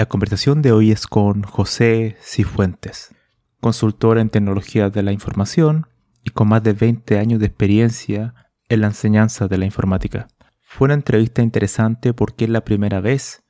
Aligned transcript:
La 0.00 0.06
conversación 0.06 0.62
de 0.62 0.72
hoy 0.72 0.92
es 0.92 1.06
con 1.06 1.42
José 1.42 2.16
Cifuentes, 2.22 3.14
consultor 3.60 4.16
en 4.16 4.30
tecnología 4.30 4.88
de 4.88 5.02
la 5.02 5.12
información 5.12 5.88
y 6.24 6.30
con 6.30 6.48
más 6.48 6.62
de 6.62 6.72
20 6.72 7.18
años 7.18 7.38
de 7.38 7.44
experiencia 7.44 8.34
en 8.70 8.80
la 8.80 8.86
enseñanza 8.86 9.46
de 9.46 9.58
la 9.58 9.66
informática. 9.66 10.28
Fue 10.62 10.86
una 10.86 10.94
entrevista 10.94 11.42
interesante 11.42 12.14
porque 12.14 12.46
es 12.46 12.50
la 12.50 12.64
primera 12.64 13.02
vez 13.02 13.44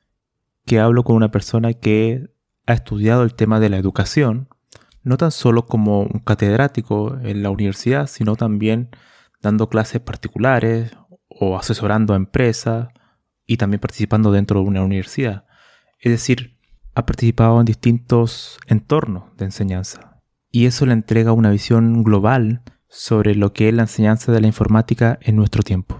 que 0.65 0.81
hablo 0.81 1.05
con 1.05 1.15
una 1.15 1.31
persona 1.31 1.71
que 1.71 2.27
ha 2.67 2.73
estudiado 2.73 3.23
el 3.23 3.33
tema 3.33 3.61
de 3.61 3.69
la 3.69 3.77
educación, 3.77 4.49
no 5.03 5.15
tan 5.15 5.31
solo 5.31 5.67
como 5.67 6.01
un 6.01 6.19
catedrático 6.19 7.17
en 7.23 7.43
la 7.43 7.49
universidad, 7.49 8.07
sino 8.07 8.35
también 8.35 8.89
dando 9.41 9.69
clases 9.69 10.01
particulares 10.01 10.91
o 11.29 11.57
asesorando 11.57 12.13
a 12.13 12.17
empresas 12.17 12.89
y 13.45 13.55
también 13.55 13.79
participando 13.79 14.33
dentro 14.33 14.59
de 14.59 14.67
una 14.67 14.83
universidad. 14.83 15.45
Es 16.01 16.11
decir, 16.11 16.57
ha 16.95 17.05
participado 17.05 17.59
en 17.59 17.65
distintos 17.65 18.59
entornos 18.65 19.37
de 19.37 19.45
enseñanza. 19.45 20.19
Y 20.49 20.65
eso 20.65 20.87
le 20.87 20.93
entrega 20.93 21.31
una 21.31 21.51
visión 21.51 22.03
global 22.03 22.63
sobre 22.87 23.35
lo 23.35 23.53
que 23.53 23.69
es 23.69 23.75
la 23.75 23.83
enseñanza 23.83 24.31
de 24.31 24.41
la 24.41 24.47
informática 24.47 25.19
en 25.21 25.35
nuestro 25.35 25.61
tiempo. 25.61 25.99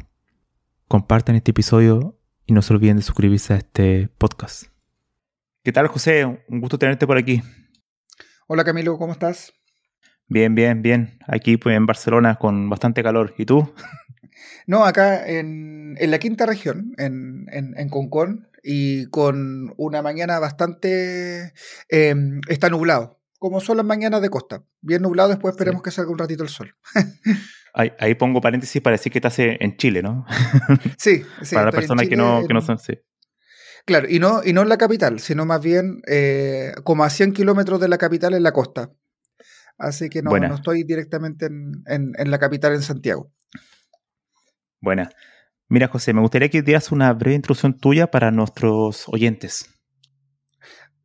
Compartan 0.87 1.35
este 1.35 1.51
episodio 1.51 2.17
y 2.47 2.53
no 2.53 2.63
se 2.63 2.73
olviden 2.73 2.97
de 2.97 3.03
suscribirse 3.03 3.53
a 3.53 3.57
este 3.57 4.09
podcast. 4.17 4.63
¿Qué 5.63 5.71
tal, 5.71 5.85
José? 5.85 6.25
Un 6.25 6.61
gusto 6.61 6.79
tenerte 6.79 7.05
por 7.05 7.19
aquí. 7.19 7.43
Hola, 8.47 8.63
Camilo, 8.63 8.97
¿cómo 8.97 9.13
estás? 9.13 9.53
Bien, 10.27 10.55
bien, 10.55 10.81
bien. 10.81 11.19
Aquí 11.27 11.57
pues, 11.57 11.77
en 11.77 11.85
Barcelona 11.85 12.37
con 12.37 12.71
bastante 12.71 13.03
calor. 13.03 13.35
¿Y 13.37 13.45
tú? 13.45 13.71
No, 14.67 14.85
acá 14.85 15.27
en, 15.27 15.97
la 15.99 16.19
quinta 16.19 16.45
región, 16.45 16.93
en, 16.97 17.47
en, 17.51 17.89
Concón, 17.89 18.47
y 18.63 19.07
con 19.07 19.73
una 19.77 20.01
mañana 20.01 20.39
bastante... 20.39 21.53
Em, 21.89 22.41
está 22.47 22.69
nublado, 22.69 23.19
como 23.39 23.59
son 23.61 23.77
las 23.77 23.85
mañanas 23.85 24.21
de 24.21 24.29
costa. 24.29 24.63
Bien 24.81 25.01
nublado, 25.01 25.29
después 25.29 25.53
esperemos 25.53 25.81
que 25.81 25.91
salga 25.91 26.11
un 26.11 26.17
ratito 26.17 26.43
el 26.43 26.49
sol. 26.49 26.75
ahí, 27.73 28.15
pongo 28.15 28.41
paréntesis 28.41 28.81
para 28.81 28.95
decir 28.95 29.11
que 29.11 29.19
estás 29.19 29.39
en 29.39 29.77
Chile, 29.77 30.01
¿no? 30.01 30.25
Sí, 30.97 31.23
sí. 31.41 31.55
para 31.55 31.67
las 31.67 31.75
personas 31.75 32.07
que, 32.07 32.15
no, 32.15 32.45
que 32.47 32.53
no 32.53 32.61
son... 32.61 32.77
Sí. 32.77 32.93
Claro, 33.85 34.07
y 34.09 34.19
no, 34.19 34.41
y 34.43 34.53
no 34.53 34.61
en 34.61 34.69
la 34.69 34.77
capital, 34.77 35.19
sino 35.19 35.45
más 35.45 35.61
bien 35.61 36.01
eh, 36.07 36.73
como 36.83 37.03
a 37.03 37.09
100 37.09 37.33
kilómetros 37.33 37.79
de 37.79 37.87
la 37.87 37.97
capital 37.97 38.33
en 38.33 38.43
la 38.43 38.51
costa. 38.51 38.91
Así 39.77 40.09
que 40.09 40.21
no, 40.21 40.37
no 40.37 40.55
estoy 40.55 40.83
directamente 40.83 41.47
en, 41.47 41.83
en, 41.87 42.31
la 42.31 42.37
capital, 42.37 42.73
en 42.73 42.83
Santiago. 42.83 43.31
Buena. 44.79 45.09
Mira, 45.71 45.87
José, 45.87 46.11
me 46.11 46.19
gustaría 46.19 46.49
que 46.49 46.61
dieras 46.61 46.91
una 46.91 47.13
breve 47.13 47.33
introducción 47.33 47.77
tuya 47.77 48.11
para 48.11 48.29
nuestros 48.29 49.07
oyentes. 49.07 49.69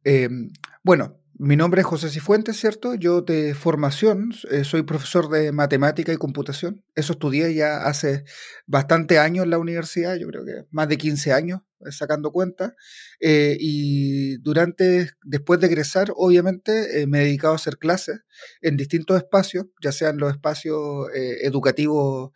Em, 0.03 0.51
bueno, 0.83 1.21
mi 1.39 1.55
nombre 1.55 1.83
es 1.83 1.87
José 1.87 2.11
Cifuentes, 2.11 2.57
¿cierto? 2.57 2.97
Yo 2.97 3.23
de 3.23 3.55
formación 3.55 4.33
eh, 4.51 4.65
soy 4.65 4.83
profesor 4.83 5.31
de 5.31 5.53
matemática 5.53 6.13
y 6.13 6.17
computación. 6.17 6.85
Eso 6.97 7.13
estudié 7.13 7.55
ya 7.55 7.87
hace 7.87 8.25
bastante 8.67 9.21
años 9.21 9.45
en 9.45 9.51
la 9.51 9.59
universidad, 9.61 10.17
yo 10.17 10.27
creo 10.27 10.45
que 10.45 10.65
más 10.73 10.89
de 10.89 10.99
15 10.99 11.33
años. 11.33 11.61
Eh, 11.81 11.93
sacando 11.93 12.33
cuenta. 12.33 12.75
Eh, 13.21 13.57
y 13.59 14.37
durante, 14.39 15.11
después 15.25 15.61
de 15.61 15.67
egresar, 15.67 16.13
obviamente, 16.17 17.01
eh, 17.01 17.07
me 17.07 17.21
he 17.21 17.25
dedicado 17.25 17.55
a 17.55 17.57
hacer 17.57 17.79
clases 17.79 18.21
en 18.61 18.77
distintos 18.77 19.17
espacios, 19.17 19.67
ya 19.83 19.93
sean 19.93 20.19
los 20.19 20.31
espacios 20.31 21.09
educativos 21.15 22.33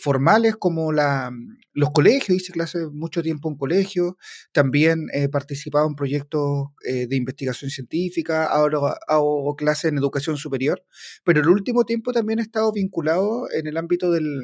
formales 0.00 0.56
como 0.56 0.92
la, 0.92 1.32
los 1.72 1.90
colegios, 1.90 2.36
hice 2.36 2.52
clases 2.52 2.90
mucho 2.92 3.22
tiempo 3.22 3.48
en 3.48 3.56
colegios, 3.56 4.14
también 4.52 5.08
he 5.12 5.28
participado 5.28 5.88
en 5.88 5.96
proyectos 5.96 6.68
de 6.84 7.16
investigación 7.16 7.70
científica, 7.70 8.46
ahora 8.46 8.78
hago 9.08 9.56
clases 9.56 9.86
en 9.86 9.98
educación 9.98 10.36
superior, 10.36 10.84
pero 11.24 11.40
el 11.40 11.48
último 11.48 11.84
tiempo 11.84 12.12
también 12.12 12.38
he 12.38 12.42
estado 12.42 12.72
vinculado 12.72 13.48
en 13.52 13.66
el 13.66 13.76
ámbito 13.76 14.12
del, 14.12 14.40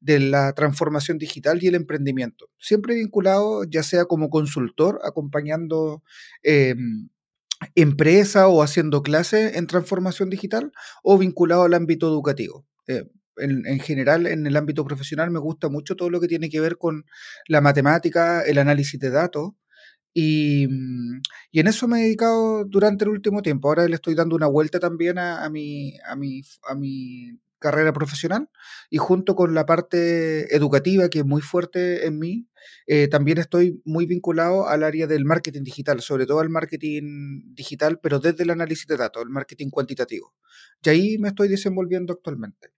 de 0.00 0.20
la 0.20 0.54
transformación 0.54 1.18
digital 1.18 1.62
y 1.62 1.66
el 1.66 1.74
emprendimiento, 1.74 2.48
siempre 2.58 2.94
vinculado 2.94 3.64
ya 3.64 3.82
sea 3.82 4.06
como 4.06 4.30
consultor, 4.30 5.00
acompañando 5.18 6.02
eh, 6.42 6.74
empresas 7.74 8.46
o 8.48 8.62
haciendo 8.62 9.02
clases 9.02 9.56
en 9.56 9.66
transformación 9.66 10.30
digital, 10.30 10.72
o 11.02 11.18
vinculado 11.18 11.64
al 11.64 11.74
ámbito 11.74 12.08
educativo. 12.08 12.66
Eh, 12.86 13.04
en, 13.40 13.78
general, 13.80 14.26
en 14.26 14.46
el 14.46 14.56
ámbito 14.56 14.84
profesional, 14.84 15.30
me 15.30 15.38
gusta 15.38 15.68
mucho 15.68 15.96
todo 15.96 16.10
lo 16.10 16.20
que 16.20 16.28
tiene 16.28 16.50
que 16.50 16.60
ver 16.60 16.76
con 16.76 17.04
la 17.46 17.60
matemática, 17.60 18.42
el 18.42 18.58
análisis 18.58 18.98
de 18.98 19.10
datos. 19.10 19.52
Y, 20.12 20.64
en 20.64 21.66
eso 21.66 21.86
me 21.86 22.00
he 22.00 22.04
dedicado 22.04 22.64
durante 22.64 23.04
el 23.04 23.10
último 23.10 23.42
tiempo. 23.42 23.68
Ahora 23.68 23.86
le 23.86 23.94
estoy 23.94 24.14
dando 24.14 24.34
una 24.36 24.48
vuelta 24.48 24.80
también 24.80 25.18
a, 25.18 25.48
mi, 25.50 25.96
a, 26.04 26.16
mi, 26.16 26.42
a 26.68 26.74
mi 26.74 27.38
carrera 27.58 27.92
profesional 27.92 28.48
y 28.90 28.98
junto 28.98 29.34
con 29.34 29.54
la 29.54 29.66
parte 29.66 30.54
educativa 30.54 31.08
que 31.08 31.20
es 31.20 31.24
muy 31.24 31.42
fuerte 31.42 32.06
en 32.06 32.18
mí, 32.18 32.48
eh, 32.86 33.08
también 33.08 33.38
estoy 33.38 33.80
muy 33.84 34.06
vinculado 34.06 34.68
al 34.68 34.82
área 34.82 35.06
del 35.06 35.24
marketing 35.24 35.62
digital, 35.62 36.00
sobre 36.00 36.26
todo 36.26 36.40
al 36.40 36.50
marketing 36.50 37.54
digital, 37.54 38.00
pero 38.02 38.18
desde 38.18 38.44
el 38.44 38.50
análisis 38.50 38.86
de 38.86 38.96
datos, 38.96 39.22
el 39.22 39.30
marketing 39.30 39.70
cuantitativo. 39.70 40.34
Y 40.82 40.88
ahí 40.88 41.18
me 41.18 41.28
estoy 41.28 41.48
desenvolviendo 41.48 42.12
actualmente. 42.12 42.70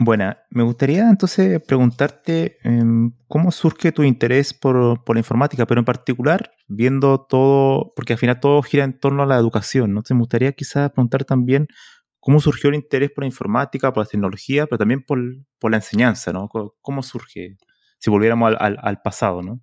Bueno, 0.00 0.36
me 0.50 0.62
gustaría 0.62 1.08
entonces 1.08 1.60
preguntarte 1.66 2.58
em, 2.62 3.12
cómo 3.26 3.50
surge 3.50 3.90
tu 3.90 4.04
interés 4.04 4.54
por, 4.54 5.02
por, 5.02 5.16
la 5.16 5.20
informática, 5.20 5.66
pero 5.66 5.80
en 5.80 5.84
particular 5.84 6.52
viendo 6.68 7.26
todo, 7.28 7.92
porque 7.96 8.12
al 8.12 8.18
final 8.20 8.38
todo 8.38 8.62
gira 8.62 8.84
en 8.84 8.96
torno 9.00 9.24
a 9.24 9.26
la 9.26 9.36
educación, 9.36 9.92
¿no? 9.92 10.00
Entonces 10.00 10.14
me 10.14 10.20
gustaría 10.20 10.52
quizás 10.52 10.92
preguntar 10.92 11.24
también 11.24 11.66
¿Cómo 12.28 12.40
surgió 12.40 12.68
el 12.68 12.76
interés 12.76 13.10
por 13.10 13.24
la 13.24 13.28
informática, 13.28 13.90
por 13.90 14.04
la 14.04 14.06
tecnología, 14.06 14.66
pero 14.66 14.76
también 14.76 15.02
por, 15.02 15.18
la 15.18 15.76
enseñanza, 15.78 16.30
¿no? 16.30 16.50
¿Cómo 16.82 17.02
surge? 17.02 17.56
Si 17.98 18.10
volviéramos 18.10 18.54
al, 18.60 19.00
pasado, 19.02 19.40
¿no? 19.40 19.62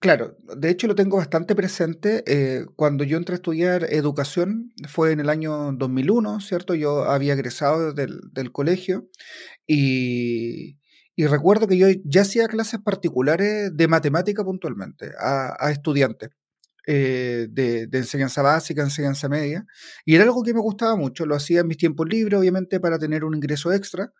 Claro, 0.00 0.36
de 0.54 0.68
hecho 0.68 0.86
lo 0.88 0.94
tengo 0.94 1.16
bastante 1.16 1.54
presente. 1.54 2.22
Eh, 2.26 2.66
cuando 2.76 3.04
yo 3.04 3.16
entré 3.16 3.32
a 3.32 3.36
estudiar 3.36 3.84
educación 3.84 4.74
fue 4.86 5.12
en 5.12 5.20
el 5.20 5.30
año 5.30 5.72
2001, 5.72 6.40
¿cierto? 6.40 6.74
Yo 6.74 7.04
había 7.04 7.32
egresado 7.32 7.94
del, 7.94 8.52
colegio 8.52 9.08
y, 9.66 10.76
recuerdo 11.16 11.68
que 11.68 11.78
yo 11.78 11.86
ya 12.04 12.20
hacía 12.20 12.48
clases 12.48 12.80
particulares 12.80 13.74
de 13.74 13.88
matemática 13.88 14.44
puntualmente 14.44 15.12
a, 15.18 15.56
a 15.58 15.70
estudiantes. 15.70 16.28
Eh, 16.86 17.46
de, 17.50 17.88
enseñanza 17.92 18.42
básica, 18.42 18.82
enseñanza 18.82 19.28
media, 19.28 19.64
y 20.04 20.16
era 20.16 20.24
algo 20.24 20.42
que 20.42 20.52
me 20.54 20.60
gustaba 20.60 20.96
mucho, 20.96 21.26
lo 21.26 21.36
hacía 21.36 21.60
en 21.60 21.68
mis 21.68 21.76
tiempos 21.78 22.08
libres, 22.08 22.38
obviamente, 22.40 22.80
para 22.80 22.98
tener 22.98 23.24
un 23.24 23.34
ingreso 23.36 23.72
extra, 23.72 24.12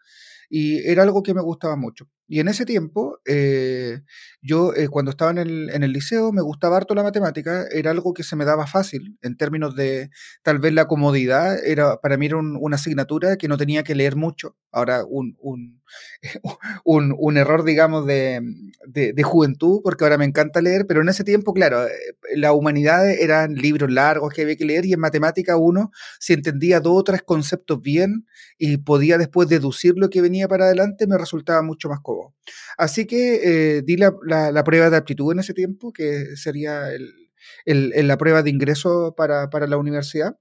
y 0.50 0.78
era 0.88 1.02
algo 1.02 1.22
que 1.24 1.34
me 1.34 1.42
gustaba 1.42 1.76
mucho. 1.76 2.08
Y 2.28 2.40
en 2.40 2.48
ese 2.48 2.64
tiempo, 2.64 3.20
eh, 3.26 4.00
yo 4.40 4.74
eh, 4.74 4.88
cuando 4.88 5.10
estaba 5.10 5.32
en 5.32 5.38
el, 5.38 5.70
en 5.70 5.82
el, 5.82 5.92
liceo 5.92 6.32
me 6.32 6.40
gustaba 6.40 6.76
harto 6.76 6.94
la 6.94 7.02
matemática, 7.02 7.66
era 7.70 7.90
algo 7.90 8.14
que 8.14 8.22
se 8.22 8.36
me 8.36 8.44
daba 8.44 8.66
fácil 8.66 9.18
en 9.22 9.36
términos 9.36 9.74
de 9.74 10.08
tal 10.42 10.58
vez 10.58 10.72
la 10.72 10.86
comodidad, 10.86 11.62
era 11.64 12.00
para 12.00 12.16
mí 12.16 12.26
era 12.26 12.38
una 12.38 12.76
asignatura 12.76 13.36
que 13.36 13.48
no 13.48 13.58
tenía 13.58 13.82
que 13.82 13.94
leer 13.94 14.16
mucho. 14.16 14.56
Ahora, 14.70 15.04
un, 15.04 15.36
un, 16.84 17.14
un, 17.18 17.36
error, 17.36 17.64
digamos, 17.64 18.06
de, 18.06 18.40
de, 18.86 19.12
de, 19.12 19.22
juventud, 19.22 19.80
porque 19.84 20.04
ahora 20.04 20.16
me 20.16 20.24
encanta 20.24 20.62
leer, 20.62 20.86
pero 20.86 21.02
en 21.02 21.10
ese 21.10 21.24
tiempo, 21.24 21.52
claro, 21.52 21.86
eh, 21.86 21.90
la 22.34 22.52
humanidad 22.54 23.10
eran 23.10 23.54
libros 23.54 23.90
largos 23.90 24.32
que 24.32 24.42
había 24.42 24.56
que 24.56 24.64
leer 24.64 24.86
y 24.86 24.94
en 24.94 25.00
matemática 25.00 25.56
uno, 25.58 25.90
si 26.18 26.32
entendía 26.32 26.80
dos 26.80 27.00
o 27.00 27.04
tres 27.04 27.22
conceptos 27.22 27.82
bien 27.82 28.26
y 28.56 28.78
podía 28.78 29.18
después 29.18 29.48
deducir 29.48 29.94
lo 29.96 30.08
que 30.08 30.22
venía 30.22 30.48
para 30.48 30.64
adelante, 30.64 31.06
me 31.06 31.18
resultaba 31.18 31.60
mucho 31.62 31.88
más 31.90 32.00
cómodo. 32.00 32.21
Así 32.76 33.06
que 33.06 33.76
eh, 33.76 33.82
di 33.82 33.96
la, 33.96 34.12
prueba 34.64 34.90
de 34.90 34.96
aptitud 34.96 35.32
en 35.32 35.40
ese 35.40 35.54
tiempo, 35.54 35.92
que 35.92 36.36
sería 36.36 36.88
la 37.64 38.18
prueba 38.18 38.42
de 38.42 38.50
ingreso 38.50 39.14
para, 39.16 39.48
la 39.66 39.76
universidad. 39.76 40.36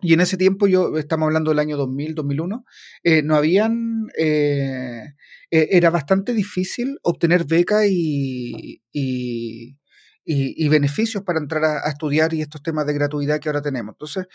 Y 0.00 0.12
en 0.14 0.20
ese 0.20 0.36
tiempo, 0.36 0.68
yo 0.68 0.96
estamos 0.96 1.26
hablando 1.26 1.50
del 1.50 1.58
año 1.58 1.76
2000, 1.76 2.14
2001, 2.14 2.64
eh, 3.02 3.22
no 3.22 3.34
habían, 3.34 4.06
eh, 4.16 5.14
era 5.50 5.90
bastante 5.90 6.34
difícil 6.34 6.98
obtener 7.02 7.44
beca 7.44 7.80
y, 7.88 8.80
beneficios 10.70 11.24
para 11.24 11.40
entrar 11.40 11.64
a, 11.64 11.88
estudiar 11.88 12.32
y 12.32 12.42
estos 12.42 12.62
temas 12.62 12.86
de 12.86 12.92
gratuidad 12.92 13.40
que 13.40 13.48
ahora 13.48 13.62
tenemos. 13.62 13.94
Entonces, 13.94 14.26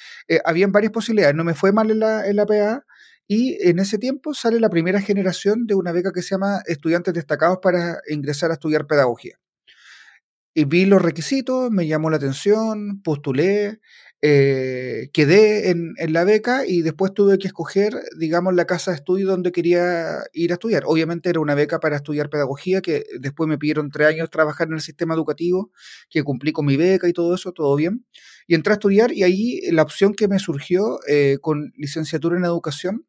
habían 0.44 0.74
varias 0.74 0.92
posibilidades. 0.92 1.36
No 1.36 1.46
me 1.46 1.54
fue 1.54 1.72
mal 1.72 1.98
la, 1.98 2.28
en 2.28 2.36
la 2.36 2.46
PA, 2.46 2.84
y 3.28 3.58
en 3.68 3.80
ese 3.80 3.98
tiempo 3.98 4.34
sale 4.34 4.60
la 4.60 4.70
primera 4.70 5.02
generación 5.02 5.66
de 5.68 5.76
una 5.76 5.92
beca 5.92 6.12
que 6.12 6.22
se 6.22 6.32
llama 6.32 6.62
Estudiantes 6.66 7.14
Destacados 7.14 7.60
para 7.62 8.00
ingresar 8.10 8.52
a 8.52 8.56
estudiar 8.56 8.88
pedagogía. 8.88 9.40
Y 10.56 10.66
vi 10.66 10.86
los 10.86 11.02
requisitos, 11.02 11.72
me 11.72 11.88
llamó 11.88 12.12
la 12.12 12.18
atención, 12.18 13.02
postulé, 13.02 13.80
eh, 14.22 15.10
quedé 15.14 15.72
en, 15.72 15.96
la 16.14 16.24
beca 16.24 16.66
y 16.66 16.82
después 16.82 17.14
tuve 17.14 17.38
que 17.40 17.48
escoger, 17.48 17.94
digamos, 18.18 18.54
la 18.54 18.66
casa 18.66 18.92
de 18.92 18.96
estudio 18.96 19.28
donde 19.28 19.52
quería 19.52 20.20
ir 20.32 20.52
a 20.52 20.54
estudiar. 20.54 20.84
Obviamente 20.86 21.30
era 21.30 21.40
una 21.40 21.56
beca 21.56 21.80
para 21.80 21.96
estudiar 21.98 22.30
pedagogía, 22.30 22.82
que 22.82 23.04
después 23.20 23.50
me 23.50 23.58
pidieron 23.58 23.90
tres 23.90 24.10
años 24.10 24.30
trabajar 24.30 24.68
en 24.68 24.76
el 24.76 24.82
sistema 24.82 25.14
educativo, 25.16 25.72
que 26.10 26.24
cumplí 26.24 26.54
con 26.54 26.66
mi 26.66 26.78
beca 26.78 27.10
y 27.10 27.14
todo 27.14 27.36
eso, 27.36 27.52
todo 27.52 27.76
bien. 27.76 28.06
Y 28.48 28.56
entré 28.56 28.74
a 28.74 28.76
estudiar 28.76 29.12
y 29.12 29.24
ahí 29.24 29.62
la 29.72 29.84
opción 29.84 30.14
que 30.14 30.28
me 30.28 30.40
surgió 30.40 31.00
eh, 31.08 31.38
con 31.42 31.72
licenciatura 31.76 32.38
en 32.38 32.46
educación 32.46 33.06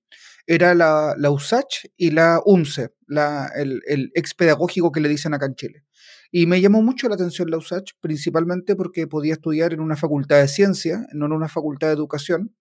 era 0.46 0.74
la, 0.74 1.14
la 1.16 1.30
USACH 1.30 1.86
y 1.96 2.10
la 2.10 2.40
UMCE, 2.44 2.90
la, 3.06 3.50
el, 3.56 3.82
el 3.86 4.10
ex 4.14 4.34
pedagógico 4.34 4.92
que 4.92 5.00
le 5.00 5.08
dicen 5.08 5.34
acá 5.34 5.46
en 5.46 5.54
Chile. 5.54 5.84
Y 6.30 6.46
me 6.46 6.60
llamó 6.60 6.82
mucho 6.82 7.08
la 7.08 7.14
atención 7.14 7.48
la 7.50 7.58
USACH, 7.58 7.92
principalmente 8.00 8.74
porque 8.74 9.06
podía 9.06 9.34
estudiar 9.34 9.72
en 9.72 9.80
una 9.80 9.96
facultad 9.96 10.40
de 10.40 10.48
ciencia, 10.48 11.06
no 11.12 11.26
en 11.26 11.32
una 11.32 11.48
facultad 11.48 11.86
de 11.88 11.94
educación. 11.94 12.54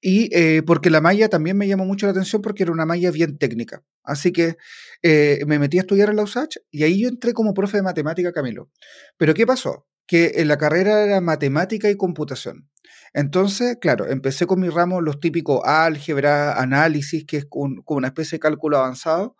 Y 0.00 0.28
eh, 0.36 0.62
porque 0.62 0.90
la 0.90 1.00
malla 1.00 1.28
también 1.28 1.56
me 1.56 1.68
llamó 1.68 1.84
mucho 1.84 2.06
la 2.06 2.12
atención 2.12 2.42
porque 2.42 2.62
era 2.62 2.72
una 2.72 2.86
malla 2.86 3.10
bien 3.10 3.38
técnica. 3.38 3.82
Así 4.02 4.32
que 4.32 4.56
eh, 5.02 5.40
me 5.46 5.58
metí 5.58 5.78
a 5.78 5.82
estudiar 5.82 6.10
en 6.10 6.16
la 6.16 6.22
USACH 6.22 6.58
y 6.70 6.82
ahí 6.82 7.02
yo 7.02 7.08
entré 7.08 7.32
como 7.32 7.54
profe 7.54 7.78
de 7.78 7.82
matemática, 7.82 8.32
Camilo. 8.32 8.70
Pero 9.16 9.34
¿qué 9.34 9.46
pasó? 9.46 9.86
Que 10.06 10.32
en 10.36 10.48
la 10.48 10.58
carrera 10.58 11.04
era 11.04 11.20
matemática 11.20 11.90
y 11.90 11.96
computación. 11.96 12.68
Entonces, 13.14 13.78
claro, 13.80 14.08
empecé 14.08 14.44
con 14.44 14.60
mis 14.60 14.74
ramos, 14.74 15.02
los 15.02 15.20
típicos 15.20 15.60
álgebra, 15.64 16.60
análisis, 16.60 17.24
que 17.24 17.38
es 17.38 17.46
como 17.46 17.84
una 17.86 18.08
especie 18.08 18.36
de 18.36 18.40
cálculo 18.40 18.76
avanzado, 18.78 19.36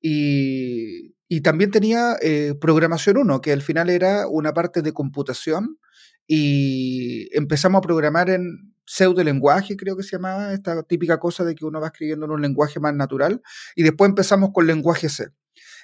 y, 0.00 1.14
también 1.42 1.70
tenía 1.70 2.16
eh, 2.22 2.54
programación 2.58 3.18
1, 3.18 3.40
que 3.42 3.52
al 3.52 3.60
final 3.60 3.90
era 3.90 4.26
una 4.28 4.54
parte 4.54 4.80
de 4.80 4.92
computación, 4.92 5.78
y 6.26 7.28
empezamos 7.36 7.78
a 7.80 7.82
programar 7.82 8.30
en 8.30 8.74
pseudo 8.88 9.22
lenguaje, 9.22 9.76
creo 9.76 9.96
que 9.96 10.02
se 10.02 10.16
llamaba, 10.16 10.54
esta 10.54 10.82
típica 10.82 11.18
cosa 11.18 11.44
de 11.44 11.54
que 11.54 11.66
uno 11.66 11.78
va 11.78 11.88
escribiendo 11.88 12.24
en 12.24 12.32
un 12.32 12.40
lenguaje 12.40 12.80
más 12.80 12.94
natural, 12.94 13.42
y 13.76 13.82
después 13.82 14.08
empezamos 14.08 14.50
con 14.52 14.66
lenguaje 14.66 15.10
C. 15.10 15.28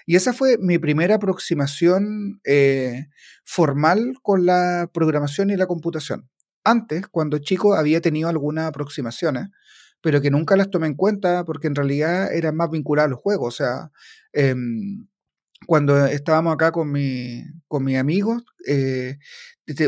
Y 0.07 0.17
esa 0.17 0.33
fue 0.33 0.57
mi 0.59 0.79
primera 0.79 1.17
aproximación 1.17 2.41
eh, 2.45 3.09
formal 3.45 4.15
con 4.23 4.47
la 4.47 4.91
programación 4.93 5.51
y 5.51 5.57
la 5.57 5.67
computación. 5.67 6.29
Antes, 6.65 7.07
cuando 7.09 7.39
chico, 7.39 7.75
había 7.75 8.01
tenido 8.01 8.31
algunas 8.31 8.67
aproximaciones, 8.67 9.49
pero 10.01 10.23
que 10.23 10.31
nunca 10.31 10.57
las 10.57 10.71
tomé 10.71 10.87
en 10.87 10.95
cuenta 10.95 11.45
porque 11.45 11.67
en 11.67 11.75
realidad 11.75 12.33
eran 12.33 12.57
más 12.57 12.71
vinculadas 12.71 13.09
a 13.09 13.11
los 13.11 13.21
juegos. 13.21 13.55
O 13.55 13.57
sea, 13.57 13.91
em, 14.33 15.07
cuando 15.67 16.07
estábamos 16.07 16.55
acá 16.55 16.73
con, 16.73 16.91
mi, 16.91 17.43
con 17.69 17.85
mis 17.85 17.99
amigos, 17.99 18.45
eh, 18.67 19.19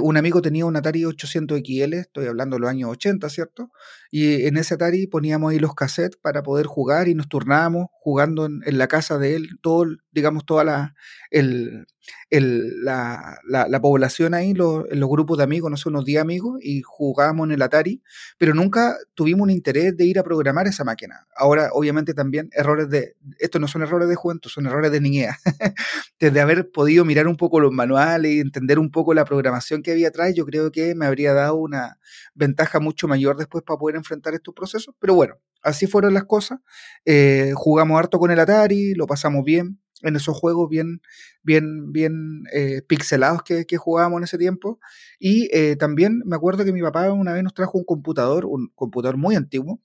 un 0.00 0.17
amigo 0.17 0.40
tenía 0.40 0.64
un 0.64 0.76
Atari 0.76 1.05
800 1.05 1.61
XL, 1.61 1.94
estoy 1.94 2.26
hablando 2.26 2.56
de 2.56 2.61
los 2.61 2.70
años 2.70 2.90
80, 2.90 3.28
¿cierto? 3.28 3.70
Y 4.11 4.46
en 4.46 4.56
ese 4.56 4.75
Atari 4.75 5.06
poníamos 5.06 5.52
ahí 5.52 5.58
los 5.58 5.75
cassettes 5.75 6.17
para 6.17 6.43
poder 6.43 6.67
jugar 6.67 7.08
y 7.08 7.14
nos 7.14 7.28
turnábamos 7.28 7.88
jugando 7.93 8.46
en, 8.46 8.78
la 8.78 8.88
casa 8.88 9.19
de 9.19 9.37
él, 9.37 9.58
todo, 9.61 9.87
digamos, 10.12 10.46
toda 10.46 10.64
la, 10.64 10.94
el, 11.31 11.87
la, 12.31 13.38
la, 13.47 13.81
población 13.81 14.35
ahí, 14.35 14.53
los, 14.53 14.85
los 14.91 15.08
grupos 15.08 15.38
de 15.38 15.44
amigos, 15.44 15.70
no 15.70 15.76
sé, 15.76 15.88
unos 15.88 16.05
10 16.05 16.20
amigos, 16.20 16.58
y 16.62 16.82
jugábamos 16.82 17.47
en 17.47 17.53
el 17.53 17.62
Atari, 17.62 18.03
pero 18.38 18.55
nunca 18.55 18.97
tuvimos 19.14 19.43
un 19.43 19.50
interés 19.50 19.97
de 19.97 20.05
ir 20.05 20.19
a 20.19 20.25
programar 20.25 20.67
esa 20.67 20.85
máquina. 20.85 21.26
Ahora, 21.37 21.70
obviamente, 21.73 22.14
también 22.14 22.49
errores 22.53 22.88
de, 22.91 23.14
estos 23.38 23.61
no 23.61 23.69
son 23.69 23.82
errores 23.82 24.08
de 24.08 24.17
juventud, 24.17 24.50
son 24.50 24.67
errores 24.67 24.91
de 24.91 25.00
niñez. 25.00 25.31
Desde 26.19 26.41
haber 26.41 26.70
podido 26.70 27.05
mirar 27.05 27.29
un 27.29 27.37
poco 27.37 27.61
los 27.61 27.73
manuales 27.73 28.32
y 28.32 28.41
entender 28.41 28.79
un 28.79 28.91
poco 28.91 29.14
la 29.14 29.25
programación 29.25 29.82
que 29.82 29.93
había 29.93 30.09
atrás, 30.09 30.35
yo 30.35 30.44
creo 30.44 30.73
que 30.73 30.94
me 30.94 31.06
habría 31.06 31.32
dado 31.32 31.56
una 31.56 31.99
ventaja 32.35 32.81
mucho 32.81 33.06
mayor 33.09 33.37
después 33.37 33.62
para 33.64 33.79
poder 33.79 33.97
enfrentar 33.97 34.35
estos 34.35 34.55
procesos. 34.55 34.94
Pero 34.99 35.14
bueno, 35.14 35.37
así 35.62 35.87
fueron 35.87 36.14
las 36.14 36.25
cosas. 36.25 36.59
Eh, 37.05 37.52
jugamos 37.55 37.99
harto 37.99 38.19
con 38.19 38.31
el 38.31 38.41
Atari, 38.41 38.94
lo 38.94 39.06
pasamos 39.06 39.44
bien 39.44 39.79
en 40.02 40.16
esos 40.16 40.37
juegos 40.37 40.69
bien, 40.69 41.00
bien, 41.43 41.93
bien 41.93 42.43
eh, 42.52 42.82
pixelados 42.82 43.43
que, 43.43 43.76
jugábamos 43.76 44.19
en 44.19 44.25
ese 44.25 44.38
tiempo. 44.38 44.78
Y 45.19 45.48
eh, 45.52 45.76
también 45.76 46.22
me 46.26 46.37
acuerdo 46.37 46.64
que 46.64 46.72
mi 46.72 46.82
papá 46.82 47.10
una 47.12 47.32
vez 47.32 47.43
nos 47.43 47.54
trajo 47.54 47.78
un 47.78 47.84
computador, 47.84 48.46
un 48.46 48.70
computador 48.75 49.16
muy 49.16 49.37
antiguo, 49.37 49.81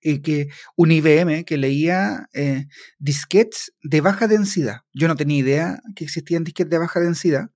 y 0.00 0.22
que 0.22 0.48
un 0.76 0.92
IBM 0.92 1.44
que 1.44 1.56
leía 1.56 2.28
disquetes 3.00 3.72
de 3.82 4.00
baja 4.00 4.28
densidad. 4.28 4.82
Yo 4.94 5.08
no 5.08 5.16
tenía 5.16 5.38
idea 5.38 5.82
que 5.96 6.04
existían 6.04 6.44
disquetes 6.44 6.70
de 6.70 6.78
baja 6.78 7.00
densidad. 7.00 7.50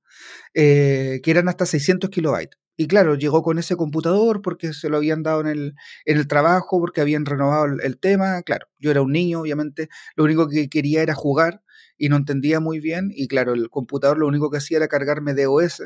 Eh, 0.54 1.20
que 1.22 1.30
eran 1.30 1.48
hasta 1.48 1.66
600 1.66 2.10
kilobytes. 2.10 2.58
Y 2.76 2.86
claro, 2.86 3.14
llegó 3.16 3.42
con 3.42 3.58
ese 3.58 3.76
computador 3.76 4.42
porque 4.42 4.72
se 4.72 4.88
lo 4.88 4.96
habían 4.96 5.22
dado 5.22 5.40
en 5.42 5.46
el, 5.46 5.74
en 6.04 6.16
el 6.16 6.26
trabajo, 6.26 6.80
porque 6.80 7.00
habían 7.00 7.26
renovado 7.26 7.66
el, 7.66 7.98
tema. 7.98 8.42
Claro, 8.42 8.66
yo 8.78 8.90
era 8.90 9.02
un 9.02 9.12
niño, 9.12 9.40
obviamente, 9.40 9.88
lo 10.16 10.24
único 10.24 10.48
que 10.48 10.68
quería 10.68 11.02
era 11.02 11.14
jugar 11.14 11.62
y 12.02 12.08
no 12.08 12.16
entendía 12.16 12.58
muy 12.58 12.80
bien. 12.80 13.12
Y 13.14 13.28
claro, 13.28 13.54
el 13.54 13.70
computador 13.70 14.18
lo 14.18 14.26
único 14.26 14.50
que 14.50 14.56
hacía 14.58 14.78
era 14.78 14.88
cargarme 14.88 15.34
de 15.34 15.46
OS 15.46 15.84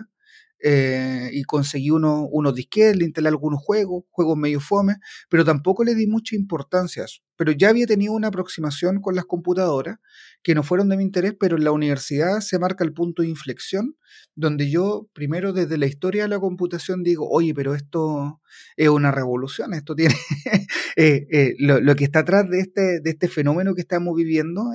eh, 0.61 1.29
y 1.31 1.45
conseguí 1.45 1.91
uno, 1.91 2.23
unos 2.31 2.55
disquetes, 2.55 2.97
le 2.97 3.05
instalé 3.05 3.29
algunos 3.29 3.61
juegos, 3.63 4.05
juegos 4.09 4.39
medio 4.39 4.61
fome, 4.61 4.97
pero 5.29 5.45
tampoco 5.45 5.85
le 5.85 5.95
di 5.95 6.07
mucha 6.07 6.35
importancia 6.35 7.03
a 7.03 7.05
eso. 7.05 7.21
Pero 7.37 7.53
ya 7.53 7.69
había 7.69 7.87
tenido 7.87 8.13
una 8.13 8.29
aproximación 8.29 9.01
con 9.01 9.15
las 9.15 9.25
computadoras 9.25 9.99
que 10.43 10.55
no 10.55 10.63
fueron 10.63 10.89
de 10.89 10.97
mi 10.97 11.03
interés, 11.03 11.35
pero 11.39 11.57
en 11.57 11.65
la 11.65 11.73
universidad 11.73 12.41
se 12.41 12.59
marca 12.59 12.85
el 12.85 12.93
punto 12.93 13.23
de 13.23 13.29
inflexión, 13.29 13.97
donde 14.35 14.71
yo 14.71 15.09
primero 15.13 15.53
desde 15.53 15.79
la 15.79 15.87
historia 15.87 16.23
de 16.23 16.29
la 16.29 16.39
computación 16.39 17.03
digo, 17.03 17.29
oye, 17.29 17.53
pero 17.55 17.75
esto 17.75 18.41
es 18.77 18.89
una 18.89 19.11
revolución, 19.11 19.75
esto 19.75 19.95
tiene 19.95 20.15
eh, 20.97 21.27
eh, 21.31 21.55
lo, 21.59 21.97
que 21.97 22.05
está 22.05 22.21
atrás 22.21 22.49
de 22.49 22.61
este, 22.61 23.01
de 23.01 23.11
este 23.11 23.29
fenómeno 23.29 23.75
que 23.75 23.81
estamos 23.81 24.15
viviendo 24.17 24.73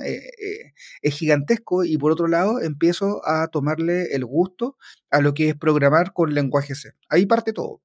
es 1.02 1.14
gigantesco 1.14 1.84
y 1.84 1.96
por 1.96 2.12
otro 2.12 2.28
lado 2.28 2.60
empiezo 2.60 3.26
a 3.26 3.48
tomarle 3.48 4.14
el 4.14 4.24
gusto 4.24 4.76
a 5.10 5.20
lo 5.20 5.34
que 5.34 5.50
es 5.50 5.56
programar 5.56 6.12
con 6.12 6.34
lenguaje 6.34 6.74
C. 6.74 6.92
Ahí 7.08 7.26
parte 7.26 7.52
todo. 7.52 7.80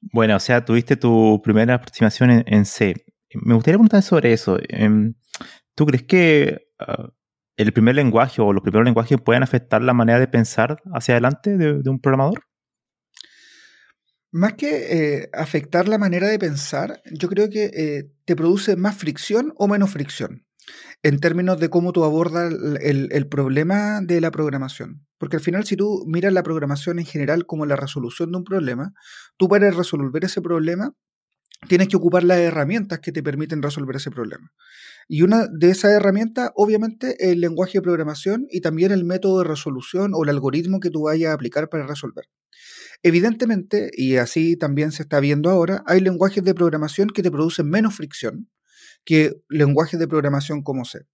Bueno, 0.00 0.36
o 0.36 0.40
sea, 0.40 0.64
tuviste 0.64 0.96
tu 0.96 1.40
primera 1.42 1.74
aproximación 1.74 2.42
en, 2.46 2.64
C. 2.64 2.94
Me 3.34 3.54
gustaría 3.54 3.76
preguntar 3.76 4.02
sobre 4.02 4.32
eso. 4.32 4.58
Em, 4.68 5.14
¿Tú 5.74 5.86
crees 5.86 6.04
que 6.04 6.68
ah, 6.78 7.10
el 7.56 7.72
primer 7.72 7.94
lenguaje 7.94 8.40
o 8.40 8.52
los 8.52 8.62
primeros 8.62 8.86
lenguajes 8.86 9.20
pueden 9.20 9.42
afectar 9.42 9.82
la 9.82 9.94
manera 9.94 10.18
de 10.18 10.28
pensar 10.28 10.82
hacia 10.94 11.14
adelante 11.14 11.56
de, 11.56 11.88
un 11.88 12.00
programador? 12.00 12.44
Más 14.32 14.54
que 14.54 15.22
eh, 15.22 15.30
afectar 15.32 15.88
la 15.88 15.98
manera 15.98 16.28
de 16.28 16.38
pensar, 16.38 17.02
yo 17.12 17.28
creo 17.28 17.50
que 17.50 17.64
eh, 17.64 18.12
te 18.24 18.36
produce 18.36 18.76
más 18.76 18.96
fricción 18.96 19.52
o 19.56 19.66
menos 19.68 19.90
fricción 19.90 20.46
en 21.02 21.18
términos 21.18 21.58
de 21.58 21.70
cómo 21.70 21.92
tú 21.92 22.04
abordas 22.04 22.52
el, 22.80 23.28
problema 23.28 24.00
de 24.02 24.20
la 24.20 24.30
programación. 24.30 25.06
Porque 25.18 25.36
al 25.36 25.42
final, 25.42 25.64
si 25.64 25.76
tú 25.76 26.04
miras 26.06 26.32
la 26.32 26.42
programación 26.42 26.98
en 26.98 27.06
general 27.06 27.46
como 27.46 27.66
la 27.66 27.76
resolución 27.76 28.30
de 28.32 28.38
un 28.38 28.44
problema, 28.44 28.92
tú 29.36 29.48
para 29.48 29.70
resolver 29.70 30.24
ese 30.24 30.42
problema 30.42 30.94
tienes 31.68 31.88
que 31.88 31.96
ocupar 31.96 32.24
las 32.24 32.38
herramientas 32.38 33.00
que 33.00 33.12
te 33.12 33.22
permiten 33.22 33.62
resolver 33.62 33.96
ese 33.96 34.10
problema. 34.10 34.50
Y 35.08 35.22
una 35.22 35.46
de 35.46 35.70
esas 35.70 35.92
herramientas, 35.92 36.50
obviamente, 36.54 37.30
el 37.30 37.40
lenguaje 37.40 37.78
de 37.78 37.82
programación 37.82 38.46
y 38.50 38.60
también 38.60 38.92
el 38.92 39.04
método 39.04 39.40
de 39.42 39.48
resolución 39.48 40.12
o 40.14 40.22
el 40.22 40.30
algoritmo 40.30 40.80
que 40.80 40.90
tú 40.90 41.02
vayas 41.02 41.30
a 41.30 41.34
aplicar 41.34 41.68
para 41.68 41.86
resolver. 41.86 42.26
Evidentemente, 43.02 43.90
y 43.94 44.16
así 44.16 44.56
también 44.56 44.92
se 44.92 45.02
está 45.02 45.20
viendo 45.20 45.50
ahora, 45.50 45.82
hay 45.86 46.00
lenguajes 46.00 46.44
de 46.44 46.54
programación 46.54 47.08
que 47.08 47.22
te 47.22 47.30
producen 47.30 47.68
menos 47.68 47.94
fricción 47.94 48.48
que 49.04 49.42
lenguajes 49.48 49.98
de 49.98 50.08
programación 50.08 50.62
como 50.62 50.84
C. 50.84 51.06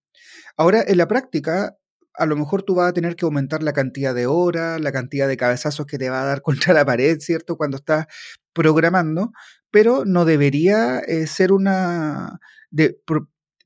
Ahora, 0.56 0.82
en 0.86 0.98
la 0.98 1.08
práctica, 1.08 1.76
a 2.14 2.26
lo 2.26 2.36
mejor 2.36 2.62
tú 2.62 2.74
vas 2.74 2.88
a 2.88 2.92
tener 2.92 3.16
que 3.16 3.24
aumentar 3.24 3.62
la 3.62 3.72
cantidad 3.72 4.14
de 4.14 4.26
horas, 4.26 4.80
la 4.80 4.92
cantidad 4.92 5.28
de 5.28 5.36
cabezazos 5.36 5.86
que 5.86 5.98
te 5.98 6.10
va 6.10 6.22
a 6.22 6.26
dar 6.26 6.42
contra 6.42 6.74
la 6.74 6.84
pared, 6.84 7.18
¿cierto? 7.20 7.56
Cuando 7.56 7.76
estás 7.76 8.06
programando, 8.52 9.32
pero 9.70 10.04
no 10.04 10.24
debería 10.24 10.98
eh, 11.00 11.26
ser 11.26 11.52
una... 11.52 12.40
De, 12.70 13.00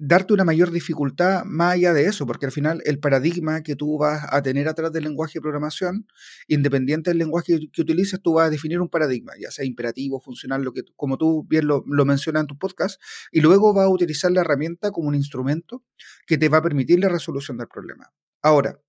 darte 0.02 0.33
una 0.33 0.45
mayor 0.45 0.71
dificultad 0.71 1.45
más 1.45 1.75
allá 1.75 1.92
de 1.92 2.07
eso, 2.07 2.26
porque 2.26 2.47
al 2.47 2.52
final 2.52 2.80
el 2.87 2.99
paradigma 2.99 3.62
que 3.62 3.76
tú 3.76 3.99
vas 3.99 4.25
a 4.30 4.40
tener 4.40 4.66
atrás 4.66 4.90
del 4.92 5.04
lenguaje 5.04 5.35
de 5.35 5.42
programación, 5.42 6.07
independiente 6.49 7.11
del 7.11 7.19
lenguaje 7.19 7.69
que 7.71 7.83
utilices, 7.83 8.19
tú 8.23 8.33
vas 8.35 8.47
a 8.47 8.50
definir 8.50 8.80
un 8.80 8.88
paradigma, 8.88 9.35
ya 9.38 9.50
sea 9.50 9.66
imperativo, 9.66 10.19
funcional, 10.19 10.62
lo 10.62 10.73
que, 10.73 10.85
como 10.97 11.19
tú 11.19 11.47
bien 11.47 11.66
lo, 11.66 11.85
mencionas 12.07 12.40
en 12.40 12.47
tu 12.47 12.57
podcast, 12.57 12.99
y 13.30 13.40
luego 13.42 13.75
vas 13.75 13.85
a 13.85 13.88
utilizar 13.90 14.33
la 14.33 14.40
herramienta 14.40 14.90
como 14.90 15.09
un 15.09 15.14
instrumento 15.14 15.85
que 16.26 16.38
te 16.38 16.49
va 16.49 16.59
a 16.59 16.62
permitir 16.62 16.99
la 16.99 17.11
resolución 17.11 17.59
del 17.59 17.69
problema. 17.69 18.11
Ahora, 18.40 18.80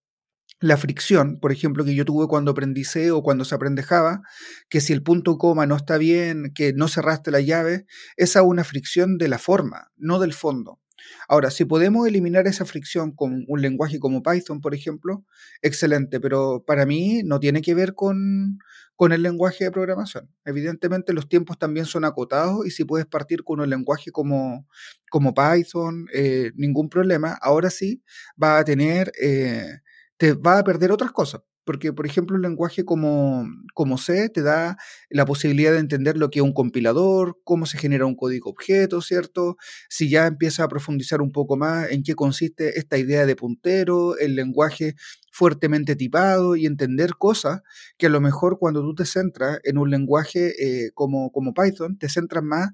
la 0.62 0.78
fricción, 0.78 1.42
por 1.42 1.52
ejemplo, 1.52 1.84
que 1.84 1.94
yo 1.94 2.06
tuve 2.06 2.28
cuando 2.28 2.52
aprendí 2.52 2.84
o 3.12 3.22
cuando 3.22 3.44
se 3.44 3.54
aprende 3.54 3.84
Java, 3.84 4.22
que 4.70 4.80
si 4.80 4.94
el 4.94 5.04
punto 5.04 5.38
coma 5.38 5.66
no 5.66 5.76
está 5.76 5.98
bien, 5.98 6.54
que 6.56 6.72
no 6.72 6.88
cerraste 6.88 7.32
la 7.32 7.42
llave, 7.42 7.86
esa 8.16 8.40
es 8.40 8.46
una 8.46 8.64
fricción 8.64 9.18
de 9.18 9.28
la 9.28 9.40
forma, 9.40 9.92
no 9.98 10.18
del 10.20 10.34
fondo. 10.34 10.81
Ahora, 11.28 11.52
si 11.52 11.66
podemos 11.66 12.08
eliminar 12.08 12.48
esa 12.48 12.66
fricción 12.66 13.12
con 13.12 13.46
un 13.48 13.62
lenguaje 13.62 14.00
como 14.00 14.24
Python, 14.24 14.62
por 14.62 14.76
ejemplo, 14.76 15.26
excelente, 15.62 16.20
pero 16.20 16.64
para 16.66 16.86
mí 16.86 17.22
no 17.24 17.40
tiene 17.40 17.62
que 17.62 17.74
ver 17.74 17.94
con, 17.96 18.60
con 18.96 19.12
el 19.12 19.24
lenguaje 19.24 19.64
de 19.66 19.72
programación. 19.72 20.30
Evidentemente 20.46 21.14
los 21.14 21.28
tiempos 21.28 21.58
también 21.58 21.86
son 21.86 22.06
acotados 22.06 22.66
y 22.66 22.72
si 22.72 22.86
puedes 22.86 23.08
partir 23.08 23.44
con 23.44 23.60
un 23.60 23.70
lenguaje 23.70 24.12
como, 24.12 24.68
como 25.10 25.34
Python, 25.34 26.08
eh, 26.14 26.52
ningún 26.56 26.90
problema. 26.90 27.38
Ahora 27.42 27.70
sí 27.70 28.04
va 28.42 28.60
a 28.60 28.64
tener, 28.64 29.12
eh, 29.22 29.80
te 30.18 30.34
va 30.34 30.60
a 30.60 30.64
perder 30.64 30.92
otras 30.92 31.12
cosas. 31.12 31.42
Porque, 31.72 31.94
por 31.94 32.06
ejemplo, 32.06 32.36
un 32.36 32.42
lenguaje 32.42 32.84
como, 32.84 33.48
como 33.74 33.98
C 33.98 34.28
te 34.28 34.42
da 34.42 34.76
la 35.10 35.26
posibilidad 35.26 35.72
de 35.72 35.80
entender 35.80 36.18
lo 36.18 36.30
que 36.30 36.40
es 36.40 36.44
un 36.44 36.52
compilador, 36.52 37.40
cómo 37.46 37.66
se 37.66 37.78
genera 37.78 38.06
un 38.06 38.18
código 38.18 38.50
objeto, 38.50 39.02
¿cierto? 39.02 39.56
Si 39.88 40.10
ya 40.10 40.28
empieza 40.28 40.66
a 40.66 40.68
profundizar 40.68 41.22
un 41.22 41.32
poco 41.32 41.56
más 41.56 41.90
en 41.90 42.04
qué 42.04 42.14
consiste 42.14 42.78
esta 42.78 42.98
idea 42.98 43.26
de 43.26 43.38
puntero, 43.38 44.18
el 44.18 44.36
lenguaje 44.36 44.96
fuertemente 45.32 45.96
tipado 45.96 46.58
y 46.58 46.66
entender 46.66 47.12
cosas 47.18 47.62
que 47.98 48.08
a 48.08 48.10
lo 48.10 48.20
mejor 48.20 48.60
cuando 48.60 48.82
tú 48.82 48.94
te 48.94 49.06
centras 49.06 49.62
en 49.64 49.78
un 49.78 49.90
lenguaje 49.90 50.52
eh, 50.60 50.92
como, 50.94 51.32
como 51.32 51.54
Python, 51.54 51.98
te 51.98 52.10
centras 52.10 52.44
más 52.44 52.72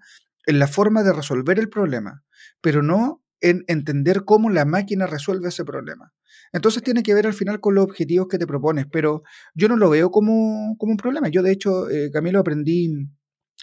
en 0.48 0.58
la 0.58 0.68
forma 0.68 1.04
de 1.04 1.14
resolver 1.14 1.60
el 1.60 1.70
problema, 1.70 2.24
pero 2.62 2.82
no 2.82 3.22
en 3.42 3.64
entender 3.68 4.24
cómo 4.26 4.50
la 4.50 4.66
máquina 4.66 5.06
resuelve 5.06 5.50
ese 5.50 5.66
problema. 5.66 6.14
Entonces 6.54 6.84
tiene 6.84 7.04
que 7.04 7.14
ver 7.14 7.28
al 7.28 7.34
final 7.34 7.60
con 7.60 7.76
los 7.76 7.84
objetivos 7.86 8.28
que 8.28 8.38
te 8.38 8.48
propones, 8.48 8.86
pero 8.92 9.24
yo 9.54 9.68
no 9.68 9.78
lo 9.78 9.90
veo 9.90 10.12
como, 10.12 10.76
un 10.78 10.98
problema. 10.98 11.30
Yo 11.30 11.44
de 11.44 11.52
hecho, 11.52 11.90
eh, 11.90 12.10
Camilo, 12.12 12.40
aprendí, 12.40 13.08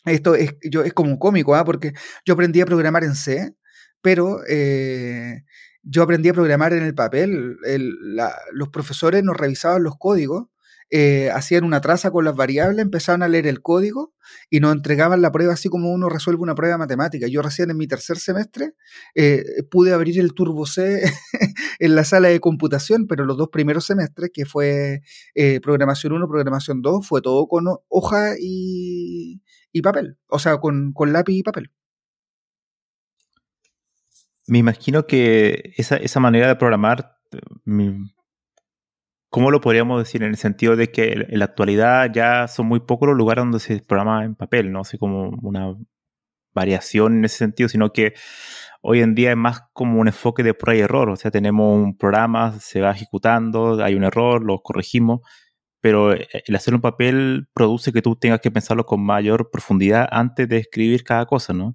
esto 0.05 0.35
es, 0.35 0.57
yo, 0.71 0.83
es 0.83 0.93
como 0.93 1.19
cómico, 1.19 1.55
¿ah? 1.55 1.65
porque 1.65 1.93
yo 2.25 2.35
aprendí 2.35 2.61
a 2.61 2.67
programar 2.67 3.05
en 3.05 3.15
C, 3.15 3.55
pero 4.03 4.41
eh, 4.49 5.45
yo 5.83 6.03
aprendí 6.03 6.29
a 6.29 6.35
programar 6.35 6.73
en 6.73 6.83
el 6.83 6.95
papel. 6.95 7.57
los 8.53 8.69
profesores 8.71 9.23
nos 9.23 9.37
revisaban 9.37 9.83
los 9.83 9.97
códigos 9.99 10.47
eh, 10.91 11.31
hacían 11.31 11.65
una 11.65 11.81
traza 11.81 12.11
con 12.11 12.25
las 12.25 12.37
variables, 12.37 12.81
empezaban 12.83 13.23
a 13.23 13.29
leer 13.29 13.47
el 13.47 13.63
código 13.63 14.15
y 14.51 14.61
nos 14.61 14.75
entregaban 14.75 15.23
la 15.23 15.33
prueba 15.33 15.55
así 15.55 15.69
como 15.69 15.91
uno 15.93 16.09
resuelve 16.09 16.43
una 16.43 16.55
prueba 16.55 16.79
matemática. 16.79 17.27
Yo 17.27 17.43
recién 17.43 17.71
en 17.71 17.77
mi 17.77 17.87
tercer 17.87 18.19
semestre 18.19 18.75
eh, 19.15 19.45
pude 19.71 19.93
abrir 19.93 20.19
el 20.21 20.35
Turbo 20.35 20.67
C 20.67 21.03
en 21.79 21.95
la 21.95 22.05
sala 22.05 22.29
de 22.29 22.41
computación, 22.41 23.07
pero 23.07 23.25
los 23.25 23.37
dos 23.37 23.49
primeros 23.49 23.87
semestres, 23.87 24.31
que 24.33 24.45
fue 24.45 25.03
eh, 25.35 25.61
programación 25.61 26.13
1, 26.13 26.29
programación 26.29 26.83
2, 26.83 27.07
fue 27.07 27.23
todo 27.23 27.47
con 27.49 27.67
hoja 27.89 28.35
y, 28.39 29.41
papel, 29.83 30.19
o 30.29 30.39
sea, 30.39 30.59
con, 30.59 30.95
lápiz 31.07 31.35
y 31.35 31.43
papel. 31.43 31.71
Me 34.47 34.59
imagino 34.59 35.07
que 35.07 35.73
esa 35.77 36.21
manera 36.21 36.49
de 36.49 36.57
programar, 36.57 37.17
¿Cómo 39.35 39.51
lo 39.51 39.61
podríamos 39.61 40.01
decir? 40.01 40.23
En 40.23 40.29
el 40.29 40.37
sentido 40.37 40.77
de 40.77 40.93
que 40.93 41.11
en 41.11 41.41
la 41.41 41.47
actualidad 41.47 42.09
ya 42.15 42.47
son 42.47 42.67
muy 42.67 42.79
pocos 42.79 43.09
los 43.09 43.17
lugares 43.17 43.43
donde 43.43 43.59
se 43.59 43.81
programa 43.83 44.25
en 44.25 44.37
papel, 44.37 44.71
no 44.71 44.85
sé, 44.85 44.97
como 44.97 45.31
una 45.43 45.75
variación 46.55 47.17
en 47.19 47.25
ese 47.25 47.39
sentido, 47.39 47.69
sino 47.69 47.93
que 47.93 48.15
hoy 48.81 49.01
en 49.01 49.17
día 49.17 49.33
es 49.33 49.37
más 49.37 49.63
como 49.73 49.99
un 50.01 50.07
enfoque 50.07 50.45
de 50.45 50.55
prueba 50.55 50.79
y 50.79 50.83
error. 50.83 51.11
O 51.11 51.17
sea, 51.17 51.33
tenemos 51.33 51.77
un 51.77 51.99
programa, 51.99 52.61
se 52.61 52.81
va 52.81 52.93
ejecutando, 52.93 53.83
hay 53.83 53.97
un 53.97 54.05
error, 54.05 54.45
lo 54.45 54.63
corregimos, 54.63 55.23
pero 55.81 56.13
eh, 56.13 56.29
el 56.47 56.55
hacerlo 56.55 56.77
en 56.77 56.83
papel 56.83 57.49
produce 57.53 57.93
que 57.93 58.03
tú 58.03 58.15
tengas 58.15 58.39
que 58.41 58.53
pensarlo 58.53 58.87
con 58.87 59.05
mayor 59.05 59.51
profundidad 59.51 60.07
antes 60.13 60.49
de 60.49 60.59
escribir 60.59 61.03
cada 61.03 61.27
cosa, 61.27 61.53
¿no? 61.53 61.75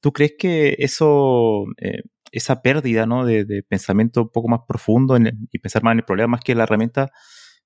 ¿Tú 0.00 0.12
crees 0.12 0.34
que 0.36 0.74
eso 0.80 1.66
eh, 1.80 2.02
esa 2.32 2.62
pérdida 2.62 3.06
¿no? 3.06 3.24
de, 3.24 3.62
pensamiento 3.68 4.22
un 4.22 4.28
poco 4.30 4.48
más 4.48 4.60
profundo 4.66 5.16
y 5.52 5.58
pensar 5.58 5.82
más 5.82 5.92
en 5.92 5.98
el 5.98 6.04
problema, 6.04 6.28
más 6.28 6.40
que 6.40 6.54
la 6.54 6.64
herramienta 6.64 7.10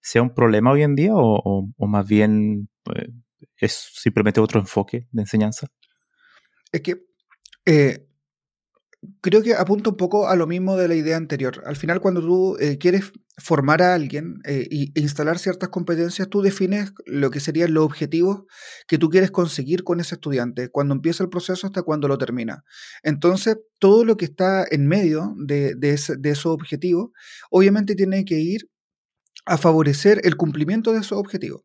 sea 0.01 0.23
un 0.23 0.35
problema 0.35 0.71
hoy 0.71 0.83
en 0.83 0.95
día 0.95 1.13
o, 1.15 1.69
más 1.79 2.07
bien 2.07 2.69
pues, 2.83 3.09
es 3.57 3.73
simplemente 3.95 4.41
otro 4.41 4.61
enfoque 4.61 5.09
de 5.11 5.23
enseñanza? 5.23 5.69
Es 6.73 6.81
que 6.81 7.05
eh, 7.67 8.10
creo 9.21 9.43
que 9.43 9.55
apunta 9.55 9.91
un 9.91 9.97
poco 9.97 10.29
a 10.29 10.37
lo 10.37 10.47
mismo 10.47 10.77
de 10.77 10.89
la 10.89 10.95
idea 10.95 11.17
anterior. 11.17 11.63
Al 11.67 11.77
final, 11.77 12.01
cuando 12.01 12.21
tú 12.21 12.57
eh, 12.61 12.79
quieres 12.79 13.13
formar 13.39 13.81
a 13.83 13.95
alguien 13.95 14.41
e 14.45 14.93
instalar 14.95 15.39
ciertas 15.39 15.71
competencias, 15.71 16.29
tú 16.29 16.43
defines 16.43 16.93
lo 17.07 17.31
que 17.31 17.41
serían 17.41 17.73
los 17.73 17.85
objetivos 17.85 18.43
que 18.87 18.99
tú 18.99 19.09
quieres 19.09 19.31
conseguir 19.31 19.83
con 19.83 19.99
ese 20.01 20.17
estudiante, 20.17 20.69
cuando 20.69 20.95
empieza 20.95 21.25
el 21.25 21.31
proceso 21.31 21.67
hasta 21.67 21.83
cuando 21.83 22.07
lo 22.07 22.19
termina. 22.19 22.65
Entonces, 23.03 23.57
todo 23.79 24.05
lo 24.05 24.19
que 24.19 24.27
está 24.27 24.67
en 24.71 24.87
medio 24.87 25.35
de, 25.39 25.75
de 25.75 26.31
esos 26.31 26.47
objetivos, 26.47 27.11
obviamente 27.51 27.95
tiene 27.95 28.27
que 28.27 28.39
ir 28.41 28.69
a 29.47 29.57
favorecer 29.57 30.21
el 30.25 30.37
cumplimiento 30.37 30.93
de 30.93 31.01
esos 31.01 31.19
objetivos. 31.19 31.63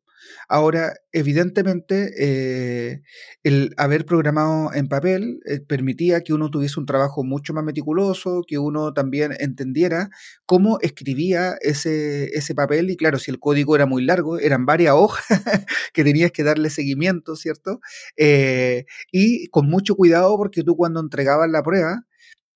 Ahora, 0.48 0.94
evidentemente, 1.12 2.12
eh, 2.20 3.02
el 3.44 3.74
haber 3.78 4.06
programado 4.06 4.74
en 4.74 4.88
papel 4.88 5.40
eh, 5.46 5.60
permitía 5.60 6.22
que 6.22 6.34
uno 6.34 6.50
tuviese 6.50 6.80
un 6.80 6.86
trabajo 6.86 7.24
mucho 7.24 7.54
más 7.54 7.64
meticuloso, 7.64 8.44
que 8.48 8.58
uno 8.58 8.94
también 8.94 9.34
entendiera 9.40 10.10
cómo 10.46 10.78
escribía 10.82 11.56
ese, 11.62 12.26
ese 12.38 12.56
papel. 12.56 12.90
Y 12.92 12.98
claro, 12.98 13.20
si 13.20 13.32
el 13.32 13.40
código 13.40 13.76
era 13.76 13.86
muy 13.86 14.04
largo, 14.04 14.40
eran 14.40 14.66
varias 14.66 14.94
hojas 14.96 15.26
que 15.94 16.04
tenías 16.04 16.32
que 16.32 16.44
darle 16.44 16.70
seguimiento, 16.70 17.36
¿cierto? 17.36 17.80
Eh, 18.18 18.86
y 19.12 19.48
con 19.50 19.68
mucho 19.68 19.96
cuidado 19.96 20.38
porque 20.38 20.64
tú 20.64 20.76
cuando 20.76 21.00
entregabas 21.00 21.50
la 21.50 21.64
prueba, 21.64 22.06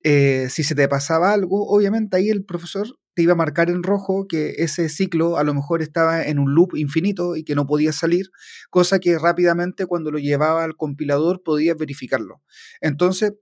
si 0.04 0.64
se 0.64 0.76
te 0.76 0.88
pasaba 0.88 1.34
algo, 1.34 1.68
obviamente 1.68 2.16
ahí 2.18 2.30
el 2.30 2.46
profesor 2.46 2.88
iba 3.22 3.34
a 3.34 3.36
marcar 3.36 3.70
en 3.70 3.84
rojo 3.84 4.28
que 4.28 4.56
ese 4.58 4.90
ciclo 4.90 5.38
a 5.38 5.44
lo 5.44 5.54
mejor 5.54 5.82
estaba 5.82 6.24
en 6.24 6.40
un 6.40 6.56
loop 6.56 6.76
infinito 6.76 7.36
y 7.36 7.44
que 7.44 7.56
no 7.56 7.66
podía 7.66 7.94
salir, 7.94 8.28
cosa 8.70 9.00
que 9.00 9.18
rápidamente 9.18 9.86
cuando 9.86 10.12
lo 10.12 10.20
llevaba 10.20 10.64
al 10.64 10.76
compilador 10.76 11.44
podía 11.44 11.74
verificarlo. 11.76 12.42
Entonces, 12.82 13.34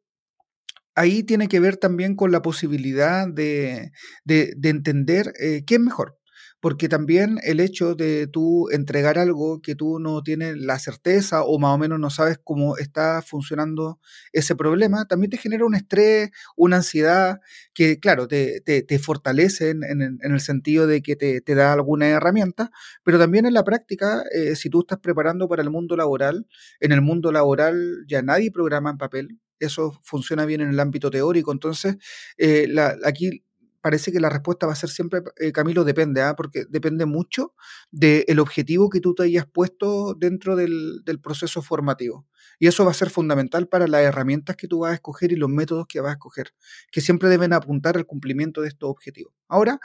ahí 0.96 1.24
tiene 1.24 1.48
que 1.48 1.60
ver 1.60 1.78
también 1.78 2.16
con 2.16 2.32
la 2.32 2.42
posibilidad 2.42 3.28
de, 3.28 3.92
entender 4.26 5.34
eh, 5.40 5.64
qué 5.66 5.76
es 5.76 5.82
mejor 5.82 6.17
porque 6.60 6.90
también 6.90 7.38
el 7.44 7.60
hecho 7.60 7.96
de 7.96 8.28
tú 8.28 8.70
entregar 8.72 9.20
algo 9.20 9.62
que 9.62 9.76
tú 9.76 10.00
no 10.00 10.24
tienes 10.24 10.58
la 10.58 10.80
certeza 10.80 11.44
o 11.44 11.60
más 11.60 11.76
o 11.76 11.78
menos 11.78 12.00
no 12.00 12.10
sabes 12.10 12.40
cómo 12.44 12.78
está 12.78 13.22
funcionando 13.22 14.00
ese 14.34 14.56
problema, 14.56 15.06
también 15.06 15.30
te 15.30 15.38
genera 15.38 15.66
un 15.66 15.76
estrés, 15.76 16.32
una 16.56 16.78
ansiedad 16.78 17.40
que, 17.74 18.00
claro, 18.00 18.28
te, 18.28 18.62
te, 18.62 19.00
fortalece 19.00 19.70
en, 19.70 20.20
el 20.22 20.40
sentido 20.40 20.88
de 20.88 21.02
que 21.02 21.16
te, 21.16 21.56
da 21.56 21.74
alguna 21.74 22.08
herramienta, 22.08 22.72
pero 23.04 23.20
también 23.20 23.46
en 23.46 23.54
la 23.54 23.64
práctica, 23.64 24.24
eh, 24.34 24.56
si 24.56 24.70
tú 24.70 24.82
estás 24.82 25.00
preparando 25.00 25.48
para 25.48 25.62
el 25.62 25.70
mundo 25.70 25.96
laboral, 25.96 26.48
en 26.80 26.92
el 26.92 27.02
mundo 27.02 27.32
laboral 27.32 28.06
ya 28.08 28.22
nadie 28.22 28.52
programa 28.52 28.90
en 28.90 28.98
papel, 28.98 29.40
eso 29.60 30.00
funciona 30.04 30.46
bien 30.46 30.62
en 30.62 30.70
el 30.70 30.80
ámbito 30.80 31.10
teórico, 31.10 31.52
entonces 31.52 31.98
eh, 32.38 32.68
la, 32.70 32.96
aquí 33.04 33.44
parece 33.88 34.12
que 34.12 34.20
la 34.20 34.30
respuesta 34.30 34.68
va 34.68 34.74
a 34.74 34.76
ser 34.76 34.90
siempre, 34.90 35.22
eh, 35.38 35.54
Camilo, 35.54 35.86
depende, 35.86 36.22
¿ah? 36.22 36.36
porque 36.36 36.66
depende 36.68 37.06
mucho 37.06 37.54
del 37.90 38.38
objetivo 38.42 38.90
que 38.90 39.00
tú 39.00 39.16
te 39.16 39.24
hayas 39.24 39.46
puesto 39.46 40.14
dentro 40.14 40.58
del, 40.58 41.04
del, 41.06 41.22
proceso 41.22 41.62
formativo. 41.62 42.28
Y 42.60 42.68
eso 42.68 42.84
va 42.84 42.92
a 42.92 42.94
ser 42.94 43.10
fundamental 43.10 43.70
para 43.70 43.88
las 43.88 44.02
herramientas 44.02 44.58
que 44.58 44.68
tú 44.68 44.80
vas 44.80 44.92
a 44.92 44.96
escoger 44.96 45.32
y 45.32 45.38
los 45.38 45.48
métodos 45.48 45.88
que 45.88 46.02
vas 46.02 46.10
a 46.10 46.14
escoger, 46.16 46.54
que 46.92 47.00
siempre 47.00 47.30
deben 47.30 47.54
apuntar 47.54 47.96
al 47.96 48.06
cumplimiento 48.06 48.60
de 48.60 48.68
estos 48.68 48.90
objetivos. 48.90 49.34
Ahora, 49.48 49.80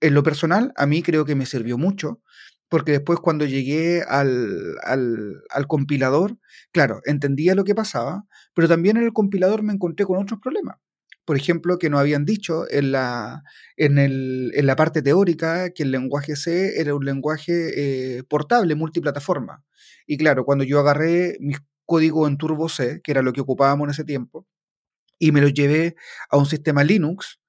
en 0.00 0.14
lo 0.14 0.24
personal, 0.24 0.72
a 0.74 0.86
mí 0.86 1.00
creo 1.04 1.24
que 1.24 1.36
me 1.36 1.46
sirvió 1.46 1.78
mucho 1.78 2.20
porque 2.68 2.90
después 2.90 3.20
cuando 3.20 3.44
llegué 3.44 4.02
al, 4.02 4.74
al, 4.82 5.66
compilador, 5.68 6.38
claro, 6.72 7.02
entendía 7.04 7.54
lo 7.54 7.62
que 7.62 7.76
pasaba, 7.76 8.26
pero 8.52 8.66
también 8.66 8.96
en 8.96 9.04
el 9.04 9.12
compilador 9.12 9.62
me 9.62 9.72
encontré 9.72 10.04
con 10.04 10.20
otros 10.20 10.40
problemas. 10.40 10.78
Por 11.24 11.36
ejemplo, 11.36 11.78
que 11.78 11.90
nos 11.90 12.00
habían 12.00 12.24
dicho 12.24 12.64
en 12.70 12.92
la, 12.92 13.42
en, 13.76 13.98
el, 13.98 14.52
en 14.54 14.66
la 14.66 14.76
parte 14.76 15.02
teórica 15.02 15.70
que 15.70 15.82
el 15.84 15.90
lenguaje 15.90 16.36
C 16.36 16.80
era 16.80 16.94
un 16.94 17.04
lenguaje 17.04 18.18
eh, 18.18 18.22
portable, 18.24 18.74
multiplataforma. 18.74 19.64
Y 20.06 20.18
claro, 20.18 20.44
cuando 20.44 20.64
yo 20.64 20.80
agarré 20.80 21.36
mis 21.40 21.58
códigos 21.86 22.28
en 22.28 22.36
Turbo 22.38 22.68
C, 22.68 23.00
que 23.02 23.12
era 23.12 23.22
lo 23.22 23.32
que 23.32 23.40
ocupábamos 23.40 23.86
en 23.86 23.90
ese 23.92 24.04
tiempo, 24.04 24.46
y 25.18 25.32
me 25.32 25.40
los 25.40 25.54
llevé 25.54 25.96
a 26.30 26.36
un 26.38 26.46
sistema 26.46 26.84
Linux, 26.84 27.40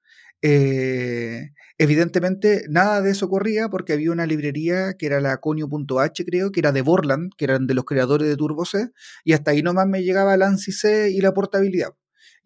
eh, 0.42 1.50
evidentemente 1.78 2.64
nada 2.68 3.02
de 3.02 3.10
eso 3.10 3.28
corría 3.28 3.68
porque 3.68 3.92
había 3.94 4.12
una 4.12 4.26
librería 4.26 4.94
que 4.98 5.06
era 5.06 5.20
la 5.20 5.38
conio.h 5.38 6.24
creo, 6.24 6.52
que 6.52 6.60
era 6.60 6.72
de 6.72 6.82
Borland, 6.82 7.32
que 7.36 7.46
eran 7.46 7.66
de 7.66 7.74
los 7.74 7.84
creadores 7.84 8.28
de 8.28 8.36
Turbo 8.36 8.64
C, 8.64 8.90
y 9.24 9.32
hasta 9.32 9.50
ahí 9.52 9.62
nomás 9.62 9.86
me 9.88 10.02
llegaba 10.02 10.34
el 10.34 10.42
ANSI 10.42 10.72
C 10.72 11.10
y 11.10 11.20
la 11.20 11.32
portabilidad. 11.34 11.94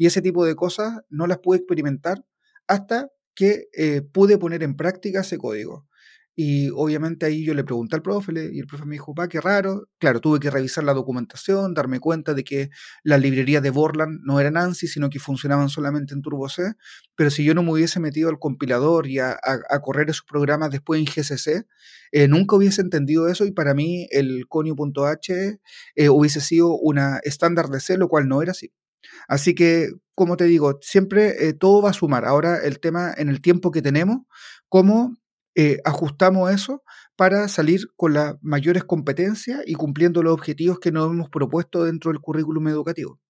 Y 0.00 0.06
ese 0.06 0.22
tipo 0.22 0.46
de 0.46 0.56
cosas 0.56 1.02
no 1.10 1.26
las 1.26 1.40
pude 1.40 1.58
experimentar 1.58 2.24
hasta 2.66 3.10
que 3.34 3.68
eh, 3.76 4.00
pude 4.00 4.38
poner 4.38 4.62
en 4.62 4.74
práctica 4.74 5.20
ese 5.20 5.36
código. 5.36 5.86
Y 6.34 6.70
obviamente 6.70 7.26
ahí 7.26 7.44
yo 7.44 7.52
le 7.52 7.64
pregunté 7.64 7.96
al 7.96 8.02
profe 8.02 8.32
y 8.50 8.60
el 8.60 8.66
profe 8.66 8.86
me 8.86 8.94
dijo, 8.94 9.14
pa, 9.14 9.28
qué 9.28 9.42
raro. 9.42 9.90
Claro, 9.98 10.22
tuve 10.22 10.40
que 10.40 10.48
revisar 10.48 10.84
la 10.84 10.94
documentación, 10.94 11.74
darme 11.74 12.00
cuenta 12.00 12.32
de 12.32 12.44
que 12.44 12.70
las 13.02 13.20
librerías 13.20 13.62
de 13.62 13.68
Borland 13.68 14.20
no 14.24 14.40
eran 14.40 14.56
ANSI, 14.56 14.88
sino 14.88 15.10
que 15.10 15.18
funcionaban 15.18 15.68
solamente 15.68 16.14
en 16.14 16.22
Turbo 16.22 16.48
C. 16.48 16.72
Pero 17.14 17.28
si 17.28 17.44
yo 17.44 17.52
no 17.52 17.62
me 17.62 17.72
hubiese 17.72 18.00
metido 18.00 18.30
al 18.30 18.38
compilador 18.38 19.06
y 19.06 19.18
a, 19.18 19.38
correr 19.82 20.08
esos 20.08 20.24
programas 20.24 20.70
después 20.70 20.98
en 20.98 21.04
GCC, 21.04 21.66
eh, 22.12 22.26
nunca 22.26 22.56
hubiese 22.56 22.80
entendido 22.80 23.28
eso 23.28 23.44
y 23.44 23.52
para 23.52 23.74
mí 23.74 24.06
el 24.12 24.46
conio.h 24.48 25.60
eh, 25.94 26.08
hubiese 26.08 26.40
sido 26.40 26.74
una 26.78 27.20
estándar 27.22 27.68
de 27.68 27.80
C, 27.80 27.98
lo 27.98 28.08
cual 28.08 28.28
no 28.28 28.40
era 28.40 28.52
así. 28.52 28.72
Así 29.28 29.54
que, 29.54 29.90
como 30.14 30.36
te 30.36 30.44
digo, 30.44 30.78
siempre 30.82 31.48
eh, 31.48 31.52
todo 31.52 31.82
va 31.82 31.90
a 31.90 31.94
sumar. 31.94 32.24
Ahora 32.24 32.58
el 32.58 32.80
tema 32.80 33.12
en 33.16 33.28
el 33.28 33.40
tiempo 33.40 33.70
que 33.70 33.82
tenemos, 33.82 34.18
cómo 34.68 35.16
eh, 35.54 35.78
ajustamos 35.84 36.50
eso 36.50 36.82
para 37.16 37.48
salir 37.48 37.88
con 37.96 38.14
las 38.14 38.36
mayores 38.40 38.84
competencias 38.84 39.60
y 39.66 39.74
cumpliendo 39.74 40.22
los 40.22 40.32
objetivos 40.32 40.78
que 40.78 40.92
nos 40.92 41.10
hemos 41.10 41.28
propuesto 41.28 41.84
dentro 41.84 42.10
del 42.10 42.20
currículum 42.20 42.68
educativo. 42.68 43.20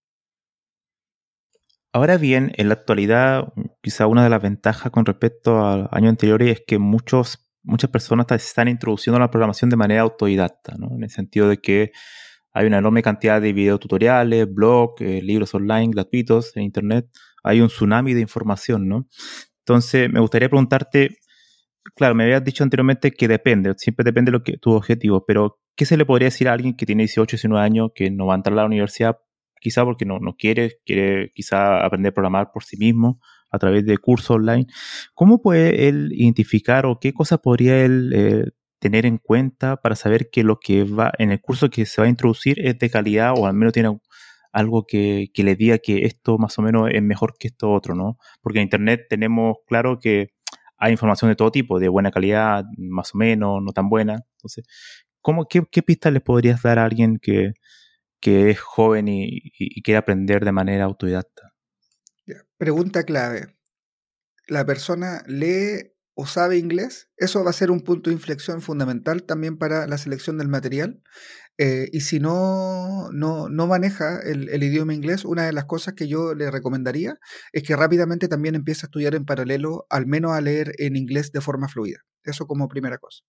Ahora 1.93 2.19
bien, 2.19 2.53
en 2.57 2.69
la 2.69 2.75
actualidad, 2.75 3.53
quizá 3.83 4.07
una 4.07 4.23
de 4.23 4.31
las 4.31 4.41
ventajas 4.41 4.93
con 4.93 5.07
respecto 5.07 5.67
al 5.67 5.89
año 5.91 6.09
anterior 6.09 6.41
es 6.43 6.63
que 6.65 6.79
muchos, 6.79 7.51
muchas 7.65 7.91
personas 7.91 8.27
están 8.31 8.69
introduciendo 8.69 9.19
la 9.19 9.31
programación 9.31 9.71
de 9.71 9.77
manera 9.77 10.03
autodidacta, 10.03 10.77
¿no? 10.79 10.95
en 10.95 11.03
el 11.03 11.11
sentido 11.11 11.49
de 11.49 11.59
que 11.59 11.91
hay 12.61 12.67
una 12.67 12.79
enorme 12.79 13.03
cantidad 13.03 13.41
de 13.41 13.55
videotutoriales, 13.55 14.53
blogs, 14.53 15.01
eh, 15.01 15.23
libros 15.23 15.55
online 15.55 15.89
gratuitos 15.93 16.55
en 16.57 16.65
Internet. 16.65 17.07
Hay 17.43 17.63
un 17.63 17.69
tsunami 17.69 18.13
de 18.13 18.21
información, 18.21 18.87
¿no? 18.87 19.09
Entonces, 19.61 20.11
me 20.13 20.21
gustaría 20.21 20.51
preguntarte, 20.51 21.17
claro, 21.97 22.15
me 22.15 22.25
habías 22.25 22.45
dicho 22.45 22.63
anteriormente 22.63 23.13
que 23.13 23.29
depende, 23.29 23.73
siempre 23.79 24.05
depende 24.05 24.31
de 24.31 24.39
lo 24.39 24.45
que 24.45 24.59
tu 24.59 24.73
objetivo, 24.73 25.25
pero 25.27 25.59
¿qué 25.75 25.87
se 25.87 25.97
le 25.97 26.05
podría 26.05 26.27
decir 26.27 26.49
a 26.49 26.53
alguien 26.53 26.77
que 26.77 26.85
tiene 26.85 27.05
18, 27.05 27.37
19 27.37 27.65
años, 27.65 27.91
que 27.95 28.11
no 28.11 28.27
va 28.27 28.35
a 28.35 28.37
entrar 28.37 28.53
a 28.53 28.63
la 28.63 28.67
universidad, 28.67 29.17
quizá 29.59 29.85
porque 29.85 30.05
no, 30.05 30.19
no 30.19 30.37
quiere, 30.37 30.81
quiere 30.85 31.33
quizá 31.35 31.83
aprender 31.83 32.11
a 32.11 32.15
programar 32.15 32.51
por 32.53 32.65
sí 32.65 32.77
mismo 32.77 33.21
a 33.51 33.59
través 33.59 33.87
de 33.87 33.97
cursos 33.97 34.33
online? 34.37 34.67
¿Cómo 35.15 35.41
puede 35.41 35.89
él 35.89 36.11
identificar 36.13 36.85
o 36.85 36.99
qué 37.01 37.15
cosas 37.15 37.39
podría 37.39 37.83
él 37.83 38.13
eh, 38.15 38.45
tener 38.81 39.07
en 39.07 39.19
cuenta 39.19 39.77
para 39.77 39.95
saber 39.95 40.31
que 40.31 40.43
lo 40.43 40.59
que 40.59 40.85
va 40.85 41.13
en 41.19 41.31
el 41.31 41.41
curso 41.41 41.71
que 41.71 41.87
se 41.87 42.01
va 42.01 42.07
a 42.07 42.11
introducir 42.11 42.59
es 42.67 42.79
de 42.79 42.91
calidad 42.91 43.35
o 43.37 43.47
al 43.47 43.55
menos 43.55 43.73
tiene 43.73 43.97
algo 44.53 44.85
que, 44.87 45.31
que 45.33 45.45
le 45.45 45.55
diga 45.55 45.79
que 45.79 46.07
esto 46.07 46.39
más 46.39 46.59
o 46.59 46.63
menos 46.63 46.89
es 46.93 47.03
mejor 47.03 47.35
que 47.39 47.49
esto 47.49 47.71
otro, 47.71 47.95
¿no? 47.95 48.19
Porque 48.41 48.59
en 48.59 48.65
Internet 48.65 49.03
tenemos 49.09 49.59
claro 49.67 49.99
que 50.01 50.31
hay 50.77 50.93
información 50.93 51.31
de 51.31 51.37
todo 51.37 51.53
tipo, 51.53 51.79
de 51.79 51.89
buena 51.89 52.11
calidad, 52.11 52.65
más 52.79 53.15
o 53.15 53.19
menos, 53.19 53.63
no 53.63 53.73
tan 53.73 53.89
buena. 53.91 54.25
Entonces, 54.39 54.65
¿cómo, 55.21 55.47
qué, 55.47 55.63
qué 55.71 55.83
pistas 55.83 56.13
les 56.13 56.23
podrías 56.23 56.63
dar 56.63 56.79
a 56.79 56.85
alguien 56.85 57.19
que, 57.21 57.53
que 58.19 58.51
es 58.51 58.61
joven 58.61 59.07
y, 59.07 59.53
y, 59.59 59.83
quiere 59.83 59.99
aprender 59.99 60.43
de 60.45 60.53
manera 60.53 60.85
autodidacta? 60.85 61.53
Pregunta 62.57 63.05
clave. 63.05 63.59
¿La 64.49 64.65
persona 64.65 65.23
lee 65.27 65.93
o 66.21 66.27
sabe 66.27 66.59
inglés? 66.59 67.09
Eso 67.17 67.43
va 67.43 67.51
a 67.51 67.55
ser 67.55 67.71
un 67.71 67.81
punto 67.81 68.11
de 68.11 68.15
inflexión 68.15 68.61
fundamental 68.61 69.23
también 69.23 69.57
para 69.57 69.87
la 69.87 69.97
selección 69.97 70.37
del 70.37 70.49
material. 70.49 71.03
Eh, 71.57 71.89
y 71.93 72.01
si 72.03 72.21
no, 72.21 73.11
no, 73.13 73.49
no 73.49 73.67
maneja 73.67 74.21
el, 74.21 74.51
el, 74.51 74.63
idioma 74.63 74.93
inglés, 74.95 75.25
una 75.25 75.47
de 75.47 75.53
las 75.53 75.65
cosas 75.65 75.95
que 75.95 76.09
yo 76.09 76.35
le 76.35 76.51
recomendaría 76.51 77.19
es 77.53 77.63
que 77.63 77.77
rápidamente 77.77 78.29
también 78.29 78.55
empiece 78.55 78.85
a 78.85 78.89
estudiar 78.89 79.15
en 79.15 79.25
paralelo, 79.25 79.87
al 79.89 80.07
menos 80.07 80.33
a 80.33 80.41
leer 80.43 80.73
en 80.79 80.97
inglés 80.97 81.33
de 81.33 81.41
forma 81.41 81.69
fluida. 81.69 82.01
Eso 82.23 82.47
como 82.47 82.69
primera 82.69 82.99
cosa. 82.99 83.23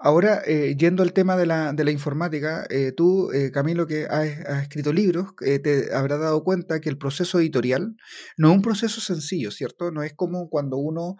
Ahora, 0.00 0.42
eh, 0.46 0.76
yendo 0.78 1.02
al 1.02 1.12
tema 1.12 1.36
de 1.36 1.44
la, 1.44 1.72
de 1.72 1.84
la 1.84 1.90
informática, 1.90 2.64
eh, 2.70 2.92
tú, 2.96 3.32
eh, 3.32 3.50
Camilo, 3.50 3.88
que 3.88 4.06
has, 4.06 4.28
escrito 4.62 4.92
libros, 4.92 5.32
eh, 5.44 5.58
te 5.58 5.92
habrás 5.92 6.20
dado 6.20 6.44
cuenta 6.44 6.80
que 6.80 6.88
el 6.88 6.98
proceso 6.98 7.40
editorial 7.40 7.96
no 8.36 8.50
es 8.50 8.56
un 8.56 8.62
proceso 8.62 9.00
sencillo, 9.00 9.50
¿cierto? 9.50 9.90
No 9.90 10.04
es 10.04 10.14
como 10.14 10.48
cuando 10.50 10.76
uno 10.76 11.16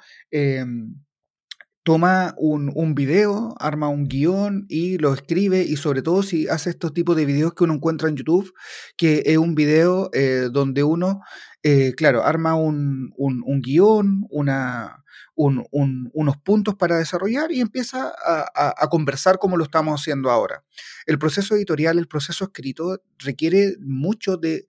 toma 1.82 2.34
un, 2.36 2.70
un, 2.74 2.94
video, 2.94 3.54
arma 3.58 3.88
un 3.88 4.06
guion 4.06 4.66
y 4.68 4.98
lo 4.98 5.14
escribe 5.14 5.62
y 5.62 5.76
sobre 5.76 6.02
todo 6.02 6.22
si 6.22 6.46
hace 6.48 6.70
estos 6.70 6.92
tipos 6.92 7.16
de 7.16 7.24
videos 7.24 7.54
que 7.54 7.64
uno 7.64 7.74
encuentra 7.74 8.08
en 8.08 8.16
YouTube, 8.16 8.52
que 8.96 9.22
es 9.24 9.38
un 9.38 9.54
video 9.54 10.10
donde 10.52 10.84
uno, 10.84 11.20
eh, 11.62 11.94
claro, 11.96 12.22
arma 12.24 12.54
un, 12.54 13.12
un 13.16 13.60
guion, 13.62 14.26
una, 14.30 15.02
unos 15.38 16.36
puntos 16.38 16.74
para 16.74 16.98
desarrollar 16.98 17.52
y 17.52 17.60
empieza 17.60 18.12
a, 18.54 18.88
conversar 18.88 19.38
como 19.38 19.56
lo 19.56 19.64
estamos 19.64 20.00
haciendo 20.00 20.30
ahora. 20.30 20.64
El 21.06 21.18
proceso 21.18 21.54
editorial, 21.54 21.98
el 21.98 22.08
proceso 22.08 22.44
escrito 22.44 23.00
requiere 23.18 23.76
mucho 23.80 24.36
de, 24.36 24.66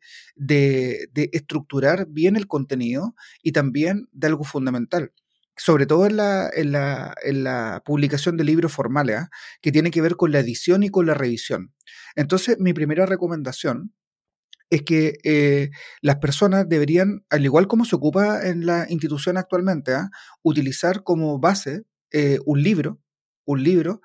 estructurar 1.16 2.06
bien 2.08 2.36
el 2.36 2.48
contenido 2.48 3.16
y 3.42 3.52
también 3.52 4.08
de 4.12 4.28
algo 4.28 4.44
fundamental 4.44 5.12
sobre 5.62 5.86
todo 5.86 6.06
en 6.06 6.16
la, 6.16 7.82
publicación 7.84 8.38
de 8.38 8.46
libros 8.46 8.72
formales, 8.72 9.24
¿eh? 9.24 9.28
que 9.62 9.74
tiene 9.74 9.92
que 9.92 10.02
ver 10.02 10.16
con 10.16 10.32
la 10.32 10.40
edición 10.40 10.84
y 10.84 10.90
con 10.90 11.06
la 11.06 11.16
revisión. 11.16 11.74
Entonces, 12.16 12.58
mi 12.60 12.72
primera 12.72 13.06
recomendación 13.06 13.94
es 14.70 14.84
que 14.84 15.18
eh, 15.24 15.72
las 16.02 16.18
personas 16.18 16.68
deberían, 16.70 17.26
al 17.30 17.44
igual 17.46 17.68
como 17.68 17.86
se 17.86 17.96
ocupa 17.96 18.48
en 18.48 18.66
la 18.66 18.86
institución 18.90 19.38
actualmente, 19.38 19.94
¿eh? 19.94 20.08
utilizar 20.44 21.04
como 21.04 21.40
base 21.40 21.84
eh, 22.12 22.40
un 22.46 22.62
libro 22.64 23.00
un 23.52 23.64
libro, 23.64 24.02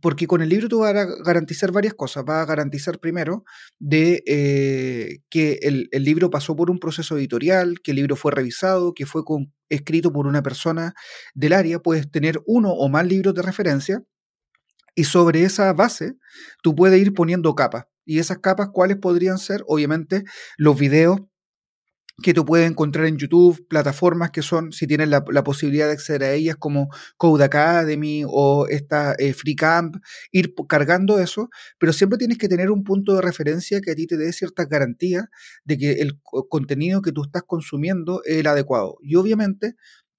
porque 0.00 0.28
con 0.28 0.40
el 0.40 0.48
libro 0.48 0.68
tú 0.68 0.78
vas 0.80 0.94
a 0.94 1.06
garantizar 1.24 1.72
varias 1.72 1.94
cosas. 1.94 2.24
Vas 2.24 2.42
a 2.42 2.46
garantizar 2.46 3.00
primero 3.00 3.44
de 3.80 4.22
eh, 4.24 5.18
que 5.28 5.58
el, 5.62 5.88
el, 5.90 6.04
libro 6.04 6.30
pasó 6.30 6.54
por 6.54 6.70
un 6.70 6.78
proceso 6.78 7.18
editorial, 7.18 7.80
que 7.82 7.90
el 7.90 7.96
libro 7.96 8.14
fue 8.14 8.30
revisado, 8.30 8.94
que 8.94 9.04
fue 9.04 9.24
con, 9.24 9.52
escrito 9.68 10.12
por 10.12 10.28
una 10.28 10.44
persona 10.44 10.94
del 11.34 11.54
área. 11.54 11.80
Puedes 11.80 12.08
tener 12.08 12.40
uno 12.46 12.70
o 12.70 12.88
más 12.88 13.04
libros 13.04 13.34
de 13.34 13.42
referencia 13.42 14.00
y 14.94 15.04
sobre 15.04 15.42
esa 15.42 15.72
base 15.72 16.14
tú 16.62 16.76
puedes 16.76 17.00
ir 17.00 17.14
poniendo 17.14 17.52
capas. 17.56 17.86
Y 18.04 18.18
esas 18.18 18.38
capas, 18.38 18.68
¿cuáles 18.72 18.98
podrían 18.98 19.38
ser? 19.38 19.62
Obviamente 19.66 20.24
los 20.56 20.78
videos 20.78 21.20
que 22.22 22.32
tú 22.32 22.44
puedes 22.44 22.70
encontrar 22.70 23.06
en 23.06 23.16
YouTube, 23.16 23.66
plataformas 23.68 24.30
que 24.30 24.42
son, 24.42 24.70
si 24.72 24.86
tienes 24.86 25.08
la, 25.08 25.24
posibilidad 25.24 25.86
de 25.86 25.94
acceder 25.94 26.22
a 26.22 26.32
ellas, 26.32 26.56
como 26.56 26.88
Code 27.16 27.44
Academy 27.44 28.22
o 28.26 28.66
esta 28.68 29.14
eh, 29.18 29.32
FreeCamp, 29.32 29.96
ir 30.30 30.54
cargando 30.68 31.18
eso, 31.18 31.48
pero 31.78 31.92
siempre 31.92 32.18
tienes 32.18 32.38
que 32.38 32.48
tener 32.48 32.70
un 32.70 32.84
punto 32.84 33.14
de 33.16 33.22
referencia 33.22 33.80
que 33.80 33.90
a 33.90 33.94
ti 33.94 34.06
te 34.06 34.16
dé 34.16 34.32
ciertas 34.32 34.68
garantías 34.68 35.24
de 35.64 35.76
que 35.76 35.92
el 35.94 36.20
contenido 36.48 37.02
que 37.02 37.12
tú 37.12 37.24
estás 37.24 37.42
consumiendo 37.46 38.22
es 38.24 38.38
el 38.38 38.46
adecuado. 38.46 38.96
Y 39.02 39.16
obviamente 39.16 39.74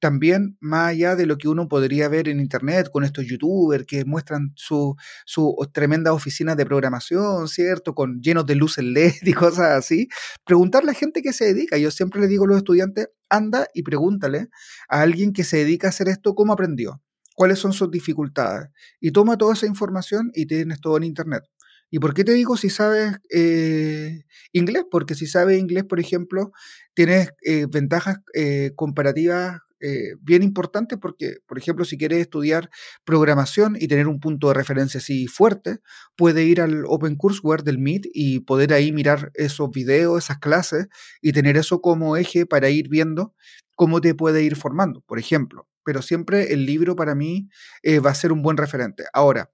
también 0.05 0.55
más 0.59 0.89
allá 0.89 1.15
de 1.15 1.25
lo 1.25 1.35
que 1.39 1.47
uno 1.47 1.67
podría 1.67 2.07
ver 2.09 2.27
en 2.29 2.39
internet 2.39 2.89
con 2.91 3.03
estos 3.03 3.25
youtubers 3.25 3.87
que 3.87 4.05
muestran 4.05 4.53
su, 4.55 4.95
su 5.25 5.57
tremenda 5.73 6.13
oficina 6.13 6.53
de 6.53 6.63
programación, 6.63 7.47
¿cierto? 7.47 7.95
Con 7.95 8.21
llenos 8.21 8.45
de 8.45 8.53
luces 8.53 8.83
LED 8.83 9.13
y 9.23 9.33
cosas 9.33 9.71
así. 9.71 10.07
Preguntarle 10.45 10.91
a 10.91 10.93
gente 10.93 11.23
que 11.23 11.33
se 11.33 11.45
dedica. 11.45 11.79
Yo 11.79 11.89
siempre 11.89 12.21
le 12.21 12.27
digo 12.27 12.45
a 12.45 12.49
los 12.49 12.57
estudiantes, 12.57 13.09
anda 13.29 13.65
y 13.73 13.81
pregúntale 13.81 14.49
a 14.89 15.01
alguien 15.01 15.33
que 15.33 15.43
se 15.43 15.57
dedica 15.57 15.87
a 15.87 15.89
hacer 15.89 16.07
esto 16.07 16.35
cómo 16.35 16.53
aprendió, 16.53 17.01
cuáles 17.33 17.57
son 17.57 17.73
sus 17.73 17.89
dificultades. 17.89 18.69
Y 18.99 19.09
toma 19.09 19.39
toda 19.39 19.55
esa 19.55 19.65
información 19.65 20.29
y 20.35 20.45
tienes 20.45 20.81
todo 20.81 20.97
en 20.97 21.05
internet. 21.05 21.45
¿Y 21.89 21.97
por 21.97 22.13
qué 22.13 22.23
te 22.23 22.33
digo 22.33 22.57
si 22.57 22.69
sabes 22.69 23.13
eh, 23.31 24.23
inglés? 24.51 24.83
Porque 24.91 25.15
si 25.15 25.25
sabes 25.25 25.59
inglés, 25.59 25.83
por 25.85 25.99
ejemplo, 25.99 26.51
tienes 26.93 27.31
eh, 27.41 27.65
ventajas 27.67 28.17
eh, 28.35 28.71
comparativas 28.75 29.61
bien 30.21 30.43
importantes 30.43 30.97
porque, 30.99 31.37
por 31.47 31.57
ejemplo, 31.57 31.85
si 31.85 31.97
quieres 31.97 32.19
estudiar 32.19 32.69
programación 33.03 33.77
y 33.79 33.87
tener 33.87 34.07
un 34.07 34.19
punto 34.19 34.47
de 34.47 34.53
referencia 34.53 34.99
así 34.99 35.27
fuerte, 35.27 35.79
puede 36.15 36.43
ir 36.43 36.61
al 36.61 36.83
Open 36.87 37.15
Courseware 37.15 37.63
del 37.63 37.79
Meet 37.79 38.07
y 38.13 38.39
poder 38.41 38.73
ahí 38.73 38.91
mirar 38.91 39.31
esos 39.33 39.69
videos, 39.71 40.23
esas 40.23 40.39
clases 40.39 40.87
y 41.21 41.31
tener 41.33 41.57
eso 41.57 41.81
como 41.81 42.17
eje 42.17 42.45
para 42.45 42.69
ir 42.69 42.89
viendo 42.89 43.33
cómo 43.75 44.01
te 44.01 44.15
puede 44.15 44.43
ir 44.43 44.55
formando, 44.55 45.01
por 45.01 45.19
ejemplo. 45.19 45.67
Pero 45.83 46.01
siempre 46.01 46.53
el 46.53 46.65
libro 46.65 46.95
para 46.95 47.13
mí 47.13 47.49
va 48.03 48.09
a 48.09 48.15
ser 48.15 48.31
un 48.31 48.41
buen 48.41 48.57
referente. 48.57 49.03
Ahora, 49.13 49.51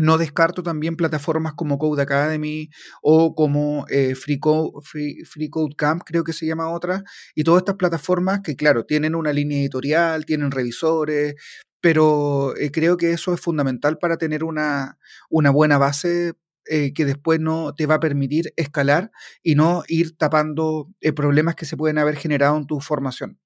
no 0.00 0.18
descarto 0.18 0.62
también 0.62 0.96
plataformas 0.96 1.54
como 1.54 1.78
Code 1.78 2.02
Academy 2.02 2.70
o 3.02 3.34
como 3.34 3.86
eh, 3.88 4.14
Free, 4.14 4.38
Code, 4.38 5.74
Camp, 5.76 6.02
creo 6.04 6.24
que 6.24 6.32
se 6.32 6.46
llama 6.46 6.70
otra, 6.70 7.02
y 7.34 7.44
todas 7.44 7.60
estas 7.60 7.76
plataformas 7.76 8.40
que, 8.42 8.56
claro, 8.56 8.84
tienen 8.84 9.14
una 9.14 9.32
línea 9.32 9.58
editorial, 9.58 10.24
tienen 10.24 10.50
revisores, 10.50 11.34
pero 11.80 12.56
eh, 12.56 12.70
creo 12.70 12.96
que 12.96 13.12
eso 13.12 13.34
es 13.34 13.40
fundamental 13.40 13.98
para 13.98 14.16
tener 14.16 14.44
una, 14.44 14.98
una 15.28 15.50
buena 15.50 15.78
base 15.78 16.34
eh, 16.66 16.92
que 16.92 17.04
después 17.04 17.40
no 17.40 17.74
te 17.74 17.86
va 17.86 17.96
a 17.96 18.00
permitir 18.00 18.52
escalar 18.56 19.10
y 19.42 19.54
no 19.54 19.82
ir 19.88 20.16
tapando 20.16 20.88
problemas 21.16 21.54
que 21.54 21.64
se 21.64 21.76
pueden 21.76 21.98
haber 21.98 22.16
generado 22.16 22.56
en 22.56 22.66
tu 22.66 22.80
formación. 22.80 23.38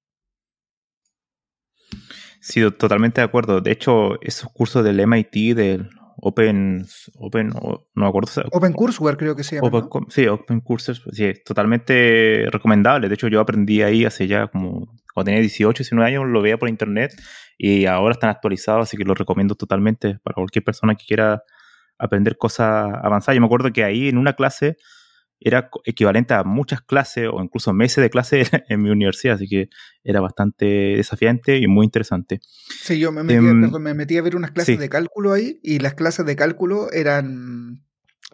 Sí, 2.41 2.61
totalmente 2.77 3.21
de 3.21 3.25
acuerdo. 3.25 3.59
De 3.59 3.71
hecho, 3.71 4.21
esos 4.21 4.51
cursos 4.51 4.83
del 4.83 4.99
MIT, 4.99 5.55
del 5.55 5.89
Open, 6.17 6.85
Open, 7.19 7.49
no 7.49 7.85
me 7.93 8.07
acuerdo. 8.07 8.29
Open 8.51 8.73
Courseware 8.73 9.17
creo 9.17 9.35
que 9.35 9.43
se 9.43 9.55
llama. 9.55 9.87
Sí, 10.09 10.27
Open 10.27 10.61
Courses, 10.61 11.01
sí, 11.11 11.33
totalmente 11.45 12.45
recomendable. 12.51 13.07
De 13.09 13.15
hecho, 13.15 13.27
yo 13.27 13.41
aprendí 13.41 13.81
ahí 13.81 14.05
hace 14.05 14.27
ya 14.27 14.47
como, 14.47 14.87
cuando 15.13 15.25
tenía 15.25 15.41
18, 15.41 15.83
19 15.83 16.09
años, 16.09 16.25
lo 16.27 16.41
veía 16.41 16.57
por 16.57 16.69
internet 16.69 17.13
y 17.57 17.85
ahora 17.85 18.13
están 18.13 18.29
actualizados, 18.29 18.83
así 18.83 18.97
que 18.97 19.03
lo 19.03 19.13
recomiendo 19.13 19.55
totalmente 19.55 20.19
para 20.23 20.35
cualquier 20.35 20.63
persona 20.63 20.95
que 20.95 21.05
quiera 21.05 21.43
aprender 21.97 22.37
cosas 22.37 22.91
avanzadas. 23.01 23.35
Yo 23.35 23.41
me 23.41 23.47
acuerdo 23.47 23.71
que 23.71 23.83
ahí 23.83 24.09
en 24.09 24.17
una 24.17 24.33
clase 24.33 24.77
era 25.39 25.69
equivalente 25.85 26.33
a 26.33 26.43
muchas 26.43 26.81
clases 26.81 27.29
o 27.31 27.41
incluso 27.41 27.73
meses 27.73 28.01
de 28.01 28.09
clase 28.09 28.43
en 28.69 28.81
mi 28.81 28.89
universidad, 28.89 29.35
así 29.35 29.47
que 29.47 29.69
era 30.03 30.21
bastante 30.21 30.65
desafiante 30.65 31.57
y 31.57 31.67
muy 31.67 31.85
interesante. 31.85 32.39
Sí, 32.81 32.99
yo 32.99 33.11
me 33.11 33.23
metí, 33.23 33.45
em, 33.45 33.71
me 33.71 33.93
metí 33.93 34.17
a 34.17 34.21
ver 34.21 34.35
unas 34.35 34.51
clases 34.51 34.79
de 34.79 34.89
cálculo 34.89 35.33
ahí 35.33 35.59
y 35.63 35.79
las 35.79 35.93
clases 35.93 36.25
de 36.25 36.35
cálculo 36.35 36.91
eran 36.91 37.84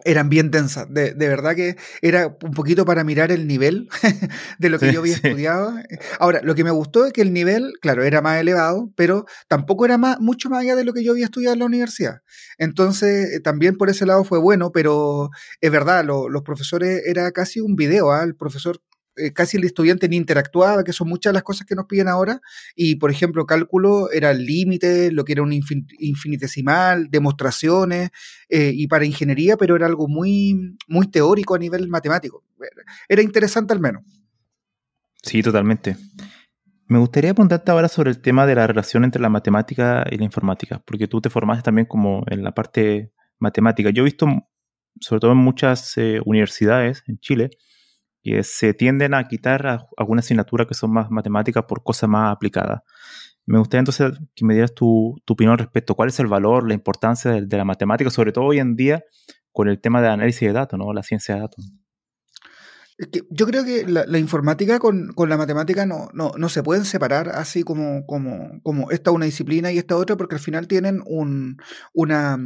eran 0.04 0.28
bien 0.28 0.50
densas. 0.50 0.86
De, 0.88 1.14
verdad 1.14 1.54
que 1.54 1.76
era 2.00 2.36
un 2.42 2.52
poquito 2.52 2.84
para 2.84 3.04
mirar 3.04 3.32
el 3.32 3.46
nivel 3.46 3.88
de 4.58 4.70
lo 4.70 4.78
que 4.78 4.92
yo 4.92 5.00
había 5.00 5.14
estudiado. 5.14 5.74
Ahora, 6.18 6.40
lo 6.42 6.54
que 6.54 6.64
me 6.64 6.70
gustó 6.70 7.06
es 7.06 7.12
que 7.12 7.22
el 7.22 7.32
nivel, 7.32 7.72
claro, 7.80 8.02
era 8.02 8.20
más 8.20 8.40
elevado, 8.40 8.90
pero 8.96 9.26
tampoco 9.48 9.84
era 9.84 9.98
más, 9.98 10.20
mucho 10.20 10.50
más 10.50 10.60
allá 10.60 10.76
de 10.76 10.84
lo 10.84 10.92
que 10.92 11.04
yo 11.04 11.12
había 11.12 11.26
estudiado 11.26 11.54
en 11.54 11.60
la 11.60 11.66
universidad. 11.66 12.22
Entonces, 12.58 13.34
eh, 13.34 13.40
también 13.40 13.76
por 13.76 13.90
ese 13.90 14.06
lado 14.06 14.24
fue 14.24 14.38
bueno, 14.38 14.72
pero 14.72 15.30
es 15.60 15.70
verdad, 15.70 16.04
los 16.04 16.42
profesores 16.42 17.02
era 17.06 17.30
casi 17.32 17.60
un 17.60 17.76
video. 17.76 18.12
¿ah? 18.12 18.22
El 18.22 18.34
profesor 18.34 18.80
eh, 19.16 19.32
casi 19.32 19.58
el 19.58 19.64
estudiante 19.64 20.08
ni 20.08 20.16
interactuaba, 20.16 20.84
que 20.84 20.92
son 20.92 21.08
muchas 21.08 21.34
las 21.34 21.42
cosas 21.42 21.66
que 21.66 21.74
nos 21.74 21.86
piden 21.86 22.08
ahora, 22.08 22.40
y 22.74 22.96
por 22.96 23.10
ejemplo, 23.10 23.44
cálculo 23.44 24.10
era 24.10 24.30
el 24.30 24.46
límite, 24.46 25.12
lo 25.12 25.24
que 25.24 25.32
era 25.32 25.42
un 25.42 25.52
infinitesimal, 25.52 27.08
demostraciones, 27.10 28.10
eh, 28.48 28.72
y 28.74 28.86
para 28.86 29.04
ingeniería, 29.04 29.56
pero 29.56 29.76
era 29.76 29.86
algo 29.86 30.08
muy, 30.08 30.76
muy 30.88 31.08
teórico 31.08 31.54
a 31.54 31.58
nivel 31.58 31.88
matemático. 31.88 32.44
Era 33.08 33.22
interesante 33.22 33.72
al 33.74 33.80
menos. 33.80 34.02
Sí, 35.22 35.42
totalmente. 35.42 35.96
Me 36.88 36.98
gustaría 36.98 37.32
preguntarte 37.32 37.70
ahora 37.70 37.88
sobre 37.88 38.10
el 38.10 38.20
tema 38.20 38.46
de 38.46 38.54
la 38.54 38.66
relación 38.66 39.04
entre 39.04 39.22
la 39.22 39.28
matemática 39.28 40.04
y 40.10 40.16
la 40.16 40.24
informática, 40.24 40.82
porque 40.84 41.08
tú 41.08 41.20
te 41.20 41.30
formaste 41.30 41.62
también 41.62 41.86
como 41.86 42.24
en 42.28 42.42
la 42.42 42.52
parte 42.52 43.12
matemática. 43.38 43.90
Yo 43.90 44.02
he 44.02 44.04
visto, 44.04 44.26
sobre 45.00 45.20
todo 45.20 45.32
en 45.32 45.38
muchas 45.38 45.96
eh, 45.96 46.20
universidades 46.24 47.02
en 47.06 47.18
Chile, 47.18 47.50
que 48.22 48.42
se 48.42 48.74
tienden 48.74 49.14
a 49.14 49.26
quitar 49.28 49.86
algunas 49.96 50.24
asignaturas 50.24 50.66
que 50.66 50.74
son 50.74 50.92
más 50.92 51.10
matemáticas 51.10 51.64
por 51.64 51.82
cosas 51.82 52.08
más 52.08 52.32
aplicadas. 52.32 52.82
Me 53.44 53.58
gustaría 53.58 53.80
entonces 53.80 54.12
que 54.34 54.44
me 54.44 54.54
dieras 54.54 54.74
tu, 54.74 55.20
tu 55.24 55.32
opinión 55.34 55.58
respecto 55.58 55.94
a 55.94 55.96
cuál 55.96 56.08
es 56.10 56.20
el 56.20 56.28
valor, 56.28 56.66
la 56.66 56.74
importancia 56.74 57.32
de, 57.32 57.46
de, 57.46 57.56
la 57.56 57.64
matemática, 57.64 58.10
sobre 58.10 58.32
todo 58.32 58.44
hoy 58.44 58.60
en 58.60 58.76
día 58.76 59.04
con 59.50 59.68
el 59.68 59.80
tema 59.80 60.00
de 60.00 60.08
análisis 60.08 60.40
de 60.48 60.52
datos, 60.52 60.78
¿no? 60.78 60.92
la 60.92 61.02
ciencia 61.02 61.34
de 61.34 61.40
datos 61.42 61.72
yo 63.30 63.46
creo 63.46 63.64
que 63.64 63.84
la, 63.86 64.18
informática 64.18 64.78
con, 64.78 65.12
la 65.16 65.36
matemática 65.36 65.86
no, 65.86 66.10
no, 66.12 66.48
se 66.48 66.62
pueden 66.62 66.84
separar 66.84 67.30
así 67.30 67.62
como, 67.62 68.06
como, 68.06 68.60
como 68.62 68.90
esta 68.90 69.10
una 69.10 69.24
disciplina 69.24 69.72
y 69.72 69.78
esta 69.78 69.96
otra, 69.96 70.16
porque 70.16 70.36
al 70.36 70.40
final 70.40 70.68
tienen 70.68 71.02
un, 71.06 71.56
una, 71.92 72.38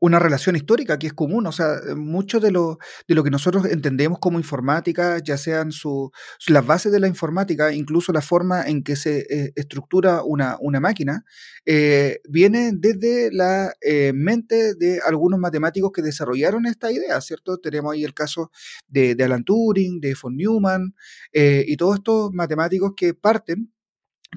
una 0.00 0.18
relación 0.18 0.56
histórica 0.56 0.98
que 0.98 1.06
es 1.06 1.14
común. 1.14 1.46
O 1.46 1.52
sea, 1.52 1.76
mucho 1.96 2.38
de 2.38 2.50
lo, 2.50 2.78
de 3.08 3.14
lo 3.14 3.24
que 3.24 3.30
nosotros 3.30 3.64
entendemos 3.66 4.18
como 4.18 4.38
informática, 4.38 5.18
ya 5.18 5.38
sean 5.38 5.72
su, 5.72 6.10
las 6.48 6.66
bases 6.66 6.92
de 6.92 7.00
la 7.00 7.08
informática, 7.08 7.72
incluso 7.72 8.12
la 8.12 8.20
forma 8.20 8.62
en 8.64 8.82
que 8.82 8.96
se 8.96 9.26
eh, 9.30 9.52
estructura 9.56 10.22
una, 10.22 10.56
una 10.60 10.80
máquina, 10.80 11.24
eh, 11.66 12.20
viene 12.28 12.72
desde 12.74 13.32
la 13.32 13.72
eh, 13.80 14.12
mente 14.14 14.74
de 14.74 15.00
algunos 15.06 15.40
matemáticos 15.40 15.92
que 15.92 16.02
desarrollaron 16.02 16.66
esta 16.66 16.92
idea, 16.92 17.20
¿cierto? 17.20 17.58
Tenemos 17.58 17.94
ahí 17.94 18.04
el 18.04 18.14
caso 18.14 18.50
de 18.86 19.16
Alan 19.24 19.44
Turing, 19.44 19.93
de 20.00 20.14
von 20.20 20.36
Neumann 20.36 20.94
eh, 21.32 21.64
y 21.66 21.76
todos 21.76 21.96
estos 21.96 22.32
matemáticos 22.32 22.92
que 22.96 23.14
parten 23.14 23.73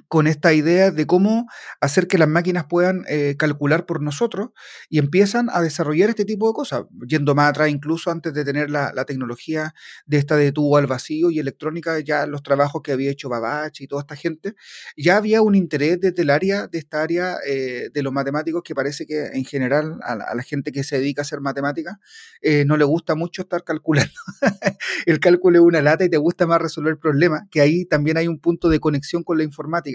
con 0.08 0.28
esta 0.28 0.54
idea 0.54 0.92
de 0.92 1.08
cómo 1.08 1.48
hacer 1.82 2.08
que 2.08 2.18
las 2.18 2.28
máquinas 2.28 2.66
puedan 2.66 3.04
eh, 3.08 3.36
calcular 3.38 3.86
por 3.86 4.02
nosotros 4.02 4.50
y 4.90 5.00
empiezan 5.00 5.50
a 5.52 5.62
desarrollar 5.62 6.10
este 6.10 6.26
tipo 6.26 6.48
de 6.48 6.54
cosas, 6.54 6.84
yendo 7.08 7.36
más 7.36 7.50
atrás 7.50 7.70
incluso 7.70 8.12
antes 8.12 8.34
de 8.34 8.46
tener 8.46 8.70
la, 8.70 8.94
tecnología 9.06 9.74
de 10.06 10.18
esta 10.18 10.36
de 10.36 10.52
tubo 10.52 10.78
al 10.78 10.88
vacío 10.88 11.32
y 11.32 11.40
electrónica, 11.40 12.00
ya 12.00 12.26
los 12.26 12.44
trabajos 12.44 12.82
que 12.82 12.92
había 12.92 13.12
hecho 13.12 13.30
Babbage 13.30 13.84
y 13.84 13.88
toda 13.88 14.02
esta 14.02 14.16
gente, 14.16 14.56
ya 14.98 15.18
había 15.18 15.42
un 15.42 15.56
interés 15.56 16.00
desde 16.02 16.24
el 16.24 16.30
área, 16.30 16.68
de 16.68 16.78
esta 16.78 17.02
área 17.02 17.38
eh, 17.48 17.90
de 17.94 18.04
los 18.04 18.12
matemáticos 18.12 18.64
que 18.64 18.76
parece 18.76 19.06
que 19.06 19.28
en 19.28 19.46
general 19.46 19.98
a, 20.02 20.36
la 20.36 20.44
gente 20.44 20.72
que 20.72 20.84
se 20.84 21.00
dedica 21.00 21.22
a 21.22 21.24
hacer 21.24 21.40
matemáticas 21.40 21.98
eh, 22.42 22.66
no 22.66 22.76
le 22.76 22.84
gusta 22.84 23.16
mucho 23.16 23.44
estar 23.44 23.64
calculando. 23.64 24.20
el 25.06 25.20
cálculo 25.20 25.60
es 25.60 25.64
una 25.64 25.82
lata 25.82 26.04
y 26.04 26.10
te 26.10 26.18
gusta 26.18 26.46
más 26.46 26.62
resolver 26.62 26.98
problemas, 26.98 27.44
que 27.50 27.62
ahí 27.62 27.86
también 27.86 28.18
hay 28.18 28.28
un 28.28 28.40
punto 28.40 28.68
de 28.70 28.80
conexión 28.80 29.24
con 29.24 29.38
la 29.38 29.44
informática 29.44 29.87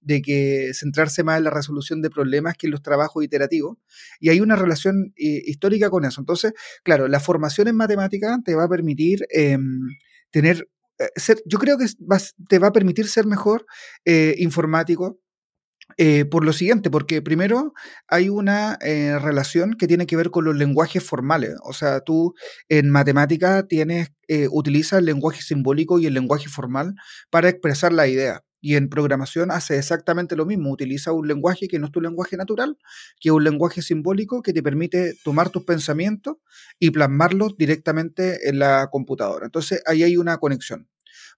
de 0.00 0.22
que 0.22 0.72
centrarse 0.74 1.22
más 1.22 1.38
en 1.38 1.44
la 1.44 1.50
resolución 1.50 2.02
de 2.02 2.10
problemas 2.10 2.54
que 2.56 2.66
en 2.66 2.72
los 2.72 2.82
trabajos 2.82 3.24
iterativos. 3.24 3.78
Y 4.18 4.30
hay 4.30 4.40
una 4.40 4.56
relación 4.56 5.12
eh, 5.16 5.42
histórica 5.44 5.90
con 5.90 6.04
eso. 6.04 6.20
Entonces, 6.20 6.52
claro, 6.82 7.08
la 7.08 7.20
formación 7.20 7.68
en 7.68 7.76
matemática 7.76 8.38
te 8.44 8.54
va 8.54 8.64
a 8.64 8.68
permitir 8.68 9.26
em, 9.30 9.80
tener, 10.30 10.68
eh, 10.98 11.08
ser, 11.16 11.42
yo 11.44 11.58
creo 11.58 11.78
que 11.78 11.86
te 12.48 12.58
va 12.58 12.68
a 12.68 12.72
permitir 12.72 13.08
ser 13.08 13.26
mejor 13.26 13.66
eh, 14.04 14.34
informático, 14.38 15.20
por 16.30 16.46
lo 16.46 16.54
siguiente, 16.54 16.88
porque 16.88 17.20
primero 17.20 17.74
hay 18.08 18.30
una 18.30 18.78
relación 18.80 19.74
que 19.74 19.86
tiene 19.86 20.06
que 20.06 20.16
ver 20.16 20.30
con 20.30 20.46
los 20.46 20.56
lenguajes 20.56 21.04
formales. 21.04 21.56
O 21.62 21.74
sea, 21.74 22.00
tú 22.00 22.32
en 22.70 22.88
matemática 22.88 23.66
tienes, 23.66 24.10
utilizas 24.50 25.00
el 25.00 25.04
lenguaje 25.06 25.42
simbólico 25.42 25.98
y 25.98 26.06
el 26.06 26.14
lenguaje 26.14 26.48
formal 26.48 26.94
para 27.28 27.50
expresar 27.50 27.92
la 27.92 28.06
idea. 28.06 28.42
Y 28.60 28.76
en 28.76 28.88
programación 28.88 29.50
hace 29.50 29.78
exactamente 29.78 30.36
lo 30.36 30.46
mismo, 30.46 30.70
utiliza 30.70 31.12
un 31.12 31.26
lenguaje 31.28 31.68
que 31.68 31.78
no 31.78 31.86
es 31.86 31.92
tu 31.92 32.00
lenguaje 32.00 32.36
natural, 32.36 32.76
que 33.20 33.30
es 33.30 33.32
un 33.32 33.44
lenguaje 33.44 33.82
simbólico 33.82 34.42
que 34.42 34.52
te 34.52 34.62
permite 34.62 35.14
tomar 35.24 35.50
tus 35.50 35.64
pensamientos 35.64 36.36
y 36.78 36.90
plasmarlos 36.90 37.56
directamente 37.56 38.48
en 38.48 38.58
la 38.58 38.88
computadora. 38.90 39.46
Entonces 39.46 39.82
ahí 39.86 40.02
hay 40.02 40.16
una 40.16 40.38
conexión. 40.38 40.88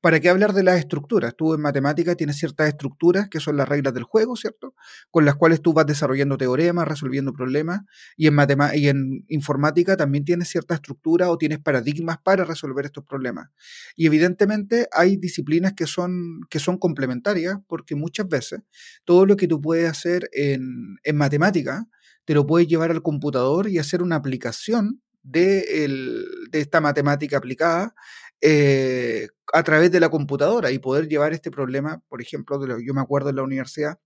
¿Para 0.02 0.18
qué 0.18 0.28
hablar 0.28 0.52
de 0.52 0.64
las 0.64 0.80
estructuras? 0.80 1.36
Tú 1.36 1.54
en 1.54 1.60
matemática 1.60 2.16
tienes 2.16 2.36
ciertas 2.36 2.66
estructuras 2.66 3.28
que 3.28 3.38
son 3.38 3.56
las 3.56 3.68
reglas 3.68 3.94
del 3.94 4.02
juego, 4.02 4.34
¿cierto? 4.34 4.74
Con 5.12 5.24
las 5.24 5.36
cuales 5.36 5.62
tú 5.62 5.72
vas 5.72 5.86
desarrollando 5.86 6.36
teoremas, 6.36 6.88
resolviendo 6.88 7.32
problemas. 7.32 7.82
Y 8.16 8.26
en, 8.26 9.24
informática 9.28 9.96
también 9.96 10.24
tienes 10.24 10.48
cierta 10.48 10.74
estructura 10.74 11.30
o 11.30 11.38
tienes 11.38 11.60
paradigmas 11.60 12.18
para 12.18 12.44
resolver 12.44 12.84
estos 12.84 13.04
problemas. 13.04 13.50
Y 13.94 14.06
evidentemente 14.06 14.88
hay 14.90 15.16
disciplinas 15.18 15.74
que 15.74 15.86
son, 15.86 16.40
que 16.50 16.58
son 16.58 16.78
complementarias 16.78 17.58
porque 17.68 17.94
muchas 17.94 18.26
veces 18.26 18.62
todo 19.04 19.24
lo 19.24 19.36
que 19.36 19.46
tú 19.46 19.60
puedes 19.60 19.88
hacer 19.88 20.28
en, 20.32 20.98
en 21.04 21.16
matemática 21.16 21.86
te 22.24 22.34
lo 22.34 22.44
puedes 22.44 22.66
llevar 22.66 22.90
al 22.90 23.02
computador 23.02 23.68
y 23.68 23.78
hacer 23.78 24.02
una 24.02 24.16
aplicación 24.16 25.00
de, 25.22 26.26
de 26.50 26.60
esta 26.60 26.80
matemática 26.80 27.36
aplicada 27.36 27.94
eh, 28.42 29.28
a 29.52 29.62
través 29.62 29.90
de 29.92 30.00
la 30.00 30.11
computadora 30.11 30.70
y 30.70 30.78
poder 30.78 31.09
llevar 31.09 31.33
este 31.33 31.50
problema, 31.50 32.02
por 32.09 32.20
ejemplo, 32.20 32.59
de 32.59 32.66
lo, 32.66 32.81
yo 32.81 32.92
me 32.94 33.00
acuerdo 33.00 33.31
en 33.31 33.37
la 33.37 33.42
universidad, 33.42 33.98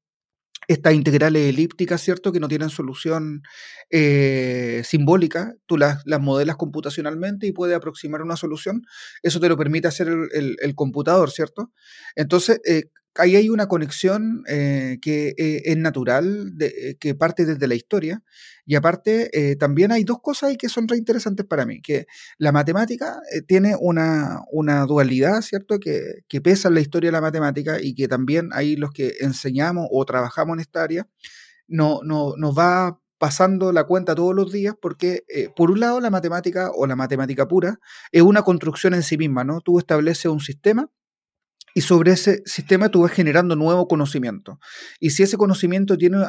estas 0.68 0.94
integrales 0.94 1.48
elípticas, 1.48 2.00
¿cierto? 2.00 2.32
Que 2.32 2.40
no 2.40 2.48
tienen 2.48 2.70
solución 2.70 3.42
eh, 3.90 4.82
simbólica, 4.84 5.54
tú 5.66 5.76
las, 5.76 6.02
las, 6.06 6.20
modelas 6.20 6.56
computacionalmente 6.56 7.46
y 7.46 7.52
puedes 7.52 7.76
aproximar 7.76 8.22
una 8.22 8.36
solución. 8.36 8.82
Eso 9.22 9.40
te 9.40 9.48
lo 9.48 9.56
permite 9.56 9.88
hacer 9.88 10.08
el, 10.08 10.56
el, 10.60 10.74
computador, 10.74 11.30
¿cierto? 11.30 11.72
Entonces, 12.16 12.60
eh, 12.64 12.90
ahí 13.18 13.36
hay 13.36 13.48
una 13.48 13.66
conexión 13.68 14.42
eh, 14.48 14.98
que 15.00 15.34
eh, 15.36 15.62
es 15.64 15.76
natural, 15.76 16.54
eh, 16.60 16.96
que 16.98 17.14
parte 17.14 17.44
desde 17.44 17.66
la 17.66 17.74
historia. 17.74 18.22
Y 18.64 18.74
aparte, 18.74 19.56
también 19.60 19.92
hay 19.92 20.02
dos 20.02 20.18
cosas 20.20 20.50
ahí 20.50 20.56
que 20.56 20.68
son 20.68 20.88
re 20.88 20.96
interesantes 20.96 21.46
para 21.46 21.64
mí, 21.64 21.80
que 21.80 22.06
la 22.36 22.50
matemática 22.50 23.20
tiene 23.46 23.76
una, 23.78 24.40
una, 24.50 24.84
dualidad, 24.86 25.40
¿cierto? 25.42 25.78
Que, 25.78 26.24
que, 26.26 26.40
pesa 26.40 26.66
en 26.66 26.74
la 26.74 26.80
historia 26.80 27.08
de 27.08 27.12
la 27.12 27.20
matemática 27.20 27.80
y 27.80 27.94
que 27.94 28.08
también 28.08 28.48
ahí 28.52 28.74
los 28.74 28.90
que 28.90 29.14
enseñamos 29.20 29.86
o 29.92 30.04
trabajamos 30.04 30.54
en 30.54 30.60
esta 30.60 30.82
área, 30.82 31.06
no, 31.68 32.00
no, 32.02 32.34
nos 32.36 32.58
va 32.58 32.98
pasando 33.18 33.70
la 33.70 33.84
cuenta 33.84 34.16
todos 34.16 34.34
los 34.34 34.50
días 34.50 34.74
porque, 34.82 35.22
por 35.54 35.70
un 35.70 35.78
lado, 35.78 36.00
la 36.00 36.10
matemática 36.10 36.72
o 36.74 36.88
la 36.88 36.96
matemática 36.96 37.46
pura 37.46 37.78
es 38.10 38.22
una 38.22 38.42
construcción 38.42 38.94
en 38.94 39.04
sí 39.04 39.16
misma, 39.16 39.44
¿no? 39.44 39.60
Tú 39.60 39.78
estableces 39.78 40.26
un 40.26 40.40
sistema 40.40 40.90
y 41.76 41.82
sobre 41.82 42.12
ese 42.12 42.42
sistema 42.46 42.88
tú 42.88 43.02
vas 43.02 43.12
generando 43.12 43.54
nuevo 43.54 43.86
conocimiento. 43.86 44.58
Y 44.98 45.10
si 45.10 45.24
ese 45.24 45.36
conocimiento 45.36 45.98
tiene 45.98 46.24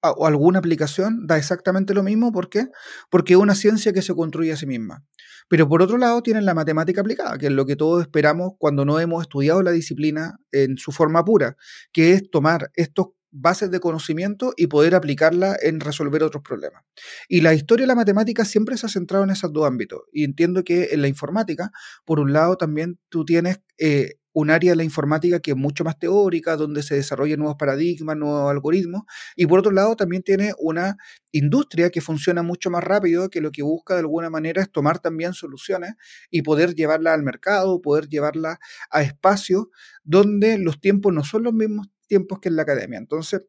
alguna 0.00 0.60
aplicación, 0.60 1.26
da 1.26 1.36
exactamente 1.36 1.94
lo 1.94 2.04
mismo. 2.04 2.30
¿Por 2.30 2.48
qué? 2.48 2.68
Porque 3.10 3.32
es 3.32 3.40
una 3.40 3.56
ciencia 3.56 3.92
que 3.92 4.02
se 4.02 4.14
construye 4.14 4.52
a 4.52 4.56
sí 4.56 4.66
misma. 4.66 5.04
Pero 5.48 5.68
por 5.68 5.82
otro 5.82 5.98
lado 5.98 6.22
tienen 6.22 6.44
la 6.44 6.54
matemática 6.54 7.00
aplicada, 7.00 7.38
que 7.38 7.46
es 7.46 7.52
lo 7.52 7.66
que 7.66 7.74
todos 7.74 8.02
esperamos 8.02 8.52
cuando 8.56 8.84
no 8.84 9.00
hemos 9.00 9.22
estudiado 9.22 9.64
la 9.64 9.72
disciplina 9.72 10.38
en 10.52 10.76
su 10.76 10.92
forma 10.92 11.24
pura, 11.24 11.56
que 11.92 12.12
es 12.12 12.30
tomar 12.30 12.70
estos 12.74 13.08
bases 13.32 13.72
de 13.72 13.80
conocimiento 13.80 14.52
y 14.56 14.68
poder 14.68 14.94
aplicarla 14.94 15.56
en 15.60 15.80
resolver 15.80 16.22
otros 16.22 16.44
problemas. 16.44 16.84
Y 17.28 17.40
la 17.40 17.52
historia 17.52 17.82
de 17.82 17.88
la 17.88 17.96
matemática 17.96 18.44
siempre 18.44 18.76
se 18.76 18.86
ha 18.86 18.88
centrado 18.88 19.24
en 19.24 19.30
esos 19.30 19.52
dos 19.52 19.66
ámbitos. 19.66 20.02
Y 20.12 20.22
entiendo 20.22 20.62
que 20.62 20.90
en 20.92 21.02
la 21.02 21.08
informática, 21.08 21.72
por 22.04 22.20
un 22.20 22.32
lado, 22.32 22.56
también 22.56 23.00
tú 23.08 23.24
tienes 23.24 23.58
eh, 23.78 24.20
un 24.34 24.50
área 24.50 24.72
de 24.72 24.76
la 24.76 24.84
informática 24.84 25.40
que 25.40 25.52
es 25.52 25.56
mucho 25.56 25.84
más 25.84 25.98
teórica, 25.98 26.56
donde 26.56 26.82
se 26.82 26.96
desarrollan 26.96 27.38
nuevos 27.40 27.56
paradigmas, 27.56 28.16
nuevos 28.18 28.50
algoritmos, 28.50 29.04
y 29.36 29.46
por 29.46 29.60
otro 29.60 29.72
lado 29.72 29.96
también 29.96 30.22
tiene 30.22 30.52
una 30.58 30.96
industria 31.32 31.90
que 31.90 32.02
funciona 32.02 32.42
mucho 32.42 32.70
más 32.70 32.84
rápido, 32.84 33.30
que 33.30 33.40
lo 33.40 33.50
que 33.52 33.62
busca 33.62 33.94
de 33.94 34.00
alguna 34.00 34.30
manera 34.30 34.60
es 34.62 34.70
tomar 34.70 34.98
también 34.98 35.32
soluciones 35.34 35.94
y 36.30 36.42
poder 36.42 36.74
llevarlas 36.74 37.14
al 37.14 37.22
mercado, 37.22 37.80
poder 37.80 38.08
llevarlas 38.08 38.58
a 38.90 39.02
espacios 39.02 39.66
donde 40.02 40.58
los 40.58 40.80
tiempos 40.80 41.12
no 41.14 41.24
son 41.24 41.44
los 41.44 41.54
mismos 41.54 41.88
tiempos 42.06 42.38
que 42.40 42.48
en 42.50 42.56
la 42.56 42.62
academia. 42.62 42.98
Entonces, 42.98 43.42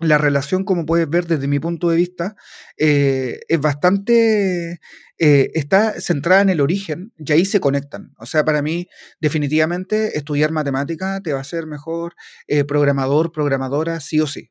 la 0.00 0.18
relación, 0.18 0.64
como 0.64 0.86
puedes 0.86 1.08
ver 1.08 1.26
desde 1.26 1.46
mi 1.48 1.60
punto 1.60 1.88
de 1.90 1.96
vista, 1.96 2.36
eh, 2.78 3.40
es 3.48 3.60
bastante, 3.60 4.80
eh, 5.18 5.50
está 5.54 6.00
centrada 6.00 6.42
en 6.42 6.50
el 6.50 6.60
origen 6.60 7.12
y 7.18 7.32
ahí 7.32 7.44
se 7.44 7.60
conectan. 7.60 8.12
O 8.18 8.26
sea, 8.26 8.44
para 8.44 8.62
mí, 8.62 8.88
definitivamente, 9.20 10.16
estudiar 10.18 10.50
matemática 10.52 11.20
te 11.22 11.32
va 11.32 11.38
a 11.38 11.42
hacer 11.42 11.66
mejor 11.66 12.14
eh, 12.48 12.64
programador, 12.64 13.32
programadora, 13.32 14.00
sí 14.00 14.20
o 14.20 14.26
sí. 14.26 14.50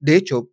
De 0.00 0.16
hecho, 0.16 0.50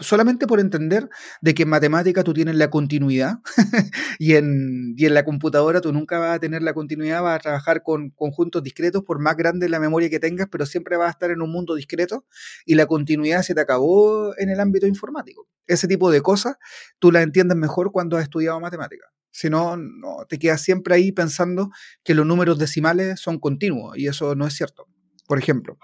solamente 0.00 0.46
por 0.46 0.60
entender 0.60 1.08
de 1.40 1.54
que 1.54 1.62
en 1.62 1.68
matemática 1.68 2.22
tú 2.22 2.34
tienes 2.34 2.54
la 2.56 2.70
continuidad 2.70 3.38
y, 4.18 4.34
en, 4.34 4.94
y 4.96 5.06
en 5.06 5.14
la 5.14 5.24
computadora 5.24 5.80
tú 5.80 5.92
nunca 5.92 6.18
vas 6.18 6.36
a 6.36 6.38
tener 6.38 6.62
la 6.62 6.74
continuidad, 6.74 7.22
vas 7.22 7.36
a 7.36 7.38
trabajar 7.40 7.82
con 7.82 8.10
conjuntos 8.10 8.62
discretos 8.62 9.02
por 9.04 9.18
más 9.18 9.36
grande 9.36 9.68
la 9.68 9.80
memoria 9.80 10.10
que 10.10 10.20
tengas, 10.20 10.48
pero 10.50 10.66
siempre 10.66 10.96
vas 10.96 11.08
a 11.08 11.10
estar 11.10 11.30
en 11.30 11.42
un 11.42 11.50
mundo 11.50 11.74
discreto 11.74 12.26
y 12.66 12.74
la 12.74 12.86
continuidad 12.86 13.42
se 13.42 13.54
te 13.54 13.60
acabó 13.60 14.36
en 14.38 14.50
el 14.50 14.60
ámbito 14.60 14.86
informático. 14.86 15.48
Ese 15.66 15.88
tipo 15.88 16.10
de 16.10 16.20
cosas 16.20 16.56
tú 16.98 17.12
las 17.12 17.22
entiendes 17.22 17.56
mejor 17.56 17.92
cuando 17.92 18.16
has 18.16 18.24
estudiado 18.24 18.60
matemática. 18.60 19.06
Si 19.32 19.48
no, 19.48 19.76
no, 19.76 20.26
te 20.28 20.38
quedas 20.38 20.60
siempre 20.60 20.94
ahí 20.94 21.12
pensando 21.12 21.70
que 22.02 22.14
los 22.14 22.26
números 22.26 22.58
decimales 22.58 23.20
son 23.20 23.38
continuos 23.38 23.96
y 23.96 24.08
eso 24.08 24.34
no 24.34 24.46
es 24.46 24.54
cierto. 24.54 24.88
Por 25.26 25.38
ejemplo, 25.38 25.78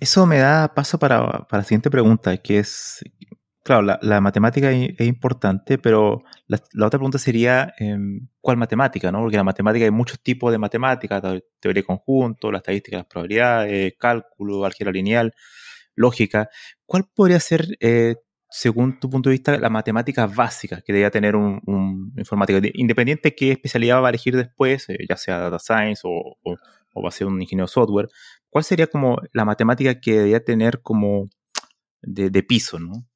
eso 0.00 0.26
me 0.26 0.38
da 0.38 0.74
paso 0.74 0.98
para, 0.98 1.46
la 1.50 1.64
siguiente 1.64 1.90
pregunta, 1.90 2.36
que 2.38 2.58
es, 2.58 3.04
claro, 3.64 3.82
la, 4.00 4.20
matemática 4.20 4.70
es, 4.70 5.00
importante, 5.00 5.78
pero 5.78 6.22
la, 6.46 6.58
otra 6.86 6.98
pregunta 6.98 7.18
sería, 7.18 7.74
em, 7.78 8.28
¿cuál 8.40 8.56
matemática? 8.56 9.10
¿no? 9.10 9.20
Porque 9.20 9.36
la 9.36 9.44
matemática 9.44 9.84
hay 9.84 9.90
muchos 9.90 10.20
tipos 10.22 10.52
de 10.52 10.58
matemática, 10.58 11.20
teoría 11.60 11.82
de 11.82 11.84
conjunto, 11.84 12.52
la 12.52 12.58
estadística 12.58 12.98
las 12.98 13.06
probabilidades, 13.06 13.94
cálculo, 13.98 14.64
álgebra 14.64 14.92
lineal, 14.92 15.34
lógica. 15.94 16.48
¿Cuál 16.86 17.08
podría 17.14 17.40
ser, 17.40 17.76
eh, 17.80 18.16
según 18.50 19.00
tu 19.00 19.10
punto 19.10 19.30
de 19.30 19.34
vista, 19.34 19.58
la 19.58 19.68
matemática 19.68 20.26
básica 20.26 20.80
que 20.80 20.92
debería 20.92 21.10
tener 21.10 21.36
un, 21.36 22.12
informático? 22.16 22.60
Independiente 22.74 23.30
de 23.30 23.34
qué 23.34 23.52
especialidad 23.52 24.00
va 24.02 24.06
a 24.08 24.10
elegir 24.10 24.36
después, 24.36 24.88
eh, 24.90 24.98
ya 25.08 25.16
sea 25.16 25.38
data 25.40 25.58
science 25.58 26.02
o, 26.04 26.38
o 26.94 27.02
va 27.02 27.08
a 27.08 27.12
ser 27.12 27.26
un 27.26 27.40
ingeniero 27.40 27.68
software, 27.68 28.08
¿cuál 28.50 28.64
sería 28.64 28.86
como 28.86 29.18
la 29.32 29.44
matemática 29.44 30.00
que 30.00 30.12
debería 30.12 30.44
tener 30.44 30.80
como 30.82 31.28
de, 32.02 32.42
piso, 32.42 32.78
no? 32.78 33.06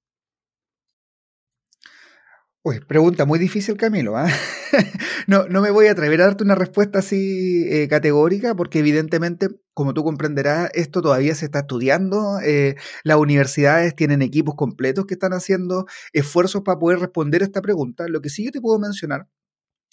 Uy, 2.64 2.78
pregunta 2.78 3.24
muy 3.24 3.40
difícil, 3.40 3.76
Camilo. 3.76 4.16
¿ah? 4.16 4.28
no, 5.26 5.48
no 5.48 5.60
me 5.60 5.70
voy 5.70 5.86
a 5.86 5.92
atrever 5.92 6.20
a 6.22 6.26
darte 6.26 6.44
una 6.44 6.54
respuesta 6.54 7.00
así 7.00 7.64
eh, 7.68 7.88
categórica, 7.88 8.54
porque 8.54 8.78
evidentemente, 8.78 9.48
como 9.74 9.94
tú 9.94 10.04
comprenderás, 10.04 10.70
esto 10.74 11.02
todavía 11.02 11.34
se 11.34 11.46
está 11.46 11.60
estudiando. 11.60 12.38
Eh, 12.40 12.76
las 13.02 13.16
universidades 13.16 13.96
tienen 13.96 14.22
equipos 14.22 14.54
completos 14.54 15.06
que 15.06 15.14
están 15.14 15.32
haciendo 15.32 15.86
esfuerzos 16.12 16.62
para 16.62 16.78
poder 16.78 17.00
responder 17.00 17.42
esta 17.42 17.62
pregunta. 17.62 18.06
Lo 18.08 18.20
que 18.20 18.28
sí 18.30 18.44
yo 18.44 18.52
te 18.52 18.60
puedo 18.60 18.78
mencionar 18.78 19.26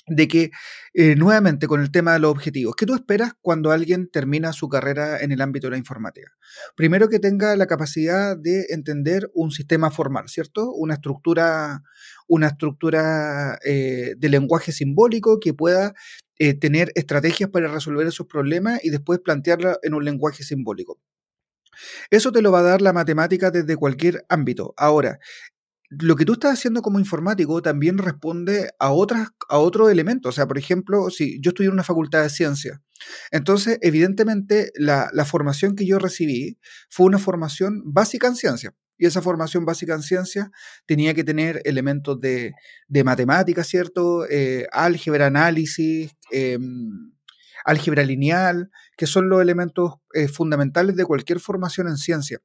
de 0.10 0.28
que, 0.28 0.52
eh, 0.94 1.16
nuevamente, 1.16 1.68
con 1.68 1.82
el 1.82 1.92
tema 1.92 2.14
de 2.14 2.20
los 2.20 2.32
objetivos, 2.32 2.76
¿qué 2.76 2.86
tú 2.86 2.96
esperas 2.96 3.34
cuando 3.42 3.72
alguien 3.72 4.10
termina 4.10 4.54
su 4.54 4.68
carrera 4.68 5.20
en 5.22 5.32
el 5.32 5.42
ámbito 5.42 5.68
de 5.68 5.72
la 5.72 5.78
informática? 5.78 6.32
Primero 6.76 7.10
que 7.10 7.20
tenga 7.20 7.56
la 7.56 7.68
capacidad 7.68 8.38
de 8.38 8.66
entender 8.70 9.30
un 9.34 9.52
sistema 9.52 9.92
formal, 9.92 10.30
¿cierto? 10.30 10.72
Una 10.72 10.96
estructura, 10.96 11.84
una 12.28 12.48
estructura 12.48 13.58
eh, 13.64 14.16
de 14.18 14.30
lenguaje 14.30 14.72
simbólico 14.72 15.40
que 15.40 15.54
pueda 15.54 15.94
eh, 16.38 16.54
tener 16.54 16.92
estrategias 16.96 17.50
para 17.50 17.68
resolver 17.68 18.08
esos 18.08 18.28
problemas 18.28 18.80
y 18.84 18.90
después 18.90 19.20
plantearla 19.20 19.78
en 19.84 19.94
un 19.94 20.06
lenguaje 20.06 20.44
simbólico. 20.44 21.00
Eso 22.10 22.32
te 22.32 22.42
lo 22.42 22.52
va 22.52 22.60
a 22.60 22.64
dar 22.64 22.82
la 22.82 22.94
matemática 22.94 23.52
desde 23.52 23.78
cualquier 23.78 24.26
ámbito. 24.30 24.74
Ahora, 24.78 25.20
lo 25.90 26.16
que 26.16 26.26
tú 26.26 26.34
estás 26.34 26.54
haciendo 26.54 26.82
como 26.82 27.00
informático 27.00 27.62
también 27.62 27.98
responde 27.98 28.70
a 28.80 28.92
otras 28.92 29.30
a 29.50 29.58
otros 29.58 29.92
elementos. 29.92 30.30
O 30.30 30.36
sea, 30.36 30.48
por 30.48 30.58
ejemplo, 30.58 31.10
si 31.10 31.40
yo 31.42 31.50
estudié 31.50 31.68
en 31.68 31.74
una 31.74 31.84
facultad 31.84 32.22
de 32.22 32.30
ciencia, 32.30 32.82
entonces, 33.32 33.80
evidentemente, 33.82 34.72
la, 34.76 35.10
formación 35.26 35.76
que 35.76 35.86
yo 35.86 36.00
recibí 36.00 36.58
fue 36.90 37.06
una 37.06 37.20
formación 37.20 37.82
básica 37.86 38.28
en 38.28 38.36
ciencia. 38.36 38.74
Y 38.98 39.06
esa 39.06 39.22
formación 39.22 39.66
básica 39.66 39.94
en 39.94 40.02
ciencia 40.02 40.52
tenía 40.86 41.14
que 41.14 41.24
tener 41.24 41.62
elementos 41.64 42.20
de, 42.20 42.54
de 42.88 43.04
matemática, 43.04 43.64
¿cierto? 43.64 44.28
Eh, 44.30 44.68
álgebra, 44.72 45.28
análisis, 45.28 46.12
em, 46.32 47.14
álgebra 47.64 48.04
lineal, 48.04 48.70
que 48.98 49.08
son 49.08 49.30
los 49.30 49.42
elementos 49.42 49.94
eh, 50.14 50.28
fundamentales 50.28 50.96
de 50.96 51.06
cualquier 51.06 51.40
formación 51.40 51.88
en 51.88 51.98
ciencia. 51.98 52.40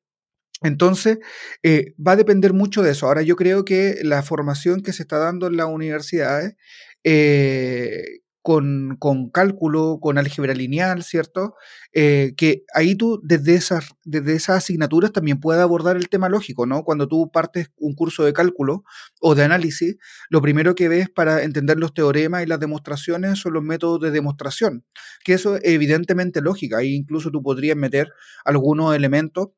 Entonces, 0.64 1.18
eh, 1.62 1.94
va 2.05 2.12
a 2.12 2.16
depender 2.16 2.53
mucho 2.55 2.83
de 2.83 2.92
eso. 2.92 3.07
Ahora, 3.07 3.22
yo 3.22 3.37
creo 3.37 3.64
que 3.64 3.98
la 4.03 4.22
formación 4.22 4.83
que 4.83 4.92
se 4.92 5.03
está 5.03 5.18
dando 5.18 5.46
en 5.46 5.57
las 5.59 5.66
universidades, 5.66 6.57
eh, 7.05 8.20
con, 8.42 8.98
cálculo, 9.33 9.98
con 10.03 10.18
álgebra 10.18 10.53
lineal, 10.55 11.03
¿cierto? 11.03 11.55
Eh, 11.94 12.35
que 12.37 12.64
ahí 12.74 12.94
tú 12.94 13.20
desde 13.22 13.55
esas, 13.55 13.87
desde 14.05 14.35
esas 14.35 14.59
asignaturas 14.59 15.12
también 15.12 15.40
puedes 15.40 15.62
abordar 15.62 15.96
el 15.96 16.11
tema 16.11 16.29
lógico, 16.29 16.66
¿no? 16.66 16.85
Cuando 16.85 17.09
tú 17.09 17.31
partes 17.31 17.70
un 17.79 17.94
curso 17.94 18.22
de 18.24 18.35
cálculo 18.35 18.85
o 19.20 19.35
de 19.35 19.44
análisis, 19.44 19.96
lo 20.29 20.42
primero 20.42 20.74
que 20.74 20.88
ves 20.88 21.09
para 21.09 21.42
entender 21.42 21.79
los 21.79 21.94
teoremas 21.94 22.42
y 22.42 22.46
las 22.46 22.61
demostraciones 22.61 23.38
son 23.38 23.55
los 23.55 23.62
métodos 23.62 24.00
de 24.00 24.11
demostración, 24.11 24.85
que 25.24 25.35
eso 25.35 25.57
es 25.57 25.62
evidentemente 25.64 26.42
lógica, 26.42 26.79
ahí 26.79 26.94
incluso 26.94 27.31
tú 27.31 27.42
podrías 27.42 27.79
meter 27.79 28.09
algunos 28.44 28.94
elementos 28.94 29.48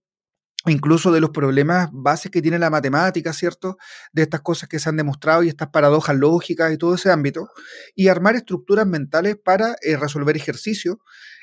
incluso 0.71 1.13
de 1.13 1.21
los 1.21 1.31
problemas 1.31 1.89
bases 1.93 2.31
que 2.31 2.43
tiene 2.43 2.59
la 2.59 2.71
matemática, 2.71 3.33
¿cierto? 3.33 3.77
De 4.13 4.23
estas 4.23 4.41
cosas 4.41 4.69
que 4.69 4.79
se 4.79 4.89
han 4.89 4.97
demostrado 4.97 5.43
y 5.43 5.49
estas 5.49 5.69
paradojas 5.69 6.17
lógicas 6.17 6.73
y 6.73 6.79
todo 6.79 6.95
ese 6.95 7.11
ámbito, 7.11 7.49
y 7.95 8.09
armar 8.09 8.37
estructuras 8.37 8.87
mentales 8.87 9.37
para 9.43 9.77
eh, 9.83 9.97
resolver 9.97 10.37
ejercicios 10.37 10.97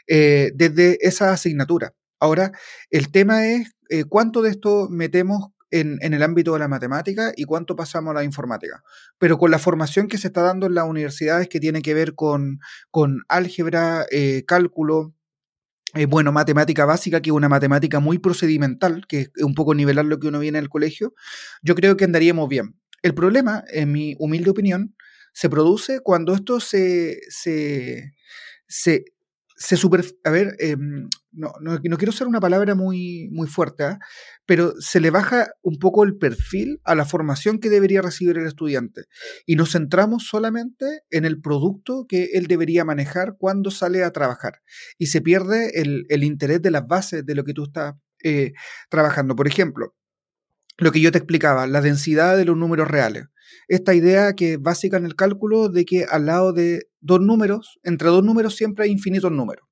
eh, 0.07 0.51
desde 0.55 0.97
esa 1.01 1.31
asignatura. 1.31 1.93
Ahora, 2.19 2.51
el 2.89 3.11
tema 3.11 3.47
es 3.47 3.73
eh, 3.89 4.05
cuánto 4.05 4.41
de 4.41 4.49
esto 4.49 4.87
metemos 4.89 5.49
en, 5.71 5.97
en, 6.01 6.13
el 6.13 6.21
ámbito 6.21 6.53
de 6.53 6.59
la 6.59 6.67
matemática 6.67 7.33
y 7.35 7.45
cuánto 7.45 7.75
pasamos 7.75 8.11
a 8.11 8.15
la 8.15 8.23
informática. 8.23 8.83
Pero 9.17 9.37
con 9.37 9.51
la 9.51 9.59
formación 9.59 10.07
que 10.07 10.17
se 10.17 10.27
está 10.27 10.41
dando 10.41 10.67
en 10.67 10.75
las 10.75 10.85
universidades 10.85 11.49
que 11.49 11.59
tiene 11.59 11.81
que 11.81 11.93
ver 11.93 12.13
con, 12.13 12.59
con 12.91 13.23
álgebra, 13.27 14.05
cálculo, 14.45 15.15
eh, 15.93 16.05
bueno, 16.05 16.31
matemática 16.31 16.85
básica, 16.85 17.21
que 17.21 17.29
es 17.29 17.35
una 17.35 17.49
matemática 17.49 17.99
muy 17.99 18.19
procedimental, 18.19 19.05
que 19.07 19.21
es 19.21 19.43
un 19.43 19.53
poco 19.53 19.75
nivelar 19.75 20.05
lo 20.05 20.19
que 20.19 20.27
uno 20.27 20.39
viene 20.39 20.57
en 20.57 20.63
el 20.63 20.69
colegio, 20.69 21.13
yo 21.61 21.75
creo 21.75 21.97
que 21.97 22.05
andaríamos 22.05 22.49
bien. 22.49 22.75
El 23.03 23.13
problema, 23.13 23.63
en 23.69 23.91
mi 23.91 24.15
humilde 24.19 24.49
opinión, 24.49 24.95
se 25.33 25.49
produce 25.49 25.99
cuando 26.01 26.33
esto 26.33 26.59
se, 26.59 27.19
se, 27.29 28.13
se, 28.67 29.05
se 29.55 29.77
super, 29.77 30.05
a 30.23 30.31
ver, 30.31 30.55
em, 30.59 31.09
no, 31.31 31.53
no, 31.61 31.97
quiero 31.97 32.11
ser 32.11 32.27
una 32.27 32.39
palabra 32.39 32.75
muy, 32.75 33.29
muy 33.31 33.47
fuerte, 33.47 33.83
¿ah? 33.83 33.99
Pero 34.45 34.73
se 34.79 34.99
le 34.99 35.09
baja 35.09 35.47
un 35.61 35.77
poco 35.79 36.03
el 36.03 36.17
perfil 36.17 36.79
a 36.83 36.95
la 36.95 37.05
formación 37.05 37.59
que 37.59 37.69
debería 37.69 38.01
recibir 38.01 38.37
el 38.37 38.45
estudiante 38.45 39.03
y 39.45 39.55
nos 39.55 39.71
centramos 39.71 40.27
solamente 40.27 40.85
en 41.11 41.25
el 41.25 41.39
producto 41.39 42.05
que 42.07 42.31
él 42.33 42.47
debería 42.47 42.83
manejar 42.85 43.35
cuando 43.37 43.71
sale 43.71 44.03
a 44.03 44.11
trabajar 44.11 44.61
y 44.97 45.07
se 45.07 45.21
pierde 45.21 45.71
el, 45.81 46.23
interés 46.23 46.61
de 46.61 46.71
las 46.71 46.85
bases 46.87 47.25
de 47.25 47.35
lo 47.35 47.43
que 47.43 47.53
tú 47.53 47.63
estás 47.63 47.95
eh, 48.23 48.53
trabajando. 48.89 49.35
Por 49.35 49.47
ejemplo, 49.47 49.95
lo 50.77 50.91
que 50.91 51.01
yo 51.01 51.11
te 51.11 51.19
explicaba, 51.19 51.67
la 51.67 51.81
densidad 51.81 52.37
de 52.37 52.45
los 52.45 52.57
números 52.57 52.87
reales. 52.87 53.25
Esta 53.67 53.93
idea 53.93 54.33
que 54.33 54.53
es 54.53 54.61
básica 54.61 54.97
en 54.97 55.05
el 55.05 55.15
cálculo 55.15 55.69
de 55.69 55.85
que 55.85 56.05
al 56.09 56.25
lado 56.25 56.53
de 56.53 56.87
dos 56.99 57.21
números, 57.21 57.79
entre 57.83 58.09
dos 58.09 58.23
números 58.23 58.55
siempre 58.55 58.85
hay 58.85 58.91
infinitos 58.91 59.31
números. 59.31 59.67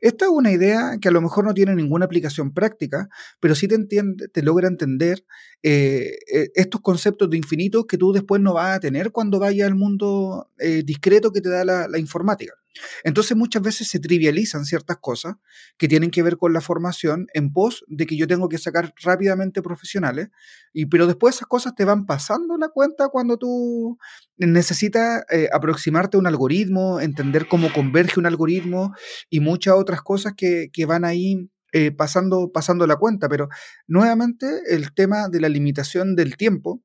Esta 0.00 0.26
es 0.26 0.30
una 0.30 0.50
idea 0.50 0.98
que 1.00 1.08
a 1.08 1.12
lo 1.12 1.20
mejor 1.20 1.44
no 1.44 1.54
tiene 1.54 1.74
ninguna 1.74 2.04
aplicación 2.04 2.52
práctica, 2.52 3.08
pero 3.40 3.54
sí 3.54 3.68
te, 3.68 3.74
entiende, 3.74 4.28
te 4.28 4.42
logra 4.42 4.68
entender 4.68 5.24
eh, 5.62 6.18
eh, 6.32 6.50
estos 6.54 6.80
conceptos 6.80 7.30
de 7.30 7.36
infinitos 7.36 7.86
que 7.86 7.98
tú 7.98 8.12
después 8.12 8.40
no 8.40 8.54
vas 8.54 8.76
a 8.76 8.80
tener 8.80 9.12
cuando 9.12 9.38
vayas 9.38 9.68
al 9.68 9.74
mundo 9.74 10.50
eh, 10.58 10.82
discreto 10.84 11.32
que 11.32 11.40
te 11.40 11.50
da 11.50 11.64
la 11.64 11.98
informática. 11.98 12.61
Entonces 13.04 13.36
muchas 13.36 13.62
veces 13.62 13.88
se 13.88 13.98
trivializan 13.98 14.64
ciertas 14.64 14.98
cosas 14.98 15.36
que 15.76 15.88
tienen 15.88 16.10
que 16.10 16.22
ver 16.22 16.36
con 16.36 16.52
la 16.52 16.60
formación 16.60 17.26
en 17.34 17.52
pos 17.52 17.84
de 17.88 18.06
que 18.06 18.16
yo 18.16 18.26
tengo 18.26 18.48
que 18.48 18.58
sacar 18.58 18.94
rápidamente 19.02 19.62
profesionales, 19.62 20.28
y, 20.72 20.86
pero 20.86 21.06
después 21.06 21.36
esas 21.36 21.48
cosas 21.48 21.74
te 21.74 21.84
van 21.84 22.06
pasando 22.06 22.56
la 22.56 22.68
cuenta 22.68 23.08
cuando 23.08 23.36
tú 23.36 23.98
necesitas 24.36 25.24
eh, 25.30 25.48
aproximarte 25.52 26.16
a 26.16 26.20
un 26.20 26.26
algoritmo, 26.26 27.00
entender 27.00 27.46
cómo 27.48 27.72
converge 27.72 28.18
un 28.18 28.26
algoritmo 28.26 28.94
y 29.28 29.40
muchas 29.40 29.74
otras 29.74 30.02
cosas 30.02 30.34
que, 30.36 30.70
que 30.72 30.86
van 30.86 31.04
ahí 31.04 31.48
eh, 31.72 31.90
pasando, 31.90 32.52
pasando 32.52 32.86
la 32.86 32.96
cuenta. 32.96 33.28
Pero 33.28 33.48
nuevamente 33.86 34.46
el 34.68 34.92
tema 34.94 35.28
de 35.28 35.40
la 35.40 35.48
limitación 35.48 36.14
del 36.16 36.36
tiempo 36.36 36.82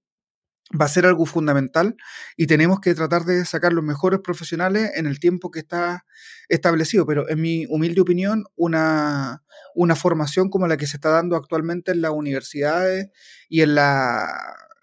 va 0.80 0.86
a 0.86 0.89
ser 0.89 1.06
algo 1.06 1.25
fundamental 1.25 1.95
y 2.36 2.47
tenemos 2.47 2.80
que 2.80 2.93
tratar 2.93 3.23
de 3.23 3.45
sacar 3.45 3.73
los 3.73 3.84
mejores 3.84 4.19
profesionales 4.19 4.91
en 4.95 5.06
el 5.06 5.19
tiempo 5.19 5.51
que 5.51 5.60
está 5.60 6.06
establecido. 6.49 7.06
Pero 7.06 7.30
en 7.30 7.41
mi 7.41 7.65
humilde 7.67 8.01
opinión, 8.01 8.43
una, 8.56 9.43
una 9.75 9.95
formación 9.95 10.49
como 10.49 10.67
la 10.67 10.77
que 10.77 10.88
se 10.88 10.97
está 10.97 11.10
dando 11.10 11.36
actualmente 11.36 11.91
en 11.91 12.01
las 12.01 12.12
universidades 12.12 13.10
y 13.49 13.62
en, 13.62 13.75
la, 13.75 14.27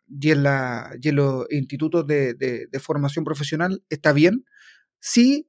y 0.09 0.31
en, 0.31 0.43
la, 0.43 0.91
y 1.01 1.09
en 1.09 1.17
los 1.17 1.47
institutos 1.51 2.07
de, 2.07 2.35
de, 2.35 2.81
formación 2.81 3.25
profesional 3.25 3.83
está 3.91 4.13
bien 4.13 4.45
si, 5.01 5.49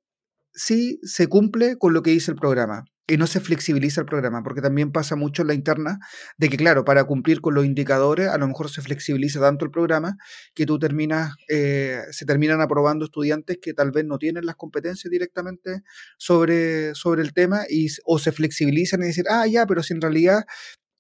si 0.54 1.00
se 1.04 1.28
cumple 1.28 1.78
con 1.78 1.93
lo 1.93 2.02
que 2.02 2.12
dice 2.12 2.32
el 2.32 2.38
programa 2.38 2.86
y 3.08 3.18
no 3.18 3.28
se 3.28 3.39
flexibiliza 3.39 4.02
el 4.02 4.08
programa, 4.08 4.41
porque 4.44 4.62
también 4.62 4.91
pasa 4.91 5.15
mucho 5.15 5.44
en 5.44 5.50
la 5.50 5.54
interna 5.54 6.00
de 6.38 6.50
que, 6.50 6.58
claro, 6.58 6.86
para 6.86 7.04
cumplir 7.04 7.39
con 7.41 7.54
los 7.54 7.65
indicadores, 7.65 8.30
a 8.30 8.38
lo 8.38 8.48
mejor 8.48 8.70
se 8.70 8.82
flexibiliza 8.82 9.39
tanto 9.39 9.65
el 9.65 9.72
programa 9.72 10.18
que 10.56 10.65
tú 10.65 10.80
terminas, 10.80 11.36
eh, 11.50 12.02
se 12.12 12.26
terminan 12.26 12.62
aprobando 12.62 13.06
estudiantes 13.06 13.60
que 13.62 13.74
tal 13.74 13.91
vez 13.91 14.06
no 14.06 14.18
tienen 14.18 14.46
las 14.46 14.56
competencias 14.56 15.12
directamente 15.12 15.84
sobre, 16.18 16.96
sobre 16.96 17.22
el 17.22 17.34
tema 17.34 17.63
y, 17.70 17.88
o 18.06 18.18
se 18.18 18.32
flexibilizan 18.32 19.04
y 19.04 19.08
dicen, 19.08 19.26
ah, 19.30 19.46
ya, 19.48 19.65
pero 19.68 19.84
si 19.84 19.94
en 19.94 20.02
realidad 20.02 20.44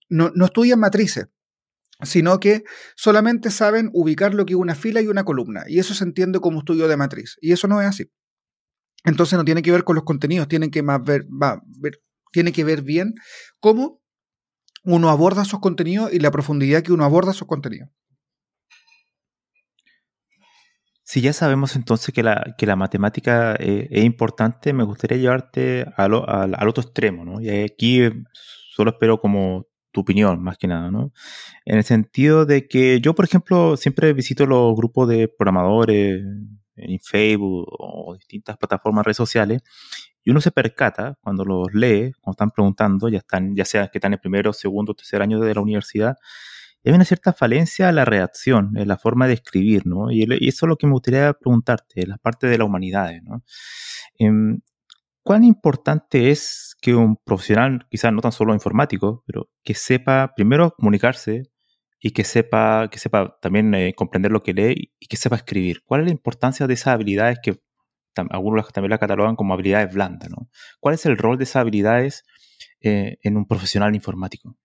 no, 0.09 0.31
no 0.35 0.45
estudian 0.45 0.79
matrices 0.79 1.25
sino 2.03 2.39
que 2.41 2.63
solamente 2.97 3.49
saben 3.49 3.89
ubicar 3.93 4.33
lo 4.33 4.45
que 4.45 4.53
es 4.53 4.59
una 4.59 4.75
fila 4.75 5.01
y 5.01 5.07
una 5.07 5.23
columna, 5.23 5.63
y 5.67 5.79
eso 5.79 5.93
se 5.93 6.03
entiende 6.03 6.39
como 6.39 6.59
estudio 6.59 6.87
de 6.89 6.97
matriz, 6.97 7.37
y 7.39 7.53
eso 7.53 7.67
no 7.69 7.81
es 7.81 7.87
así. 7.87 8.11
Entonces 9.05 9.37
no 9.37 9.45
tiene 9.45 9.61
que 9.61 9.71
ver 9.71 9.83
con 9.83 9.95
los 9.95 10.03
contenidos, 10.03 10.47
tiene 10.47 10.69
que 10.69 10.83
más 10.83 11.03
ver, 11.03 11.25
va, 11.25 11.61
ver, 11.79 12.01
tiene 12.31 12.51
que 12.51 12.63
ver 12.63 12.81
bien 12.81 13.13
cómo 13.59 14.01
uno 14.83 15.09
aborda 15.09 15.43
esos 15.43 15.59
contenidos 15.59 16.13
y 16.13 16.19
la 16.19 16.31
profundidad 16.31 16.83
que 16.83 16.91
uno 16.91 17.05
aborda 17.05 17.31
esos 17.31 17.47
contenidos. 17.47 17.89
Si 21.03 21.21
ya 21.21 21.33
sabemos 21.33 21.75
entonces 21.75 22.13
que 22.13 22.23
la, 22.23 22.55
que 22.57 22.65
la 22.65 22.75
matemática 22.75 23.55
eh, 23.59 23.87
es 23.91 24.03
importante, 24.03 24.73
me 24.73 24.83
gustaría 24.83 25.19
llevarte 25.19 25.85
al, 25.97 26.13
al, 26.27 26.67
otro 26.67 26.83
extremo, 26.83 27.23
¿no? 27.23 27.39
Y 27.39 27.49
aquí 27.49 28.01
solo 28.75 28.91
espero 28.91 29.19
como 29.21 29.67
tu 29.91 30.01
opinión, 30.01 30.41
más 30.41 30.57
que 30.57 30.67
nada, 30.67 30.89
¿no? 30.89 31.13
En 31.63 31.77
el 31.77 31.83
sentido 31.83 32.45
de 32.45 32.67
que 32.67 32.99
yo, 33.01 33.13
por 33.13 33.25
ejemplo, 33.25 33.77
siempre 33.77 34.13
visito 34.13 34.47
los 34.47 34.75
grupos 34.75 35.07
de 35.07 35.27
programadores, 35.27 36.23
en 36.75 36.99
Facebook 36.99 37.67
o 37.79 38.15
distintas 38.15 38.57
plataformas 38.57 39.05
redes 39.05 39.17
sociales, 39.17 39.61
y 40.23 40.31
uno 40.31 40.41
se 40.41 40.51
percata 40.51 41.17
cuando 41.21 41.45
los 41.45 41.73
lee, 41.73 42.11
cuando 42.21 42.35
están 42.35 42.51
preguntando, 42.51 43.09
ya, 43.09 43.19
están, 43.19 43.55
ya 43.55 43.65
sea 43.65 43.87
que 43.89 43.99
están 43.99 44.13
en 44.13 44.19
primero, 44.19 44.53
segundo, 44.53 44.93
tercer 44.93 45.21
año 45.21 45.39
de 45.39 45.53
la 45.53 45.61
universidad, 45.61 46.17
hay 46.83 46.93
una 46.93 47.05
cierta 47.05 47.33
falencia 47.33 47.89
en 47.89 47.95
la 47.95 48.05
redacción, 48.05 48.77
en 48.77 48.87
la 48.87 48.97
forma 48.97 49.27
de 49.27 49.33
escribir, 49.33 49.87
¿no? 49.87 50.11
Y, 50.11 50.23
eso 50.47 50.65
es 50.65 50.69
lo 50.69 50.77
que 50.77 50.85
me 50.85 50.93
gustaría 50.93 51.33
preguntarte, 51.33 52.03
en 52.03 52.09
la 52.09 52.17
parte 52.17 52.47
de 52.47 52.57
la 52.57 52.65
humanidad, 52.65 53.11
¿no? 53.23 53.43
Em, 54.19 54.61
¿Cuán 55.23 55.43
importante 55.43 56.29
es 56.29 56.75
que 56.79 56.93
un 56.93 57.17
profesional, 57.17 57.87
quizás 57.89 58.13
no 58.13 58.21
tan 58.21 58.31
solo 58.31 58.53
informático, 58.53 59.23
pero 59.25 59.49
que 59.63 59.73
sepa 59.73 60.33
primero 60.35 60.71
comunicarse, 60.77 61.49
y 62.05 62.11
que 62.11 62.23
sepa, 62.23 62.87
que 62.91 62.99
sepa 62.99 63.35
también 63.41 63.73
eh, 63.73 63.95
comprender 63.95 64.31
lo 64.31 64.43
que 64.43 64.53
lee 64.53 64.93
y 64.99 65.07
que 65.07 65.17
sepa 65.17 65.37
escribir. 65.37 65.81
¿Cuál 65.83 66.01
es 66.01 66.05
la 66.05 66.11
importancia 66.11 66.67
de 66.67 66.75
esas 66.75 66.89
habilidades 66.89 67.39
que 67.41 67.59
algunos 68.29 68.71
también 68.71 68.91
la 68.91 68.99
catalogan 68.99 69.35
como 69.35 69.55
habilidades 69.55 69.91
blandas? 69.91 70.29
¿no? 70.29 70.47
¿Cuál 70.79 70.93
es 70.93 71.07
el 71.07 71.17
rol 71.17 71.39
de 71.39 71.45
esas 71.45 71.61
habilidades 71.61 72.23
eh, 72.79 73.17
en 73.23 73.37
un 73.37 73.47
profesional 73.47 73.95
informático? 73.95 74.55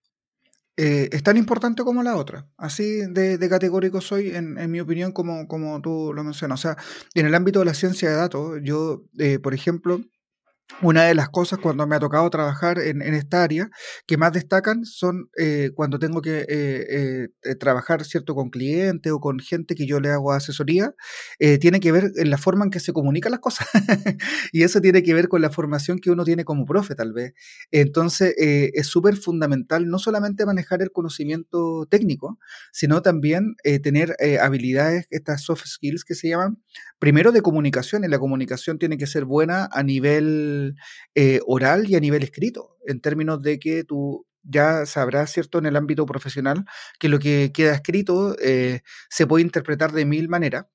Eh, 0.77 1.09
es 1.13 1.23
tan 1.23 1.39
importante 1.39 1.83
como 1.83 2.03
la 2.03 2.17
otra. 2.17 2.47
Así 2.59 3.07
de, 3.09 3.49
categórico 3.49 4.03
soy, 4.03 4.37
en, 4.37 4.71
mi 4.71 4.81
opinión, 4.81 5.13
como, 5.13 5.49
como 5.49 5.81
tú 5.81 6.13
lo 6.15 6.23
mencionas. 6.23 6.61
O 6.61 6.63
sea, 6.63 6.77
en 7.15 7.25
el 7.25 7.35
ámbito 7.35 7.61
de 7.61 7.65
la 7.65 7.75
ciencia 7.75 8.11
de 8.11 8.17
datos, 8.17 8.61
yo, 8.63 9.07
por 9.43 9.55
ejemplo, 9.55 10.03
una 10.83 11.05
de 11.05 11.15
las 11.15 11.29
cosas 11.29 11.59
cuando 11.59 11.87
me 11.87 11.97
ha 11.97 12.01
tocado 12.01 12.29
trabajar 12.31 12.79
en, 12.79 13.03
esta 13.03 13.43
área 13.43 13.71
que 14.07 14.17
más 14.17 14.33
destacan 14.33 14.85
son 14.85 15.29
eh, 15.37 15.71
cuando 15.75 15.99
tengo 15.99 16.23
que 16.23 16.47
eh, 16.49 17.29
eh, 17.43 17.55
trabajar 17.57 18.05
cierto 18.05 18.35
con 18.35 18.51
clientes 18.51 19.13
o 19.13 19.21
con 19.21 19.39
gente 19.41 19.75
que 19.75 19.87
yo 19.87 20.01
le 20.01 20.11
hago 20.11 20.33
asesoría, 20.33 20.95
tiene 21.61 21.81
que 21.81 21.93
ver 21.93 22.13
en 22.17 22.31
la 22.31 22.39
forma 22.39 22.65
en 22.65 22.71
que 22.71 22.81
se 22.81 22.93
comunican 22.93 23.33
las 23.33 23.41
cosas. 23.41 23.67
y 24.53 24.63
eso 24.63 24.81
tiene 24.81 25.03
que 25.03 25.15
ver 25.15 25.29
con 25.29 25.43
la 25.43 25.51
formación 25.51 25.99
que 25.99 26.11
uno 26.11 26.25
tiene 26.25 26.45
como 26.45 26.67
profe, 26.67 26.95
tal 26.95 27.13
vez. 27.13 27.35
Entonces, 27.71 28.35
es 28.37 28.87
súper 28.87 29.17
fundamental 29.17 29.89
no 29.89 29.99
solamente 29.99 30.47
manejar 30.47 30.83
el 30.83 30.93
conocimiento 30.93 31.87
técnico, 31.91 32.39
sino 32.73 33.03
también 33.03 33.57
tener 33.83 34.17
habilidades, 34.41 35.07
estas 35.11 35.43
soft 35.43 35.67
skills 35.67 36.05
que 36.05 36.15
se 36.15 36.29
llaman, 36.29 36.63
primero 36.99 37.33
de 37.33 37.43
comunicación, 37.43 38.05
y 38.05 38.09
la 38.09 38.19
comunicación 38.19 38.79
tiene 38.79 38.99
que 38.99 39.07
ser 39.07 39.25
buena 39.25 39.69
a 39.73 39.83
nivel 39.83 40.60
eh, 41.15 41.41
oral 41.47 41.89
y 41.89 41.97
a 41.97 42.01
nivel 42.01 42.23
escrito, 42.23 42.77
en 42.87 43.01
términos 43.01 43.43
de 43.43 43.59
que 43.59 43.85
tú 43.85 44.27
ya 44.43 44.87
sabrás, 44.87 45.33
¿cierto?, 45.33 45.59
en 45.59 45.67
el 45.67 45.77
ámbito 45.77 46.07
profesional, 46.07 46.65
que 46.99 47.09
lo 47.09 47.19
que 47.19 47.53
queda 47.53 47.75
escrito 47.75 48.37
eh, 48.41 48.81
se 49.09 49.27
puede 49.27 49.45
interpretar 49.45 49.93
de 49.93 50.05
mil 50.05 50.29
maneras. 50.29 50.67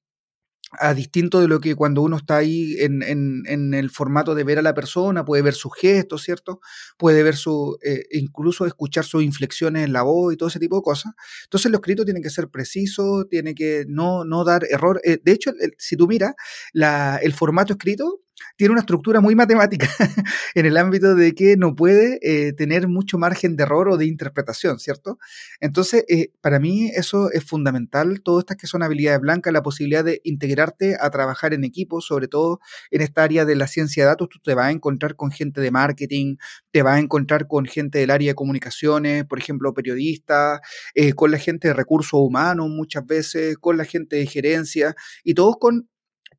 a 0.79 0.93
distinto 0.93 1.39
de 1.39 1.47
lo 1.47 1.59
que 1.61 1.75
cuando 1.75 2.01
uno 2.01 2.17
está 2.17 2.37
ahí 2.37 2.75
en, 2.79 3.01
en, 3.03 3.73
el 3.73 3.89
formato 3.91 4.35
de 4.35 4.43
ver 4.43 4.59
a 4.59 4.61
la 4.61 4.73
persona, 4.73 5.23
puede 5.23 5.43
ver 5.43 5.53
sus 5.53 5.71
gestos, 5.75 6.23
¿cierto? 6.23 6.59
Puede 6.97 7.23
ver 7.23 7.35
su, 7.35 7.77
eh, 7.83 8.05
incluso 8.11 8.65
escuchar 8.65 9.05
sus 9.05 9.23
inflexiones 9.23 9.85
en 9.85 9.93
la 9.93 10.01
voz 10.03 10.33
y 10.33 10.37
todo 10.37 10.49
ese 10.49 10.59
tipo 10.59 10.77
de 10.77 10.81
cosas. 10.81 11.13
Entonces 11.45 11.71
lo 11.71 11.77
escrito 11.77 12.03
tiene 12.03 12.21
que 12.21 12.29
ser 12.29 12.49
preciso, 12.49 13.25
tiene 13.29 13.53
que 13.55 13.85
no, 13.87 14.25
no 14.25 14.43
dar 14.43 14.65
error. 14.69 14.99
De 15.03 15.31
hecho, 15.31 15.51
si 15.77 15.95
tú 15.97 16.07
miras, 16.07 16.33
el 16.73 17.33
formato 17.33 17.73
escrito 17.73 18.24
tiene 18.57 18.71
una 18.71 18.81
estructura 18.81 19.21
muy 19.21 19.35
matemática 19.35 19.87
en 20.55 20.65
el 20.65 20.77
ámbito 20.77 21.15
de 21.15 21.33
que 21.33 21.57
no 21.57 21.75
puede 21.75 22.19
eh, 22.21 22.53
tener 22.53 22.87
mucho 22.87 23.17
margen 23.17 23.55
de 23.55 23.63
error 23.63 23.89
o 23.89 23.97
de 23.97 24.05
interpretación, 24.05 24.79
¿cierto? 24.79 25.19
Entonces, 25.59 26.05
eh, 26.07 26.29
para 26.41 26.59
mí 26.59 26.89
eso 26.93 27.31
es 27.31 27.43
fundamental, 27.43 28.21
todas 28.21 28.43
estas 28.43 28.57
que 28.57 28.67
son 28.67 28.83
habilidades 28.83 29.21
blancas, 29.21 29.53
la 29.53 29.63
posibilidad 29.63 30.03
de 30.03 30.21
integrarte 30.23 30.95
a 30.99 31.09
trabajar 31.09 31.53
en 31.53 31.63
equipo, 31.63 32.01
sobre 32.01 32.27
todo 32.27 32.59
en 32.91 33.01
esta 33.01 33.23
área 33.23 33.45
de 33.45 33.55
la 33.55 33.67
ciencia 33.67 34.03
de 34.03 34.09
datos, 34.09 34.29
tú 34.29 34.39
te 34.43 34.53
vas 34.53 34.67
a 34.67 34.71
encontrar 34.71 35.15
con 35.15 35.31
gente 35.31 35.61
de 35.61 35.71
marketing, 35.71 36.37
te 36.71 36.81
vas 36.81 36.97
a 36.97 36.99
encontrar 36.99 37.47
con 37.47 37.65
gente 37.65 37.99
del 37.99 38.11
área 38.11 38.31
de 38.31 38.35
comunicaciones, 38.35 39.25
por 39.25 39.39
ejemplo, 39.39 39.73
periodistas, 39.73 40.61
eh, 40.93 41.13
con 41.13 41.31
la 41.31 41.37
gente 41.37 41.67
de 41.67 41.73
recursos 41.73 42.13
humanos 42.13 42.69
muchas 42.69 43.05
veces, 43.05 43.57
con 43.57 43.77
la 43.77 43.85
gente 43.85 44.15
de 44.17 44.25
gerencia, 44.25 44.95
y 45.23 45.33
todos 45.33 45.55
con 45.59 45.87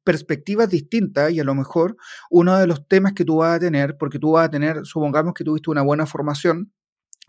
perspectivas 0.07 0.70
distintas 0.70 1.32
y 1.32 1.40
a 1.40 1.44
lo 1.44 1.57
mejor 1.57 1.96
uno 2.30 2.57
de 2.57 2.68
los 2.68 2.86
temas 2.86 3.12
que 3.12 3.24
tú 3.24 3.38
vas 3.38 3.57
a 3.57 3.59
tener, 3.59 3.96
porque 3.98 4.20
tú 4.20 4.30
vas 4.32 4.46
a 4.46 4.50
tener, 4.50 4.86
supongamos 4.86 5.34
que 5.34 5.42
tuviste 5.42 5.68
una 5.68 5.82
buena 5.82 6.07
formación, 6.07 6.72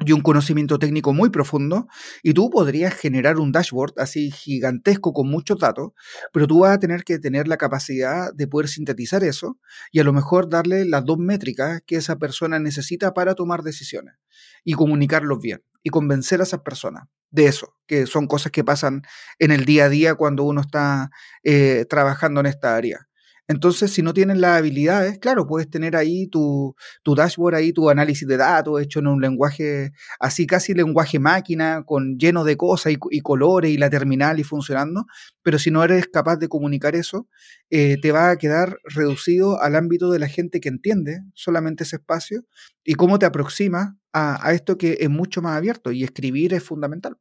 y 0.06 0.12
un 0.12 0.22
conocimiento 0.22 0.78
técnico 0.78 1.14
muy 1.14 1.30
profundo, 1.30 1.88
y 2.22 2.34
tú 2.34 2.50
podrías 2.50 2.94
generar 2.94 3.38
un 3.38 3.52
dashboard 3.52 3.94
así 3.98 4.32
gigantesco 4.32 5.12
con 5.14 5.30
muchos 5.30 5.60
datos, 5.60 5.92
pero 6.32 6.48
tú 6.48 6.60
vas 6.60 6.76
a 6.76 6.80
tener 6.80 7.04
que 7.04 7.20
tener 7.20 7.48
la 7.48 7.58
capacidad 7.58 8.32
de 8.34 8.48
poder 8.48 8.68
sintetizar 8.68 9.24
eso 9.24 9.58
y 9.92 10.00
a 10.00 10.04
lo 10.04 10.14
mejor 10.14 10.50
darle 10.50 10.86
las 10.86 11.04
dos 11.06 11.18
métricas 11.18 11.82
que 11.86 11.96
esa 11.96 12.18
persona 12.18 12.60
necesita 12.60 13.14
para 13.14 13.34
tomar 13.34 13.64
decisiones 13.64 14.16
y 14.64 14.74
comunicarlos 14.74 15.40
bien 15.40 15.64
y 15.84 15.90
convencer 15.90 16.42
a 16.42 16.44
esas 16.44 16.62
personas 16.62 17.06
de 17.30 17.46
eso, 17.48 17.76
que 17.88 18.06
son 18.06 18.28
cosas 18.28 18.52
que 18.52 18.64
pasan 18.64 19.02
en 19.40 19.52
el 19.52 19.66
día 19.66 19.86
a 19.86 19.90
día 19.90 20.16
cuando 20.16 20.44
uno 20.44 20.62
está 20.62 21.10
eh, 21.44 21.86
trabajando 21.90 22.40
en 22.40 22.46
esta 22.46 22.76
área. 22.76 23.07
Entonces, 23.48 23.92
si 23.94 24.02
no 24.02 24.14
tienes 24.14 24.38
las 24.38 24.58
habilidades, 24.58 25.20
claro, 25.20 25.48
puedes 25.48 25.70
tener 25.70 25.96
ahí 25.96 26.28
tu, 26.28 26.76
tu, 27.02 27.16
dashboard, 27.16 27.56
ahí 27.56 27.72
tu 27.72 27.90
análisis 27.90 28.28
de 28.28 28.36
datos 28.36 28.82
hecho 28.82 29.00
en 29.00 29.08
un 29.08 29.22
lenguaje, 29.22 29.94
así 30.20 30.46
casi 30.46 30.74
lenguaje 30.74 31.18
máquina, 31.18 31.84
con 31.86 32.18
lleno 32.18 32.44
de 32.44 32.58
cosas 32.58 32.94
y, 32.94 33.22
colores 33.22 33.72
y 33.72 33.78
la 33.78 33.90
terminal 33.90 34.40
y 34.40 34.44
funcionando, 34.44 35.06
pero 35.44 35.60
si 35.60 35.72
no 35.72 35.84
eres 35.84 36.08
capaz 36.08 36.38
de 36.38 36.50
comunicar 36.50 36.96
eso, 36.96 37.28
eh, 37.70 37.98
te 38.02 38.12
va 38.12 38.32
a 38.32 38.38
quedar 38.38 38.78
reducido 38.84 39.62
al 39.62 39.76
ámbito 39.76 40.12
de 40.12 40.20
la 40.20 40.28
gente 40.28 40.60
que 40.60 40.70
entiende 40.70 41.22
solamente 41.34 41.84
ese 41.84 41.98
espacio 41.98 42.44
y 42.84 42.96
cómo 42.96 43.18
te 43.20 43.26
aproxima 43.26 43.98
a, 44.14 44.46
a 44.46 44.54
esto 44.54 44.78
que 44.78 44.98
es 45.00 45.10
mucho 45.10 45.42
más 45.42 45.56
abierto 45.56 45.92
y 45.92 46.04
escribir 46.04 46.54
es 46.54 46.64
fundamental. 46.64 47.18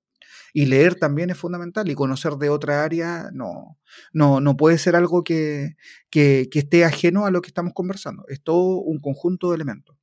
Y 0.58 0.64
leer 0.64 0.94
también 0.94 1.28
es 1.28 1.36
fundamental 1.36 1.90
y 1.90 1.94
conocer 1.94 2.36
de 2.36 2.48
otra 2.48 2.82
área 2.82 3.28
no, 3.30 3.78
no, 4.14 4.40
no 4.40 4.56
puede 4.56 4.78
ser 4.78 4.96
algo 4.96 5.22
que, 5.22 5.76
que, 6.08 6.48
esté 6.50 6.86
ajeno 6.86 7.26
a 7.26 7.30
lo 7.30 7.42
que 7.42 7.48
estamos 7.48 7.74
conversando. 7.74 8.24
Es 8.28 8.42
todo 8.42 8.78
un 8.78 8.98
conjunto 8.98 9.50
de 9.50 9.56
elementos. 9.56 9.98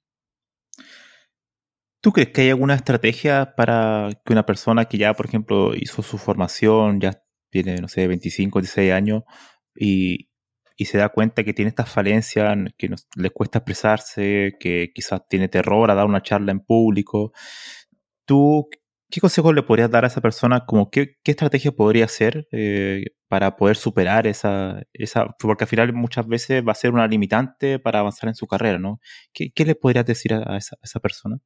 ¿Tú 2.02 2.12
crees 2.12 2.30
que 2.30 2.42
hay 2.42 2.50
alguna 2.52 2.76
estrategia 2.76 3.56
para 3.56 4.10
que 4.24 4.32
una 4.32 4.46
persona 4.46 4.86
que 4.86 5.00
ya, 5.00 5.16
por 5.16 5.26
ejemplo, 5.26 5.74
hizo 5.74 6.04
su 6.04 6.20
formación, 6.20 7.02
ya 7.02 7.20
tiene, 7.50 7.78
no 7.78 7.88
sé, 7.88 8.06
25, 8.06 8.62
16 8.62 8.94
años 8.94 9.24
y, 9.76 10.30
y 10.78 10.86
se 10.86 11.00
da 11.00 11.10
cuenta 11.10 11.44
que 11.44 11.56
tiene 11.56 11.70
estas 11.70 11.90
falencias, 11.90 12.56
que 12.78 12.94
le 13.16 13.30
cuesta 13.32 13.58
expresarse, 13.58 14.56
que 14.60 14.92
quizás 14.94 15.28
tiene 15.28 15.48
terror 15.48 15.90
a 15.90 15.96
dar 15.96 16.06
una 16.06 16.22
charla 16.22 16.52
en 16.52 16.60
público? 16.60 17.34
¿Tú 18.26 18.70
¿Qué 19.14 19.22
consejo 19.22 19.54
le 19.54 19.62
podrías 19.62 19.92
dar 19.92 20.06
a 20.06 20.08
esa 20.08 20.22
persona? 20.22 20.66
Como 20.66 20.90
qué, 20.90 21.18
estrategia 21.24 21.72
podría 21.72 22.06
hacer 22.06 22.48
eh, 22.52 23.06
para 23.28 23.56
poder 23.56 23.76
superar 23.76 24.26
esa, 24.26 24.82
esa, 24.92 25.28
porque 25.38 25.66
al 25.66 25.68
final 25.68 25.94
muchas 25.94 26.28
veces 26.28 26.64
va 26.68 26.72
a 26.72 26.76
ser 26.76 26.92
una 26.92 27.06
limitante 27.06 27.78
para 27.78 28.00
avanzar 28.00 28.30
en 28.30 28.34
su 28.34 28.48
carrera, 28.48 28.80
¿no? 28.80 29.00
¿Qué, 29.32 29.52
le 29.66 29.76
podrías 29.76 30.08
decir 30.08 30.34
a 30.34 30.58
esa 30.58 31.00
persona? 31.00 31.38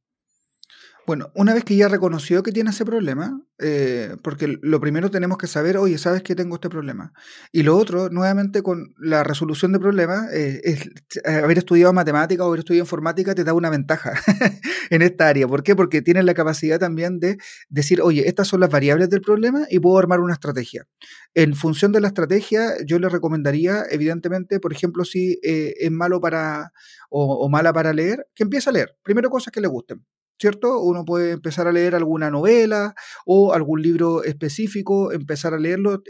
Bueno, 1.07 1.31
una 1.35 1.53
vez 1.53 1.63
que 1.63 1.77
ya 1.77 1.87
reconoció 1.87 2.43
que 2.43 2.51
tiene 2.51 2.71
ese 2.71 2.83
problema, 2.83 3.41
eh, 3.59 4.17
porque 4.23 4.59
lo 4.61 4.81
primero 4.81 5.09
tenemos 5.09 5.37
que 5.37 5.47
saber, 5.47 5.77
oye, 5.77 5.97
sabes 5.97 6.21
que 6.21 6.35
tengo 6.35 6.55
este 6.55 6.69
problema. 6.69 7.13
Y 7.53 7.63
lo 7.63 7.77
otro, 7.77 8.09
nuevamente 8.09 8.61
con 8.61 8.93
la 8.97 9.23
resolución 9.23 9.71
de 9.71 9.79
problemas, 9.79 10.29
eh, 10.33 10.59
es 10.65 10.89
haber 11.25 11.59
estudiado 11.59 11.93
matemática 11.93 12.43
o 12.43 12.47
haber 12.47 12.59
estudiado 12.59 12.83
informática 12.83 13.33
te 13.33 13.45
da 13.45 13.53
una 13.53 13.69
ventaja 13.69 14.15
en 14.89 15.01
esta 15.01 15.29
área. 15.29 15.47
¿Por 15.47 15.63
qué? 15.63 15.77
Porque 15.77 16.01
tienes 16.01 16.25
la 16.25 16.33
capacidad 16.33 16.77
también 16.77 17.21
de 17.21 17.37
decir, 17.69 18.01
oye, 18.01 18.27
estas 18.27 18.49
son 18.49 18.59
las 18.59 18.69
variables 18.69 19.09
del 19.09 19.21
problema 19.21 19.65
y 19.69 19.79
puedo 19.79 19.97
armar 19.97 20.19
una 20.19 20.33
estrategia. 20.33 20.87
En 21.33 21.55
función 21.55 21.93
de 21.93 22.01
la 22.01 22.09
estrategia, 22.09 22.73
yo 22.85 22.99
le 22.99 23.07
recomendaría, 23.07 23.85
evidentemente, 23.89 24.59
por 24.59 24.73
ejemplo, 24.73 25.05
si 25.05 25.39
eh, 25.41 25.73
es 25.79 25.91
malo 25.91 26.19
para 26.19 26.73
o, 27.09 27.45
o 27.45 27.47
mala 27.47 27.71
para 27.71 27.93
leer, 27.93 28.27
que 28.35 28.43
empiece 28.43 28.69
a 28.69 28.73
leer. 28.73 28.97
Primero 29.03 29.29
cosas 29.29 29.53
que 29.53 29.61
le 29.61 29.69
gusten. 29.69 30.03
¿Cierto? 30.39 30.81
Uno 30.81 31.05
puede 31.05 31.31
empezar 31.31 31.67
a 31.67 31.71
leer 31.71 31.95
alguna 31.95 32.29
novela 32.29 32.93
o 33.25 33.53
algún 33.53 33.81
libro 33.81 34.23
específico, 34.23 35.11
empezar 35.11 35.53
a 35.53 35.59
leerlo 35.59 36.03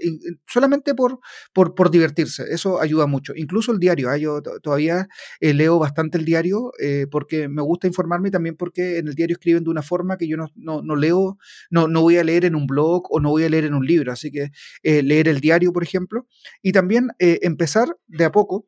solamente 0.45 0.93
por, 0.93 1.19
por, 1.53 1.91
divertirse. 1.91 2.43
Eso 2.49 2.81
ayuda 2.81 3.07
mucho. 3.07 3.33
Incluso 3.35 3.71
el 3.71 3.79
diario. 3.79 4.09
¿ah? 4.09 4.17
Yo 4.17 4.41
todavía 4.41 5.07
eh, 5.39 5.53
leo 5.53 5.79
bastante 5.79 6.17
el 6.17 6.25
diario 6.25 6.71
eh, 6.79 7.07
porque 7.09 7.47
me 7.47 7.61
gusta 7.61 7.87
informarme 7.87 8.29
y 8.29 8.31
también 8.31 8.55
porque 8.55 8.97
en 8.97 9.07
el 9.07 9.15
diario 9.15 9.35
escriben 9.35 9.63
de 9.63 9.69
una 9.69 9.81
forma 9.81 10.17
que 10.17 10.27
yo 10.27 10.37
no, 10.37 10.47
no, 10.55 10.95
leo, 10.95 11.37
no, 11.69 11.87
no, 11.87 12.01
voy 12.01 12.17
a 12.17 12.23
leer 12.23 12.45
en 12.45 12.55
un 12.55 12.67
blog 12.67 13.03
o 13.09 13.19
no 13.19 13.29
voy 13.29 13.43
a 13.45 13.49
leer 13.49 13.65
en 13.65 13.73
un 13.73 13.85
libro. 13.85 14.11
Así 14.11 14.31
que 14.31 14.51
eh, 14.83 15.03
leer 15.03 15.27
el 15.27 15.39
diario, 15.39 15.71
por 15.71 15.83
ejemplo. 15.83 16.27
Y 16.61 16.71
también 16.71 17.09
empezar 17.19 17.87
de 18.07 18.25
a 18.25 18.31
poco 18.31 18.67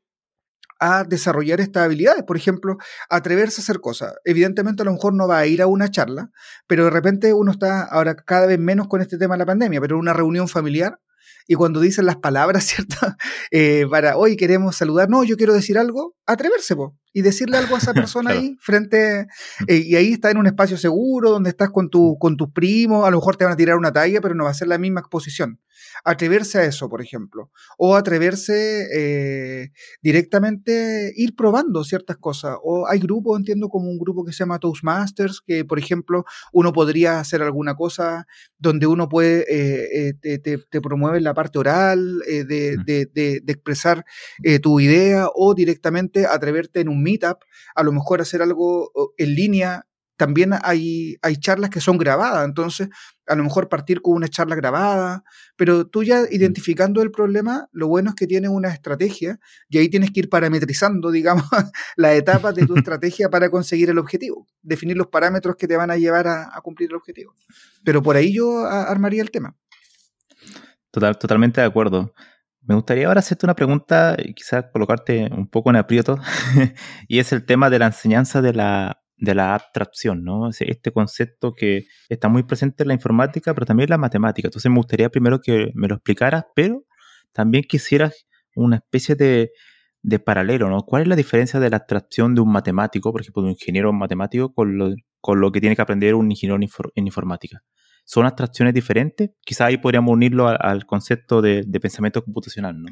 a 0.80 1.04
desarrollar 1.04 1.62
estas 1.62 1.84
habilidades. 1.84 2.24
Por 2.24 2.38
ejemplo, 2.38 2.78
atreverse 3.10 3.62
a 3.62 3.64
hacer 3.64 3.80
cosas. 3.80 4.14
Evidentemente, 4.26 4.82
a 4.82 4.86
lo 4.86 4.94
mejor 4.94 5.14
no 5.14 5.28
va 5.28 5.40
a 5.40 5.46
ir 5.46 5.62
a 5.62 5.68
una 5.68 5.90
charla, 5.92 6.32
pero 6.68 6.86
de 6.86 6.90
repente 6.90 7.34
uno 7.34 7.52
está 7.52 7.84
ahora 7.84 8.16
cada 8.16 8.48
vez 8.48 8.60
menos 8.60 8.88
con 8.88 9.02
este 9.02 9.18
tema 9.18 9.36
de 9.36 9.40
la 9.40 9.46
pandemia, 9.46 9.82
pero 9.82 9.96
en 9.96 10.02
una 10.02 10.14
reunión 10.14 10.48
familiar 10.48 11.00
y 11.52 11.56
cuando 11.56 11.80
dicen 11.80 12.06
las 12.06 12.18
palabras, 12.18 12.64
¿cierto? 12.68 12.96
Eh, 13.50 13.88
para 13.90 14.18
hoy 14.18 14.38
queremos 14.38 14.76
saludar, 14.76 15.10
no, 15.10 15.24
yo 15.24 15.36
quiero 15.36 15.54
decir 15.54 15.80
algo, 15.80 16.16
atreverse, 16.28 16.76
y 17.12 17.24
decirle 17.24 17.58
algo 17.58 17.74
a 17.74 17.80
esa 17.80 17.94
persona 17.96 18.32
ahí 18.32 18.56
frente, 18.62 19.28
eh, 19.68 19.78
y 19.78 19.96
ahí 19.96 20.14
está 20.14 20.30
en 20.30 20.38
un 20.38 20.46
espacio 20.46 20.78
seguro, 20.78 21.32
donde 21.32 21.50
estás 21.50 21.72
con, 21.72 21.90
tu, 21.90 22.20
con 22.20 22.38
tus 22.38 22.52
primos, 22.52 23.08
a 23.08 23.10
lo 23.10 23.18
mejor 23.18 23.36
te 23.36 23.46
van 23.46 23.54
a 23.54 23.58
tirar 23.58 23.78
una 23.78 23.92
talla, 23.92 24.22
pero 24.22 24.36
no 24.36 24.44
va 24.44 24.52
a 24.52 24.54
ser 24.54 24.68
la 24.68 24.78
misma 24.78 25.00
exposición. 25.00 25.60
Atreverse 26.04 26.60
a 26.60 26.64
eso, 26.66 26.90
por 26.90 27.02
ejemplo, 27.02 27.52
o 27.78 27.96
atreverse 27.96 28.88
eh, 28.94 29.72
directamente 30.02 31.12
ir 31.16 31.36
probando 31.36 31.84
ciertas 31.84 32.18
cosas, 32.18 32.58
o 32.64 32.88
hay 32.88 33.00
grupos, 33.00 33.38
entiendo 33.38 33.70
como 33.70 33.90
un 33.90 34.00
grupo 34.00 34.26
que 34.26 34.32
se 34.32 34.40
llama 34.40 34.60
Toastmasters, 34.60 35.42
que 35.46 35.66
por 35.66 35.80
ejemplo 35.80 36.26
uno 36.54 36.74
podría 36.74 37.20
hacer 37.20 37.42
alguna 37.42 37.76
cosa 37.76 38.28
donde 38.58 38.88
uno 38.88 39.10
puede, 39.10 39.46
eh, 39.50 40.14
te, 40.14 40.40
te, 40.40 40.82
promueve 40.82 41.22
la 41.22 41.34
parte 41.34 41.60
oral, 41.60 42.20
de, 42.20 42.78
de, 42.86 43.06
de, 43.14 43.42
expresar 43.48 44.06
tu 44.62 44.80
idea, 44.80 45.28
o 45.34 45.54
directamente 45.54 46.26
atreverte 46.26 46.80
en 46.80 46.90
un 46.90 47.04
meetup, 47.04 47.40
a 47.76 47.84
lo 47.84 47.92
mejor 47.92 48.22
hacer 48.22 48.42
algo 48.42 48.92
en 49.18 49.36
línea. 49.36 49.86
También 50.20 50.52
hay, 50.64 51.16
hay 51.22 51.38
charlas 51.38 51.70
que 51.70 51.80
son 51.80 51.98
grabadas, 51.98 52.44
entonces 52.44 52.90
a 53.26 53.36
lo 53.36 53.44
mejor 53.46 53.70
partir 53.70 54.02
con 54.02 54.16
una 54.16 54.28
charla 54.28 54.54
grabada, 54.54 55.24
pero 55.56 55.88
tú 55.88 56.04
ya 56.04 56.24
identificando 56.30 57.02
el 57.02 57.10
problema, 57.10 57.70
lo 57.72 57.88
bueno 57.88 58.10
es 58.10 58.16
que 58.18 58.28
tienes 58.28 58.52
una 58.52 58.68
estrategia 58.68 59.40
y 59.70 59.78
ahí 59.78 59.88
tienes 59.88 60.12
que 60.12 60.20
ir 60.20 60.30
parametrizando, 60.30 61.10
digamos, 61.10 61.46
las 61.96 62.16
etapas 62.16 62.54
de 62.54 62.66
tu 62.66 62.76
estrategia 62.78 63.30
para 63.30 63.50
conseguir 63.50 63.90
el 63.92 63.98
objetivo, 63.98 64.46
definir 64.62 64.98
los 64.98 65.08
parámetros 65.08 65.56
que 65.56 65.70
te 65.70 65.78
van 65.78 65.90
a 65.90 65.96
llevar 65.96 66.28
a, 66.28 66.52
cumplir 66.64 66.90
el 66.90 66.98
objetivo. 66.98 67.34
Pero 67.86 68.04
por 68.04 68.18
ahí 68.18 68.34
yo 68.34 68.66
armaría 68.66 69.22
el 69.22 69.32
tema. 69.32 69.56
Total, 70.92 71.18
totalmente 71.18 71.62
de 71.62 71.68
acuerdo. 71.68 72.14
Me 72.62 72.76
gustaría 72.76 73.08
ahora 73.08 73.22
hacerte 73.22 73.46
una 73.46 73.56
pregunta 73.56 74.18
y 74.20 74.34
quizás 74.34 74.66
colocarte 74.74 75.30
un 75.32 75.48
poco 75.48 75.70
en 75.70 75.78
aprieto, 75.78 76.20
y 77.08 77.20
es 77.20 77.32
el 77.32 77.46
tema 77.46 77.70
de 77.70 77.80
la 77.80 77.86
enseñanza 77.86 78.42
de 78.42 78.52
la, 78.52 79.02
de 79.20 79.36
la 79.36 79.54
abstracción, 79.56 80.24
¿no? 80.24 80.50
Este 80.50 80.92
concepto 80.92 81.54
que 81.54 81.86
está 82.10 82.30
muy 82.30 82.44
presente 82.44 82.84
en 82.84 82.88
la 82.90 82.94
informática, 82.94 83.54
pero 83.54 83.66
también 83.66 83.88
en 83.88 83.92
la 83.92 83.98
matemática. 83.98 84.48
Entonces 84.48 84.70
me 84.72 84.78
gustaría 84.78 85.10
primero 85.10 85.40
que 85.42 85.72
me 85.76 85.88
lo 85.88 85.96
explicaras, 85.96 86.46
pero 86.56 86.84
también 87.34 87.64
quisieras 87.68 88.28
una 88.56 88.78
especie 88.78 89.16
de, 89.16 89.52
de 90.02 90.20
paralelo, 90.20 90.70
¿no? 90.70 90.84
¿Cuál 90.84 91.04
es 91.04 91.08
la 91.08 91.16
diferencia 91.16 91.60
de 91.60 91.70
la 91.70 91.78
abstracción 91.78 92.36
de 92.36 92.42
un 92.42 92.52
matemático, 92.52 93.12
por 93.12 93.22
ejemplo, 93.22 93.44
de 93.44 93.48
un 93.48 93.54
ingeniero 93.54 93.94
matemático, 93.94 94.54
con 94.54 94.78
lo, 94.78 94.94
con 95.22 95.42
lo 95.42 95.52
que 95.52 95.62
tiene 95.62 95.76
que 95.76 95.82
aprender 95.82 96.16
un 96.16 96.32
ingeniero 96.32 96.60
en 96.96 97.06
informática? 97.08 97.62
son 98.10 98.26
abstracciones 98.26 98.74
diferentes. 98.74 99.30
Quizás 99.46 99.68
ahí 99.68 99.78
podríamos 99.78 100.12
unirlo 100.12 100.48
al 100.48 100.88
concepto 100.88 101.44
de, 101.44 101.64
pensamiento 101.80 102.24
computacional, 102.24 102.82
¿no? 102.82 102.90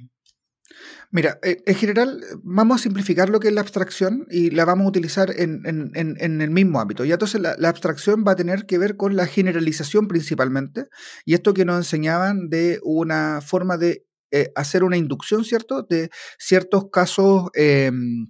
Mira, 1.09 1.39
eh, 1.41 1.63
en 1.65 1.76
general 1.76 2.22
vamos 2.43 2.82
a 2.82 2.84
simplificar 2.84 3.30
lo 3.30 3.39
que 3.39 3.47
es 3.47 3.53
la 3.53 3.61
abstracción 3.61 4.26
y 4.30 4.49
la 4.51 4.65
vamos 4.65 4.86
a 4.86 4.89
utilizar 4.89 5.32
en, 5.36 5.61
el 5.95 6.49
mismo 6.51 6.80
ámbito. 6.80 7.05
Y 7.05 7.11
entonces 7.11 7.41
la, 7.41 7.70
abstracción 7.70 8.26
va 8.28 8.34
a 8.34 8.36
tener 8.36 8.65
que 8.65 8.78
ver 8.78 8.97
con 8.97 9.15
la 9.15 9.26
generalización 9.26 10.07
principalmente, 10.07 10.88
y 11.26 11.34
esto 11.34 11.53
que 11.53 11.65
nos 11.65 11.78
enseñaban 11.78 12.49
de 12.49 12.80
una 12.84 13.41
forma 13.41 13.78
de 13.78 14.05
eh, 14.32 14.51
hacer 14.55 14.84
una 14.84 14.97
inducción, 14.97 15.45
¿cierto? 15.45 15.84
De 15.84 16.09
ciertos 16.38 16.89
casos 16.91 17.49
em, 17.53 18.28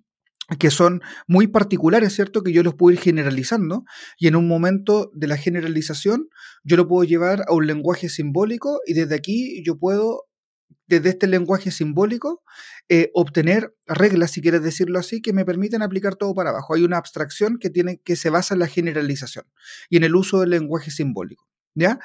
que 0.60 0.70
son 0.70 1.02
muy 1.28 1.48
particulares, 1.48 2.14
¿cierto? 2.14 2.44
Que 2.44 2.54
yo 2.54 2.62
los 2.64 2.76
puedo 2.76 2.94
ir 2.94 3.00
generalizando 3.00 3.84
y 4.20 4.28
en 4.28 4.36
un 4.36 4.48
momento 4.48 5.12
de 5.14 5.28
la 5.28 5.38
generalización 5.38 6.30
yo 6.64 6.78
lo 6.78 6.88
puedo 6.88 7.04
llevar 7.04 7.44
a 7.48 7.54
un 7.54 7.68
lenguaje 7.68 8.08
simbólico 8.10 8.80
y 8.86 8.94
desde 8.94 9.16
aquí 9.16 9.64
yo 9.66 9.78
puedo 9.78 10.28
desde 10.88 11.10
este 11.10 11.28
lenguaje 11.28 11.72
simbólico, 11.72 12.44
eh, 12.90 13.12
obtener 13.14 13.76
reglas, 13.86 14.32
si 14.32 14.42
quieres 14.42 14.64
decirlo 14.64 15.00
así, 15.00 15.22
que 15.22 15.34
me 15.34 15.46
permiten 15.46 15.82
aplicar 15.82 16.16
todo 16.16 16.34
para 16.34 16.52
abajo. 16.52 16.74
Hay 16.74 16.84
una 16.84 16.98
abstracción 16.98 17.58
que, 17.60 17.70
tiene, 17.70 18.00
que 18.04 18.16
se 18.16 18.30
basa 18.30 18.56
en 18.56 18.62
la 18.62 18.68
generalización 18.68 19.46
y 19.90 19.98
en 19.98 20.04
el 20.04 20.16
uso 20.16 20.40
del 20.40 20.52
lenguaje 20.52 20.92
simbólico. 20.92 21.46
¿Ya? 21.76 22.00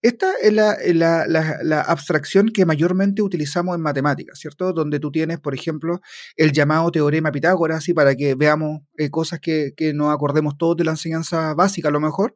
Esta 0.00 0.32
es 0.42 0.54
la, 0.54 1.82
abstracción 1.86 2.48
que 2.48 2.64
mayormente 2.64 3.20
utilizamos 3.20 3.76
en 3.76 3.82
matemáticas, 3.82 4.38
¿cierto? 4.38 4.72
Donde 4.72 5.00
tú 5.00 5.12
tienes, 5.12 5.38
por 5.38 5.54
ejemplo, 5.54 6.00
el 6.34 6.50
llamado 6.52 6.90
teorema 6.90 7.30
Pitágoras, 7.30 7.86
y 7.90 7.92
para 7.92 8.14
que 8.14 8.34
veamos 8.34 8.80
eh, 8.96 9.10
cosas 9.10 9.38
que, 9.40 9.74
que 9.76 9.92
nos 9.92 10.14
acordemos 10.14 10.56
todos 10.56 10.78
de 10.78 10.84
la 10.84 10.92
enseñanza 10.92 11.52
básica 11.52 11.88
a 11.88 11.90
lo 11.90 12.00
mejor, 12.00 12.34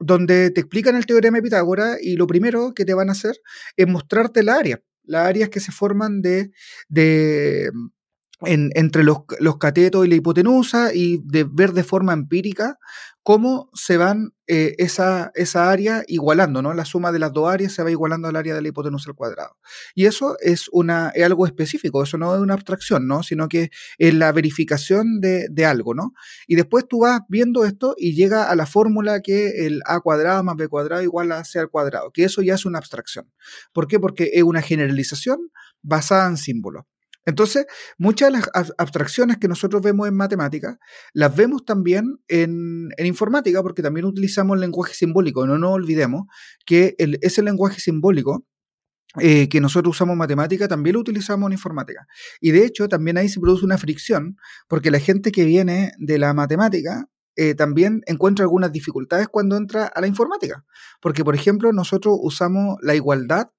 donde 0.00 0.50
te 0.50 0.60
explican 0.60 0.96
el 0.96 1.06
teorema 1.06 1.38
de 1.38 1.42
Pitágoras 1.42 1.98
y 2.02 2.16
lo 2.16 2.26
primero 2.26 2.74
que 2.74 2.84
te 2.84 2.94
van 2.94 3.10
a 3.10 3.12
hacer 3.12 3.36
es 3.76 3.86
mostrarte 3.86 4.42
la 4.42 4.56
área 4.56 4.82
las 5.04 5.26
áreas 5.26 5.48
que 5.48 5.60
se 5.60 5.72
forman 5.72 6.22
de, 6.22 6.50
de 6.88 7.70
entre 8.46 9.04
los, 9.04 9.18
catetos 9.58 10.04
y 10.04 10.08
la 10.08 10.16
hipotenusa 10.16 10.94
y 10.94 11.20
de 11.24 11.44
ver 11.44 11.72
de 11.72 11.84
forma 11.84 12.12
empírica 12.12 12.78
cómo 13.24 13.70
se 13.72 13.96
van 13.96 14.34
eh, 14.46 14.74
esa, 14.76 15.32
esa 15.34 15.70
área 15.70 16.04
igualando, 16.08 16.60
¿no? 16.60 16.74
La 16.74 16.84
suma 16.84 17.10
de 17.10 17.18
las 17.18 17.32
dos 17.32 17.50
áreas 17.50 17.72
se 17.72 17.82
va 17.82 17.90
igualando 17.90 18.28
al 18.28 18.36
área 18.36 18.54
de 18.54 18.60
la 18.60 18.68
hipotenusa 18.68 19.08
al 19.08 19.16
cuadrado. 19.16 19.56
Y 19.94 20.04
eso 20.04 20.36
es, 20.40 20.68
una, 20.70 21.08
es 21.14 21.24
algo 21.24 21.46
específico, 21.46 22.02
eso 22.02 22.18
no 22.18 22.34
es 22.34 22.40
una 22.42 22.52
abstracción, 22.52 23.08
¿no? 23.08 23.22
Sino 23.22 23.48
que 23.48 23.70
es 23.96 24.12
la 24.12 24.30
verificación 24.32 25.20
de, 25.22 25.48
de 25.50 25.64
algo, 25.64 25.94
¿no? 25.94 26.12
Y 26.46 26.56
después 26.56 26.86
tú 26.86 27.00
vas 27.00 27.22
viendo 27.28 27.64
esto 27.64 27.94
y 27.96 28.14
llega 28.14 28.50
a 28.50 28.54
la 28.56 28.66
fórmula 28.66 29.20
que 29.22 29.66
el 29.66 29.80
a 29.86 30.00
cuadrado 30.00 30.44
más 30.44 30.56
b 30.56 30.68
cuadrado 30.68 31.02
igual 31.02 31.32
a 31.32 31.44
c 31.44 31.58
al 31.58 31.70
cuadrado, 31.70 32.10
que 32.12 32.24
eso 32.24 32.42
ya 32.42 32.54
es 32.54 32.66
una 32.66 32.78
abstracción. 32.78 33.32
¿Por 33.72 33.88
qué? 33.88 33.98
Porque 33.98 34.32
es 34.34 34.42
una 34.42 34.60
generalización 34.60 35.38
basada 35.82 36.28
en 36.28 36.36
símbolos. 36.36 36.84
Entonces, 37.26 37.66
muchas 37.98 38.32
de 38.32 38.38
las 38.38 38.72
abstracciones 38.78 39.38
que 39.38 39.48
nosotros 39.48 39.82
vemos 39.82 40.08
en 40.08 40.14
matemática, 40.14 40.78
las 41.12 41.34
vemos 41.34 41.64
también 41.64 42.18
en, 42.28 42.88
informática, 42.98 43.62
porque 43.62 43.82
también 43.82 44.06
utilizamos 44.06 44.56
el 44.56 44.60
lenguaje 44.60 44.94
simbólico. 44.94 45.46
No 45.46 45.58
nos 45.58 45.72
olvidemos 45.72 46.26
que 46.66 46.94
ese 46.98 47.42
lenguaje 47.42 47.80
simbólico 47.80 48.46
eh, 49.20 49.48
que 49.48 49.60
nosotros 49.60 49.94
usamos 49.94 50.14
en 50.14 50.18
matemática, 50.18 50.66
también 50.66 50.94
lo 50.94 51.00
utilizamos 51.00 51.46
en 51.46 51.52
informática. 51.52 52.06
Y 52.40 52.50
de 52.50 52.64
hecho, 52.64 52.88
también 52.88 53.16
ahí 53.16 53.28
se 53.28 53.40
produce 53.40 53.64
una 53.64 53.78
fricción, 53.78 54.36
porque 54.68 54.90
la 54.90 54.98
gente 54.98 55.30
que 55.30 55.44
viene 55.44 55.92
de 55.98 56.18
la 56.18 56.34
matemática 56.34 57.08
eh, 57.36 57.54
también 57.54 58.02
encuentra 58.06 58.44
algunas 58.44 58.72
dificultades 58.72 59.28
cuando 59.28 59.56
entra 59.56 59.86
a 59.86 60.00
la 60.00 60.06
informática. 60.06 60.64
Porque, 61.00 61.24
por 61.24 61.34
ejemplo, 61.34 61.72
nosotros 61.72 62.16
usamos 62.20 62.76
la 62.82 62.94
igualdad 62.94 63.50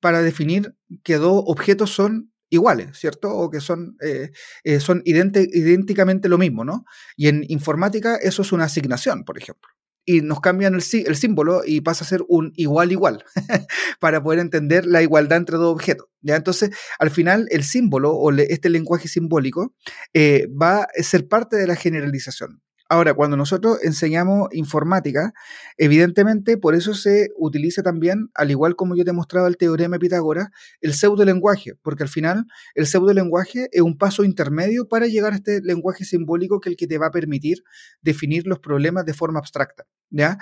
para 0.00 0.22
definir 0.22 0.74
que 1.02 1.16
dos 1.16 1.42
objetos 1.46 1.90
son 1.90 2.32
iguales, 2.50 2.98
¿cierto? 2.98 3.30
O 3.30 3.50
que 3.50 3.60
son, 3.60 3.96
eh, 4.02 4.32
eh, 4.64 4.80
son 4.80 5.02
idénticamente 5.04 6.28
lo 6.28 6.36
mismo, 6.36 6.64
¿no? 6.64 6.84
Y 7.16 7.28
en 7.28 7.44
informática 7.48 8.16
eso 8.16 8.42
es 8.42 8.52
una 8.52 8.64
asignación, 8.64 9.24
por 9.24 9.38
ejemplo. 9.38 9.70
Y 10.04 10.22
nos 10.22 10.40
cambian 10.40 10.74
el, 10.74 10.82
el 11.06 11.16
símbolo 11.16 11.62
y 11.64 11.82
pasa 11.82 12.04
a 12.04 12.08
ser 12.08 12.24
un 12.28 12.52
igual 12.56 12.90
igual, 12.90 13.24
para 14.00 14.22
poder 14.22 14.40
entender 14.40 14.84
la 14.84 15.02
igualdad 15.02 15.38
entre 15.38 15.56
dos 15.56 15.72
objetos. 15.72 16.08
¿ya? 16.20 16.36
Entonces, 16.36 16.70
al 16.98 17.10
final, 17.10 17.46
el 17.50 17.64
símbolo 17.64 18.12
o 18.12 18.32
este 18.32 18.70
lenguaje 18.70 19.08
simbólico 19.08 19.74
eh, 20.12 20.48
va 20.60 20.82
a 20.82 21.02
ser 21.02 21.28
parte 21.28 21.56
de 21.56 21.66
la 21.66 21.76
generalización. 21.76 22.60
Ahora, 22.92 23.14
cuando 23.14 23.36
nosotros 23.36 23.78
enseñamos 23.84 24.48
informática, 24.50 25.32
evidentemente 25.78 26.56
por 26.56 26.74
eso 26.74 26.92
se 26.92 27.28
utiliza 27.38 27.84
también, 27.84 28.30
al 28.34 28.50
igual 28.50 28.74
como 28.74 28.96
yo 28.96 29.04
te 29.04 29.10
he 29.10 29.12
mostrado 29.12 29.46
el 29.46 29.56
teorema 29.56 29.94
de 29.94 30.00
Pitágoras, 30.00 30.48
el 30.80 30.92
pseudolenguaje, 30.94 31.74
porque 31.82 32.02
al 32.02 32.08
final 32.08 32.46
el 32.74 32.88
pseudolenguaje 32.88 33.68
es 33.70 33.82
un 33.82 33.96
paso 33.96 34.24
intermedio 34.24 34.88
para 34.88 35.06
llegar 35.06 35.32
a 35.34 35.36
este 35.36 35.60
lenguaje 35.62 36.04
simbólico 36.04 36.58
que 36.58 36.70
es 36.70 36.72
el 36.72 36.76
que 36.76 36.88
te 36.88 36.98
va 36.98 37.06
a 37.06 37.10
permitir 37.12 37.58
definir 38.02 38.48
los 38.48 38.58
problemas 38.58 39.04
de 39.06 39.14
forma 39.14 39.38
abstracta, 39.38 39.86
¿ya? 40.10 40.38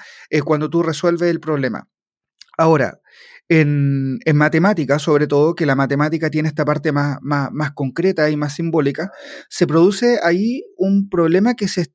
Cuando 0.47 0.71
tú 0.71 0.83
resuelves 0.83 1.29
el 1.29 1.41
problema. 1.41 1.87
Ahora, 2.59 3.01
en, 3.49 4.19
en 4.25 4.37
matemática, 4.37 4.99
sobre 4.99 5.27
todo, 5.27 5.55
que 5.55 5.65
la 5.65 5.77
matemática 5.77 6.29
tiene 6.29 6.49
esta 6.49 6.65
parte 6.65 6.93
más, 6.93 7.19
más, 7.23 7.73
concreta 7.73 8.29
y 8.31 8.37
más 8.37 8.55
simbólica, 8.57 9.11
se 9.49 9.67
produce 9.67 10.19
ahí 10.23 10.65
un 10.77 11.09
problema 11.09 11.55
que 11.55 11.69
se 11.69 11.87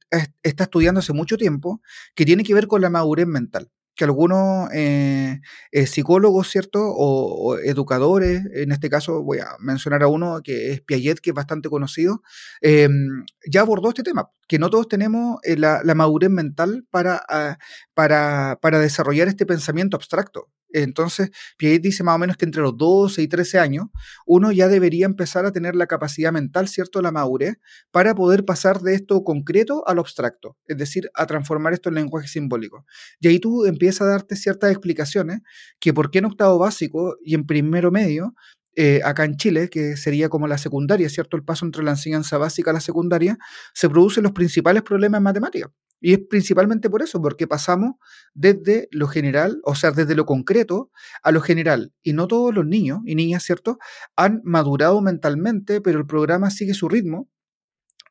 está 0.41 0.63
estudiando 0.63 0.99
hace 0.99 1.13
mucho 1.13 1.37
tiempo, 1.37 1.81
que 2.15 2.25
tiene 2.25 2.43
que 2.43 2.53
ver 2.53 2.67
con 2.67 2.81
la 2.81 2.89
madurez 2.89 3.27
mental 3.27 3.69
que 3.95 4.03
algunos 4.03 4.69
eh, 4.73 5.41
eh, 5.71 5.87
psicólogos, 5.87 6.49
¿cierto? 6.49 6.79
O, 6.83 7.57
educadores, 7.57 8.43
en 8.53 8.71
este 8.71 8.89
caso 8.89 9.23
voy 9.23 9.39
a 9.39 9.47
mencionar 9.59 10.03
a 10.03 10.07
uno 10.07 10.41
que 10.43 10.71
es 10.71 10.81
Piaget, 10.81 11.19
que 11.19 11.31
es 11.31 11.33
bastante 11.33 11.69
conocido, 11.69 12.21
em, 12.61 13.25
ya 13.49 13.61
abordó 13.61 13.89
este 13.89 14.03
tema, 14.03 14.29
que 14.47 14.59
no 14.59 14.69
todos 14.69 14.87
tenemos 14.87 15.37
eh, 15.43 15.57
la, 15.57 15.81
la, 15.83 15.95
madurez 15.95 16.29
mental 16.29 16.85
para, 16.89 17.23
ah, 17.29 17.57
para, 17.93 18.59
para 18.61 18.79
desarrollar 18.79 19.27
este 19.27 19.45
pensamiento 19.45 19.97
abstracto. 19.97 20.49
Entonces, 20.73 21.29
Piaget 21.57 21.81
dice 21.81 22.03
más 22.03 22.15
o 22.15 22.19
menos 22.19 22.37
que 22.37 22.45
entre 22.45 22.61
los 22.61 22.77
12 22.77 23.21
y 23.21 23.27
13 23.27 23.59
años, 23.59 23.85
uno 24.25 24.51
ya 24.51 24.67
debería 24.67 25.05
empezar 25.05 25.45
a 25.45 25.51
tener 25.51 25.75
la 25.75 25.87
capacidad 25.87 26.31
mental, 26.33 26.67
¿cierto? 26.67 27.01
La 27.01 27.11
madurez, 27.11 27.57
para 27.91 28.15
poder 28.15 28.43
pasar 28.45 28.81
de 28.81 28.95
esto 28.95 29.23
concreto 29.23 29.87
a 29.87 29.93
lo 29.93 30.01
abstracto, 30.01 30.57
es 30.67 30.77
decir, 30.77 31.09
a 31.13 31.25
transformar 31.25 31.73
esto 31.73 31.89
en 31.89 31.95
lenguaje 31.95 32.27
simbólico. 32.27 32.85
Y 33.19 33.27
ahí 33.27 33.39
tú 33.39 33.65
empiezas 33.65 34.01
a 34.01 34.11
darte 34.11 34.35
ciertas 34.35 34.71
explicaciones 34.71 35.39
que 35.79 35.93
por 35.93 36.11
qué 36.11 36.19
en 36.19 36.25
octavo 36.25 36.57
básico 36.57 37.17
y 37.23 37.35
en 37.35 37.45
primero 37.45 37.91
medio 37.91 38.33
eh, 38.75 39.01
acá 39.03 39.25
en 39.25 39.37
Chile, 39.37 39.69
que 39.69 39.97
sería 39.97 40.29
como 40.29 40.47
la 40.47 40.57
secundaria, 40.57 41.07
¿cierto? 41.09 41.37
El 41.37 41.43
paso 41.43 41.65
entre 41.65 41.83
la 41.83 41.91
enseñanza 41.91 42.37
básica 42.37 42.71
a 42.71 42.73
la 42.73 42.79
secundaria, 42.79 43.37
se 43.73 43.89
producen 43.89 44.23
los 44.23 44.31
principales 44.31 44.83
problemas 44.83 45.19
en 45.19 45.23
matemáticas. 45.23 45.71
Y 46.01 46.13
es 46.13 46.19
principalmente 46.29 46.89
por 46.89 47.01
eso, 47.01 47.21
porque 47.21 47.47
pasamos 47.47 47.93
desde 48.33 48.89
lo 48.91 49.07
general, 49.07 49.61
o 49.63 49.73
sea, 49.73 49.91
desde 49.91 50.15
lo 50.15 50.25
concreto 50.25 50.91
a 51.21 51.31
lo 51.31 51.39
general. 51.39 51.93
Y 52.01 52.11
no 52.11 52.27
todos 52.27 52.53
los 52.53 52.65
niños 52.65 52.99
y 53.05 53.15
niñas, 53.15 53.43
¿cierto?, 53.43 53.77
han 54.17 54.41
madurado 54.43 55.01
mentalmente, 55.01 55.79
pero 55.79 55.99
el 55.99 56.05
programa 56.05 56.49
sigue 56.49 56.73
su 56.73 56.89
ritmo. 56.89 57.29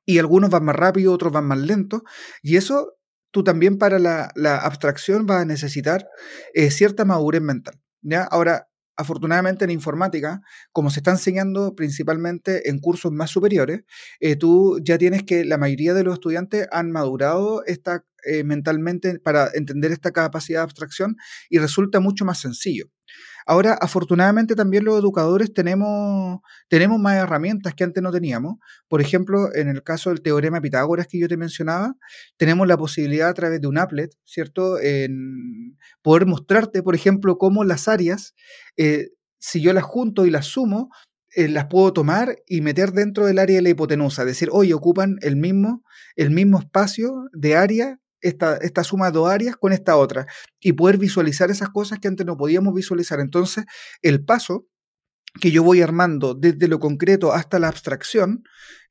Y 0.07 0.19
algunos 0.19 0.49
van 0.49 0.65
más 0.65 0.75
rápido, 0.75 1.13
otros 1.13 1.33
van 1.33 1.45
más 1.45 1.59
lento. 1.59 2.03
Y 2.41 2.57
eso, 2.57 2.95
tú 3.31 3.45
también 3.45 3.77
para 3.77 3.99
la, 3.99 4.33
abstracción 4.57 5.27
vas 5.27 5.43
a 5.43 5.45
necesitar 5.45 6.09
eh, 6.55 6.71
cierta 6.71 7.05
madurez 7.05 7.43
mental. 7.43 7.79
¿ya? 8.01 8.23
Ahora, 8.25 8.69
afortunadamente 9.03 9.65
en 9.65 9.71
informática, 9.71 10.41
como 10.73 10.91
se 10.91 11.01
está 11.01 11.11
enseñando 11.11 11.75
principalmente 11.75 12.71
en 12.71 12.79
cursos 12.79 13.13
más 13.13 13.31
superiores, 13.31 13.83
eh, 14.21 14.37
tú 14.37 14.81
ya 14.83 14.99
tienes 14.99 15.23
que 15.25 15.45
la 15.45 15.59
mayoría 15.59 15.95
de 15.95 16.05
los 16.05 16.15
estudiantes 16.15 16.67
han 16.73 16.91
madurado 16.91 17.65
esta, 17.67 18.05
eh, 18.25 18.45
mentalmente 18.45 19.19
para 19.19 19.51
entender 19.55 19.93
esta 19.93 20.13
capacidad 20.13 20.61
de 20.61 20.65
abstracción 20.65 21.17
y 21.51 21.59
resulta 21.59 22.01
mucho 22.01 22.25
más 22.25 22.41
sencillo. 22.41 22.87
Ahora, 23.47 23.75
afortunadamente 23.81 24.55
también 24.55 24.85
los 24.85 24.99
educadores 24.99 25.53
tenemos, 25.53 26.41
tenemos 26.69 26.99
más 27.01 27.17
herramientas 27.17 27.75
que 27.75 27.85
antes 27.85 28.03
no 28.03 28.13
teníamos. 28.13 28.57
Por 28.89 29.01
ejemplo, 29.01 29.55
en 29.55 29.69
el 29.69 29.83
caso 29.83 30.11
del 30.11 30.23
teorema 30.23 30.59
de 30.59 30.63
Pitágoras 30.63 31.07
que 31.07 31.19
yo 31.19 31.29
te 31.29 31.37
mencionaba, 31.37 31.95
tenemos 32.37 32.67
la 32.67 32.77
posibilidad 32.77 33.29
a 33.29 33.35
través 33.35 33.61
de 33.61 33.67
un 33.69 33.79
applet, 33.79 34.13
¿cierto? 34.25 34.79
En 34.81 35.79
poder 36.03 36.27
mostrarte, 36.27 36.83
por 36.83 36.95
ejemplo, 36.95 37.39
cómo 37.39 37.65
las 37.65 37.89
áreas, 37.89 38.35
eh, 38.77 39.11
si 39.39 39.61
yo 39.61 39.73
las 39.73 39.85
junto 39.85 40.27
y 40.27 40.31
las 40.31 40.47
sumo, 40.47 40.91
eh, 41.35 41.49
las 41.49 41.67
puedo 41.67 41.93
tomar 41.93 42.37
y 42.47 42.61
meter 42.61 42.93
dentro 42.93 43.25
del 43.25 43.39
área 43.39 43.57
de 43.57 43.63
la 43.63 43.71
hipotenusa, 43.71 44.23
es 44.23 44.29
decir, 44.29 44.51
hoy 44.53 44.73
ocupan 44.75 45.17
el 45.23 45.37
mismo, 45.37 45.83
el 46.15 46.31
mismo 46.31 46.59
espacio 46.59 47.25
de 47.33 47.57
área 47.57 47.99
esta, 48.23 48.57
esta 48.57 48.85
suma 48.85 49.07
de 49.07 49.13
dos 49.13 49.31
áreas 49.31 49.57
con 49.57 49.73
esta 49.73 49.97
otra 49.97 50.27
y 50.61 50.73
poder 50.73 50.99
visualizar 50.99 51.51
esas 51.51 51.69
cosas 51.69 51.99
que 51.99 52.09
antes 52.09 52.25
no 52.27 52.37
podíamos 52.37 52.75
visualizar. 52.75 53.21
Entonces, 53.21 53.65
el 54.01 54.25
paso 54.25 54.67
que 55.41 55.51
yo 55.51 55.63
voy 55.63 55.81
armando 55.83 56.35
desde 56.35 56.69
lo 56.69 56.79
concreto 56.79 57.33
hasta 57.33 57.59
la 57.59 57.69
abstracción, 57.69 58.43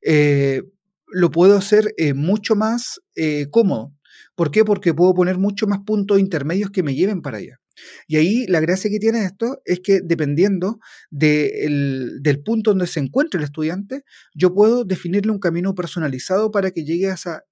eh, 0.02 0.62
lo 1.08 1.30
puedo 1.30 1.56
hacer 1.56 1.92
eh, 1.96 2.14
mucho 2.14 2.56
más 2.56 3.00
eh, 3.14 3.46
cómodo. 3.50 3.92
¿Por 4.34 4.50
qué? 4.50 4.64
Porque 4.64 4.94
puedo 4.94 5.14
poner 5.14 5.38
mucho 5.38 5.66
más 5.66 5.80
puntos 5.86 6.18
intermedios 6.18 6.70
que 6.70 6.82
me 6.82 6.94
lleven 6.94 7.22
para 7.22 7.38
allá. 7.38 7.61
Y 8.06 8.16
ahí 8.16 8.46
la 8.46 8.60
gracia 8.60 8.90
que 8.90 8.98
tiene 8.98 9.24
esto 9.24 9.60
es 9.64 9.80
que 9.80 10.00
dependiendo 10.02 10.78
del 11.10 12.42
punto 12.44 12.70
donde 12.70 12.86
se 12.86 13.00
encuentre 13.00 13.38
el 13.38 13.44
estudiante, 13.44 14.04
yo 14.34 14.54
puedo 14.54 14.84
definirle 14.84 15.32
un 15.32 15.38
camino 15.38 15.74
personalizado 15.74 16.50
para 16.50 16.70
que 16.70 16.84
llegue 16.84 17.10
hasta 17.10 17.42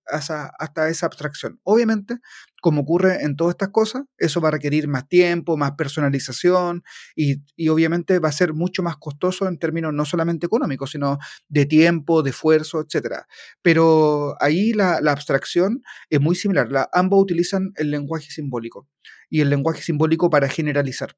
esa 0.88 1.06
abstracción. 1.06 1.60
Obviamente, 1.62 2.18
como 2.60 2.82
ocurre 2.82 3.24
en 3.24 3.36
todas 3.36 3.54
estas 3.54 3.70
cosas, 3.70 4.04
eso 4.18 4.40
va 4.40 4.48
a 4.48 4.52
requerir 4.52 4.86
más 4.86 5.08
tiempo, 5.08 5.56
más 5.56 5.72
personalización 5.72 6.82
y, 7.16 7.42
obviamente 7.68 8.18
va 8.18 8.28
a 8.28 8.32
ser 8.32 8.52
mucho 8.52 8.82
más 8.82 8.96
costoso 8.96 9.48
en 9.48 9.58
términos 9.58 9.92
no 9.94 10.04
solamente 10.04 10.46
económicos, 10.46 10.90
sino 10.90 11.18
de 11.48 11.66
tiempo, 11.66 12.22
de 12.22 12.30
esfuerzo, 12.30 12.80
etc. 12.80 13.22
Pero 13.62 14.34
ahí 14.40 14.72
la, 14.72 14.98
abstracción 15.10 15.82
es 16.10 16.20
muy 16.20 16.34
similar. 16.36 16.70
La, 16.70 16.88
ambos 16.92 17.22
utilizan 17.22 17.72
el 17.76 17.90
lenguaje 17.90 18.30
simbólico 18.30 18.88
y 19.31 19.41
el 19.41 19.49
lenguaje 19.49 19.81
simbólico 19.81 20.28
para 20.28 20.49
generalizar. 20.49 21.12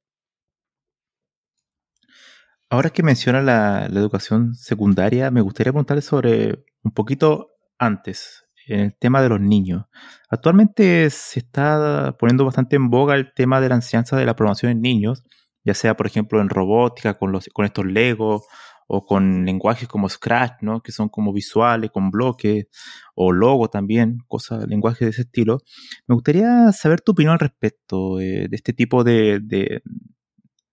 Ahora 2.71 2.91
que 2.91 3.03
menciona 3.03 3.43
la, 3.43 3.87
educación 3.87 4.55
secundaria, 4.55 5.31
me 5.31 5.41
gustaría 5.41 5.73
preguntarle 5.73 6.03
sobre 6.03 6.65
un 6.83 6.93
poquito 6.93 7.51
antes, 7.79 8.45
en 8.67 8.81
el 8.81 8.97
tema 8.97 9.21
de 9.21 9.29
los 9.29 9.41
niños. 9.41 9.85
Actualmente 10.31 11.11
se 11.11 11.41
está 11.41 12.17
poniendo 12.19 12.45
bastante 12.45 12.77
en 12.77 12.89
boga 12.89 13.15
el 13.15 13.35
tema 13.35 13.61
de 13.61 13.69
la 13.69 13.75
enseñanza 13.75 14.17
de 14.17 14.25
la 14.25 14.37
programación 14.37 14.73
en 14.73 14.81
niños, 14.81 15.23
ya 15.65 15.75
sea, 15.75 15.97
por 15.97 16.07
ejemplo, 16.07 16.41
en 16.41 16.49
robótica, 16.49 17.15
con, 17.19 17.33
los, 17.33 17.49
con 17.53 17.67
estos 17.67 17.85
Lego, 17.85 18.45
o 18.89 19.05
con 19.07 19.45
lenguajes 19.45 19.89
como 19.89 20.09
Scratch, 20.09 20.63
¿no? 20.63 20.83
que 20.83 20.93
son 20.93 21.09
como 21.09 21.33
visuales, 21.33 21.91
con 21.91 22.11
bloques, 22.11 22.67
o 23.15 23.33
Logo 23.33 23.69
también, 23.69 24.19
cosas, 24.29 24.67
lenguajes 24.67 25.07
de 25.07 25.11
ese 25.11 25.23
estilo. 25.23 25.59
Me 26.07 26.15
gustaría 26.15 26.73
saber 26.73 27.01
tu 27.01 27.13
opinión 27.13 27.33
al 27.35 27.41
respecto 27.41 28.21
eh, 28.21 28.49
de 28.49 28.57
este 28.57 28.73
tipo 28.73 29.05
de, 29.05 29.41
de, 29.43 29.83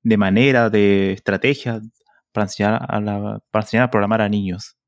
de 0.04 0.18
manera, 0.18 0.70
de 0.70 1.14
estrategia 1.14 1.82
para 2.32 2.46
enseñar, 2.46 2.86
a 2.88 3.00
la, 3.02 3.40
para 3.52 3.64
enseñar 3.64 3.86
a 3.86 3.92
programar 3.92 4.22
a 4.22 4.30
niños. 4.30 4.79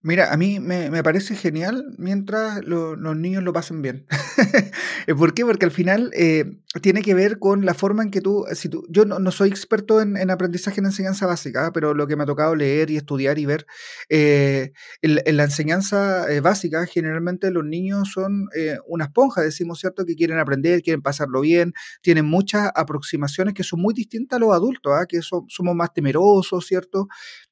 Mira, 0.00 0.32
a 0.32 0.36
mí 0.36 0.60
me, 0.60 1.02
parece 1.02 1.34
genial 1.34 1.84
mientras 1.98 2.64
los 2.64 3.16
niños 3.16 3.42
lo 3.42 3.52
pasen 3.52 3.82
bien. 3.82 4.06
¿Por 5.18 5.34
qué? 5.34 5.44
Porque 5.44 5.64
al 5.64 5.72
final 5.72 6.12
eh, 6.14 6.60
tiene 6.80 7.02
que 7.02 7.14
ver 7.14 7.40
con 7.40 7.66
la 7.66 7.74
forma 7.74 8.04
en 8.04 8.12
que 8.12 8.20
tú, 8.20 8.44
si 8.52 8.68
tú 8.68 8.86
yo 8.88 9.04
no, 9.04 9.30
soy 9.32 9.48
experto 9.48 10.00
en, 10.00 10.30
aprendizaje 10.30 10.78
en 10.78 10.86
enseñanza 10.86 11.26
básica, 11.26 11.72
pero 11.72 11.94
lo 11.94 12.06
que 12.06 12.14
me 12.14 12.22
ha 12.22 12.26
tocado 12.26 12.54
leer 12.54 12.90
y 12.90 12.96
estudiar 12.96 13.40
y 13.40 13.46
ver, 13.46 13.66
eh, 14.08 14.70
en, 15.02 15.36
la 15.36 15.42
enseñanza 15.42 16.30
eh, 16.32 16.38
básica 16.40 16.86
generalmente 16.86 17.50
los 17.50 17.64
niños 17.64 18.12
son 18.12 18.48
una 18.86 19.06
esponja, 19.06 19.42
decimos, 19.42 19.80
¿cierto? 19.80 20.04
Que 20.04 20.14
quieren 20.14 20.38
aprender, 20.38 20.80
quieren 20.82 21.02
pasarlo 21.02 21.40
bien, 21.40 21.72
tienen 22.02 22.24
muchas 22.24 22.70
aproximaciones 22.76 23.52
que 23.52 23.64
son 23.64 23.80
muy 23.80 23.94
distintas 23.94 24.36
a 24.36 24.40
los 24.40 24.54
adultos, 24.54 24.92
¿ah? 24.96 25.06
que 25.08 25.22
somos 25.22 25.74
más 25.74 25.92
temerosos, 25.92 26.66
¿cierto? 26.66 27.08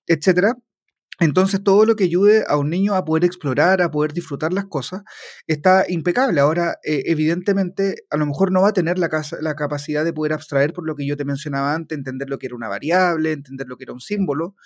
Etcétera 0.06 0.56
entonces, 1.18 1.62
todo 1.62 1.86
lo 1.86 1.96
que 1.96 2.04
ayude 2.04 2.44
a 2.46 2.56
un 2.58 2.70
niño 2.70 2.94
a 2.94 3.04
poder 3.04 3.24
explorar, 3.24 3.80
a 3.80 3.90
poder 3.90 4.12
disfrutar 4.12 4.52
las 4.52 4.66
cosas, 4.66 5.02
está 5.46 5.84
impecable. 5.88 6.40
Ahora, 6.40 6.76
eh, 6.84 7.04
evidentemente, 7.06 8.04
a 8.10 8.16
lo 8.16 8.26
mejor 8.26 8.52
no 8.52 8.62
va 8.62 8.68
a 8.68 8.72
tener 8.72 8.98
la, 8.98 9.08
la, 9.40 9.54
capacidad 9.54 10.04
de 10.04 10.12
poder 10.12 10.34
abstraer 10.34 10.72
por 10.72 10.86
lo 10.86 10.94
que 10.94 11.06
yo 11.06 11.16
te 11.16 11.24
mencionaba 11.24 11.74
antes, 11.74 11.96
entender 11.96 12.28
lo 12.28 12.38
que 12.38 12.46
era 12.46 12.56
una 12.56 12.68
variable, 12.68 13.32
entender 13.32 13.66
lo 13.66 13.76
que 13.76 13.84
era 13.84 13.94
un 13.94 14.00
símbolo, 14.00 14.56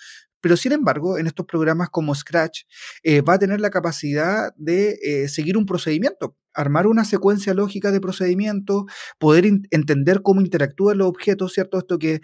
pero 0.41 0.57
sin 0.57 0.71
embargo, 0.71 1.17
en 1.17 1.27
estos 1.27 1.45
programas 1.45 1.89
como 1.89 2.15
Scratch, 2.15 2.63
eh, 3.03 3.21
va 3.21 3.35
a 3.35 3.39
tener 3.39 3.61
la 3.61 3.69
capacidad 3.69 4.53
de 4.57 4.97
eh, 5.03 5.27
seguir 5.29 5.55
un 5.55 5.65
procedimiento, 5.65 6.35
armar 6.53 6.87
una 6.87 7.05
secuencia 7.05 7.53
lógica 7.53 7.91
de 7.91 8.01
procedimientos, 8.01 8.85
poder 9.19 9.45
entender 9.45 10.21
cómo 10.23 10.41
interactúan 10.41 10.97
los 10.97 11.07
objetos, 11.07 11.53
¿cierto? 11.53 11.77
Esto 11.77 11.99
que 11.99 12.21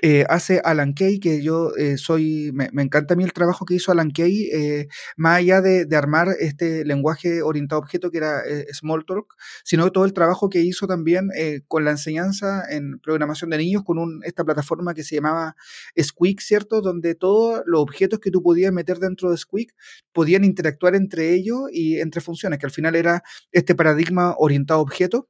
eh, 0.00 0.24
hace 0.28 0.60
Alan 0.64 0.92
Kay, 0.92 1.18
que 1.18 1.42
yo 1.42 1.74
eh, 1.76 1.96
soy, 1.98 2.52
me, 2.52 2.68
encanta 2.82 3.14
a 3.14 3.16
mí 3.16 3.24
el 3.24 3.32
trabajo 3.32 3.64
que 3.64 3.74
hizo 3.74 3.90
Alan 3.90 4.10
Kay, 4.10 4.48
eh, 4.52 4.88
más 5.16 5.38
allá 5.38 5.60
de, 5.60 5.88
armar 5.96 6.28
este 6.38 6.84
lenguaje 6.84 7.42
orientado 7.42 7.80
a 7.80 7.84
objeto 7.84 8.12
que 8.12 8.18
era 8.18 8.42
Smalltalk, 8.72 9.34
sino 9.64 9.90
todo 9.90 10.04
el 10.04 10.12
trabajo 10.12 10.48
que 10.48 10.60
hizo 10.60 10.86
también 10.86 11.28
con 11.66 11.84
la 11.84 11.90
enseñanza 11.90 12.62
en 12.70 13.00
programación 13.00 13.50
de 13.50 13.58
niños 13.58 13.82
con 13.84 14.20
esta 14.22 14.44
plataforma 14.44 14.94
que 14.94 15.02
se 15.02 15.16
llamaba 15.16 15.56
Squeak, 16.00 16.40
¿cierto? 16.40 16.80
Donde 16.80 17.16
todos 17.16 17.62
los 17.66 17.80
objetos 17.80 18.20
que 18.20 18.30
tú 18.30 18.42
podías 18.42 18.72
meter 18.72 18.98
dentro 18.98 19.32
de 19.32 19.36
Squeak 19.36 19.74
podían 20.12 20.44
interactuar 20.44 20.94
entre 20.94 21.34
ellos 21.34 21.62
y 21.72 21.98
entre 21.98 22.20
funciones, 22.20 22.60
que 22.60 22.66
al 22.66 22.72
final 22.72 22.94
era 22.94 23.24
este 23.50 23.74
paradigma 23.74 24.34
orientado 24.38 24.78
a 24.78 24.82
objeto 24.82 25.28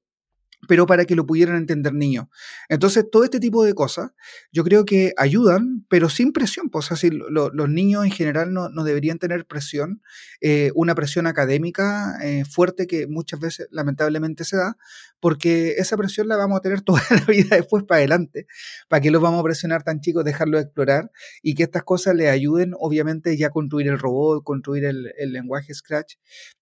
pero 0.67 0.87
para 0.87 1.05
que 1.05 1.15
lo 1.15 1.27
pudieran 1.27 1.57
entender 1.57 1.95
niños. 1.95 2.27
Entonces, 2.69 3.05
todo 3.11 3.25
este 3.25 3.39
tipo 3.39 3.65
de 3.65 3.75
cosas 3.75 4.11
yo 4.51 4.65
creo 4.65 4.85
que 4.85 5.13
ayudan, 5.17 5.87
pero 5.89 6.09
sin 6.09 6.33
presión. 6.33 6.69
Pues, 6.71 6.91
así, 6.91 7.11
los 7.11 7.69
niños 7.69 8.05
en 8.05 8.11
general 8.11 8.53
no, 8.53 8.69
deberían 8.83 9.19
tener 9.19 9.47
presión, 9.47 10.03
eh, 10.41 10.73
una 10.75 10.95
presión 10.95 11.27
académica 11.27 12.19
eh, 12.23 12.45
fuerte 12.45 12.87
que 12.87 13.07
muchas 13.07 13.39
veces 13.39 13.69
lamentablemente 13.71 14.45
se 14.45 14.57
da, 14.57 14.77
porque 15.21 15.75
esa 15.79 15.97
presión 15.97 16.29
la 16.29 16.37
vamos 16.37 16.59
a 16.59 16.63
tener 16.63 16.81
toda 16.83 17.03
la 17.11 17.25
vida 17.25 17.57
después 17.57 17.85
para 17.85 17.99
adelante. 17.99 18.47
¿Para 18.89 19.01
que 19.01 19.11
los 19.11 19.23
vamos 19.23 19.41
a 19.41 19.45
presionar 19.45 19.83
tan 19.85 20.01
chicos, 20.01 20.25
dejarlos 20.25 20.63
explorar 20.63 21.11
y 21.43 21.55
que 21.55 21.63
estas 21.63 21.85
cosas 21.85 22.15
les 22.17 22.31
ayuden, 22.31 22.73
obviamente, 22.79 23.37
ya 23.37 23.49
a 23.49 23.51
construir 23.51 23.89
el 23.89 23.99
robot, 23.99 24.43
construir 24.43 24.85
el, 24.85 25.13
el 25.19 25.33
lenguaje 25.33 25.73
Scratch, 25.75 26.15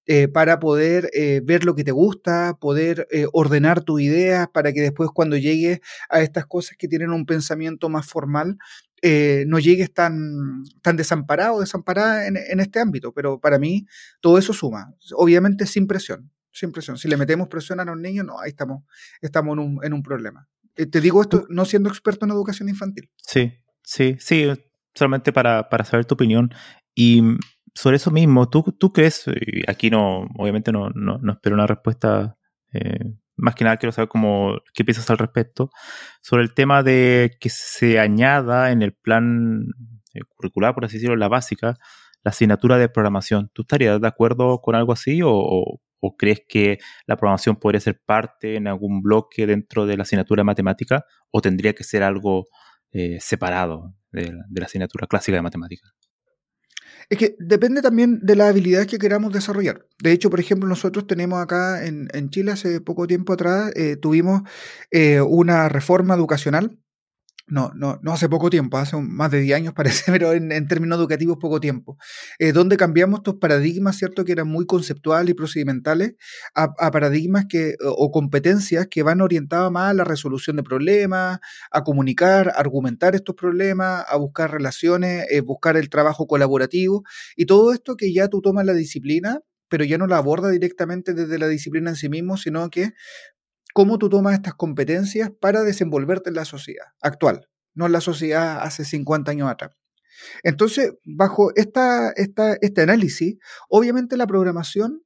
eh, 0.08 0.28
para 0.28 0.60
poder 0.60 1.10
eh, 1.14 1.40
ver 1.42 1.64
lo 1.64 1.74
que 1.74 1.82
te 1.82 1.90
gusta, 1.90 2.56
poder 2.60 3.08
eh, 3.10 3.26
ordenar 3.32 3.82
tus 3.82 4.00
ideas, 4.00 4.46
para 4.48 4.72
que 4.72 4.80
después 4.80 5.10
cuando 5.12 5.36
llegues 5.36 5.80
a 6.08 6.20
estas 6.20 6.46
cosas 6.46 6.76
que 6.78 6.86
tienen 6.86 7.10
un 7.10 7.26
pensamiento 7.26 7.88
más 7.88 8.06
formal, 8.06 8.56
no 9.46 9.60
llegues 9.60 9.94
tan, 9.94 10.64
tan 10.82 10.96
desamparado, 10.96 11.60
desamparada 11.60 12.26
en, 12.26 12.36
en, 12.36 12.58
este 12.58 12.80
ámbito. 12.80 13.12
Pero 13.12 13.38
para 13.38 13.56
mí 13.56 13.86
todo 14.20 14.36
eso 14.36 14.52
suma, 14.52 14.92
obviamente 15.14 15.64
sin 15.66 15.86
presión, 15.86 16.32
sin 16.50 16.72
presión. 16.72 16.98
Si 16.98 17.06
le 17.06 17.16
metemos 17.16 17.46
presión 17.46 17.78
a 17.78 17.84
los 17.84 17.96
niños, 17.96 18.26
no, 18.26 18.40
ahí 18.40 18.48
estamos, 18.48 18.82
estamos 19.20 19.52
en 19.52 19.58
un, 19.60 19.84
en 19.84 19.92
un 19.92 20.02
problema. 20.02 20.48
te 20.74 21.00
digo 21.00 21.22
esto 21.22 21.46
no 21.50 21.64
siendo 21.66 21.88
experto 21.88 22.24
en 22.24 22.32
educación 22.32 22.68
infantil. 22.68 23.08
Sí, 23.18 23.52
sí, 23.84 24.16
sí, 24.18 24.50
solamente 24.92 25.32
para, 25.32 25.68
para 25.68 25.84
saber 25.84 26.04
tu 26.04 26.14
opinión. 26.14 26.52
Y 26.92 27.22
sobre 27.76 27.96
eso 27.96 28.10
mismo, 28.10 28.48
¿tú, 28.48 28.62
tú 28.78 28.92
crees, 28.92 29.24
y 29.28 29.70
aquí 29.70 29.90
no, 29.90 30.26
obviamente 30.36 30.72
no, 30.72 30.88
no, 30.90 31.32
espero 31.32 31.54
una 31.54 31.66
respuesta, 31.66 32.38
eh, 32.72 33.14
más 33.36 33.54
que 33.54 33.64
nada 33.64 33.76
quiero 33.76 33.92
saber 33.92 34.08
cómo, 34.08 34.56
qué 34.72 34.82
piensas 34.84 35.10
al 35.10 35.18
respecto, 35.18 35.70
sobre 36.22 36.42
el 36.42 36.54
tema 36.54 36.82
de 36.82 37.36
que 37.38 37.50
se 37.50 38.00
añada 38.00 38.72
en 38.72 38.80
el 38.80 38.94
plan 38.94 39.66
eh, 40.14 40.20
curricular, 40.26 40.74
por 40.74 40.86
así 40.86 40.94
decirlo, 40.94 41.16
la 41.16 41.28
básica, 41.28 41.76
la 42.24 42.30
asignatura 42.30 42.78
de 42.78 42.88
programación. 42.88 43.50
¿Tú 43.52 43.62
estarías 43.62 44.00
de 44.00 44.08
acuerdo 44.08 44.60
con 44.62 44.74
algo 44.74 44.92
así 44.92 45.20
o, 45.22 45.30
o, 45.30 45.80
crees 46.16 46.42
que 46.48 46.78
la 47.06 47.16
programación 47.16 47.56
podría 47.56 47.80
ser 47.80 48.00
parte 48.06 48.56
en 48.56 48.68
algún 48.68 49.02
bloque 49.02 49.46
dentro 49.46 49.86
de 49.86 49.96
la 49.96 50.04
asignatura 50.04 50.40
de 50.40 50.44
matemática 50.44 51.04
o 51.32 51.40
tendría 51.40 51.74
que 51.74 51.82
ser 51.84 52.04
algo 52.04 52.46
eh, 52.92 53.18
separado 53.20 53.92
de, 54.12 54.32
de 54.48 54.60
la 54.60 54.66
asignatura 54.66 55.08
clásica 55.08 55.36
de 55.36 55.42
matemática? 55.42 55.88
Es 57.08 57.18
que 57.18 57.36
depende 57.38 57.82
también 57.82 58.18
de 58.22 58.34
las 58.34 58.50
habilidades 58.50 58.88
que 58.88 58.98
queramos 58.98 59.32
desarrollar. 59.32 59.86
De 60.02 60.12
hecho, 60.12 60.28
por 60.28 60.40
ejemplo, 60.40 60.68
nosotros 60.68 61.06
tenemos 61.06 61.40
acá 61.40 61.84
en, 61.84 62.30
Chile 62.30 62.52
hace 62.52 62.80
poco 62.80 63.06
tiempo 63.06 63.32
atrás, 63.32 63.72
eh, 63.76 63.96
tuvimos 63.96 64.42
eh, 64.90 65.20
una 65.20 65.68
reforma 65.68 66.14
educacional 66.14 66.76
no, 67.46 67.70
no, 67.74 68.00
no 68.02 68.12
hace 68.12 68.28
poco 68.28 68.50
tiempo, 68.50 68.76
hace 68.76 68.96
más 68.96 69.30
de 69.30 69.40
10 69.40 69.56
años 69.56 69.74
parece, 69.76 70.10
pero 70.10 70.32
en, 70.32 70.68
términos 70.68 70.98
educativos 70.98 71.38
poco 71.40 71.60
tiempo, 71.60 71.96
eh, 72.38 72.52
donde 72.52 72.76
cambiamos 72.76 73.20
estos 73.20 73.36
paradigmas, 73.36 73.96
¿cierto?, 73.96 74.24
que 74.24 74.32
eran 74.32 74.48
muy 74.48 74.66
conceptuales 74.66 75.30
y 75.30 75.34
procedimentales, 75.34 76.14
a, 76.54 76.90
paradigmas 76.90 77.46
que, 77.48 77.76
o 77.80 78.10
competencias 78.10 78.88
que 78.88 79.02
van 79.02 79.20
orientadas 79.20 79.70
más 79.70 79.90
a 79.90 79.94
la 79.94 80.04
resolución 80.04 80.56
de 80.56 80.62
problemas, 80.62 81.38
a 81.70 81.84
comunicar, 81.84 82.48
a 82.48 82.52
argumentar 82.52 83.14
estos 83.14 83.34
problemas, 83.34 84.04
a 84.08 84.16
buscar 84.16 84.50
relaciones, 84.50 85.26
eh, 85.30 85.40
buscar 85.40 85.76
el 85.76 85.88
trabajo 85.90 86.26
colaborativo, 86.26 87.04
y 87.36 87.46
todo 87.46 87.72
esto 87.72 87.96
que 87.96 88.12
ya 88.12 88.28
tú 88.28 88.40
tomas 88.40 88.66
la 88.66 88.74
disciplina 88.74 89.40
pero 89.68 89.84
ya 89.84 89.98
no 89.98 90.06
la 90.06 90.18
aborda 90.18 90.50
directamente 90.50 91.14
desde 91.14 91.38
la 91.38 91.48
disciplina 91.48 91.90
en 91.90 91.96
sí 91.96 92.08
mismo, 92.08 92.36
sino 92.36 92.70
que 92.70 92.92
cómo 93.76 93.98
tú 93.98 94.08
tomas 94.08 94.32
estas 94.32 94.54
competencias 94.54 95.30
para 95.38 95.62
desenvolverte 95.62 96.30
en 96.30 96.36
la 96.36 96.46
sociedad 96.46 96.86
actual, 97.02 97.46
no 97.74 97.84
en 97.84 97.92
la 97.92 98.00
sociedad 98.00 98.62
hace 98.62 98.86
50 98.86 99.30
años 99.30 99.50
atrás. 99.50 99.72
Entonces, 100.42 100.94
bajo 101.04 101.52
esta, 101.56 102.10
este 102.12 102.80
análisis, 102.80 103.36
obviamente 103.68 104.16
la 104.16 104.26
programación 104.26 105.02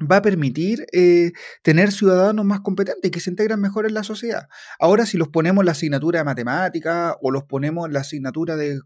va 0.00 0.16
a 0.16 0.22
permitir 0.22 0.86
eh, 0.94 1.32
tener 1.62 1.92
ciudadanos 1.92 2.46
más 2.46 2.60
competentes 2.60 3.06
y 3.06 3.10
que 3.10 3.20
se 3.20 3.28
integran 3.28 3.60
mejor 3.60 3.84
en 3.84 3.92
la 3.92 4.02
sociedad. 4.02 4.48
Ahora, 4.78 5.04
si 5.04 5.18
los 5.18 5.28
ponemos 5.28 5.60
en 5.60 5.66
la 5.66 5.72
asignatura 5.72 6.20
de 6.20 6.24
matemática 6.24 7.18
o 7.20 7.30
los 7.30 7.44
ponemos 7.44 7.86
en 7.86 7.92
la 7.92 8.00
asignatura 8.00 8.56
de, 8.56 8.80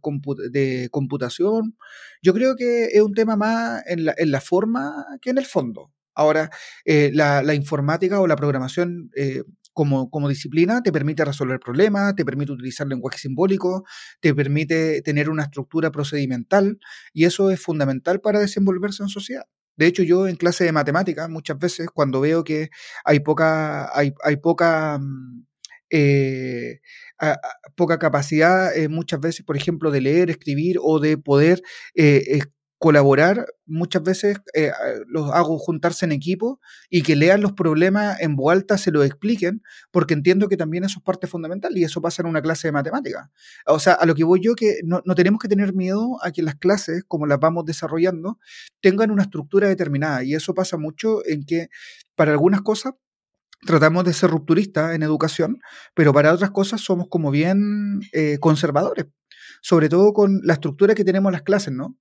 computación, 0.91 1.77
yo 2.21 2.35
creo 2.35 2.57
que 2.57 2.87
es 2.87 3.01
un 3.01 3.15
tema 3.15 3.37
más 3.37 3.85
en 3.87 4.07
la, 4.07 4.15
en 4.17 4.33
la 4.33 4.41
forma 4.41 5.07
que 5.23 5.31
en 5.31 5.39
el 5.39 5.47
fondo. 5.47 5.93
Ahora, 6.15 6.51
eh, 6.85 7.11
la, 7.13 7.55
informática 7.55 8.21
o 8.21 8.27
la 8.27 8.37
programación 8.37 9.11
eh, 9.17 9.43
como, 9.73 10.11
como 10.11 10.29
disciplina 10.29 10.83
te 10.83 10.93
permite 10.93 11.25
resolver 11.25 11.59
problemas, 11.61 12.15
te 12.15 12.25
permite 12.25 12.53
utilizar 12.53 12.87
lenguaje 12.87 13.19
simbólico, 13.19 13.85
te 14.21 14.35
permite 14.35 15.03
tener 15.03 15.29
una 15.29 15.45
estructura 15.45 15.91
procedimental 15.91 16.79
y 17.13 17.25
eso 17.25 17.51
es 17.51 17.61
fundamental 17.61 18.21
para 18.21 18.39
desenvolverse 18.41 19.03
en 19.03 19.09
sociedad. 19.09 19.45
De 19.77 19.87
hecho, 19.87 20.03
yo 20.03 20.29
en 20.29 20.37
clase 20.37 20.65
de 20.65 20.73
matemáticas, 20.73 21.29
muchas 21.29 21.59
veces, 21.59 21.89
cuando 21.93 22.21
veo 22.21 22.45
que 22.45 22.71
hay 23.05 23.21
poca, 23.21 23.97
hay, 23.97 24.15
hay 24.23 24.37
poca, 24.37 24.99
mm, 25.01 25.45
eh, 25.91 26.81
poca 27.77 27.99
capacidad, 27.99 28.77
eh, 28.77 28.89
muchas 28.89 29.21
veces, 29.21 29.45
por 29.45 29.57
ejemplo, 29.57 29.91
de 29.91 30.01
leer, 30.01 30.31
escribir 30.31 30.77
o 30.81 31.01
de 31.01 31.19
poder 31.19 31.63
eh, 31.95 32.41
colaborar, 32.85 33.47
muchas 33.65 34.03
veces 34.03 34.37
eh, 34.53 34.71
los 35.07 35.33
hago 35.33 35.59
juntarse 35.59 36.05
en 36.05 36.13
equipo 36.13 36.61
y 36.91 37.01
que 37.01 37.17
lean 37.17 37.41
los 37.41 37.55
problemas 37.55 38.21
en 38.21 38.37
voz 38.37 38.53
alta, 38.53 38.77
se 38.77 38.91
los 38.91 39.07
expliquen, 39.07 39.63
porque 39.91 40.13
entiendo 40.13 40.51
que 40.51 40.59
también 40.59 40.85
eso 40.85 40.99
es 40.99 41.03
parte 41.03 41.27
fundamental 41.27 41.79
y 41.79 41.83
eso 41.83 42.03
pasa 42.03 42.21
en 42.21 42.29
una 42.29 42.43
clase 42.43 42.69
de 42.69 42.73
matemática. 42.73 43.31
O 43.65 43.79
sea, 43.79 43.95
a 43.95 44.05
lo 44.05 44.15
que 44.15 44.23
voy 44.23 44.41
yo, 44.43 44.55
que 44.55 44.81
no, 44.85 45.01
no 45.07 45.15
tenemos 45.15 45.41
que 45.41 45.49
tener 45.49 45.73
miedo 45.73 46.19
a 46.23 46.31
que 46.31 46.43
las 46.43 46.57
clases, 46.57 47.05
como 47.09 47.25
las 47.25 47.41
vamos 47.41 47.65
desarrollando, 47.65 48.39
tengan 48.83 49.11
una 49.11 49.23
estructura 49.23 49.67
determinada 49.67 50.23
y 50.23 50.35
eso 50.35 50.53
pasa 50.53 50.77
mucho 50.77 51.27
en 51.27 51.47
que 51.47 51.71
para 52.15 52.33
algunas 52.33 52.61
cosas 52.61 52.93
tratamos 53.65 54.05
de 54.05 54.13
ser 54.13 54.29
rupturistas 54.29 54.95
en 54.95 55.03
educación, 55.03 55.59
pero 55.95 56.13
para 56.13 56.35
otras 56.35 56.51
cosas 56.51 56.83
somos 56.83 57.07
como 57.09 57.31
bien 57.31 58.03
eh, 58.13 58.37
conservadores, 58.41 59.07
sobre 59.63 59.89
todo 59.89 60.13
con 60.13 60.43
la 60.45 60.53
estructura 60.53 60.95
que 60.95 61.03
tenemos 61.03 61.33
las 61.33 61.45
clases, 61.45 61.73
¿no? 61.73 61.97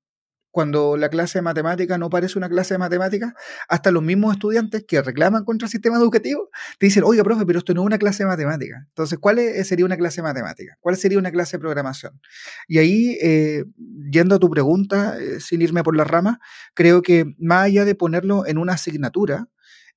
Cuando 0.54 0.98
la 0.98 1.10
clase 1.10 1.40
de 1.40 1.42
matemática 1.42 1.98
no 1.98 2.12
parece 2.12 2.38
una 2.38 2.48
clase 2.48 2.76
de 2.76 2.78
matemática, 2.78 3.34
hasta 3.68 3.90
los 3.90 4.04
mismos 4.04 4.34
estudiantes 4.34 4.86
que 4.88 5.02
reclaman 5.02 5.46
contra 5.46 5.66
el 5.66 5.72
sistema 5.72 5.98
educativo 5.98 6.52
te 6.78 6.86
dicen, 6.86 7.04
oiga, 7.04 7.24
profe, 7.24 7.44
pero 7.44 7.58
esto 7.58 7.74
no 7.74 7.82
es 7.82 7.88
una 7.88 7.98
clase 7.98 8.22
de 8.22 8.28
matemática. 8.28 8.86
Entonces, 8.88 9.18
¿cuál 9.18 9.40
sería 9.66 9.84
una 9.84 9.98
clase 9.98 10.18
de 10.18 10.28
matemática? 10.28 10.78
¿Cuál 10.80 10.96
sería 10.96 11.18
una 11.18 11.32
clase 11.32 11.58
de 11.58 11.62
programación? 11.62 12.22
Y 12.68 12.78
ahí, 12.78 13.18
eh, 13.20 13.66
yendo 14.12 14.36
a 14.36 14.40
tu 14.40 14.48
pregunta, 14.52 15.18
eh, 15.20 15.40
sin 15.40 15.64
irme 15.64 15.82
por 15.82 15.98
la 15.98 16.04
rama, 16.04 16.40
creo 16.76 17.02
que 17.02 17.34
más 17.40 17.66
allá 17.66 17.84
de 17.84 17.96
ponerlo 17.96 18.46
en 18.46 18.60
una 18.60 18.74
asignatura, 18.74 19.48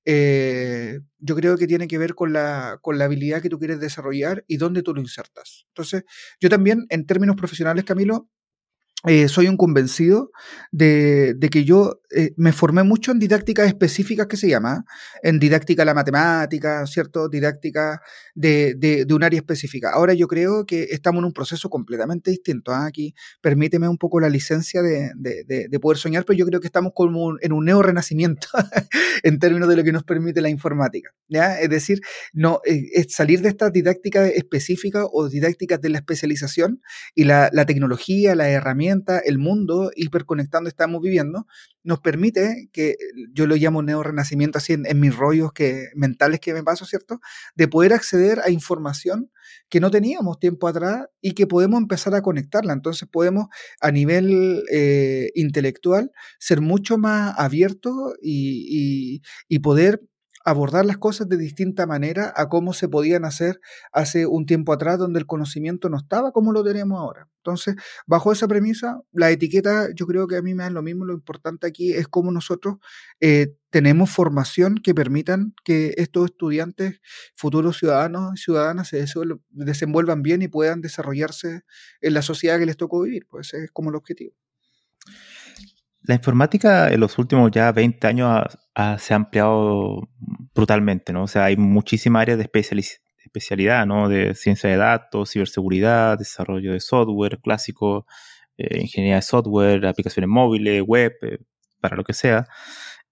eh, 0.05 1.01
yo 1.19 1.35
creo 1.35 1.55
que 1.55 1.67
tiene 1.67 1.87
que 1.87 1.99
ver 1.99 2.15
con 2.15 2.33
la, 2.33 2.79
con 2.81 2.97
la 2.97 3.05
habilidad 3.05 3.43
que 3.43 3.49
tú 3.49 3.59
quieres 3.59 3.79
desarrollar 3.79 4.43
y 4.47 4.57
dónde 4.57 4.81
tú 4.81 4.95
lo 4.95 5.01
insertas. 5.01 5.67
Entonces, 5.67 6.03
yo 6.39 6.49
también, 6.49 6.87
en 6.89 7.05
términos 7.05 7.35
profesionales, 7.35 7.85
Camilo, 7.85 8.27
eh, 9.05 9.27
soy 9.27 9.47
un 9.47 9.57
convencido 9.57 10.31
de, 10.71 11.37
que 11.51 11.63
yo 11.63 12.01
eh, 12.15 12.31
me 12.35 12.51
formé 12.51 12.81
mucho 12.81 13.11
en 13.11 13.19
didácticas 13.19 13.67
específicas 13.67 14.25
que 14.25 14.37
se 14.37 14.49
llama, 14.49 14.85
en 15.21 15.37
didáctica 15.37 15.83
de 15.83 15.85
la 15.85 15.93
matemática, 15.93 16.83
¿cierto? 16.87 17.29
Didáctica 17.29 18.01
de, 18.33 19.05
un 19.11 19.23
área 19.23 19.37
específica. 19.37 19.91
Ahora 19.93 20.15
yo 20.15 20.27
creo 20.27 20.65
que 20.65 20.87
estamos 20.89 21.19
en 21.19 21.25
un 21.25 21.33
proceso 21.33 21.69
completamente 21.69 22.31
distinto. 22.31 22.71
¿ah? 22.71 22.87
Aquí 22.87 23.13
permíteme 23.39 23.87
un 23.87 23.99
poco 23.99 24.19
la 24.19 24.29
licencia 24.29 24.81
de, 24.81 25.79
poder 25.79 25.99
soñar, 25.99 26.25
pero 26.25 26.37
yo 26.37 26.47
creo 26.47 26.59
que 26.59 26.67
estamos 26.67 26.91
como 26.95 27.35
en 27.39 27.53
un 27.53 27.65
neo-renacimiento 27.65 28.47
en 29.23 29.37
términos 29.37 29.69
de 29.69 29.75
lo 29.75 29.83
que 29.83 29.91
nos 29.91 30.03
permite 30.03 30.41
la 30.41 30.49
informática. 30.49 31.11
Es 31.29 31.69
decir, 31.69 32.01
no, 32.33 32.61
eh, 32.65 33.05
salir 33.09 33.41
de 33.41 33.49
esta 33.49 33.69
didáctica 33.69 34.25
específica 34.27 35.05
o 35.05 35.29
didácticas 35.29 35.79
de 35.81 35.89
la 35.89 35.99
especialización 35.99 36.81
y 37.13 37.25
la, 37.25 37.49
la 37.53 37.65
tecnología, 37.65 38.33
la 38.33 38.49
el 39.25 39.37
mundo 39.37 39.91
hiperconectando 39.95 40.69
estamos 40.69 41.01
viviendo, 41.01 41.47
nos 41.83 41.99
permite, 41.99 42.69
que 42.71 42.95
yo 43.33 43.47
lo 43.47 43.55
llamo 43.55 43.81
neo-renacimiento 43.81 44.57
así 44.57 44.73
en, 44.73 44.99
mis 44.99 45.15
rollos 45.15 45.53
que, 45.53 45.87
mentales 45.95 46.39
que 46.39 46.53
me 46.53 46.63
paso, 46.63 46.85
¿cierto? 46.85 47.19
De 47.55 47.67
poder 47.67 47.93
acceder 47.93 48.39
a 48.43 48.49
información 48.49 49.31
que 49.69 49.79
no 49.79 49.91
teníamos 49.91 50.39
tiempo 50.39 50.67
atrás 50.67 51.05
y 51.21 51.33
que 51.33 51.47
podemos 51.47 51.79
empezar 51.79 52.13
a 52.15 52.21
conectarla. 52.21 52.73
Entonces 52.73 53.07
podemos 53.09 53.47
a 53.79 53.91
nivel 53.91 54.63
eh, 54.71 55.29
intelectual 55.35 56.11
ser 56.39 56.61
mucho 56.61 56.97
más 56.97 57.33
abiertos 57.37 58.13
y 58.21 59.21
poder 59.61 60.01
abordar 60.47 60.85
las 60.85 60.97
cosas 60.97 61.27
de 61.27 61.35
distinta 61.35 61.85
manera 61.85 62.31
a 62.33 62.47
cómo 62.47 62.71
se 62.71 62.87
podían 62.87 63.25
hacer 63.25 63.59
hace 63.91 64.25
un 64.25 64.45
tiempo 64.45 64.71
atrás, 64.71 64.97
donde 64.97 65.19
el 65.19 65.25
conocimiento 65.25 65.89
no 65.89 65.97
estaba 65.97 66.31
como 66.31 66.53
lo 66.53 66.63
tenemos 66.63 66.97
ahora. 66.97 67.27
Entonces, 67.39 67.75
bajo 68.05 68.31
esa 68.31 68.47
premisa, 68.47 69.01
la 69.11 69.29
etiqueta, 69.29 69.89
yo 69.93 70.07
creo 70.07 70.25
que 70.25 70.37
a 70.37 70.41
mí 70.41 70.55
me 70.55 70.63
da 70.63 70.69
lo 70.69 70.81
mismo, 70.81 71.03
lo 71.03 71.13
importante 71.13 71.67
aquí 71.67 71.91
es 71.91 72.07
cómo 72.07 72.31
nosotros 72.31 72.77
eh, 73.19 73.55
tenemos 73.71 74.09
formación 74.09 74.77
que 74.81 74.95
permitan 74.95 75.53
que 75.65 75.93
estos 75.97 76.31
estudiantes, 76.31 77.01
futuros 77.35 77.77
ciudadanos 77.77 78.31
y 78.35 78.41
ciudadanas, 78.41 78.87
se 78.87 79.03
desenvuelvan 79.49 80.21
bien 80.21 80.41
y 80.43 80.47
puedan 80.47 80.79
desarrollarse 80.79 81.63
en 81.99 82.13
la 82.13 82.21
sociedad 82.21 82.57
que 82.57 82.65
les 82.65 82.77
tocó 82.77 83.01
vivir. 83.01 83.27
Pues 83.29 83.53
ese 83.53 83.65
es 83.65 83.71
como 83.71 83.89
el 83.89 83.97
objetivo. 83.97 84.33
La 86.07 86.15
informática 86.15 86.87
en 86.87 87.01
los 87.01 87.17
últimos 87.17 87.51
ya 87.51 87.69
20 87.73 88.07
años 88.07 88.45
se 88.97 89.13
ha 89.13 89.17
ampliado 89.17 90.07
brutalmente, 90.55 91.11
¿no? 91.11 91.23
O 91.23 91.27
sea, 91.27 91.43
hay 91.45 91.57
muchísimas 91.57 92.21
áreas 92.21 92.37
de 92.37 92.49
especialidad, 93.25 93.85
¿no? 93.85 94.07
De 94.07 94.33
ciencia 94.33 94.69
de 94.69 94.77
datos, 94.77 95.31
ciberseguridad, 95.31 96.17
desarrollo 96.17 96.71
de 96.71 96.79
software 96.79 97.39
clásico, 97.41 98.05
eh, 98.57 98.79
ingeniería 98.79 99.17
de 99.17 99.21
software, 99.21 99.85
aplicaciones 99.85 100.29
móviles, 100.29 100.81
web, 100.81 101.11
eh, 101.23 101.39
para 101.81 101.97
lo 101.97 102.05
que 102.05 102.13
sea. 102.13 102.47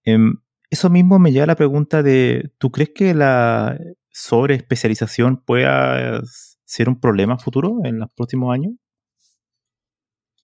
Em, 0.02 0.36
eso 0.70 0.88
mismo 0.88 1.18
me 1.18 1.32
lleva 1.32 1.44
a 1.44 1.48
la 1.48 1.56
pregunta 1.56 2.02
de, 2.02 2.50
¿tú 2.56 2.70
crees 2.70 2.92
que 2.94 3.12
la 3.12 3.78
sobreespecialización 4.10 5.44
pueda 5.44 6.22
ser 6.64 6.88
un 6.88 6.98
problema 6.98 7.38
futuro 7.38 7.80
en 7.84 7.98
los 7.98 8.10
próximos 8.14 8.54
años? 8.54 8.72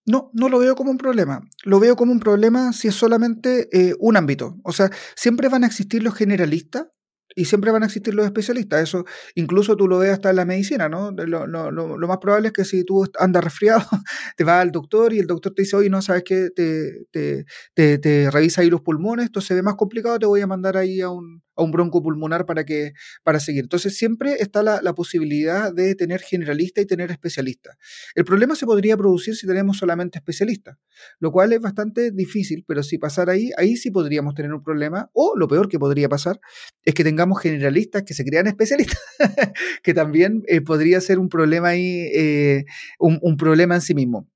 No, 0.04 0.30
no 0.32 0.48
lo 0.48 0.58
veo 0.58 0.74
como 0.74 0.90
un 0.90 0.98
problema. 0.98 1.40
Lo 1.64 1.78
veo 1.78 1.96
como 1.96 2.12
un 2.12 2.20
problema 2.20 2.72
si 2.72 2.88
es 2.88 2.94
solamente 2.94 3.68
eh, 3.72 3.94
un 4.00 4.16
ámbito. 4.16 4.56
O 4.64 4.72
sea, 4.72 4.90
siempre 5.14 5.48
van 5.48 5.64
a 5.64 5.68
existir 5.68 6.02
los 6.02 6.14
generalistas 6.14 6.88
y 7.34 7.46
siempre 7.46 7.70
van 7.70 7.82
a 7.82 7.86
existir 7.86 8.14
los 8.14 8.26
especialistas. 8.26 8.82
Eso 8.82 9.04
incluso 9.34 9.76
tú 9.76 9.88
lo 9.88 9.98
ves 9.98 10.10
hasta 10.10 10.30
en 10.30 10.36
la 10.36 10.44
medicina, 10.44 10.88
¿no? 10.88 11.10
Lo, 11.12 12.08
más 12.08 12.18
probable 12.18 12.48
es 12.48 12.52
que 12.52 12.64
si 12.64 12.84
tú 12.84 13.04
andas 13.18 13.44
resfriado, 13.44 13.82
te 14.36 14.44
vas 14.44 14.62
al 14.62 14.72
doctor 14.72 15.12
y 15.12 15.18
el 15.18 15.26
doctor 15.26 15.54
te 15.54 15.62
dice, 15.62 15.76
oye, 15.76 15.90
no, 15.90 16.02
sabes 16.02 16.24
que 16.24 16.50
te, 16.50 17.06
te, 17.10 17.44
te, 17.74 17.98
te, 17.98 18.30
revisa 18.30 18.62
ahí 18.62 18.70
los 18.70 18.82
pulmones, 18.82 19.26
esto 19.26 19.40
se 19.40 19.54
ve 19.54 19.62
más 19.62 19.76
complicado, 19.76 20.18
te 20.18 20.26
voy 20.26 20.40
a 20.40 20.46
mandar 20.46 20.76
ahí 20.76 21.00
a 21.00 21.10
un, 21.10 21.42
a 21.56 21.62
un 21.62 21.70
bronco 21.70 22.02
pulmonar 22.02 22.46
para, 22.46 22.64
que, 22.64 22.92
para 23.22 23.40
seguir. 23.40 23.64
Entonces 23.64 23.96
siempre 23.96 24.36
está 24.40 24.62
la, 24.62 24.92
posibilidad 24.94 25.72
de 25.72 25.94
tener 25.94 26.20
generalista 26.20 26.80
y 26.80 26.86
tener 26.86 27.10
especialista. 27.10 27.78
El 28.14 28.24
problema 28.24 28.54
se 28.54 28.66
podría 28.66 28.96
producir 28.96 29.34
si 29.36 29.46
tenemos 29.46 29.78
solamente 29.78 30.18
especialistas, 30.18 30.76
lo 31.18 31.32
cual 31.32 31.52
es 31.54 31.60
bastante 31.60 32.10
difícil, 32.10 32.64
pero 32.66 32.82
si 32.82 32.98
pasara 32.98 33.32
ahí, 33.32 33.50
ahí 33.56 33.76
sí 33.76 33.90
podríamos 33.90 34.34
tener 34.34 34.52
un 34.52 34.62
problema, 34.62 35.10
o 35.14 35.32
lo 35.36 35.48
peor 35.48 35.68
que 35.68 35.78
podría 35.78 36.10
pasar 36.10 36.40
es 36.84 36.94
que 36.94 37.04
tengamos 37.04 37.40
generalistas 37.40 38.02
que 38.02 38.12
se 38.12 38.24
crean 38.24 38.46
especialistas, 38.46 39.00
que 39.82 39.94
también 39.94 40.42
eh, 40.46 40.60
podría 40.60 41.00
ser 41.00 41.18
un 41.18 41.28
problema 41.28 41.68
ahí, 41.68 42.08
eh, 42.14 42.64
un, 42.98 43.36
problema 43.36 43.74
en 43.74 43.80
sí 43.80 43.94
mismo. 43.94 44.28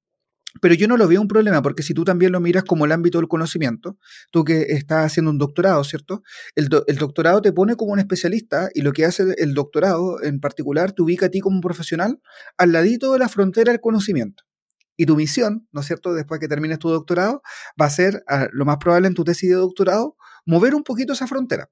Pero 0.61 0.74
yo 0.74 0.88
no 0.88 0.96
lo 0.96 1.09
veo 1.09 1.20
un 1.20 1.28
problema, 1.28 1.62
porque 1.62 1.82
si 1.82 1.94
tú 1.94 2.04
también 2.04 2.32
lo 2.32 2.40
miras 2.40 2.64
como 2.64 2.84
el 2.84 2.92
ámbito 2.92 3.18
del 3.18 3.28
conocimiento, 3.28 3.98
tú 4.30 4.44
que 4.44 4.62
estás 4.70 5.07
haciendo 5.07 5.30
un 5.30 5.38
doctorado, 5.38 5.82
¿cierto? 5.84 6.22
El, 6.54 6.68
el, 6.86 6.96
doctorado 6.96 7.42
te 7.42 7.52
pone 7.52 7.76
como 7.76 7.92
un 7.92 7.98
especialista 7.98 8.68
y 8.74 8.82
lo 8.82 8.92
que 8.92 9.04
hace 9.04 9.34
el 9.38 9.54
doctorado 9.54 10.22
en 10.22 10.40
particular 10.40 10.92
te 10.92 11.02
ubica 11.02 11.26
a 11.26 11.28
ti 11.28 11.40
como 11.40 11.57
un 11.57 11.62
profesional 11.62 12.20
al 12.57 12.72
ladito 12.72 13.12
de 13.12 13.18
la 13.18 13.28
frontera 13.28 13.72
del 13.72 13.80
conocimiento. 13.80 14.44
Y 14.96 15.07
tu 15.07 15.16
misión, 15.16 15.68
¿no 15.72 15.80
es 15.80 15.86
cierto?, 15.86 16.14
después 16.14 16.40
que 16.40 16.48
termines 16.48 16.78
tu 16.78 16.88
doctorado, 16.88 17.42
va 17.80 17.86
a 17.86 17.90
ser, 17.90 18.24
lo 18.52 18.64
más 18.64 18.78
probable 18.78 19.09
en 19.09 19.14
tu 19.14 19.24
tesis 19.24 19.50
de 19.50 19.57
doctorado, 19.57 20.16
mover 20.46 20.74
un 20.74 20.82
poquito 20.82 21.12
esa 21.12 21.26
frontera. 21.26 21.68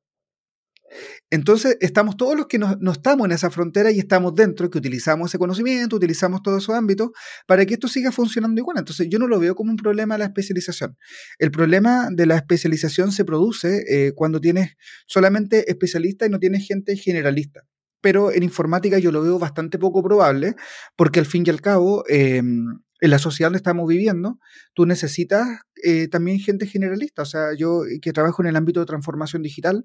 Entonces, 1.34 1.76
estamos 1.80 2.16
todos 2.16 2.36
los 2.36 2.46
que 2.46 2.60
no, 2.60 2.78
estamos 2.92 3.26
en 3.26 3.32
esa 3.32 3.50
frontera 3.50 3.90
y 3.90 3.98
estamos 3.98 4.36
dentro, 4.36 4.70
que 4.70 4.78
utilizamos 4.78 5.32
ese 5.32 5.36
conocimiento, 5.36 5.96
utilizamos 5.96 6.44
todos 6.44 6.62
esos 6.62 6.76
ámbitos 6.76 7.10
para 7.48 7.66
que 7.66 7.74
esto 7.74 7.88
siga 7.88 8.12
funcionando 8.12 8.60
igual. 8.60 8.78
Entonces, 8.78 9.08
yo 9.10 9.18
no 9.18 9.26
lo 9.26 9.40
veo 9.40 9.56
como 9.56 9.72
un 9.72 9.76
problema 9.76 10.16
la 10.16 10.26
especialización. 10.26 10.96
El 11.40 11.50
problema 11.50 12.08
de 12.12 12.26
la 12.26 12.36
especialización 12.36 13.10
se 13.10 13.24
produce 13.24 13.82
eh, 13.88 14.12
cuando 14.14 14.40
tienes 14.40 14.76
solamente 15.08 15.68
especialistas 15.68 16.28
y 16.28 16.30
no 16.30 16.38
tienes 16.38 16.68
gente 16.68 16.96
generalista. 16.96 17.62
Pero 18.00 18.30
en 18.30 18.44
informática 18.44 19.00
yo 19.00 19.10
lo 19.10 19.20
veo 19.20 19.36
bastante 19.40 19.76
poco 19.76 20.04
probable, 20.04 20.54
porque 20.94 21.18
al 21.18 21.26
fin 21.26 21.42
y 21.44 21.50
al 21.50 21.60
cabo, 21.60 22.04
em, 22.06 22.78
en 23.00 23.10
la 23.10 23.18
sociedad 23.18 23.48
donde 23.48 23.58
estamos 23.58 23.88
viviendo, 23.88 24.38
tú 24.72 24.86
necesitas 24.86 25.46
eh, 25.82 26.08
también 26.08 26.38
gente 26.38 26.66
generalista. 26.66 27.22
O 27.22 27.26
sea, 27.26 27.54
yo 27.56 27.84
eh, 27.84 27.98
que 28.00 28.12
trabajo 28.12 28.42
en 28.42 28.48
el 28.48 28.56
ámbito 28.56 28.80
de 28.80 28.86
transformación 28.86 29.42
digital, 29.42 29.84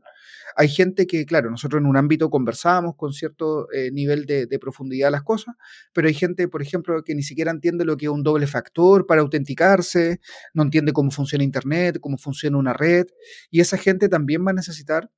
hay 0.56 0.70
gente 0.70 1.08
que, 1.08 1.26
claro, 1.26 1.50
nosotros 1.50 1.82
en 1.82 1.88
un 1.88 1.98
ámbito 1.98 2.30
conversamos 2.30 2.96
con 2.96 3.14
cierto 3.14 3.72
eh, 3.72 3.92
nivel 3.92 4.26
de, 4.26 4.48
profundidad 4.60 5.12
las 5.12 5.24
cosas, 5.24 5.56
pero 5.94 6.08
hay 6.08 6.14
gente, 6.14 6.48
por 6.48 6.62
ejemplo, 6.62 7.04
que 7.04 7.16
ni 7.16 7.24
siquiera 7.24 7.52
entiende 7.52 7.86
lo 7.86 7.98
que 7.98 8.06
es 8.06 8.12
un 8.12 8.24
doble 8.24 8.46
factor 8.46 9.06
para 9.06 9.22
autenticarse, 9.22 10.20
no 10.54 10.64
entiende 10.64 10.92
cómo 10.92 11.12
funciona 11.12 11.44
Internet, 11.44 12.00
cómo 12.02 12.18
funciona 12.18 12.58
una 12.58 12.74
red, 12.74 13.08
y 13.50 13.62
esa 13.62 13.78
gente 13.78 14.10
también 14.10 14.46
va 14.46 14.52
a 14.52 14.54
necesitar 14.54 15.10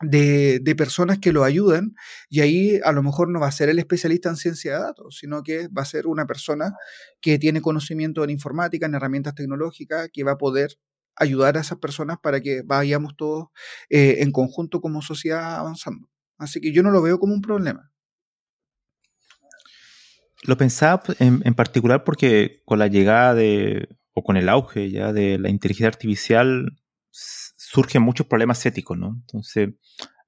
de, 0.00 0.58
de, 0.60 0.74
personas 0.74 1.18
que 1.18 1.32
lo 1.32 1.44
ayuden 1.44 1.94
y 2.28 2.40
ahí 2.40 2.80
a 2.84 2.92
lo 2.92 3.02
mejor 3.02 3.28
no 3.28 3.40
va 3.40 3.46
a 3.48 3.52
ser 3.52 3.68
el 3.68 3.78
especialista 3.78 4.28
en 4.28 4.36
ciencia 4.36 4.74
de 4.74 4.80
datos, 4.80 5.18
sino 5.18 5.42
que 5.42 5.68
va 5.68 5.82
a 5.82 5.86
ser 5.86 6.06
una 6.06 6.26
persona 6.26 6.72
que 7.20 7.38
tiene 7.38 7.60
conocimiento 7.60 8.24
en 8.24 8.30
informática, 8.30 8.86
en 8.86 8.94
herramientas 8.94 9.34
tecnológicas, 9.34 10.08
que 10.12 10.24
va 10.24 10.32
a 10.32 10.38
poder 10.38 10.78
ayudar 11.16 11.56
a 11.56 11.60
esas 11.60 11.78
personas 11.78 12.18
para 12.22 12.40
que 12.40 12.62
vayamos 12.64 13.16
todos 13.16 13.48
eh, 13.88 14.16
en 14.20 14.32
conjunto 14.32 14.80
como 14.80 15.02
sociedad 15.02 15.56
avanzando. 15.56 16.08
Así 16.38 16.60
que 16.60 16.72
yo 16.72 16.82
no 16.82 16.90
lo 16.90 17.02
veo 17.02 17.18
como 17.18 17.34
un 17.34 17.40
problema. 17.40 17.92
Lo 20.42 20.56
pensaba 20.56 21.02
en, 21.18 21.40
en 21.44 21.54
particular 21.54 22.04
porque 22.04 22.62
con 22.64 22.78
la 22.78 22.88
llegada 22.88 23.34
de, 23.34 23.88
o 24.12 24.22
con 24.22 24.36
el 24.36 24.48
auge 24.48 24.90
ya 24.90 25.12
de 25.12 25.38
la 25.38 25.48
inteligencia 25.48 25.88
artificial, 25.88 26.76
surgen 27.56 28.02
muchos 28.02 28.26
problemas 28.26 28.64
éticos, 28.66 28.98
¿no? 28.98 29.16
Entonces, 29.20 29.70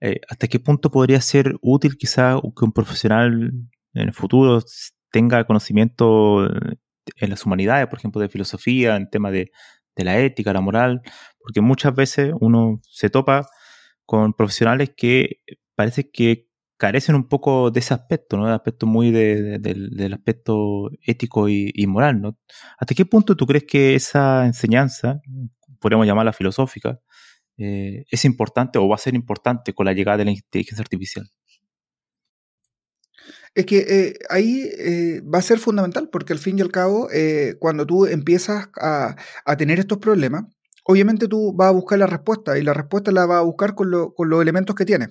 eh, 0.00 0.20
¿hasta 0.28 0.48
qué 0.48 0.60
punto 0.60 0.90
podría 0.90 1.20
ser 1.20 1.56
útil 1.62 1.96
quizá 1.96 2.40
que 2.40 2.64
un 2.64 2.72
profesional 2.72 3.52
en 3.94 4.08
el 4.08 4.12
futuro 4.12 4.62
tenga 5.10 5.44
conocimiento 5.46 6.46
en 6.46 7.30
las 7.30 7.44
humanidades, 7.46 7.86
por 7.88 7.98
ejemplo, 7.98 8.20
de 8.20 8.28
filosofía, 8.28 8.96
en 8.96 9.08
temas 9.10 9.32
de, 9.32 9.50
de 9.96 10.04
la 10.04 10.18
ética, 10.18 10.52
la 10.52 10.60
moral? 10.60 11.02
Porque 11.38 11.60
muchas 11.60 11.94
veces 11.94 12.32
uno 12.40 12.80
se 12.82 13.10
topa 13.10 13.48
con 14.04 14.34
profesionales 14.34 14.90
que 14.96 15.40
parece 15.74 16.10
que 16.10 16.48
carecen 16.78 17.14
un 17.14 17.28
poco 17.28 17.70
de 17.70 17.80
ese 17.80 17.94
aspecto, 17.94 18.36
¿no? 18.36 18.46
El 18.46 18.54
aspecto 18.54 18.86
muy 18.86 19.10
del 19.10 20.12
aspecto 20.12 20.90
ético 21.02 21.48
y, 21.48 21.72
y, 21.74 21.86
moral, 21.86 22.20
¿no? 22.20 22.38
¿Hasta 22.78 22.94
qué 22.94 23.06
punto 23.06 23.36
tú 23.36 23.46
crees 23.46 23.64
que 23.64 23.94
esa 23.94 24.46
enseñanza, 24.46 25.20
podríamos 25.80 26.06
llamarla 26.06 26.32
filosófica, 26.32 27.00
eh, 27.58 28.04
es 28.10 28.24
importante 28.24 28.78
o 28.78 28.88
va 28.88 28.96
a 28.96 28.98
ser 28.98 29.14
importante 29.14 29.72
con 29.72 29.86
la 29.86 29.92
llegada 29.92 30.18
de 30.18 30.24
la 30.26 30.30
inteligencia 30.32 30.82
artificial? 30.82 31.28
Es 33.54 33.64
que 33.64 33.78
eh, 33.78 34.18
ahí 34.28 34.68
eh, 34.78 35.22
va 35.22 35.38
a 35.38 35.42
ser 35.42 35.58
fundamental, 35.58 36.10
porque 36.10 36.34
al 36.34 36.38
fin 36.38 36.58
y 36.58 36.62
al 36.62 36.70
cabo, 36.70 37.08
cuando 37.58 37.86
tú 37.86 38.04
empiezas 38.06 38.68
a, 38.78 39.16
a, 39.46 39.56
tener 39.56 39.78
estos 39.78 39.96
problemas, 39.98 40.44
obviamente 40.84 41.26
tú 41.26 41.54
vas 41.54 41.68
a 41.68 41.72
buscar 41.72 41.98
la 41.98 42.06
respuesta 42.06 42.58
y 42.58 42.62
la 42.62 42.74
respuesta 42.74 43.10
la 43.12 43.24
vas 43.24 43.38
a 43.38 43.42
buscar 43.44 43.74
con, 43.74 43.90
lo, 43.90 44.12
con 44.12 44.28
los 44.28 44.42
elementos 44.42 44.76
que 44.76 44.84
tienes. 44.84 45.08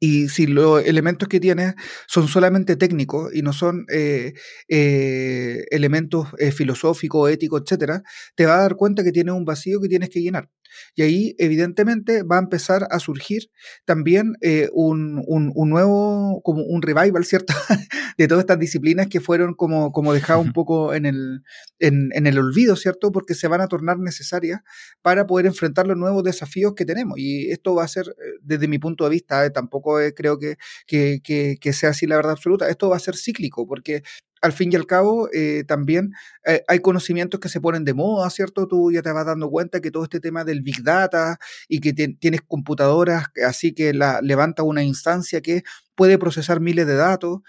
Y 0.00 0.28
si 0.28 0.46
los 0.46 0.84
elementos 0.84 1.28
que 1.28 1.40
tienes 1.40 1.74
son 2.06 2.28
solamente 2.28 2.76
técnicos 2.76 3.34
y 3.34 3.42
no 3.42 3.52
son 3.52 3.86
eh, 3.92 4.34
eh, 4.68 5.64
elementos 5.70 6.28
eh, 6.38 6.52
filosóficos, 6.52 7.30
éticos, 7.30 7.62
etcétera, 7.62 8.02
te 8.34 8.46
vas 8.46 8.58
a 8.58 8.62
dar 8.62 8.76
cuenta 8.76 9.04
que 9.04 9.12
tienes 9.12 9.34
un 9.34 9.44
vacío 9.44 9.80
que 9.80 9.88
tienes 9.88 10.10
que 10.10 10.20
llenar. 10.20 10.48
Y 10.94 11.02
ahí, 11.02 11.34
evidentemente, 11.38 12.22
va 12.22 12.36
a 12.36 12.40
empezar 12.40 12.86
a 12.90 12.98
surgir 12.98 13.50
también 13.84 14.34
eh, 14.40 14.68
un, 14.72 15.22
un, 15.26 15.70
nuevo, 15.70 16.40
como 16.42 16.62
un 16.64 16.82
revival, 16.82 17.24
¿cierto? 17.24 17.54
de 18.18 18.28
todas 18.28 18.42
estas 18.42 18.58
disciplinas 18.58 19.08
que 19.08 19.20
fueron 19.20 19.54
como, 19.54 19.92
como 19.92 20.12
dejadas 20.12 20.44
un 20.44 20.52
poco 20.52 20.94
en 20.94 21.06
el, 21.06 21.42
en, 21.78 22.10
en, 22.12 22.26
el 22.26 22.38
olvido, 22.38 22.76
¿cierto? 22.76 23.12
Porque 23.12 23.34
se 23.34 23.48
van 23.48 23.60
a 23.60 23.68
tornar 23.68 23.98
necesarias 23.98 24.60
para 25.02 25.26
poder 25.26 25.46
enfrentar 25.46 25.86
los 25.86 25.96
nuevos 25.96 26.22
desafíos 26.22 26.74
que 26.74 26.84
tenemos. 26.84 27.18
Y 27.18 27.50
esto 27.50 27.74
va 27.74 27.84
a 27.84 27.88
ser, 27.88 28.06
eh, 28.08 28.38
desde 28.42 28.68
mi 28.68 28.78
punto 28.78 29.04
de 29.04 29.10
vista, 29.10 29.44
eh, 29.44 29.50
tampoco 29.50 29.98
creo 30.14 30.38
que, 30.38 30.56
que, 30.86 31.20
que, 31.22 31.56
que 31.60 31.72
sea 31.72 31.90
así 31.90 32.06
la 32.06 32.16
verdad 32.16 32.32
absoluta, 32.32 32.68
esto 32.68 32.88
va 32.88 32.96
a 32.96 33.00
ser 33.00 33.16
cíclico, 33.16 33.66
porque 33.66 34.02
al 34.42 34.52
fin 34.52 34.70
y 34.72 34.76
al 34.76 34.86
cabo, 34.86 35.28
eh, 35.32 35.64
también 35.66 36.12
eh, 36.46 36.62
hay 36.68 36.80
conocimientos 36.80 37.40
que 37.40 37.48
se 37.48 37.60
ponen 37.60 37.84
de 37.84 37.94
moda, 37.94 38.28
¿cierto? 38.30 38.66
Tú 38.66 38.92
ya 38.92 39.02
te 39.02 39.10
vas 39.10 39.26
dando 39.26 39.50
cuenta 39.50 39.80
que 39.80 39.90
todo 39.90 40.04
este 40.04 40.20
tema 40.20 40.44
del 40.44 40.60
Big 40.62 40.82
Data 40.82 41.38
y 41.68 41.80
que 41.80 41.92
tienes 41.92 42.42
computadoras, 42.46 43.28
así 43.46 43.74
que 43.74 43.94
la, 43.94 44.20
levanta 44.22 44.62
una 44.62 44.82
instancia 44.84 45.40
que 45.40 45.62
puede 45.94 46.18
procesar 46.18 46.60
miles 46.60 46.86
de 46.86 46.94
datos, 46.94 47.40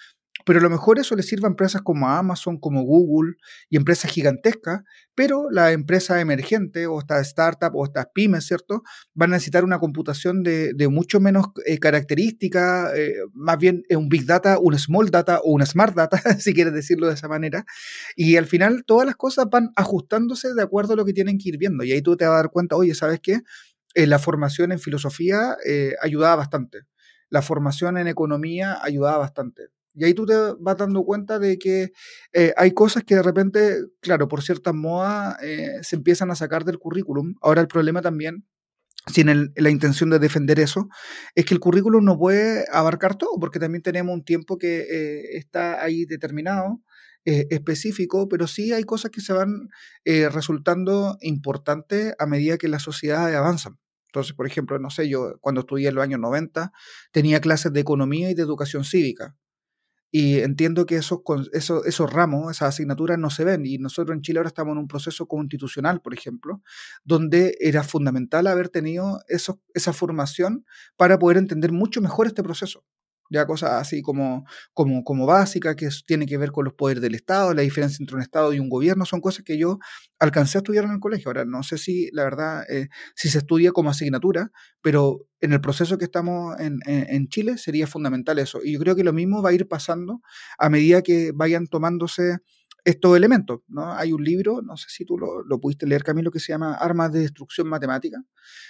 pero 0.45 0.59
a 0.59 0.61
lo 0.61 0.69
mejor 0.69 0.99
eso 0.99 1.15
le 1.15 1.23
sirve 1.23 1.45
a 1.45 1.49
empresas 1.49 1.81
como 1.81 2.07
Amazon, 2.07 2.59
como 2.59 2.83
Google 2.83 3.33
y 3.69 3.77
empresas 3.77 4.11
gigantescas, 4.11 4.81
pero 5.15 5.49
la 5.49 5.71
empresa 5.71 6.21
emergente 6.21 6.85
o 6.85 6.99
esta 6.99 7.19
startup 7.21 7.75
o 7.75 7.83
estas 7.83 8.07
pymes, 8.13 8.45
¿cierto? 8.45 8.83
Van 9.15 9.31
a 9.31 9.37
necesitar 9.37 9.63
una 9.63 9.79
computación 9.79 10.43
de, 10.43 10.87
mucho 10.89 11.19
menos 11.19 11.47
eh, 11.65 11.79
características, 11.79 12.95
eh, 12.95 13.15
más 13.33 13.57
bien 13.57 13.83
un 13.89 14.07
big 14.07 14.25
data, 14.25 14.59
un 14.59 14.77
small 14.77 15.09
data 15.09 15.39
o 15.43 15.51
una 15.51 15.65
smart 15.65 15.95
data, 15.95 16.17
si 16.39 16.53
quieres 16.53 16.73
decirlo 16.73 17.07
de 17.07 17.15
esa 17.15 17.27
manera. 17.27 17.65
Y 18.15 18.37
al 18.37 18.45
final 18.45 18.83
todas 18.85 19.07
las 19.07 19.15
cosas 19.15 19.47
van 19.49 19.71
ajustándose 19.75 20.53
de 20.53 20.61
acuerdo 20.61 20.93
a 20.93 20.95
lo 20.95 21.05
que 21.05 21.13
tienen 21.13 21.39
que 21.39 21.49
ir 21.49 21.57
viendo. 21.57 21.83
Y 21.83 21.91
ahí 21.91 22.03
tú 22.03 22.15
te 22.17 22.25
vas 22.25 22.33
a 22.33 22.37
dar 22.37 22.51
cuenta, 22.51 22.75
oye, 22.75 22.93
¿sabes 22.93 23.19
qué? 23.19 23.41
Eh, 23.95 24.05
la 24.05 24.19
formación 24.19 24.71
en 24.71 24.79
filosofía 24.79 25.57
ayudaba 26.01 26.35
bastante. 26.35 26.81
La 27.29 27.41
formación 27.41 27.97
en 27.97 28.07
economía 28.07 28.77
ayudaba 28.83 29.17
bastante 29.17 29.69
y 29.95 30.03
ahí 30.03 30.13
tú 30.13 30.25
te 30.25 30.33
vas 30.59 30.77
dando 30.77 31.03
cuenta 31.03 31.39
de 31.39 31.57
que 31.57 31.91
eh, 32.33 32.53
hay 32.57 32.71
cosas 32.73 33.03
que 33.03 33.15
de 33.15 33.23
repente, 33.23 33.77
claro, 34.01 34.27
por 34.27 34.43
ciertas 34.43 34.73
modas 34.73 35.37
eh, 35.41 35.79
se 35.81 35.95
empiezan 35.95 36.31
a 36.31 36.35
sacar 36.35 36.65
del 36.65 36.79
currículum. 36.79 37.35
Ahora 37.41 37.61
el 37.61 37.67
problema 37.67 38.01
también, 38.01 38.45
sin 39.07 39.51
la 39.55 39.69
intención 39.69 40.09
de 40.09 40.19
defender 40.19 40.59
eso, 40.59 40.89
es 41.35 41.45
que 41.45 41.53
el 41.53 41.59
currículum 41.59 42.03
no 42.03 42.17
puede 42.17 42.65
abarcar 42.71 43.15
todo, 43.15 43.31
porque 43.39 43.59
también 43.59 43.83
tenemos 43.83 44.13
un 44.13 44.25
tiempo 44.25 44.57
que 44.57 44.81
eh, 44.81 45.37
está 45.37 45.83
ahí 45.83 46.05
determinado. 46.05 46.81
específico, 47.27 48.27
pero 48.27 48.45
sí 48.45 48.71
hay 48.71 48.83
cosas 48.83 49.09
que 49.09 49.19
se 49.19 49.33
van 49.33 49.69
resultando 50.31 51.17
importantes 51.21 52.13
a 52.19 52.27
medida 52.27 52.59
que 52.59 52.67
las 52.67 52.83
sociedades 52.83 53.35
avanzan. 53.35 53.79
Entonces, 54.15 54.33
por 54.33 54.47
ejemplo, 54.47 54.79
no 54.79 54.89
sé, 54.89 55.09
yo 55.09 55.39
cuando 55.41 55.61
estudié 55.61 55.89
en 55.89 55.95
los 55.95 56.03
años 56.03 56.19
90 56.21 56.71
tenía 57.11 57.41
clases 57.41 57.73
de 57.73 57.81
economía 57.81 58.29
y 58.29 58.33
de 58.35 58.43
educación 58.43 58.85
cívica. 58.85 59.35
Y 60.17 60.39
entiendo 60.39 60.85
que 60.85 60.95
esos, 60.95 61.19
esos, 61.51 61.85
esos 61.85 62.09
ramos, 62.09 62.49
esas 62.49 62.69
asignaturas 62.69 63.19
no 63.19 63.29
se 63.29 63.43
ven. 63.43 63.65
Y 63.65 63.79
nosotros 63.79 64.15
en 64.15 64.21
Chile 64.21 64.39
ahora 64.39 64.47
estamos 64.47 64.71
en 64.71 64.77
un 64.77 64.87
proceso 64.87 65.27
constitucional, 65.27 65.99
por 65.99 66.13
ejemplo, 66.13 66.61
donde 67.03 67.57
era 67.59 67.83
fundamental 67.83 68.47
haber 68.47 68.69
tenido 68.69 69.19
eso, 69.27 69.59
esa 69.73 69.91
formación 69.91 70.65
para 70.95 71.19
poder 71.19 71.35
entender 71.35 71.73
mucho 71.73 71.99
mejor 71.99 72.27
este 72.27 72.43
proceso 72.43 72.85
ya 73.35 73.45
cosas 73.45 73.71
así 73.73 74.01
como, 74.01 74.45
como, 74.73 75.03
como 75.03 75.25
básicas, 75.25 75.75
que 75.75 75.89
tienen 76.07 76.27
que 76.27 76.37
ver 76.37 76.51
con 76.51 76.65
los 76.65 76.73
poderes 76.73 77.01
del 77.01 77.15
Estado, 77.15 77.53
la 77.53 77.61
diferencia 77.61 78.01
entre 78.01 78.15
un 78.15 78.21
Estado 78.21 78.53
y 78.53 78.59
un 78.59 78.69
gobierno, 78.69 79.05
son 79.05 79.21
cosas 79.21 79.43
que 79.43 79.57
yo 79.57 79.79
alcancé 80.19 80.57
a 80.57 80.59
estudiar 80.59 80.85
en 80.85 80.91
el 80.91 80.99
colegio. 80.99 81.29
Ahora, 81.29 81.45
no 81.45 81.61
sé 81.63 81.77
si, 81.77 82.09
la 82.13 82.23
verdad, 82.23 82.63
eh, 82.69 82.87
si 83.15 83.29
se 83.29 83.39
estudia 83.39 83.71
como 83.71 83.89
asignatura, 83.89 84.51
pero 84.81 85.27
en 85.41 85.53
el 85.53 85.61
proceso 85.61 85.97
que 85.97 86.05
estamos 86.05 86.59
en, 86.59 86.79
en, 86.85 87.27
Chile 87.27 87.57
sería 87.57 87.87
fundamental 87.87 88.39
eso. 88.39 88.61
Y 88.63 88.73
yo 88.73 88.79
creo 88.79 88.95
que 88.95 89.03
lo 89.03 89.13
mismo 89.13 89.41
va 89.41 89.49
a 89.49 89.53
ir 89.53 89.67
pasando 89.67 90.21
a 90.57 90.69
medida 90.69 91.01
que 91.01 91.31
vayan 91.33 91.67
tomándose 91.67 92.37
estos 92.85 93.17
elementos. 93.17 93.61
¿no? 93.67 93.91
Hay 93.93 94.13
un 94.13 94.23
libro, 94.23 94.61
no 94.61 94.77
sé 94.77 94.85
si 94.89 95.05
tú 95.05 95.17
lo, 95.17 95.43
lo, 95.43 95.59
pudiste 95.59 95.87
leer, 95.87 96.03
Camilo, 96.03 96.31
que 96.31 96.39
se 96.39 96.53
llama 96.53 96.75
Armas 96.75 97.11
de 97.11 97.19
Destrucción 97.21 97.67
Matemática, 97.67 98.23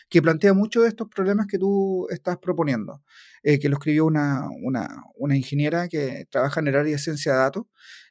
que 0.10 0.22
plantea 0.22 0.54
muchos 0.54 0.84
de 0.84 0.90
estos 0.90 1.10
problemas 1.10 1.48
que 1.48 1.60
tú 1.60 2.08
estás 2.10 2.38
proponiendo, 2.38 3.04
eh, 3.44 3.60
que 3.60 3.68
lo 3.68 3.76
escribió 3.76 4.06
una, 4.06 4.48
una, 4.64 5.04
una, 5.16 5.36
ingeniera 5.36 5.90
que 5.90 6.26
trabaja 6.32 6.62
en 6.62 6.70
el 6.70 6.76
área 6.76 6.94
de 6.94 6.98
ciencia 6.98 7.34
de 7.34 7.40
datos, 7.40 7.66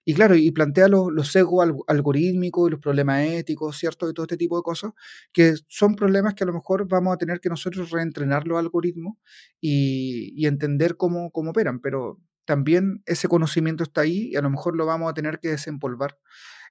y 0.05 0.13
claro, 0.13 0.37
y 0.37 0.51
plantea 0.51 0.89
los, 0.89 1.11
los 1.11 1.33
sesgos 1.33 1.67
algorítmicos 1.87 2.69
y 2.69 2.73
los 2.73 2.81
problemas 2.81 3.27
éticos, 3.27 3.79
¿cierto? 3.79 4.09
Y 4.11 4.13
todo 4.13 4.25
este 4.25 4.37
tipo 4.37 4.59
de 4.59 4.63
cosas, 4.63 4.93
que 5.33 5.55
son 5.69 5.97
problemas 5.97 6.35
que 6.35 6.45
a 6.45 6.47
lo 6.47 6.53
mejor 6.53 6.87
vamos 6.87 7.15
a 7.15 7.17
tener 7.17 7.41
que 7.41 7.49
nosotros 7.49 7.91
reentrenar 7.91 8.47
los 8.47 8.59
algoritmos 8.59 9.17
y, 9.59 10.35
y 10.37 10.47
entender 10.47 10.99
cómo, 10.99 11.31
cómo 11.31 11.51
operan, 11.51 11.81
pero 11.81 12.21
también 12.45 13.03
ese 13.07 13.29
conocimiento 13.29 13.85
está 13.85 14.03
ahí 14.03 14.31
y 14.33 14.37
a 14.37 14.43
lo 14.43 14.51
mejor 14.51 14.77
lo 14.77 14.87
vamos 14.87 15.11
a 15.11 15.15
tener 15.15 15.41
que 15.41 15.49
desempolvar 15.51 16.19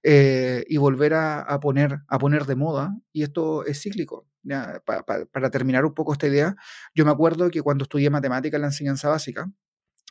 eh, 0.03 0.65
y 0.67 0.77
volver 0.77 1.13
a, 1.13 1.59
poner, 1.61 1.99
a 2.07 2.17
poner 2.19 2.45
de 2.45 2.55
moda. 2.55 2.95
Y 3.11 3.23
esto 3.23 3.65
es 3.65 3.81
cíclico. 3.81 4.27
para 4.45 5.49
terminar 5.49 5.85
un 5.85 5.93
poco 5.93 6.13
esta 6.13 6.27
idea, 6.27 6.55
yo 6.93 7.05
me 7.05 7.11
acuerdo 7.11 7.49
que 7.49 7.61
cuando 7.61 7.83
estudié 7.83 8.09
matemática 8.09 8.57
en 8.57 8.61
la 8.61 8.67
enseñanza 8.67 9.09
básica, 9.09 9.49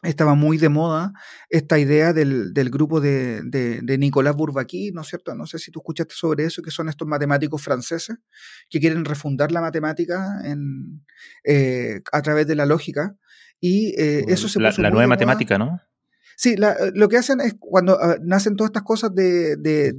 estaba 0.02 0.34
muy 0.34 0.58
de 0.58 0.68
moda 0.68 1.12
esta 1.48 1.78
idea 1.78 2.12
del, 2.12 2.52
grupo 2.70 3.00
de, 3.00 3.40
de, 3.44 3.98
Nicolás 3.98 4.34
Bourbaki, 4.34 4.90
¿no 4.92 5.02
es 5.02 5.06
cierto? 5.06 5.34
No 5.34 5.46
sé 5.46 5.58
si 5.58 5.70
tú 5.70 5.78
escuchaste 5.78 6.14
sobre 6.14 6.44
eso, 6.44 6.60
que 6.60 6.72
son 6.72 6.88
estos 6.88 7.06
matemáticos 7.06 7.62
franceses 7.62 8.16
que 8.68 8.80
quieren 8.80 9.04
refundar 9.04 9.52
la 9.52 9.60
matemática 9.60 10.40
en, 10.44 11.04
eh, 11.44 12.02
a 12.10 12.22
través 12.22 12.48
de 12.48 12.56
la 12.56 12.66
lógica 12.66 13.16
y 13.62 13.94
eh, 13.96 14.24
eso 14.26 14.48
se 14.48 14.58
La, 14.58 14.74
la 14.76 14.90
nueva 14.90 15.06
matemática, 15.06 15.56
¿no? 15.56 15.80
Sí, 16.36 16.56
eh, 16.60 16.90
lo 16.94 17.08
que 17.08 17.16
hacen 17.16 17.40
es 17.40 17.54
cuando 17.60 17.96
ah, 18.00 18.16
nacen 18.20 18.56
todas 18.56 18.70
estas 18.70 18.82
cosas 18.82 19.14
de, 19.14 19.56
de, 19.56 19.92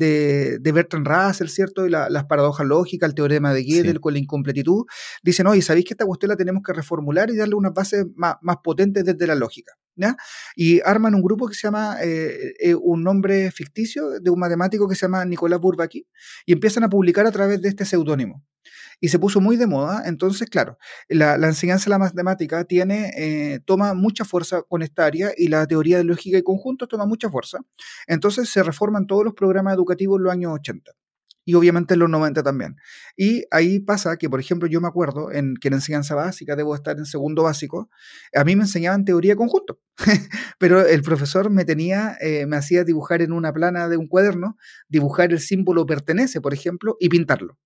de, 0.60 0.72
Bertrand 0.74 1.08
Russell, 1.08 1.48
¿cierto? 1.48 1.88
Y 1.88 1.90
las 1.90 2.26
paradojas 2.26 2.68
lógicas, 2.68 3.08
el 3.08 3.16
teorema 3.16 3.54
de 3.54 3.64
Gödel 3.64 4.02
con 4.02 4.12
la 4.12 4.20
incompletitud, 4.20 4.84
dicen, 5.24 5.48
oye, 5.48 5.62
¿sabéis 5.62 5.86
que 5.86 5.94
esta 5.94 6.06
cuestión 6.06 6.30
la 6.32 6.36
tenemos 6.36 6.62
que 6.62 6.74
reformular 6.74 7.30
y 7.30 7.38
darle 7.38 7.56
unas 7.56 7.74
bases 7.74 8.06
más, 8.16 8.36
más 8.42 8.58
potentes 8.62 9.06
desde 9.06 9.26
la 9.26 9.36
lógica? 9.36 9.72
¿ya? 9.96 10.18
Y 10.58 10.82
arman 10.82 11.16
un 11.16 11.22
grupo 11.22 11.48
que 11.48 11.54
se 11.54 11.68
llama, 11.68 11.96
eh, 12.02 12.56
eh, 12.60 12.76
un 12.76 13.04
nombre 13.04 13.50
ficticio 13.52 14.20
de 14.20 14.30
un 14.30 14.40
matemático 14.40 14.90
que 14.90 14.96
se 14.96 15.06
llama 15.06 15.24
Nicolás 15.24 15.62
Bourbaki, 15.62 16.06
y 16.46 16.52
empiezan 16.52 16.84
a 16.84 16.90
publicar 16.90 17.26
a 17.26 17.32
través 17.32 17.62
de 17.62 17.70
este 17.70 17.86
seudónimo. 17.86 18.44
Y 19.00 19.10
se 19.10 19.20
puso 19.20 19.42
muy 19.42 19.58
de 19.58 19.68
moda, 19.68 20.04
entonces, 20.06 20.50
claro, 20.50 20.78
la, 21.10 21.36
enseñanza 21.36 21.86
de 21.86 21.90
la 21.92 22.00
matemática 22.00 22.64
tiene, 22.66 23.12
eh, 23.18 23.60
toma 23.66 23.94
mucha 23.94 24.26
fuerza 24.26 24.64
con 24.64 24.82
esta 24.82 25.06
área 25.06 25.32
y 25.36 25.48
la 25.48 25.66
teoría 25.68 25.98
de 25.98 26.04
lógica 26.04 26.38
y 26.38 26.44
conjuntos 26.44 26.88
toma 26.90 27.06
mucha 27.06 27.30
fuerza. 27.30 27.60
Entonces 28.08 28.50
se 28.50 28.64
reforman 28.64 29.08
todos 29.08 29.24
los 29.26 29.34
programas 29.34 29.76
educativos 29.76 30.20
en 30.20 30.24
los 30.24 30.34
años 30.34 30.54
80 30.54 30.92
y 31.46 31.56
obviamente 31.56 31.94
en 31.94 32.00
los 32.00 32.10
90 32.10 32.44
también. 32.44 32.78
Y 33.18 33.44
ahí 33.52 33.80
pasa 33.80 34.18
que, 34.18 34.30
por 34.30 34.40
ejemplo, 34.40 34.68
yo 34.68 34.82
me 34.82 34.88
acuerdo 34.88 35.32
en 35.32 35.56
que 35.56 35.68
en 35.68 35.76
enseñanza 35.76 36.16
básica, 36.16 36.56
debo 36.56 36.76
estar 36.76 36.98
en 36.98 37.06
segundo 37.06 37.44
básico, 37.44 37.90
a 38.36 38.44
mí 38.44 38.56
me 38.56 38.64
enseñaban 38.64 39.06
teoría 39.06 39.36
conjunto, 39.36 39.80
pero 40.60 40.86
el 40.86 41.02
profesor 41.04 41.50
me 41.50 41.66
tenía, 41.66 42.18
eh, 42.22 42.46
me 42.46 42.58
hacía 42.58 42.84
dibujar 42.84 43.22
en 43.22 43.34
una 43.34 43.54
plana 43.54 43.90
de 43.90 43.98
un 43.98 44.08
cuaderno, 44.08 44.58
dibujar 44.88 45.32
el 45.32 45.40
símbolo 45.40 45.86
pertenece, 45.86 46.42
por 46.42 46.54
ejemplo, 46.54 46.98
y 47.00 47.10
pintarlo 47.10 47.58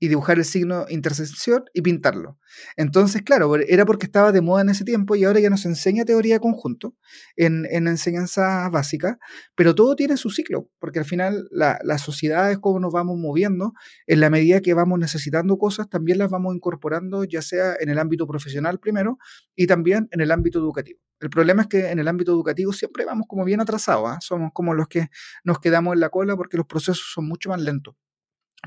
y 0.00 0.08
dibujar 0.08 0.38
el 0.38 0.46
signo 0.46 0.86
intersección 0.88 1.64
y 1.74 1.82
pintarlo. 1.82 2.38
Entonces, 2.76 3.22
claro, 3.22 3.54
era 3.56 3.84
porque 3.84 4.06
estaba 4.06 4.32
de 4.32 4.40
moda 4.40 4.62
en 4.62 4.70
ese 4.70 4.84
tiempo 4.84 5.14
y 5.14 5.24
ahora 5.24 5.40
ya 5.40 5.50
nos 5.50 5.66
enseña 5.66 6.06
teoría 6.06 6.34
de 6.34 6.40
conjunto 6.40 6.96
en, 7.36 7.66
en 7.70 7.86
enseñanza 7.86 8.68
básica, 8.70 9.18
pero 9.54 9.74
todo 9.74 9.94
tiene 9.94 10.16
su 10.16 10.30
ciclo, 10.30 10.70
porque 10.78 10.98
al 10.98 11.04
final 11.04 11.48
la, 11.50 11.78
sociedad 11.98 12.50
es 12.50 12.58
como 12.58 12.80
nos 12.80 12.92
vamos 12.92 13.18
moviendo, 13.18 13.74
en 14.06 14.20
la 14.20 14.30
medida 14.30 14.60
que 14.60 14.72
vamos 14.72 14.98
necesitando 14.98 15.58
cosas, 15.58 15.90
también 15.90 16.16
las 16.16 16.30
vamos 16.30 16.54
incorporando, 16.54 17.24
ya 17.24 17.42
sea 17.42 17.74
en 17.78 17.90
el 17.90 17.98
ámbito 17.98 18.26
profesional 18.26 18.80
primero 18.80 19.18
y 19.54 19.66
también 19.66 20.08
en 20.12 20.22
el 20.22 20.30
ámbito 20.30 20.58
educativo. 20.58 20.98
El 21.20 21.28
problema 21.28 21.62
es 21.62 21.68
que 21.68 21.90
en 21.90 21.98
el 21.98 22.08
ámbito 22.08 22.32
educativo 22.32 22.72
siempre 22.72 23.04
vamos 23.04 23.26
como 23.28 23.44
bien 23.44 23.60
atrasados, 23.60 24.08
¿ah? 24.08 24.18
somos 24.22 24.50
como 24.54 24.72
los 24.72 24.88
que 24.88 25.08
nos 25.44 25.60
quedamos 25.60 25.92
en 25.92 26.00
la 26.00 26.08
cola 26.08 26.34
porque 26.36 26.56
los 26.56 26.66
procesos 26.66 27.10
son 27.12 27.28
mucho 27.28 27.50
más 27.50 27.60
lentos. 27.60 27.94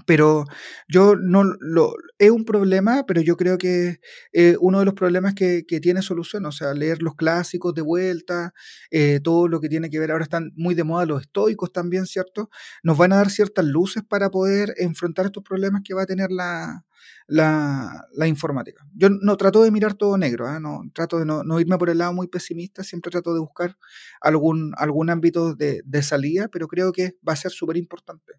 Pero 0.08 0.46
yo 0.88 1.16
no 1.16 1.44
lo 1.44 1.94
es 2.18 2.32
un 2.32 2.46
problema, 2.46 3.06
pero 3.08 3.22
yo 3.22 3.38
creo 3.38 3.60
que 3.60 4.00
eh, 4.32 4.58
uno 4.60 4.80
de 4.80 4.86
los 4.86 4.96
problemas 4.96 5.36
que, 5.36 5.66
que, 5.68 5.80
tiene 5.80 6.02
solución, 6.02 6.46
o 6.48 6.52
sea, 6.52 6.74
leer 6.74 7.04
los 7.04 7.16
clásicos 7.16 7.76
de 7.76 7.84
vuelta, 7.84 8.54
eh, 8.90 9.20
todo 9.24 9.48
lo 9.48 9.62
que 9.62 9.70
tiene 9.70 9.92
que 9.92 10.00
ver, 10.00 10.12
ahora 10.12 10.24
están 10.24 10.52
muy 10.56 10.74
de 10.74 10.84
moda 10.84 11.06
los 11.06 11.22
estoicos 11.22 11.72
también, 11.72 12.08
¿cierto? 12.08 12.50
Nos 12.82 12.98
van 12.98 13.14
a 13.14 13.18
dar 13.18 13.30
ciertas 13.30 13.66
luces 13.66 14.04
para 14.04 14.32
poder 14.32 14.74
enfrentar 14.78 15.28
estos 15.28 15.44
problemas 15.44 15.84
que 15.86 15.94
va 15.94 16.04
a 16.04 16.06
tener 16.08 16.32
la, 16.32 16.86
la, 17.28 18.06
la 18.14 18.28
informática. 18.28 18.86
Yo 18.96 19.10
no 19.10 19.38
trato 19.38 19.64
de 19.64 19.72
mirar 19.72 19.94
todo 19.94 20.18
negro, 20.18 20.50
¿eh? 20.50 20.60
no, 20.60 20.82
trato 20.94 21.20
de 21.20 21.26
no, 21.26 21.44
no, 21.44 21.60
irme 21.60 21.78
por 21.78 21.92
el 21.92 22.00
lado 22.00 22.14
muy 22.14 22.28
pesimista, 22.28 22.84
siempre 22.84 23.12
trato 23.12 23.34
de 23.34 23.42
buscar 23.42 23.78
algún, 24.22 24.74
algún 24.78 25.12
ámbito 25.12 25.54
de, 25.54 25.82
de 25.86 26.04
salida, 26.04 26.48
pero 26.52 26.68
creo 26.68 26.92
que 26.92 27.16
va 27.28 27.34
a 27.34 27.38
ser 27.38 27.52
súper 27.52 27.78
importante. 27.78 28.34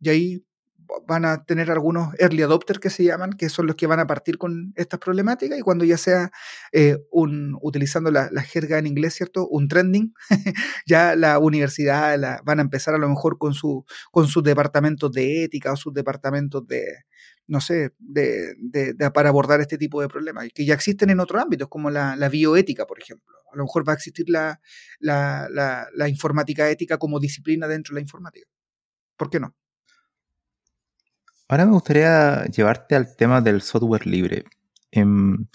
Y 0.00 0.08
ahí 0.10 0.44
van 1.06 1.24
a 1.24 1.44
tener 1.44 1.70
algunos 1.70 2.14
early 2.18 2.42
adopters 2.42 2.78
que 2.78 2.90
se 2.90 3.04
llaman, 3.04 3.32
que 3.32 3.48
son 3.48 3.66
los 3.66 3.76
que 3.76 3.86
van 3.86 4.00
a 4.00 4.06
partir 4.06 4.38
con 4.38 4.72
estas 4.76 5.00
problemáticas 5.00 5.58
y 5.58 5.62
cuando 5.62 5.84
ya 5.84 5.96
sea 5.96 6.30
eh, 6.72 6.98
un, 7.10 7.58
utilizando 7.62 8.10
la, 8.10 8.28
jerga 8.42 8.78
en 8.78 8.86
inglés, 8.86 9.14
¿cierto? 9.14 9.48
Un 9.48 9.68
trending, 9.68 10.14
ya 10.86 11.16
la 11.16 11.38
universidad 11.38 12.40
van 12.44 12.58
a 12.58 12.62
empezar 12.62 12.94
a 12.94 12.98
lo 12.98 13.08
mejor 13.08 13.38
con, 13.38 13.54
su, 13.54 13.84
con 14.10 14.28
sus 14.28 14.42
departamentos 14.42 15.12
de 15.12 15.44
ética 15.44 15.72
o 15.72 15.76
sus 15.76 15.92
departamentos 15.92 16.66
de, 16.66 16.84
no 17.46 17.60
sé, 17.60 17.92
de, 17.98 18.54
de, 18.58 19.10
para 19.10 19.28
abordar 19.30 19.60
este 19.60 19.78
tipo 19.78 20.00
de 20.00 20.08
problemas, 20.08 20.48
que 20.54 20.64
ya 20.64 20.74
existen 20.74 21.10
en 21.10 21.20
otros 21.20 21.42
ámbitos, 21.42 21.68
como 21.68 21.90
la, 21.90 22.16
la 22.16 22.28
bioética, 22.28 22.86
por 22.86 23.00
ejemplo. 23.00 23.34
A 23.52 23.56
lo 23.56 23.64
mejor 23.64 23.88
va 23.88 23.92
a 23.92 23.96
existir 23.96 24.28
la, 24.28 24.60
la 25.00 26.08
informática 26.08 26.68
ética 26.68 26.98
como 26.98 27.20
disciplina 27.20 27.66
dentro 27.66 27.94
de 27.94 28.00
la 28.00 28.02
informática. 28.02 28.46
¿Por 29.16 29.30
qué 29.30 29.40
no? 29.40 29.54
Ahora 31.48 31.64
me 31.64 31.72
gustaría 31.72 32.44
llevarte 32.46 32.96
al 32.96 33.14
tema 33.16 33.40
del 33.40 33.62
software 33.62 34.04
libre. 34.06 34.44
Em, 34.90 35.46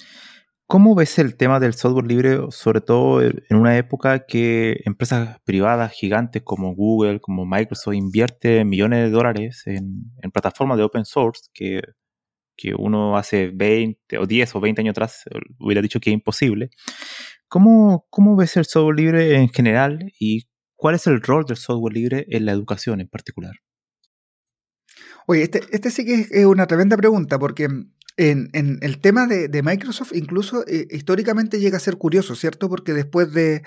¿Cómo 0.68 0.96
ves 0.96 1.20
el 1.20 1.36
tema 1.36 1.60
del 1.60 1.74
software 1.74 2.08
libre, 2.08 2.39
sobre 2.52 2.80
todo 2.82 3.22
en 3.22 3.58
una 3.58 3.78
época 3.78 4.26
que 4.26 4.82
empresas 4.86 5.39
privadas 5.44 5.92
gigantes 5.92 6.44
como 6.44 6.74
Google, 6.76 7.20
como 7.20 7.46
Microsoft, 7.46 7.96
invierten 7.96 8.70
millones 8.70 9.04
de 9.06 9.12
dólares 9.12 9.64
en, 9.66 10.14
plataformas 10.32 10.78
de 10.78 10.84
open 10.84 11.04
source 11.06 11.50
que, 11.54 11.82
que, 12.56 12.74
uno 12.78 13.18
hace 13.18 13.50
20 13.54 14.18
o 14.20 14.26
10 14.28 14.56
o 14.56 14.62
20 14.62 14.82
años 14.82 14.94
atrás 14.94 15.24
hubiera 15.60 15.82
dicho 15.82 16.00
que 16.00 16.12
es 16.12 16.14
imposible? 16.14 16.70
¿Cómo, 17.50 18.08
¿Cómo 18.10 18.36
ves 18.38 18.58
el 18.58 18.66
software 18.66 18.96
libre 18.96 19.36
en 19.36 19.50
general 19.50 20.14
y 20.20 20.48
cuál 20.78 20.96
es 20.96 21.08
el 21.08 21.22
rol 21.22 21.46
del 21.46 21.58
software 21.58 21.94
libre 21.94 22.26
en 22.30 22.46
la 22.46 22.54
educación 22.54 23.02
en 23.02 23.10
particular? 23.10 23.56
Oye, 25.32 25.44
este, 25.44 25.62
este 25.72 25.92
sí 25.92 26.04
que 26.04 26.28
es 26.30 26.46
una 26.46 26.68
tremenda 26.68 26.98
pregunta, 26.98 27.40
porque 27.40 27.70
en, 28.18 28.50
el 28.82 29.00
tema 29.00 29.28
de, 29.28 29.64
Microsoft, 29.64 30.12
incluso 30.14 30.68
eh, 30.68 30.88
históricamente 30.92 31.62
llega 31.62 31.78
a 31.78 31.80
ser 31.80 31.96
curioso, 31.96 32.36
¿cierto? 32.36 32.68
Porque 32.68 32.92
después 32.92 33.32
de, 33.32 33.64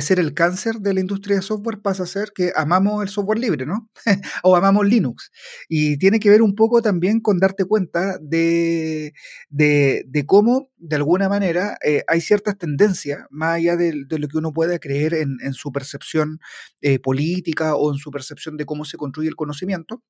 ser 0.00 0.18
el 0.18 0.32
cáncer 0.32 0.76
de 0.76 0.94
la 0.94 1.00
industria 1.00 1.36
de 1.36 1.42
software, 1.42 1.82
pasa 1.82 2.04
a 2.04 2.06
ser 2.06 2.32
que 2.34 2.50
amamos 2.56 3.02
el 3.02 3.10
software 3.10 3.38
libre, 3.38 3.66
¿no? 3.66 3.90
o 4.42 4.56
amamos 4.56 4.86
Linux. 4.86 5.30
Y 5.68 5.98
tiene 5.98 6.18
que 6.18 6.30
ver 6.30 6.40
un 6.40 6.54
poco 6.54 6.80
también 6.80 7.20
con 7.20 7.40
darte 7.40 7.66
cuenta 7.66 8.16
de, 8.22 9.12
cómo, 10.24 10.70
de 10.78 10.96
alguna 10.96 11.28
manera, 11.28 11.76
eh, 11.84 12.04
hay 12.08 12.22
ciertas 12.22 12.56
tendencias, 12.56 13.26
más 13.28 13.56
allá 13.56 13.76
de, 13.76 13.92
lo 13.92 14.28
que 14.28 14.38
uno 14.38 14.54
pueda 14.54 14.78
creer 14.78 15.12
en, 15.12 15.52
su 15.52 15.72
percepción 15.72 16.40
eh, 16.80 16.98
política 16.98 17.76
o 17.76 17.92
en 17.92 17.98
su 17.98 18.10
percepción 18.10 18.56
de 18.56 18.64
cómo 18.64 18.86
se 18.86 18.96
construye 18.96 19.28
el 19.28 19.36
conocimiento 19.36 20.02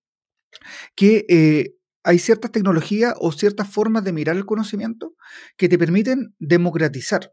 que 0.94 1.26
eh, 1.28 1.74
hay 2.04 2.18
ciertas 2.18 2.52
tecnologías 2.52 3.14
o 3.18 3.32
ciertas 3.32 3.68
formas 3.68 4.04
de 4.04 4.12
mirar 4.12 4.36
el 4.36 4.46
conocimiento 4.46 5.14
que 5.56 5.68
te 5.68 5.78
permiten 5.78 6.34
democratizar 6.38 7.32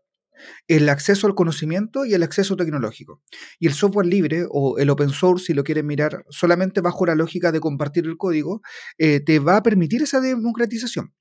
el 0.68 0.89
acceso 0.89 1.28
al 1.28 1.36
conocimiento 1.36 2.05
y 2.05 2.14
el 2.14 2.24
acceso 2.24 2.55
tecnológico. 2.55 3.22
Y 3.59 3.68
el 3.68 3.74
software 3.74 4.07
libre 4.07 4.45
o 4.49 4.78
el 4.78 4.89
open 4.89 5.09
source, 5.09 5.45
si 5.45 5.53
lo 5.53 5.64
quieres 5.64 5.84
mirar 5.84 6.26
solamente 6.30 6.82
bajo 6.82 7.05
la 7.05 7.16
lógica 7.16 7.51
de 7.51 7.59
compartir 7.59 8.05
el 8.05 8.18
código, 8.18 8.61
eh, 8.97 9.20
te 9.22 9.39
va 9.39 9.57
a 9.57 9.64
permitir 9.64 10.01
esa 10.01 10.20
democratización. 10.22 11.14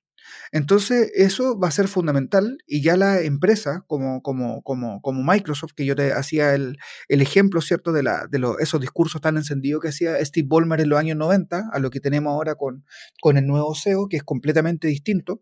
Entonces, 0.53 1.11
eso 1.15 1.57
va 1.59 1.69
a 1.69 1.71
ser 1.71 1.87
fundamental 1.87 2.59
y 2.67 2.83
ya 2.83 2.95
la 2.95 3.21
empresa, 3.21 3.83
como, 3.87 4.21
como, 4.21 4.61
como, 4.61 5.01
como 5.01 5.23
Microsoft, 5.23 5.71
que 5.75 5.83
yo 5.83 5.95
te 5.95 6.13
hacía 6.13 6.53
el, 6.53 6.77
ejemplo, 7.09 7.59
¿cierto?, 7.59 7.91
de, 7.91 8.03
la, 8.03 8.27
de 8.29 8.39
esos 8.59 8.79
discursos 8.79 9.19
tan 9.19 9.35
encendidos 9.35 9.81
que 9.81 9.87
hacía 9.87 10.23
Steve 10.23 10.47
Ballmer 10.47 10.79
en 10.79 10.89
los 10.89 10.99
años 10.99 11.17
90, 11.17 11.71
a 11.73 11.79
lo 11.79 11.89
que 11.89 11.99
tenemos 11.99 12.31
ahora 12.31 12.53
con, 12.53 12.85
con 13.19 13.37
el 13.37 13.47
nuevo 13.47 13.73
SEO, 13.73 14.07
que 14.07 14.17
es 14.17 14.23
completamente 14.23 14.87
distinto. 14.87 15.41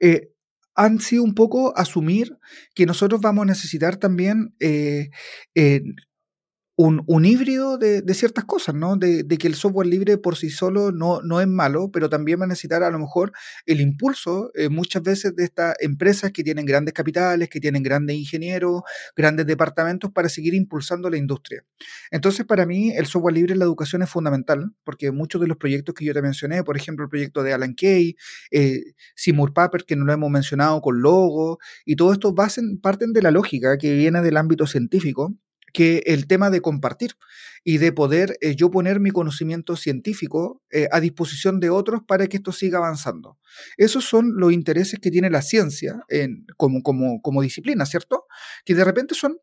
Eh, 0.00 0.32
han 0.74 0.98
sido 0.98 1.22
un 1.22 1.36
poco 1.36 1.72
asumir 1.78 2.36
que 2.74 2.86
nosotros 2.86 3.20
vamos 3.20 3.44
a 3.44 3.46
necesitar 3.46 3.98
también 3.98 4.56
eh, 4.58 5.10
un, 6.76 7.24
híbrido 7.24 7.76
de, 7.76 8.02
ciertas 8.14 8.44
cosas, 8.44 8.74
¿no? 8.74 8.96
De, 8.96 9.26
que 9.38 9.46
el 9.46 9.54
software 9.54 9.86
libre 9.86 10.16
por 10.18 10.36
sí 10.36 10.50
solo 10.50 10.90
no, 10.90 11.20
no 11.22 11.40
es 11.40 11.46
malo, 11.46 11.90
pero 11.92 12.08
también 12.08 12.40
va 12.40 12.44
a 12.44 12.48
necesitar 12.48 12.82
a 12.82 12.90
lo 12.90 12.98
mejor 12.98 13.32
el 13.66 13.80
impulso 13.80 14.50
eh, 14.54 14.68
muchas 14.68 15.02
veces 15.02 15.36
de 15.36 15.44
estas 15.44 15.74
empresas 15.80 16.32
que 16.32 16.42
tienen 16.42 16.64
grandes 16.64 16.94
capitales, 16.94 17.48
que 17.50 17.60
tienen 17.60 17.82
grandes 17.82 18.16
ingenieros, 18.16 18.82
grandes 19.14 19.46
departamentos 19.46 20.10
para 20.12 20.28
seguir 20.28 20.54
impulsando 20.54 21.10
la 21.10 21.18
industria. 21.18 21.64
Entonces, 22.10 22.46
para 22.46 22.66
mí, 22.66 22.90
el 22.90 23.06
software 23.06 23.34
libre 23.34 23.52
en 23.52 23.58
la 23.58 23.64
educación 23.64 24.02
es 24.02 24.10
fundamental, 24.10 24.72
porque 24.84 25.10
muchos 25.12 25.40
de 25.40 25.48
los 25.48 25.56
proyectos 25.58 25.94
que 25.94 26.04
yo 26.04 26.14
te 26.14 26.22
mencioné, 26.22 26.64
por 26.64 26.76
ejemplo, 26.76 27.04
el 27.04 27.10
proyecto 27.10 27.42
de 27.42 27.52
Alan 27.52 27.74
Kay, 27.74 28.16
eh, 28.50 28.80
Seymour 29.14 29.52
Papert, 29.52 29.86
que 29.86 29.96
no 29.96 30.04
lo 30.04 30.12
hemos 30.12 30.30
mencionado 30.30 30.80
con 30.80 31.02
Logo, 31.02 31.58
y 31.84 31.96
todo 31.96 32.12
esto 32.12 32.32
basen, 32.32 32.80
parten 32.80 33.12
de 33.12 33.22
la 33.22 33.30
lógica 33.30 33.76
que 33.76 33.94
viene 33.94 34.22
del 34.22 34.36
ámbito 34.36 34.66
científico 34.66 35.36
que 35.72 36.02
el 36.06 36.26
tema 36.26 36.50
de 36.50 36.60
compartir 36.60 37.12
y 37.64 37.78
de 37.78 37.92
poder 37.92 38.36
eh, 38.40 38.54
yo 38.56 38.70
poner 38.70 39.00
mi 39.00 39.10
conocimiento 39.10 39.76
científico 39.76 40.62
eh, 40.70 40.88
a 40.90 41.00
disposición 41.00 41.60
de 41.60 41.70
otros 41.70 42.02
para 42.06 42.26
que 42.26 42.38
esto 42.38 42.52
siga 42.52 42.78
avanzando. 42.78 43.38
Esos 43.76 44.04
son 44.04 44.32
los 44.36 44.52
intereses 44.52 44.98
que 45.00 45.10
tiene 45.10 45.30
la 45.30 45.42
ciencia 45.42 46.02
en, 46.08 46.46
como, 46.56 46.82
como, 46.82 47.20
como 47.22 47.42
disciplina, 47.42 47.86
¿cierto? 47.86 48.26
Que 48.64 48.74
de 48.74 48.84
repente 48.84 49.14
son 49.14 49.38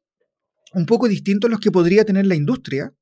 un 0.73 0.85
poco 0.85 1.07
distintos 1.07 1.49
los 1.49 1.59
que 1.59 1.71
podría 1.71 2.05
tener 2.05 2.27
la 2.27 2.35
industria, 2.35 2.93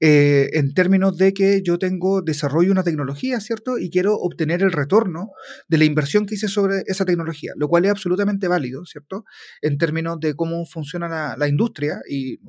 eh, 0.00 0.50
en 0.52 0.74
términos 0.74 1.16
de 1.16 1.32
que 1.32 1.62
yo 1.62 1.78
tengo, 1.78 2.22
desarrollo 2.22 2.72
una 2.72 2.82
tecnología, 2.82 3.40
¿cierto? 3.40 3.78
Y 3.78 3.90
quiero 3.90 4.16
obtener 4.16 4.62
el 4.62 4.72
retorno 4.72 5.30
de 5.68 5.78
la 5.78 5.84
inversión 5.84 6.26
que 6.26 6.34
hice 6.34 6.48
sobre 6.48 6.82
esa 6.86 7.04
tecnología, 7.04 7.52
lo 7.56 7.68
cual 7.68 7.84
es 7.84 7.90
absolutamente 7.90 8.48
válido, 8.48 8.84
¿cierto? 8.86 9.24
En 9.62 9.78
términos 9.78 10.18
de 10.20 10.34
cómo 10.34 10.66
funciona 10.66 11.36
la, 11.36 11.48
industria 11.48 12.00
y 12.08 12.40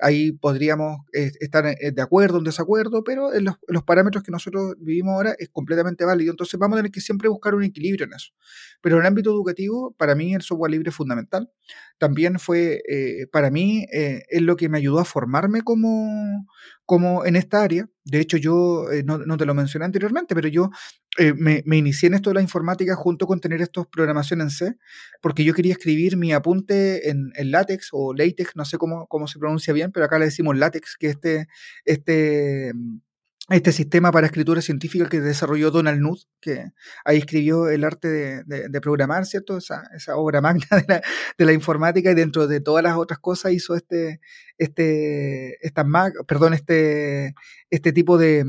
ahí 0.00 0.32
podríamos 0.32 0.98
eh, 1.12 1.32
estar 1.40 1.66
eh, 1.66 1.90
de 1.92 2.02
acuerdo 2.02 2.36
o 2.36 2.38
en 2.38 2.44
desacuerdo, 2.44 3.02
pero 3.02 3.32
en 3.32 3.44
los, 3.44 3.56
los, 3.66 3.82
parámetros 3.82 4.22
que 4.22 4.30
nosotros 4.30 4.74
vivimos 4.78 5.14
ahora 5.14 5.34
es 5.38 5.48
completamente 5.48 6.04
válido. 6.04 6.30
Entonces 6.30 6.58
vamos 6.60 6.76
a 6.76 6.80
tener 6.80 6.92
que 6.92 7.00
siempre 7.00 7.28
buscar 7.28 7.54
un 7.54 7.64
equilibrio 7.64 8.06
en 8.06 8.12
eso. 8.12 8.32
Pero 8.80 8.96
en 8.96 9.02
el 9.02 9.06
ámbito 9.06 9.30
educativo, 9.30 9.94
para 9.96 10.14
mí 10.14 10.34
el 10.34 10.42
software 10.42 10.70
libre 10.70 10.90
es 10.90 10.96
fundamental. 10.96 11.50
También 11.98 12.38
fue, 12.38 12.82
eh, 12.88 13.26
para 13.32 13.50
mí, 13.50 13.86
eh, 13.92 14.22
es 14.28 14.42
lo 14.42 14.56
que 14.56 14.68
me 14.68 14.78
ayudó 14.78 14.98
a 14.98 15.04
formarme 15.04 15.62
como, 15.62 16.46
como 16.84 17.24
en 17.24 17.36
esta 17.36 17.62
área. 17.62 17.88
De 18.04 18.20
hecho, 18.20 18.36
yo, 18.36 18.90
eh, 18.90 19.02
no, 19.02 19.36
te 19.36 19.46
lo 19.46 19.54
mencioné 19.54 19.86
anteriormente, 19.86 20.34
pero 20.34 20.48
yo 20.48 20.70
me, 21.36 21.62
me, 21.64 21.78
inicié 21.78 22.08
en 22.08 22.14
esto 22.14 22.30
de 22.30 22.34
la 22.34 22.42
informática 22.42 22.94
junto 22.94 23.26
con 23.26 23.40
tener 23.40 23.62
estos 23.62 23.86
programación 23.86 24.42
en 24.42 24.50
C, 24.50 24.76
porque 25.22 25.44
yo 25.44 25.54
quería 25.54 25.72
escribir 25.72 26.16
mi 26.18 26.32
apunte 26.32 27.08
en, 27.08 27.32
en 27.36 27.50
LaTeX 27.50 27.88
o 27.92 28.12
LaTeX, 28.12 28.54
no 28.54 28.66
sé 28.66 28.76
cómo, 28.76 29.06
cómo 29.06 29.26
se 29.26 29.38
pronuncia 29.38 29.72
bien, 29.72 29.92
pero 29.92 30.04
acá 30.04 30.18
le 30.18 30.26
decimos 30.26 30.58
LaTeX, 30.58 30.96
que 30.98 31.08
este, 31.08 31.48
este 31.86 32.72
este 33.48 33.70
sistema 33.70 34.10
para 34.10 34.26
escritura 34.26 34.60
científica 34.60 35.08
que 35.08 35.20
desarrolló 35.20 35.70
Donald 35.70 35.98
Knuth, 35.98 36.22
que 36.40 36.72
ahí 37.04 37.18
escribió 37.18 37.68
el 37.68 37.84
arte 37.84 38.08
de, 38.44 38.80
programar, 38.80 39.24
¿cierto? 39.24 39.58
Esa, 39.58 39.84
esa 39.94 40.16
obra 40.16 40.40
magna 40.42 40.66
de 40.70 40.84
la, 40.88 41.02
de 41.38 41.44
la, 41.44 41.52
informática 41.52 42.10
y 42.10 42.14
dentro 42.14 42.48
de 42.48 42.60
todas 42.60 42.82
las 42.82 42.96
otras 42.96 43.20
cosas 43.20 43.52
hizo 43.52 43.76
este, 43.76 44.20
este, 44.58 45.64
esta 45.64 45.84
perdón, 46.26 46.54
este, 46.54 47.34
este 47.70 47.92
tipo 47.92 48.18
de, 48.18 48.44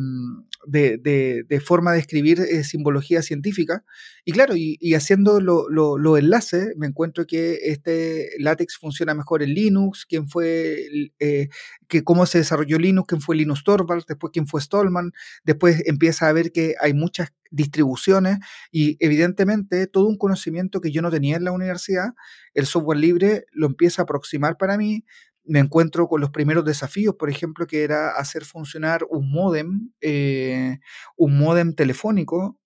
de, 0.65 1.61
forma 1.63 1.93
de 1.93 1.99
escribir 1.99 2.39
eh, 2.39 2.63
simbología 2.63 3.21
científica. 3.21 3.83
Y 4.25 4.31
claro, 4.31 4.55
y, 4.55 4.93
haciendo 4.93 5.39
los 5.39 5.65
lo, 5.69 6.17
enlaces, 6.17 6.73
me 6.77 6.87
encuentro 6.87 7.25
que 7.25 7.59
este 7.63 8.29
látex 8.39 8.77
funciona 8.77 9.13
mejor 9.13 9.43
en 9.43 9.53
Linux, 9.53 10.05
quién 10.05 10.27
fue, 10.27 10.87
eh, 11.19 11.49
que 11.87 12.03
cómo 12.03 12.25
se 12.25 12.39
desarrolló 12.39 12.77
Linux, 12.77 13.07
quién 13.07 13.21
fue 13.21 13.35
Linus 13.35 13.63
Torvalds, 13.63 14.05
después 14.07 14.31
quién 14.31 14.47
fue 14.47 14.61
Stallman, 14.61 15.11
después 15.43 15.81
empieza 15.85 16.27
a 16.27 16.33
ver 16.33 16.51
que 16.51 16.75
hay 16.81 16.93
muchas 16.93 17.29
distribuciones 17.51 18.39
y 18.71 18.97
evidentemente 18.99 19.87
todo 19.87 20.07
un 20.07 20.17
conocimiento 20.17 20.81
que 20.81 20.91
yo 20.91 21.01
no 21.01 21.11
tenía 21.11 21.37
en 21.37 21.45
la 21.45 21.51
universidad, 21.51 22.09
el 22.53 22.65
software 22.65 22.97
libre 22.97 23.45
lo 23.51 23.67
empieza 23.67 24.01
a 24.01 24.03
aproximar 24.03 24.57
para 24.57 24.77
mí, 24.77 25.05
me 25.47 25.59
encuentro 25.59 26.07
con 26.07 26.21
los 26.21 26.31
primeros 26.31 26.65
desafíos, 26.65 27.15
por 27.15 27.29
ejemplo, 27.29 27.67
que 27.67 27.83
era 27.83 28.11
hacer 28.11 28.45
funcionar 28.45 29.01
un 29.09 29.31
modem, 29.31 29.91
eh, 30.01 30.79
un 31.15 31.37
modem 31.37 31.73
telefónico 31.73 32.59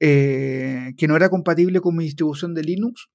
eh, 0.00 0.92
que 0.96 1.08
no 1.08 1.16
era 1.16 1.28
compatible 1.28 1.80
con 1.80 1.96
mi 1.96 2.04
distribución 2.04 2.54
de 2.54 2.62
Linux 2.62 3.08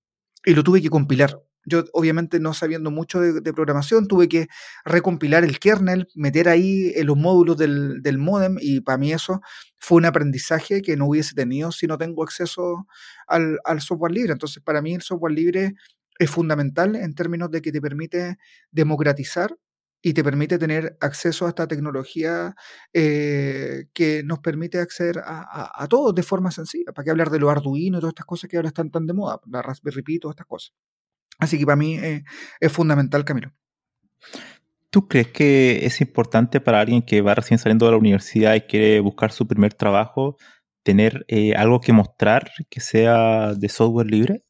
y 0.45 0.53
lo 0.53 0.63
tuve 0.63 0.81
que 0.81 0.89
compilar. 0.89 1.41
Yo, 1.65 1.85
obviamente, 1.93 2.41
no 2.41 2.53
sabiendo 2.53 2.91
mucho 2.91 3.21
de, 3.21 3.53
programación, 3.53 4.07
tuve 4.07 4.27
que 4.27 4.47
recompilar 4.83 5.45
el 5.45 5.59
kernel, 5.59 6.09
meter 6.13 6.49
ahí 6.49 6.91
en 6.95 7.07
los 7.07 7.15
módulos 7.15 7.57
del, 7.57 8.01
del 8.01 8.17
modem 8.17 8.57
y 8.59 8.81
para 8.81 8.97
mí 8.97 9.13
eso 9.13 9.39
fue 9.79 9.99
un 9.99 10.05
aprendizaje 10.05 10.81
que 10.81 10.97
no 10.97 11.07
hubiese 11.07 11.35
tenido 11.35 11.71
si 11.71 11.87
no 11.87 11.97
tengo 11.97 12.23
acceso 12.23 12.85
al 13.27 13.81
software 13.81 14.11
libre. 14.11 14.33
Entonces, 14.33 14.61
para 14.61 14.81
mí 14.81 14.93
el 14.93 15.01
software 15.01 15.33
libre 15.33 15.75
es 16.23 16.29
fundamental 16.29 16.95
en 16.95 17.15
términos 17.15 17.51
de 17.51 17.61
que 17.61 17.71
te 17.71 17.81
permite 17.81 18.37
democratizar 18.71 19.55
y 20.05 20.13
te 20.13 20.23
permite 20.23 20.57
tener 20.57 20.97
acceso 20.99 21.45
a 21.45 21.49
esta 21.49 21.65
tecnología 21.65 22.55
eh, 22.91 23.85
que 23.93 24.21
nos 24.23 24.39
permite 24.39 24.79
acceder 24.79 25.19
a, 25.19 25.71
a, 25.73 25.87
todo 25.87 26.11
de 26.11 26.23
forma 26.23 26.51
sencilla. 26.51 26.91
¿Para 26.93 27.05
qué 27.05 27.11
hablar 27.11 27.29
de 27.29 27.39
lo 27.39 27.49
Arduino 27.49 27.97
y 27.97 28.01
todas 28.01 28.11
estas 28.11 28.25
cosas 28.25 28.49
que 28.49 28.57
ahora 28.57 28.67
están 28.67 28.91
tan 28.91 29.07
de 29.07 29.13
moda? 29.13 29.39
La 29.49 29.61
Raspberry 29.61 30.03
Pi 30.03 30.19
todas 30.19 30.33
estas 30.33 30.47
cosas. 30.47 30.73
Así 31.39 31.57
que 31.57 31.65
para 31.65 31.77
mí 31.77 31.95
eh, 31.95 32.23
es 32.59 32.71
fundamental, 32.71 33.23
Camilo. 33.23 33.53
¿Tú 34.89 35.07
crees 35.07 35.29
que 35.29 35.85
es 35.85 36.01
importante 36.01 36.59
para 36.59 36.81
alguien 36.81 37.01
que 37.01 37.21
va 37.21 37.33
recién 37.33 37.57
saliendo 37.57 37.85
de 37.85 37.93
la 37.93 37.97
universidad 37.97 38.55
y 38.55 38.61
quiere 38.61 38.99
buscar 38.99 39.31
su 39.31 39.47
primer 39.47 39.73
trabajo 39.73 40.37
tener 40.83 41.25
eh, 41.29 41.55
algo 41.55 41.79
que 41.79 41.93
mostrar 41.93 42.51
que 42.69 42.81
sea 42.81 43.53
de 43.53 43.69
software 43.69 44.07
libre? 44.07 44.43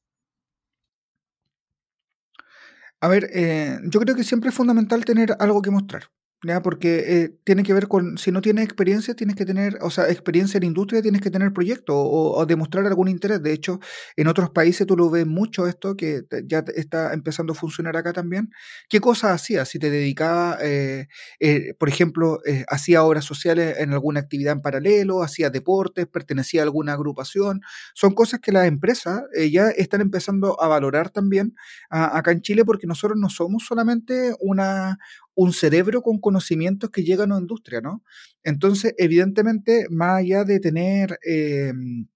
A 3.03 3.07
ver, 3.09 3.29
eh, 3.33 3.79
yo 3.91 3.99
creo 3.99 4.15
que 4.15 4.23
siempre 4.23 4.49
es 4.49 4.55
fundamental 4.55 5.03
tener 5.03 5.35
algo 5.39 5.61
que 5.61 5.71
mostrar. 5.71 6.03
¿Ya? 6.45 6.61
Porque 6.61 7.23
eh, 7.23 7.35
tiene 7.43 7.63
que 7.63 7.73
ver 7.73 7.87
con, 7.87 8.17
si 8.17 8.31
no 8.31 8.41
tienes 8.41 8.65
experiencia, 8.65 9.15
tienes 9.15 9.35
que 9.35 9.45
tener, 9.45 9.77
o 9.81 9.89
sea, 9.89 10.09
experiencia 10.09 10.57
en 10.57 10.63
industria, 10.63 11.01
tienes 11.01 11.21
que 11.21 11.31
tener 11.31 11.53
proyecto 11.53 11.95
o, 11.97 12.45
demostrar 12.45 12.85
algún 12.85 13.07
interés. 13.07 13.41
De 13.41 13.53
hecho, 13.53 13.79
en 14.17 14.27
otros 14.27 14.49
países 14.49 14.85
tú 14.85 14.97
lo 14.97 15.09
ves 15.09 15.25
mucho 15.25 15.67
esto, 15.67 15.95
que 15.95 16.23
ya 16.45 16.63
está 16.75 17.13
empezando 17.13 17.53
a 17.53 17.55
funcionar 17.55 17.95
acá 17.95 18.11
también. 18.11 18.51
¿Qué 18.89 18.99
cosas 18.99 19.31
hacías? 19.31 19.69
Si 19.69 19.79
te 19.79 19.89
dedicaba, 19.89 20.57
eh, 20.61 21.07
eh, 21.39 21.73
por 21.79 21.87
ejemplo, 21.87 22.39
hacía 22.67 23.03
obras 23.03 23.23
sociales 23.23 23.77
en 23.79 23.93
alguna 23.93 24.19
actividad 24.19 24.53
en 24.53 24.61
paralelo, 24.61 25.23
hacía 25.23 25.49
deportes, 25.49 26.07
pertenecía 26.07 26.61
a 26.61 26.63
alguna 26.65 26.93
agrupación. 26.93 27.61
Son 27.93 28.13
cosas 28.13 28.41
que 28.41 28.51
las 28.51 28.67
empresas 28.67 29.23
ya 29.49 29.69
están 29.69 30.01
empezando 30.01 30.61
a 30.61 30.67
valorar 30.67 31.09
también 31.09 31.55
acá 31.89 32.31
en 32.31 32.41
Chile 32.41 32.65
porque 32.65 32.87
nosotros 32.87 33.17
no 33.17 33.29
somos 33.29 33.65
solamente 33.65 34.33
una, 34.39 34.99
un 35.35 35.53
cerebro 35.53 36.01
con 36.01 36.19
conocimientos 36.19 36.89
que 36.89 37.03
llegan 37.03 37.31
a 37.31 37.35
la 37.35 37.41
industria, 37.41 37.81
¿no? 37.81 38.03
Entonces, 38.43 38.93
evidentemente, 38.97 39.87
más 39.89 40.19
allá 40.19 40.43
de 40.43 40.59
tener... 40.59 41.19
Em, 41.23 42.07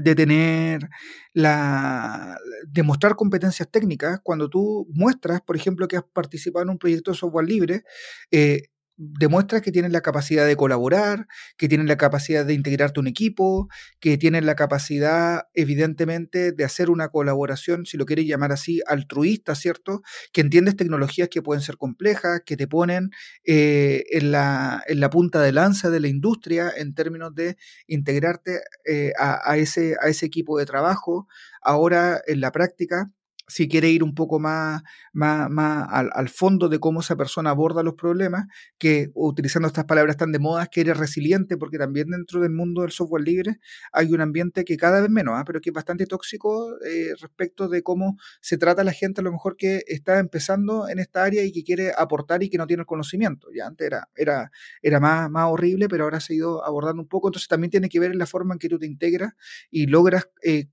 de 0.00 0.14
tener 0.14 0.88
la 1.34 2.38
demostrar 2.66 3.14
competencias 3.14 3.70
técnicas 3.70 4.20
cuando 4.22 4.48
tú 4.48 4.86
muestras 4.94 5.40
por 5.42 5.56
ejemplo 5.56 5.88
que 5.88 5.96
has 5.96 6.04
participado 6.12 6.62
en 6.64 6.70
un 6.70 6.78
proyecto 6.78 7.10
de 7.10 7.16
software 7.16 7.46
libre 7.46 7.84
eh, 8.30 8.68
demuestra 9.02 9.60
que 9.60 9.72
tienen 9.72 9.92
la 9.92 10.00
capacidad 10.00 10.46
de 10.46 10.56
colaborar, 10.56 11.26
que 11.56 11.68
tienen 11.68 11.88
la 11.88 11.96
capacidad 11.96 12.46
de 12.46 12.54
integrarte 12.54 13.00
un 13.00 13.06
equipo, 13.06 13.68
que 14.00 14.16
tienen 14.18 14.46
la 14.46 14.54
capacidad, 14.54 15.48
evidentemente, 15.54 16.52
de 16.52 16.64
hacer 16.64 16.90
una 16.90 17.08
colaboración, 17.08 17.84
si 17.86 17.96
lo 17.96 18.06
quieres 18.06 18.26
llamar 18.26 18.52
así, 18.52 18.80
altruista, 18.86 19.54
¿cierto? 19.54 20.02
Que 20.32 20.40
entiendes 20.40 20.76
tecnologías 20.76 21.28
que 21.28 21.42
pueden 21.42 21.62
ser 21.62 21.76
complejas, 21.76 22.42
que 22.46 22.56
te 22.56 22.68
ponen 22.68 23.10
eh, 23.44 24.04
en, 24.10 24.30
la, 24.30 24.82
en, 24.86 25.00
la, 25.00 25.10
punta 25.10 25.40
de 25.40 25.52
lanza 25.52 25.90
de 25.90 26.00
la 26.00 26.08
industria 26.08 26.72
en 26.76 26.94
términos 26.94 27.34
de 27.34 27.56
integrarte 27.86 28.60
eh, 28.86 29.12
a, 29.18 29.56
ese, 29.56 29.96
a 30.00 30.08
ese 30.08 30.26
equipo 30.26 30.58
de 30.58 30.66
trabajo. 30.66 31.26
Ahora, 31.60 32.20
en 32.26 32.40
la 32.40 32.52
práctica, 32.52 33.10
si 33.52 33.68
quiere 33.68 33.90
ir 33.90 34.02
un 34.02 34.14
poco 34.14 34.38
más, 34.40 34.82
más, 35.12 35.50
más 35.50 35.86
al, 35.90 36.28
fondo 36.30 36.68
de 36.70 36.78
cómo 36.78 37.00
esa 37.00 37.16
persona 37.16 37.50
aborda 37.50 37.82
los 37.82 37.94
problemas, 37.94 38.46
que 38.78 39.10
utilizando 39.14 39.68
estas 39.68 39.84
palabras 39.84 40.16
tan 40.16 40.32
de 40.32 40.38
moda, 40.38 40.66
que 40.66 40.80
eres 40.80 40.96
resiliente, 40.96 41.58
porque 41.58 41.78
también 41.78 42.08
dentro 42.08 42.40
del 42.40 42.52
mundo 42.52 42.82
del 42.82 42.92
software 42.92 43.22
libre 43.22 43.58
hay 43.92 44.12
un 44.12 44.22
ambiente 44.22 44.64
que 44.64 44.76
cada 44.76 45.00
vez 45.00 45.10
menos, 45.10 45.34
¿ah? 45.36 45.44
pero 45.46 45.60
que 45.60 45.68
es 45.70 45.74
bastante 45.74 46.06
tóxico 46.06 46.78
eh, 46.84 47.12
respecto 47.20 47.68
de 47.68 47.82
cómo 47.82 48.16
se 48.40 48.56
trata 48.56 48.80
a 48.82 48.84
la 48.84 48.92
gente 48.92 49.20
a 49.20 49.24
lo 49.24 49.32
mejor 49.32 49.56
que 49.56 49.82
está 49.86 50.18
empezando 50.18 50.88
en 50.88 50.98
esta 50.98 51.22
área 51.22 51.44
y 51.44 51.52
que 51.52 51.62
quiere 51.62 51.92
aportar 51.96 52.42
y 52.42 52.48
que 52.48 52.56
no 52.56 52.66
tiene 52.66 52.82
el 52.82 52.86
conocimiento. 52.86 53.48
Ya 53.54 53.66
antes 53.66 53.86
era, 53.86 54.08
era, 54.14 54.50
era 54.80 54.98
más, 54.98 55.30
más 55.30 55.48
horrible, 55.50 55.88
pero 55.88 56.04
ahora 56.04 56.20
se 56.20 56.32
ha 56.32 56.36
ido 56.36 56.64
abordando 56.64 57.02
un 57.02 57.08
poco, 57.08 57.28
entonces 57.28 57.48
también 57.48 57.70
tiene 57.70 57.90
que 57.90 58.00
ver 58.00 58.12
en 58.12 58.18
la 58.18 58.26
forma 58.26 58.54
en 58.54 58.58
que 58.58 58.68
tú 58.68 58.78
te 58.78 58.86
integras 58.86 59.34
y 59.70 59.86
logras 59.86 60.28
eh, 60.42 60.68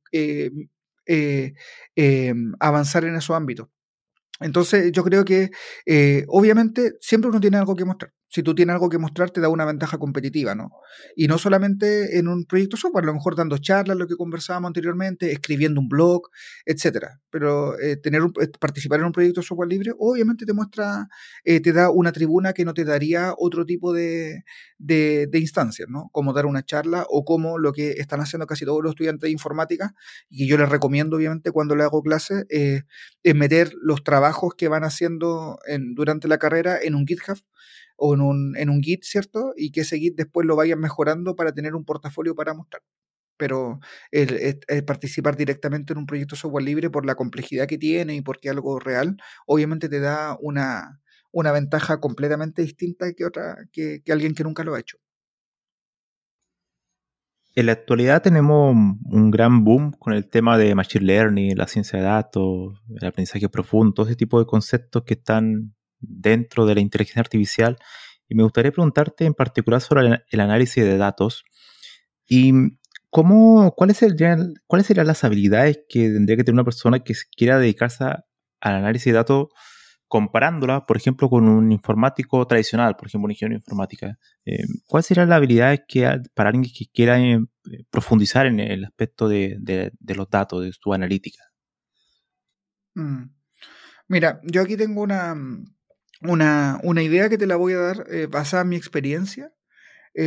eh, 1.10 1.54
eh, 1.96 2.34
avanzar 2.60 3.06
en 3.06 3.16
esos 3.16 3.36
ámbitos. 3.36 3.68
Entonces, 4.42 4.92
yo 4.94 5.04
creo 5.04 5.26
que 5.26 5.52
eh, 5.86 6.26
obviamente 6.30 6.94
siempre 7.02 7.30
uno 7.30 7.42
tiene 7.42 7.58
algo 7.58 7.76
que 7.76 7.86
mostrar 7.86 8.14
si 8.30 8.44
tú 8.44 8.54
tienes 8.54 8.76
algo 8.76 8.90
que 8.90 9.00
mostrar, 9.00 9.32
te 9.32 9.42
da 9.42 9.50
una 9.50 9.66
ventaja 9.66 9.98
competitiva, 9.98 10.54
¿no? 10.54 10.70
Y 11.16 11.28
no 11.28 11.40
solamente 11.40 12.20
en 12.20 12.28
un 12.28 12.46
proyecto 12.46 12.78
software, 12.78 13.04
a 13.04 13.08
lo 13.08 13.16
mejor 13.16 13.36
dando 13.36 13.58
charlas, 13.58 13.98
lo 13.98 14.08
que 14.08 14.16
conversábamos 14.16 14.70
anteriormente, 14.70 15.32
escribiendo 15.32 15.82
un 15.82 15.90
blog, 15.90 16.30
etcétera. 16.64 17.20
Pero 17.32 17.80
eh, 17.80 17.98
tener 17.98 18.22
un, 18.22 18.32
eh, 18.40 18.48
participar 18.60 19.00
en 19.00 19.08
un 19.08 19.12
proyecto 19.14 19.42
software 19.42 19.68
libre, 19.68 19.94
obviamente 19.98 20.46
te 20.46 20.54
muestra, 20.54 21.08
eh, 21.44 21.60
te 21.60 21.74
da 21.74 21.90
una 21.90 22.12
tribuna 22.12 22.54
que 22.54 22.66
no 22.66 22.76
te 22.76 22.86
daría 22.86 23.34
otro 23.36 23.66
tipo 23.66 23.94
de, 23.94 24.44
de, 24.78 25.28
instancias, 25.34 25.90
¿no? 25.90 26.10
Como 26.12 26.32
dar 26.32 26.46
una 26.46 26.64
charla 26.64 27.08
o 27.10 27.26
como 27.26 27.58
lo 27.58 27.74
que 27.74 27.94
están 27.94 28.22
haciendo 28.22 28.46
casi 28.46 28.64
todos 28.64 28.84
los 28.84 28.92
estudiantes 28.92 29.22
de 29.22 29.32
informática, 29.32 29.96
y 30.30 30.48
yo 30.48 30.56
les 30.60 30.70
recomiendo, 30.70 31.18
obviamente, 31.18 31.52
cuando 31.52 31.76
le 31.76 31.84
hago 31.84 32.04
clases, 32.04 32.46
es 32.50 33.36
meter 33.36 33.72
los 33.82 34.04
trabajos 34.04 34.54
que 34.56 34.68
van 34.68 34.84
haciendo 34.84 35.58
en, 35.68 35.96
durante 35.96 36.28
la 36.28 36.38
carrera 36.38 36.78
en 36.80 36.94
un 36.94 37.08
GitHub 37.08 37.40
o 38.00 38.14
en 38.16 38.22
un, 38.22 38.58
en 38.58 38.70
un 38.70 38.82
Git, 38.82 39.04
¿cierto? 39.04 39.54
Y 39.56 39.72
que 39.72 39.82
ese 39.82 39.98
Git 40.00 40.16
después 40.16 40.48
lo 40.48 40.56
vayan 40.56 40.80
mejorando 40.80 41.36
para 41.36 41.54
tener 41.54 41.76
un 41.76 41.86
portafolio 41.86 42.36
para 42.36 42.54
mostrar. 42.54 42.82
Pero 43.38 43.80
el, 44.12 44.60
participar 44.86 45.38
directamente 45.38 45.94
en 45.94 46.00
un 46.00 46.06
proyecto 46.06 46.36
software 46.36 46.64
libre 46.64 46.90
por 46.90 47.06
la 47.06 47.16
complejidad 47.16 47.68
que 47.68 47.78
tiene 47.78 48.16
y 48.16 48.22
porque 48.22 48.50
algo 48.50 48.80
real, 48.80 49.18
obviamente 49.46 49.90
te 49.90 50.00
da 50.00 50.38
una, 50.42 51.02
una 51.32 51.52
ventaja 51.52 52.00
completamente 52.00 52.62
distinta 52.62 53.14
que, 53.14 53.26
otra, 53.26 53.58
que, 53.72 54.02
que 54.04 54.12
alguien 54.12 54.34
que 54.36 54.44
nunca 54.44 54.64
lo 54.64 54.76
ha 54.76 54.80
hecho. 54.80 54.98
En 57.56 57.66
la 57.66 57.72
actualidad 57.74 58.22
tenemos 58.22 58.74
un 58.74 59.32
gran 59.32 59.64
boom 59.64 59.92
con 59.92 60.14
el 60.14 60.30
tema 60.30 60.58
de 60.58 60.76
Machine 60.76 61.06
Learning, 61.06 61.58
la 61.58 61.68
ciencia 61.68 62.00
de 62.00 62.06
datos, 62.06 62.82
el 62.90 63.08
aprendizaje 63.08 63.50
profundo, 63.50 63.94
todo 63.94 64.06
ese 64.06 64.16
tipo 64.16 64.40
de 64.40 64.46
conceptos 64.46 65.04
que 65.04 65.16
están 65.16 65.74
dentro 66.00 66.66
de 66.66 66.76
la 66.76 66.82
inteligencia 66.82 67.22
artificial. 67.22 67.78
Y 68.28 68.36
me 68.36 68.44
gustaría 68.44 68.72
preguntarte 68.72 69.26
en 69.26 69.34
particular 69.34 69.82
sobre 69.82 70.24
el, 70.30 70.40
análisis 70.40 70.84
de 70.84 70.98
datos 70.98 71.44
y 72.28 72.54
cómo, 73.10 73.74
cuáles, 73.76 73.98
serían, 73.98 74.54
cuáles 74.68 74.88
serían 74.88 75.08
las 75.08 75.24
habilidades 75.24 75.80
que 75.90 76.10
tendría 76.10 76.38
que 76.38 76.44
tener 76.44 76.56
una 76.56 76.64
persona 76.64 77.00
que 77.00 77.16
quiera 77.36 77.58
dedicarse 77.58 78.04
al 78.04 78.24
análisis 78.62 79.06
de 79.06 79.14
datos 79.14 79.48
comparándola, 80.10 80.88
por 80.88 80.98
ejemplo, 80.98 81.30
con 81.30 81.48
un 81.48 81.72
informático 81.72 82.46
tradicional, 82.48 82.96
por 82.96 83.08
ejemplo, 83.08 83.26
un 83.26 83.32
ingeniero 83.32 83.60
informática. 83.60 84.18
Eh, 84.44 84.64
¿Cuáles 84.88 85.06
serían 85.06 85.30
las 85.30 85.38
habilidades 85.38 85.82
que 85.88 86.02
para 86.34 86.50
alguien 86.50 86.64
que 86.64 86.88
quiera 86.92 87.22
eh, 87.22 87.40
profundizar 87.92 88.48
en 88.48 88.60
el 88.60 88.86
aspecto 88.86 89.30
de, 89.30 89.92
los 90.08 90.30
datos, 90.30 90.64
de 90.64 90.74
su 90.74 90.94
analítica? 90.94 91.44
Mm. 92.96 93.26
Mira, 94.08 94.42
yo 94.44 94.64
aquí 94.64 94.76
tengo 94.76 95.04
una, 95.04 95.36
una, 96.22 96.80
una, 96.84 97.04
idea 97.04 97.30
que 97.30 97.38
te 97.38 97.48
la 97.48 97.56
voy 97.56 97.74
a 97.74 97.80
dar 97.80 98.06
eh, 98.10 98.28
basada 98.28 98.64
en 98.64 98.70
mi 98.70 98.76
experiencia, 98.76 99.54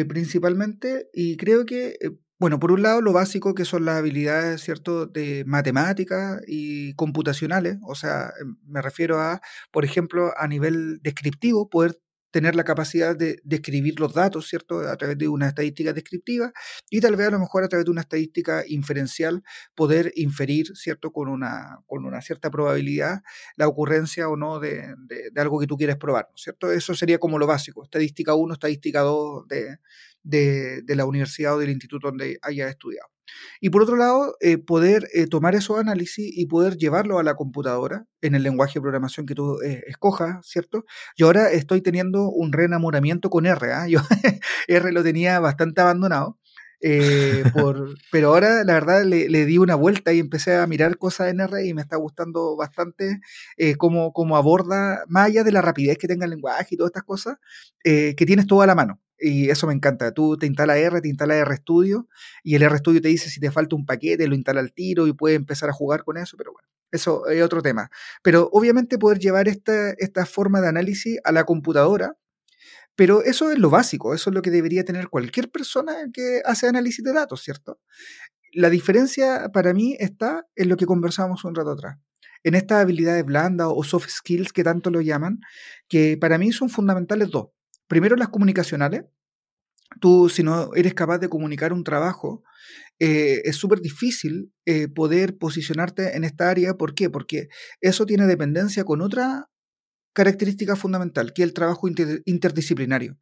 principalmente, 0.09 1.11
y 1.13 1.37
creo 1.37 1.67
que 1.67 1.99
bueno, 2.43 2.59
por 2.59 2.73
un 2.73 2.83
lado, 2.83 3.01
lo 3.01 3.13
básico 3.13 3.55
que 3.55 3.65
son 3.65 3.85
las 3.85 3.99
habilidades, 3.99 4.63
¿cierto?, 4.63 5.07
de 5.07 5.45
matemáticas 5.47 6.43
y 6.49 6.93
computacionales. 6.95 7.77
O 7.87 7.95
sea, 7.95 8.33
em, 8.41 8.57
me 8.67 8.83
refiero 8.83 9.21
a, 9.21 9.41
por 9.71 9.85
ejemplo, 9.85 10.33
a 10.37 10.49
nivel 10.49 10.99
descriptivo, 11.03 11.71
poder 11.71 12.01
tener 12.33 12.57
la 12.57 12.65
capacidad 12.65 13.15
de 13.15 13.41
describir 13.45 14.01
los 14.01 14.15
datos, 14.15 14.49
¿cierto?, 14.49 14.81
a 14.81 14.97
través 14.97 15.17
de 15.19 15.29
una 15.29 15.49
estadística 15.49 15.93
descriptiva 15.93 16.53
y 16.91 17.01
tal 17.01 17.15
vez 17.15 17.29
a 17.29 17.31
lo 17.31 17.39
mejor 17.39 17.63
a 17.63 17.69
través 17.69 17.85
de 17.85 17.93
una 17.93 18.01
estadística 18.01 18.65
inferencial 18.67 19.45
poder 19.75 20.13
inferir, 20.17 20.67
¿cierto?, 20.75 21.13
con 21.13 21.29
una, 21.29 21.79
con 21.87 22.05
una 22.05 22.21
cierta 22.21 22.51
probabilidad 22.51 23.23
la 23.57 23.69
ocurrencia 23.69 24.29
o 24.29 24.37
no 24.37 24.59
de, 24.59 24.95
de, 25.07 25.41
algo 25.41 25.61
que 25.61 25.67
tú 25.67 25.77
quieres 25.77 25.97
probar, 25.97 26.29
¿cierto? 26.35 26.73
Eso 26.73 26.95
sería 26.95 27.19
como 27.19 27.39
lo 27.39 27.47
básico, 27.47 27.85
estadística 27.85 28.35
1, 28.35 28.55
estadística 28.55 29.01
2 29.01 29.47
de, 29.49 29.79
de, 30.23 30.83
la 30.89 31.05
universidad 31.05 31.57
o 31.57 31.59
del 31.59 31.71
instituto 31.71 32.09
donde 32.09 32.39
haya 32.43 32.69
estudiado. 32.69 33.09
Y 33.61 33.71
por 33.71 33.83
otro 33.83 33.97
lado, 33.97 34.37
eh, 34.41 34.59
poder 34.59 35.09
eh, 35.15 35.27
tomar 35.27 35.55
esos 35.55 35.79
análisis 35.79 36.31
y 36.37 36.47
poder 36.47 36.77
llevarlo 36.77 37.19
a 37.19 37.23
la 37.23 37.35
computadora 37.35 38.05
en 38.21 38.35
el 38.35 38.43
lenguaje 38.43 38.75
de 38.75 38.83
programación 38.83 39.27
que 39.27 39.35
tú 39.35 39.61
eh, 39.63 39.83
escojas, 39.87 40.47
¿cierto? 40.47 40.85
Yo 41.17 41.27
ahora 41.27 41.51
estoy 41.51 41.81
teniendo 41.81 42.29
un 42.29 42.53
reenamoramiento 42.53 43.31
con 43.31 43.47
R, 43.47 43.73
¿ah? 43.73 43.87
yo 43.89 44.01
R 44.69 44.93
lo 44.93 45.03
tenía 45.03 45.41
bastante 45.41 45.81
abandonado. 45.81 46.39
por, 47.55 47.95
pero 48.11 48.29
ahora 48.29 48.65
la 48.65 48.75
verdad 48.75 49.05
le, 49.05 49.47
di 49.47 49.59
una 49.59 49.77
vuelta 49.77 50.13
y 50.13 50.19
empecé 50.19 50.57
a 50.57 50.67
mirar 50.67 50.99
cosas 50.99 51.29
en 51.31 51.41
R 51.41 51.65
y 51.65 51.75
me 51.75 51.83
está 51.83 51.97
gustando 51.97 52.57
bastante 52.57 53.21
cómo, 53.79 54.13
cómo, 54.13 54.37
aborda, 54.37 55.05
más 55.09 55.27
allá 55.29 55.45
de 55.45 55.53
la 55.53 55.63
rapidez 55.63 55.97
que 55.97 56.09
tenga 56.09 56.25
el 56.25 56.33
lenguaje 56.33 56.75
y 56.75 56.77
todas 56.77 56.91
estas 56.91 57.05
cosas, 57.05 57.37
que 57.85 58.27
tienes 58.27 58.47
todo 58.47 58.63
a 58.63 58.67
la 58.67 58.75
mano. 58.75 59.01
Y 59.25 59.51
eso 59.51 59.69
me 59.69 59.73
encanta. 59.73 60.13
Tú 60.13 60.37
te 60.37 60.47
instalas 60.47 60.79
R, 60.79 61.01
te 61.01 61.09
instalas 61.09 61.47
RStudio 61.47 62.09
y 62.43 62.57
el 62.57 62.69
RStudio 62.69 63.01
te 63.01 63.09
dice 63.09 63.31
si 63.31 63.39
te 63.39 63.53
falta 63.53 63.77
un 63.77 63.87
paquete, 63.87 64.27
lo 64.27 64.35
instala 64.35 64.61
al 64.61 64.73
tiro 64.73 65.07
y 65.07 65.13
puedes 65.13 65.37
empezar 65.37 65.71
a 65.71 65.73
jugar 65.73 66.03
con 66.03 66.17
eso, 66.17 66.37
pero 66.37 66.53
bueno, 66.53 66.69
eso 66.91 67.29
es 67.29 67.41
otro 67.41 67.63
tema. 67.63 67.89
Pero 68.23 68.49
obviamente 68.53 68.99
poder 68.99 69.21
llevar 69.21 69.47
esta, 69.47 69.91
esta 69.99 70.27
forma 70.27 70.61
de 70.61 70.69
análisis 70.69 71.19
a 71.23 71.31
la 71.31 71.45
computadora, 71.45 72.17
pero 72.97 73.23
eso 73.23 73.53
es 73.53 73.59
lo 73.59 73.71
básico, 73.71 74.13
eso 74.13 74.31
es 74.31 74.35
lo 74.35 74.43
que 74.43 74.51
debería 74.51 74.85
tener 74.85 75.09
cualquier 75.09 75.51
persona 75.51 75.95
que 76.13 76.43
hace 76.45 76.67
análisis 76.67 77.05
de 77.05 77.13
datos, 77.13 77.43
¿cierto? 77.43 77.81
La 78.53 78.71
diferencia 78.71 79.51
para 79.53 79.73
mí 79.73 79.97
está 80.01 80.47
en 80.57 80.69
lo 80.69 80.77
que 80.77 80.87
conversamos 80.87 81.45
un 81.45 81.55
rato 81.55 81.71
atrás 81.71 81.99
en 82.45 82.57
estas 82.57 82.83
habilidades 82.83 83.25
blandas 83.25 83.69
o 83.71 83.85
soft 83.85 84.09
skills 84.09 84.53
que 84.53 84.65
tanto 84.65 84.91
lo 84.91 85.01
llaman, 85.01 85.39
que 85.89 86.19
para 86.21 86.39
mí 86.39 86.51
son 86.53 86.69
fundamentales 86.71 87.31
dos. 87.31 87.51
Primero 87.93 88.17
las 88.17 88.31
comunicacionales. 88.31 89.05
Tú, 90.01 90.31
si 90.31 90.43
no 90.43 90.75
eres 90.75 90.95
capaz 90.95 91.19
de 91.19 91.29
comunicar 91.29 91.75
un 91.75 91.85
trabajo, 91.85 92.43
eh, 92.99 93.43
es 93.45 93.57
súper 93.57 93.83
difícil 93.83 94.51
eh, 94.65 94.89
poder 94.89 95.37
posicionarte 95.37 96.17
en 96.17 96.25
esta 96.25 96.49
área. 96.49 96.73
¿Por 96.79 96.95
qué? 96.95 97.11
Porque 97.11 97.49
eso 97.83 98.07
tiene 98.07 98.27
dependencia 98.27 98.85
con 98.85 99.03
otra 99.03 99.51
característica 100.15 100.75
fundamental, 100.75 101.35
que 101.35 101.43
es 101.43 101.49
el 101.49 101.53
trabajo 101.53 101.87
interdisciplinario. 102.25 103.19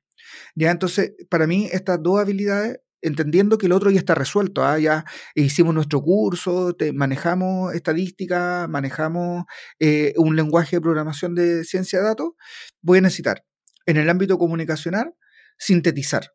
Ya, 0.55 0.70
entonces, 0.70 1.14
para 1.28 1.48
mí, 1.48 1.68
estas 1.72 2.01
dos 2.01 2.20
habilidades 2.20 2.78
entendiendo 3.02 3.59
que 3.59 3.66
el 3.66 3.72
otro 3.72 3.90
ya 3.90 3.98
está 3.98 4.14
resuelto. 4.14 4.62
¿ah? 4.64 4.78
Ya 4.78 5.05
hicimos 5.34 5.74
nuestro 5.74 6.01
curso, 6.01 6.76
manejamos 6.94 7.74
estadística, 7.74 8.68
manejamos 8.68 9.47
eh, 9.80 10.14
un 10.16 10.36
lenguaje 10.36 10.76
de 10.76 10.80
programación 10.80 11.34
de 11.34 11.64
ciencia 11.64 11.98
de 11.98 12.05
datos, 12.05 12.34
voy 12.82 12.98
a 12.98 13.01
necesitar 13.01 13.49
en 13.86 13.97
el 13.97 14.09
ámbito 14.11 14.39
comunicacional, 14.39 15.15
sintetizar. 15.59 16.32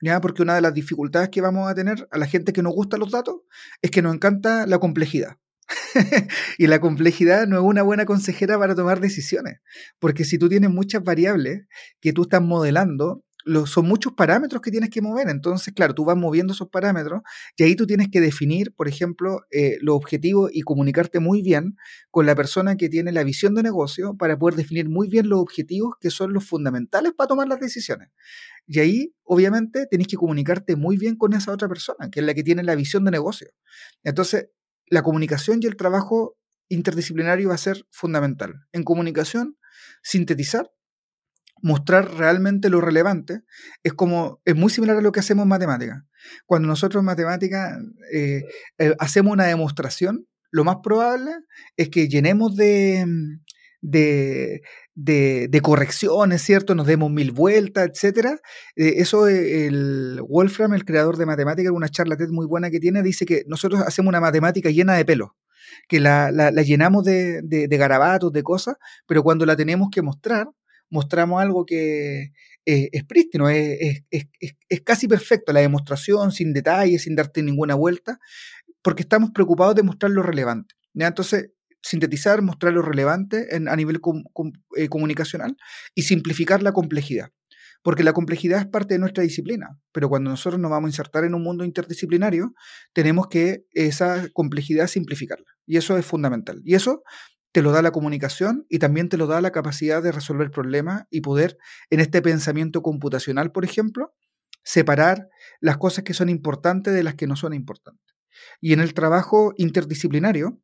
¿ya? 0.00 0.20
Porque 0.20 0.42
una 0.42 0.54
de 0.54 0.60
las 0.60 0.74
dificultades 0.74 1.28
que 1.30 1.40
vamos 1.40 1.70
a 1.70 1.74
tener 1.74 2.08
a 2.10 2.18
la 2.18 2.26
gente 2.26 2.52
que 2.52 2.62
nos 2.62 2.74
gusta 2.74 2.96
los 2.96 3.10
datos 3.10 3.36
es 3.82 3.90
que 3.90 4.02
nos 4.02 4.14
encanta 4.14 4.66
la 4.66 4.78
complejidad. 4.78 5.36
y 6.58 6.66
la 6.66 6.80
complejidad 6.80 7.46
no 7.46 7.58
es 7.58 7.62
una 7.62 7.82
buena 7.82 8.06
consejera 8.06 8.58
para 8.58 8.74
tomar 8.74 9.00
decisiones, 9.00 9.60
porque 9.98 10.24
si 10.24 10.38
tú 10.38 10.48
tienes 10.48 10.70
muchas 10.70 11.02
variables 11.02 11.66
que 12.00 12.14
tú 12.14 12.22
estás 12.22 12.40
modelando, 12.40 13.22
son 13.66 13.86
muchos 13.86 14.12
parámetros 14.12 14.62
que 14.62 14.70
tienes 14.70 14.90
que 14.90 15.00
mover. 15.00 15.28
Entonces, 15.28 15.72
claro, 15.74 15.94
tú 15.94 16.04
vas 16.04 16.16
moviendo 16.16 16.52
esos 16.52 16.68
parámetros 16.68 17.22
y 17.56 17.62
ahí 17.62 17.76
tú 17.76 17.86
tienes 17.86 18.08
que 18.10 18.20
definir, 18.20 18.74
por 18.74 18.88
ejemplo, 18.88 19.42
eh, 19.50 19.78
los 19.80 19.96
objetivos 19.96 20.50
y 20.52 20.62
comunicarte 20.62 21.20
muy 21.20 21.42
bien 21.42 21.76
con 22.10 22.26
la 22.26 22.34
persona 22.34 22.76
que 22.76 22.88
tiene 22.88 23.12
la 23.12 23.24
visión 23.24 23.54
de 23.54 23.62
negocio 23.62 24.16
para 24.16 24.38
poder 24.38 24.56
definir 24.56 24.88
muy 24.88 25.08
bien 25.08 25.28
los 25.28 25.40
objetivos 25.40 25.94
que 26.00 26.10
son 26.10 26.32
los 26.32 26.44
fundamentales 26.44 27.12
para 27.14 27.28
tomar 27.28 27.48
las 27.48 27.60
decisiones. 27.60 28.08
Y 28.66 28.80
ahí, 28.80 29.14
obviamente, 29.24 29.86
tenés 29.86 30.08
que 30.08 30.16
comunicarte 30.16 30.76
muy 30.76 30.96
bien 30.96 31.16
con 31.16 31.32
esa 31.32 31.52
otra 31.52 31.68
persona, 31.68 32.10
que 32.10 32.20
es 32.20 32.26
la 32.26 32.34
que 32.34 32.42
tiene 32.42 32.62
la 32.62 32.74
visión 32.74 33.04
de 33.04 33.10
negocio. 33.10 33.48
Entonces, 34.04 34.50
la 34.86 35.02
comunicación 35.02 35.60
y 35.62 35.66
el 35.66 35.76
trabajo 35.76 36.36
interdisciplinario 36.68 37.48
va 37.48 37.54
a 37.54 37.58
ser 37.58 37.86
fundamental. 37.90 38.66
En 38.72 38.84
comunicación, 38.84 39.56
sintetizar 40.02 40.70
mostrar 41.62 42.14
realmente 42.16 42.70
lo 42.70 42.80
relevante, 42.80 43.42
es 43.82 43.92
como, 43.92 44.40
es 44.44 44.54
muy 44.54 44.70
similar 44.70 44.96
a 44.96 45.00
lo 45.00 45.12
que 45.12 45.20
hacemos 45.20 45.44
en 45.44 45.48
matemática. 45.48 46.06
Cuando 46.46 46.68
nosotros 46.68 47.00
en 47.00 47.06
matemática 47.06 47.78
eh, 48.12 48.42
eh, 48.78 48.94
hacemos 48.98 49.32
una 49.32 49.46
demostración, 49.46 50.26
lo 50.50 50.64
más 50.64 50.76
probable 50.82 51.32
es 51.76 51.90
que 51.90 52.08
llenemos 52.08 52.56
de, 52.56 53.04
de, 53.80 54.62
de, 54.94 55.60
correcciones, 55.60 56.42
¿cierto? 56.42 56.74
Nos 56.74 56.86
demos 56.86 57.10
mil 57.10 57.32
vueltas, 57.32 57.88
etc. 57.88 58.40
Eh, 58.76 58.94
eso 58.96 59.28
el 59.28 60.20
Wolfram, 60.26 60.74
el 60.74 60.84
creador 60.84 61.16
de 61.16 61.26
matemática, 61.26 61.70
una 61.72 61.88
charla 61.88 62.16
muy 62.30 62.46
buena 62.46 62.70
que 62.70 62.80
tiene, 62.80 63.02
dice 63.02 63.26
que 63.26 63.44
nosotros 63.46 63.82
hacemos 63.82 64.08
una 64.08 64.20
matemática 64.20 64.70
llena 64.70 64.94
de 64.94 65.04
pelo 65.04 65.36
que 65.86 66.00
la, 66.00 66.30
la, 66.30 66.50
llenamos 66.50 67.04
de, 67.04 67.42
de, 67.42 67.68
de, 67.68 67.76
garabatos, 67.76 68.32
de 68.32 68.42
cosas, 68.42 68.76
pero 69.06 69.22
cuando 69.22 69.46
la 69.46 69.56
tenemos 69.56 69.88
que 69.92 70.02
mostrar, 70.02 70.48
mostramos 70.90 71.40
algo 71.40 71.64
que 71.66 72.32
es 72.64 73.04
prístino, 73.04 73.48
es, 73.48 74.02
es, 74.10 74.80
casi 74.82 75.08
perfecto, 75.08 75.52
la 75.52 75.60
demostración, 75.60 76.32
sin 76.32 76.52
detalles, 76.52 77.02
sin 77.02 77.16
darte 77.16 77.42
ninguna 77.42 77.74
vuelta, 77.74 78.18
porque 78.82 79.02
estamos 79.02 79.30
preocupados 79.30 79.74
de 79.74 79.82
mostrar 79.82 80.12
lo 80.12 80.22
relevante. 80.22 80.74
Entonces, 80.94 81.50
sintetizar, 81.82 82.42
mostrar 82.42 82.72
lo 82.72 82.82
relevante 82.82 83.48
a 83.52 83.76
nivel 83.76 84.00
eh, 84.76 84.88
comunicacional 84.88 85.56
y 85.94 86.02
simplificar 86.02 86.62
la 86.62 86.72
complejidad. 86.72 87.30
Porque 87.82 88.02
la 88.02 88.12
complejidad 88.12 88.60
es 88.60 88.66
parte 88.66 88.94
de 88.94 88.98
nuestra 88.98 89.22
disciplina, 89.22 89.78
pero 89.92 90.08
cuando 90.08 90.30
nosotros 90.30 90.60
nos 90.60 90.70
vamos 90.70 90.88
a 90.88 90.90
insertar 90.90 91.24
en 91.24 91.34
un 91.34 91.42
mundo 91.42 91.64
interdisciplinario, 91.64 92.52
tenemos 92.92 93.28
que 93.28 93.64
esa 93.72 94.28
complejidad 94.32 94.88
simplificarla. 94.88 95.46
Y 95.64 95.76
eso 95.76 95.96
es 95.96 96.04
fundamental. 96.04 96.60
Y 96.64 96.74
eso 96.74 97.02
te 97.52 97.62
lo 97.62 97.72
da 97.72 97.82
la 97.82 97.92
comunicación 97.92 98.66
y 98.68 98.78
también 98.78 99.08
te 99.08 99.16
lo 99.16 99.26
da 99.26 99.40
la 99.40 99.52
capacidad 99.52 100.02
de 100.02 100.12
resolver 100.12 100.50
problemas 100.50 101.04
y 101.10 101.20
poder, 101.20 101.58
en 101.90 102.00
este 102.00 102.22
pensamiento 102.22 102.82
computacional, 102.82 103.52
por 103.52 103.64
ejemplo, 103.64 104.14
separar 104.62 105.28
las 105.60 105.78
cosas 105.78 106.04
que 106.04 106.14
son 106.14 106.28
importantes 106.28 106.94
de 106.94 107.02
las 107.02 107.14
que 107.14 107.26
no 107.26 107.36
son 107.36 107.54
importantes. 107.54 108.16
Y 108.60 108.72
en 108.72 108.80
el 108.80 108.94
trabajo 108.94 109.52
interdisciplinario 109.56 110.60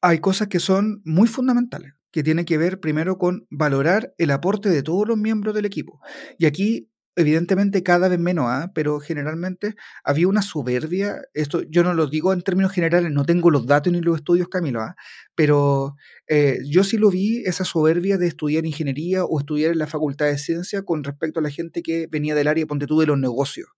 hay 0.00 0.18
cosas 0.20 0.48
que 0.48 0.60
son 0.60 1.02
muy 1.04 1.28
fundamentales, 1.28 1.92
que 2.10 2.22
tienen 2.22 2.44
que 2.44 2.58
ver 2.58 2.80
primero 2.80 3.18
con 3.18 3.46
valorar 3.50 4.14
el 4.18 4.30
aporte 4.30 4.70
de 4.70 4.82
todos 4.82 5.06
los 5.06 5.18
miembros 5.18 5.54
del 5.54 5.66
equipo. 5.66 6.00
Y 6.38 6.46
aquí 6.46 6.90
evidentemente 7.16 7.82
cada 7.82 8.08
vez 8.08 8.18
menos, 8.18 8.46
¿ah? 8.48 8.70
pero 8.74 9.00
generalmente 9.00 9.74
había 10.04 10.28
una 10.28 10.42
soberbia, 10.42 11.22
esto 11.34 11.62
yo 11.62 11.82
no 11.82 11.94
lo 11.94 12.06
digo 12.06 12.32
en 12.32 12.42
términos 12.42 12.72
generales, 12.72 13.10
no 13.10 13.24
tengo 13.24 13.50
los 13.50 13.66
datos 13.66 13.92
ni 13.92 14.00
los 14.00 14.16
estudios, 14.16 14.48
Camilo, 14.48 14.82
¿ah? 14.82 14.96
pero 15.34 15.96
eh, 16.28 16.58
yo 16.68 16.84
sí 16.84 16.98
lo 16.98 17.10
vi, 17.10 17.42
esa 17.44 17.64
soberbia 17.64 18.18
de 18.18 18.26
estudiar 18.26 18.66
ingeniería 18.66 19.24
o 19.24 19.38
estudiar 19.38 19.72
en 19.72 19.78
la 19.78 19.86
facultad 19.86 20.26
de 20.26 20.38
ciencia 20.38 20.82
con 20.82 21.04
respecto 21.04 21.40
a 21.40 21.42
la 21.42 21.50
gente 21.50 21.82
que 21.82 22.08
venía 22.10 22.34
del 22.34 22.48
área, 22.48 22.66
ponte 22.66 22.86
tú, 22.86 23.00
de 23.00 23.06
los 23.06 23.18
negocios 23.18 23.68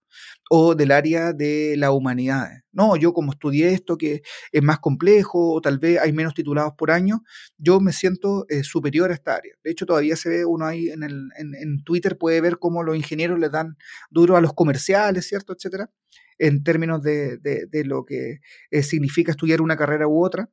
o 0.50 0.74
del 0.74 0.92
área 0.92 1.32
de 1.32 1.74
la 1.76 1.92
humanidad. 1.92 2.48
No, 2.72 2.96
yo 2.96 3.12
como 3.12 3.32
estudié 3.32 3.72
esto 3.72 3.98
que 3.98 4.22
es 4.52 4.62
más 4.62 4.78
complejo 4.78 5.52
o 5.52 5.60
tal 5.60 5.78
vez 5.78 6.00
hay 6.00 6.12
menos 6.12 6.34
titulados 6.34 6.72
por 6.76 6.90
año, 6.90 7.22
yo 7.56 7.80
me 7.80 7.92
siento 7.92 8.46
eh, 8.48 8.62
superior 8.62 9.10
a 9.10 9.14
esta 9.14 9.34
área. 9.36 9.54
De 9.62 9.70
hecho, 9.70 9.86
todavía 9.86 10.16
se 10.16 10.28
ve 10.28 10.44
uno 10.44 10.66
ahí 10.66 10.88
en, 10.88 11.02
el, 11.02 11.28
en, 11.36 11.84
Twitter, 11.84 12.16
puede 12.18 12.40
ver 12.40 12.58
cómo 12.58 12.82
los 12.82 12.96
ingenieros 12.96 13.38
le 13.38 13.48
dan 13.50 13.76
duro 14.10 14.36
a 14.36 14.40
los 14.40 14.54
comerciales, 14.54 15.26
¿cierto? 15.26 15.52
Etcétera, 15.52 15.90
en 16.38 16.62
términos 16.62 17.02
de, 17.02 17.38
de, 17.38 17.84
lo 17.84 18.04
que 18.04 18.40
eh, 18.70 18.82
significa 18.82 19.32
estudiar 19.32 19.60
una 19.60 19.76
carrera 19.76 20.06
u 20.08 20.24
otra. 20.24 20.50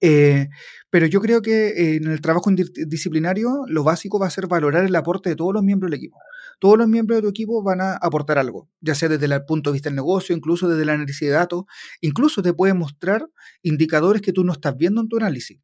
Eh, 0.00 0.48
pero 0.90 1.06
yo 1.06 1.20
creo 1.20 1.42
que 1.42 1.96
en 1.96 2.06
el 2.06 2.20
trabajo 2.20 2.50
disciplinario 2.86 3.64
lo 3.66 3.84
básico 3.84 4.18
va 4.18 4.26
a 4.26 4.30
ser 4.30 4.46
valorar 4.46 4.84
el 4.84 4.96
aporte 4.96 5.30
de 5.30 5.36
todos 5.36 5.54
los 5.54 5.62
miembros 5.62 5.90
del 5.90 5.98
equipo. 5.98 6.18
Todos 6.58 6.76
los 6.78 6.88
miembros 6.88 7.18
de 7.18 7.22
tu 7.22 7.28
equipo 7.28 7.62
van 7.62 7.80
a 7.80 7.94
aportar 7.94 8.38
algo, 8.38 8.68
ya 8.80 8.94
sea 8.94 9.08
desde 9.08 9.26
el 9.26 9.44
punto 9.44 9.70
de 9.70 9.74
vista 9.74 9.88
del 9.88 9.96
negocio, 9.96 10.36
incluso 10.36 10.68
desde 10.68 10.82
el 10.82 10.90
análisis 10.90 11.28
de 11.28 11.34
datos, 11.34 11.64
incluso 12.00 12.42
te 12.42 12.52
puede 12.52 12.74
mostrar 12.74 13.26
indicadores 13.62 14.20
que 14.20 14.32
tú 14.32 14.44
no 14.44 14.52
estás 14.52 14.76
viendo 14.76 15.00
en 15.00 15.08
tu 15.08 15.16
análisis. 15.16 15.58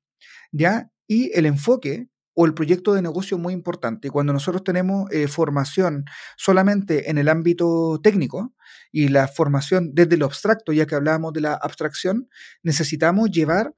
¿ya? 0.52 0.90
Y 1.06 1.30
el 1.36 1.46
enfoque 1.46 2.08
o 2.34 2.44
el 2.44 2.54
proyecto 2.54 2.92
de 2.92 3.02
negocio 3.02 3.38
muy 3.38 3.54
importante. 3.54 4.10
Cuando 4.10 4.32
nosotros 4.32 4.62
tenemos 4.62 5.10
eh, 5.10 5.26
formación 5.26 6.04
solamente 6.36 7.10
en 7.10 7.18
el 7.18 7.28
ámbito 7.28 7.98
técnico 8.02 8.54
y 8.92 9.08
la 9.08 9.26
formación 9.26 9.92
desde 9.94 10.18
lo 10.18 10.26
abstracto, 10.26 10.72
ya 10.72 10.86
que 10.86 10.94
hablábamos 10.94 11.32
de 11.32 11.40
la 11.40 11.54
abstracción, 11.54 12.28
necesitamos 12.62 13.30
llevar 13.30 13.74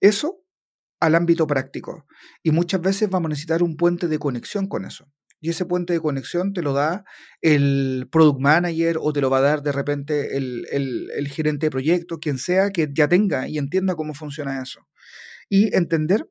eso 0.00 0.42
al 1.00 1.14
ámbito 1.14 1.46
práctico. 1.46 2.06
Y 2.42 2.50
muchas 2.50 2.80
veces 2.80 3.08
vamos 3.08 3.28
a 3.28 3.30
necesitar 3.30 3.62
un 3.62 3.76
puente 3.76 4.08
de 4.08 4.18
conexión 4.18 4.68
con 4.68 4.84
eso. 4.84 5.10
Y 5.40 5.48
ese 5.48 5.64
puente 5.64 5.94
de 5.94 6.00
conexión 6.00 6.52
te 6.52 6.60
lo 6.60 6.74
da 6.74 7.04
el 7.40 8.08
product 8.12 8.40
manager 8.40 8.98
o 9.00 9.12
te 9.12 9.22
lo 9.22 9.30
va 9.30 9.38
a 9.38 9.42
dar 9.42 9.62
de 9.62 9.72
repente 9.72 10.36
el, 10.36 10.66
el 10.70 11.28
gerente 11.28 11.66
de 11.66 11.70
proyecto, 11.70 12.18
quien 12.18 12.36
sea 12.36 12.70
que 12.70 12.90
ya 12.92 13.08
tenga 13.08 13.48
y 13.48 13.56
entienda 13.56 13.94
cómo 13.94 14.12
funciona 14.12 14.62
eso. 14.62 14.86
Y 15.48 15.74
entender 15.74 16.28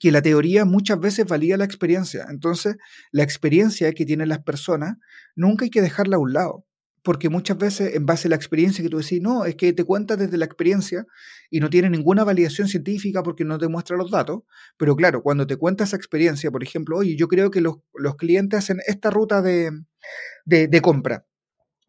que 0.00 0.10
la 0.10 0.22
teoría 0.22 0.64
muchas 0.64 0.98
veces 0.98 1.26
valía 1.26 1.56
la 1.56 1.64
experiencia. 1.64 2.26
Entonces, 2.30 2.76
la 3.12 3.22
experiencia 3.22 3.92
que 3.92 4.06
tienen 4.06 4.30
las 4.30 4.42
personas 4.42 4.96
nunca 5.36 5.66
hay 5.66 5.70
que 5.70 5.82
dejarla 5.82 6.16
a 6.16 6.20
un 6.20 6.32
lado. 6.32 6.66
Porque 7.02 7.28
muchas 7.28 7.56
veces, 7.56 7.94
en 7.94 8.04
base 8.04 8.28
a 8.28 8.30
la 8.30 8.36
experiencia 8.36 8.82
que 8.82 8.90
tú 8.90 8.98
decís, 8.98 9.22
no, 9.22 9.44
es 9.44 9.56
que 9.56 9.72
te 9.72 9.84
cuentas 9.84 10.18
desde 10.18 10.36
la 10.36 10.44
experiencia 10.44 11.06
y 11.50 11.60
no 11.60 11.70
tiene 11.70 11.88
ninguna 11.88 12.24
validación 12.24 12.68
científica 12.68 13.22
porque 13.22 13.44
no 13.44 13.58
te 13.58 13.68
muestra 13.68 13.96
los 13.96 14.10
datos. 14.10 14.42
Pero 14.76 14.96
claro, 14.96 15.22
cuando 15.22 15.46
te 15.46 15.56
cuentas 15.56 15.88
esa 15.88 15.96
experiencia, 15.96 16.50
por 16.50 16.62
ejemplo, 16.62 16.98
oye, 16.98 17.16
yo 17.16 17.28
creo 17.28 17.50
que 17.50 17.60
los, 17.60 17.76
clientes 18.18 18.58
hacen 18.58 18.80
esta 18.86 19.10
ruta 19.10 19.40
de, 19.40 19.70
de 20.44 20.80
compra 20.82 21.24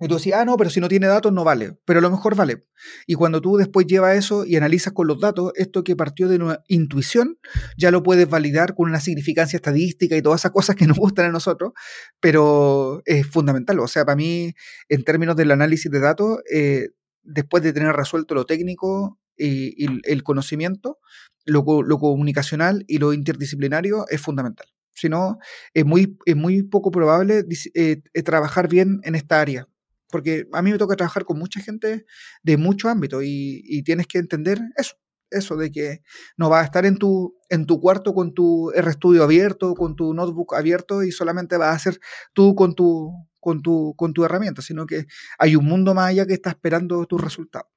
y 0.01 0.07
tú 0.07 0.15
decís, 0.17 0.33
ah, 0.33 0.43
no, 0.45 0.57
pero 0.57 0.71
si 0.71 0.79
no 0.79 0.87
tiene 0.89 1.05
datos 1.05 1.31
no 1.31 1.43
vale, 1.43 1.77
pero 1.85 1.99
a 1.99 2.01
lo 2.01 2.09
mejor 2.09 2.35
vale. 2.35 2.65
Y 3.05 3.13
cuando 3.13 3.39
tú 3.39 3.57
después 3.57 3.85
llevas 3.85 4.17
eso 4.17 4.45
y 4.45 4.55
analizas 4.55 4.93
con 4.93 5.05
los 5.05 5.19
datos, 5.19 5.51
esto 5.55 5.83
que 5.83 5.95
partió 5.95 6.27
de 6.27 6.37
una 6.37 6.63
intuición, 6.67 7.37
ya 7.77 7.91
lo 7.91 8.01
puedes 8.01 8.27
validar 8.27 8.73
con 8.73 8.89
una 8.89 8.99
significancia 8.99 9.57
estadística 9.57 10.17
y 10.17 10.23
todas 10.23 10.41
esas 10.41 10.51
cosas 10.51 10.75
que 10.75 10.87
nos 10.87 10.97
gustan 10.97 11.27
a 11.27 11.31
nosotros, 11.31 11.73
pero 12.19 13.03
es 13.05 13.27
fundamental. 13.27 13.79
O 13.79 13.87
sea, 13.87 14.03
para 14.03 14.15
mí, 14.15 14.53
en 14.89 15.03
términos 15.03 15.35
del 15.35 15.51
análisis 15.51 15.91
de 15.91 15.99
datos, 15.99 16.39
eh, 16.51 16.87
después 17.21 17.61
de 17.61 17.71
tener 17.71 17.95
resuelto 17.95 18.33
lo 18.33 18.47
técnico 18.47 19.19
y, 19.37 19.85
el 20.03 20.23
conocimiento, 20.23 20.97
lo, 21.45 21.63
comunicacional 21.63 22.85
y 22.87 22.97
lo 22.97 23.13
interdisciplinario 23.13 24.05
es 24.09 24.19
fundamental. 24.19 24.65
Si 24.93 25.09
no, 25.09 25.37
es 25.75 25.85
muy, 25.85 26.17
es 26.25 26.35
muy 26.35 26.63
poco 26.63 26.89
probable 26.89 27.45
eh, 27.75 28.01
trabajar 28.23 28.67
bien 28.67 28.99
en 29.03 29.13
esta 29.13 29.39
área 29.39 29.67
porque 30.11 30.47
a 30.51 30.61
mí 30.61 30.71
me 30.71 30.77
toca 30.77 30.95
trabajar 30.95 31.25
con 31.25 31.39
mucha 31.39 31.61
gente 31.61 32.05
de 32.43 32.57
muchos 32.57 32.91
ámbitos 32.91 33.23
y, 33.23 33.83
tienes 33.83 34.07
que 34.07 34.19
entender 34.19 34.59
eso, 34.75 34.95
eso 35.31 35.55
de 35.55 35.71
que 35.71 36.01
no 36.37 36.49
vas 36.49 36.61
a 36.61 36.65
estar 36.65 36.85
en 36.85 36.97
tu, 36.97 37.35
en 37.49 37.65
tu 37.65 37.79
cuarto 37.79 38.13
con 38.13 38.33
tu 38.33 38.71
RStudio 38.75 39.23
abierto, 39.23 39.73
con 39.73 39.95
tu 39.95 40.13
notebook 40.13 40.55
abierto 40.55 41.03
y 41.03 41.11
solamente 41.11 41.57
vas 41.57 41.69
a 41.69 41.75
hacer 41.75 41.99
tú 42.33 42.53
con 42.53 42.75
tu, 42.75 43.11
con 43.39 43.61
tu, 43.61 43.95
con 43.97 44.13
tu 44.13 44.23
herramienta, 44.23 44.61
sino 44.61 44.85
que 44.85 45.07
hay 45.39 45.55
un 45.55 45.65
mundo 45.65 45.93
más 45.93 46.09
allá 46.09 46.25
que 46.25 46.33
está 46.33 46.51
esperando 46.51 47.05
tus 47.05 47.21
resultados. 47.21 47.69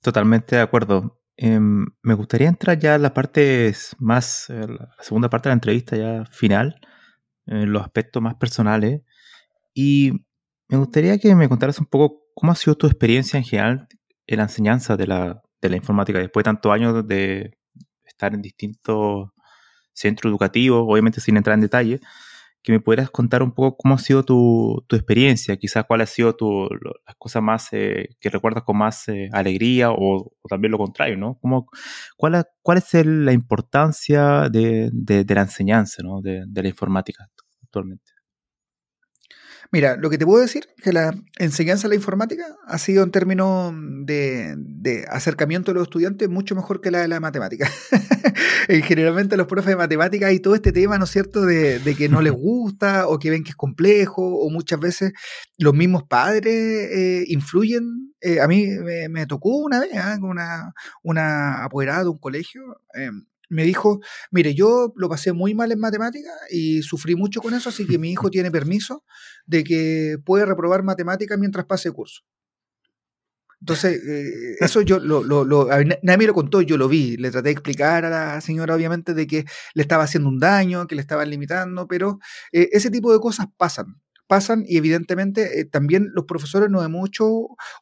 Totalmente 0.00 0.56
de 0.56 0.62
acuerdo. 0.62 1.20
Em, 1.36 1.86
me 2.02 2.14
gustaría 2.14 2.48
entrar 2.48 2.78
ya 2.78 2.96
a 2.96 2.98
la 2.98 3.14
parte 3.14 3.72
más, 3.98 4.50
eh, 4.50 4.66
la 4.66 4.90
segunda 5.00 5.30
parte 5.30 5.48
de 5.48 5.50
la 5.50 5.54
entrevista 5.54 5.96
ya 5.96 6.24
final, 6.26 6.80
en 7.46 7.72
los 7.72 7.82
aspectos 7.82 8.22
más 8.22 8.34
personales. 8.34 9.02
Y 9.74 10.26
me 10.68 10.76
gustaría 10.78 11.18
que 11.18 11.34
me 11.34 11.48
contaras 11.48 11.78
un 11.78 11.86
poco 11.86 12.22
cómo 12.34 12.52
ha 12.52 12.56
sido 12.56 12.76
tu 12.76 12.86
experiencia 12.86 13.38
en 13.38 13.44
general 13.44 13.88
en 14.26 14.36
la 14.36 14.44
enseñanza 14.44 14.96
de 14.96 15.06
la, 15.06 15.42
informática 15.74 16.18
después 16.18 16.44
de 16.44 16.48
tantos 16.48 16.72
años 16.72 17.06
de 17.06 17.58
estar 18.04 18.34
en 18.34 18.42
distintos 18.42 19.30
centros 19.92 20.30
educativos, 20.30 20.84
obviamente 20.86 21.20
sin 21.20 21.36
entrar 21.36 21.54
en 21.54 21.62
detalle, 21.62 22.00
que 22.62 22.72
me 22.72 22.80
pudieras 22.80 23.10
contar 23.10 23.42
un 23.42 23.52
poco 23.52 23.76
cómo 23.78 23.94
ha 23.94 23.98
sido 23.98 24.24
tu, 24.24 24.84
experiencia, 24.90 25.56
quizás 25.56 25.84
cuál 25.86 26.02
ha 26.02 26.06
sido 26.06 26.36
tu, 26.36 26.68
las 27.06 27.16
cosas 27.16 27.42
más 27.42 27.68
eh, 27.72 28.16
que 28.20 28.30
recuerdas 28.30 28.64
con 28.64 28.76
más 28.76 29.08
eh, 29.08 29.30
alegría 29.32 29.90
o, 29.90 30.32
también 30.48 30.72
lo 30.72 30.78
contrario, 30.78 31.16
¿no? 31.16 31.38
cuál, 32.16 32.46
¿Cuál 32.62 32.78
es 32.78 33.06
la 33.06 33.32
importancia 33.32 34.48
de, 34.50 34.90
la 35.28 35.42
enseñanza, 35.42 36.02
¿no? 36.02 36.20
de 36.20 36.62
la 36.62 36.68
informática 36.68 37.28
actualmente? 37.62 38.17
Mira, 39.70 39.96
lo 39.96 40.08
que 40.08 40.16
te 40.16 40.24
puedo 40.24 40.40
decir 40.40 40.66
es 40.78 40.82
que 40.82 40.92
la 40.94 41.14
enseñanza 41.38 41.82
de 41.82 41.90
la 41.90 41.94
informática 41.96 42.56
ha 42.66 42.78
sido 42.78 43.04
en 43.04 43.10
términos 43.10 43.74
de, 43.76 45.04
acercamiento 45.10 45.70
de 45.70 45.74
los 45.74 45.88
estudiantes 45.88 46.30
mucho 46.30 46.54
mejor 46.54 46.80
que 46.80 46.90
la 46.90 47.00
de 47.00 47.08
la 47.08 47.20
matemática. 47.20 47.70
Generalmente 48.68 49.36
los 49.36 49.46
profes 49.46 49.70
de 49.70 49.76
matemática 49.76 50.28
hay 50.28 50.40
todo 50.40 50.54
este 50.54 50.72
tema, 50.72 50.96
¿no 50.96 51.04
es 51.04 51.10
cierto?, 51.10 51.44
de, 51.44 51.94
que 51.98 52.08
no 52.08 52.22
les 52.22 52.32
gusta 52.38 53.08
o 53.08 53.18
que 53.18 53.28
ven 53.28 53.44
que 53.44 53.50
es 53.50 53.56
complejo 53.56 54.22
o 54.22 54.48
muchas 54.48 54.80
veces 54.80 55.12
los 55.58 55.74
mismos 55.74 56.04
padres 56.04 56.54
eh, 56.90 57.24
influyen. 57.28 58.14
Eh, 58.22 58.40
a 58.40 58.48
mí 58.48 58.66
me, 59.10 59.26
tocó 59.26 59.50
una 59.58 59.80
vez 59.80 59.90
con 60.18 60.30
una, 60.30 60.72
una 61.02 61.64
apoderada 61.64 62.04
de 62.04 62.08
un 62.08 62.18
colegio. 62.18 62.62
Me 63.48 63.64
dijo, 63.64 64.00
mire, 64.30 64.54
yo 64.54 64.92
lo 64.96 65.08
pasé 65.08 65.32
muy 65.32 65.54
mal 65.54 65.72
en 65.72 65.80
matemática 65.80 66.30
y 66.50 66.82
sufrí 66.82 67.14
mucho 67.14 67.40
con 67.40 67.54
eso, 67.54 67.68
así 67.68 67.86
que 67.86 67.98
mi 67.98 68.10
hijo 68.10 68.30
tiene 68.30 68.50
permiso 68.50 69.04
de 69.46 69.64
que 69.64 70.18
puede 70.24 70.44
reprobar 70.46 70.82
matemática 70.82 71.36
mientras 71.36 71.66
pase 71.66 71.90
curso. 71.90 72.22
Entonces, 73.60 74.00
eh, 74.04 74.56
eso 74.60 74.82
yo 74.82 75.00
lo, 75.00 75.24
lo, 75.24 75.66
nadie 75.66 76.18
me 76.18 76.26
lo 76.26 76.34
contó, 76.34 76.62
yo 76.62 76.76
lo 76.76 76.88
vi. 76.88 77.16
Le 77.16 77.30
traté 77.30 77.48
de 77.48 77.52
explicar 77.52 78.04
a 78.04 78.10
la 78.10 78.40
señora, 78.40 78.74
obviamente, 78.74 79.14
de 79.14 79.26
que 79.26 79.44
le 79.74 79.82
estaba 79.82 80.04
haciendo 80.04 80.28
un 80.28 80.38
daño, 80.38 80.86
que 80.86 80.94
le 80.94 81.00
estaban 81.00 81.28
limitando, 81.28 81.88
pero 81.88 82.20
eh, 82.52 82.68
ese 82.72 82.90
tipo 82.90 83.12
de 83.12 83.18
cosas 83.18 83.46
pasan 83.56 84.00
pasan 84.28 84.64
y 84.68 84.76
evidentemente 84.76 85.58
eh, 85.60 85.64
también 85.64 86.10
los 86.12 86.26
profesores 86.26 86.70
nos 86.70 86.84
hemos 86.84 87.08
hecho 87.08 87.26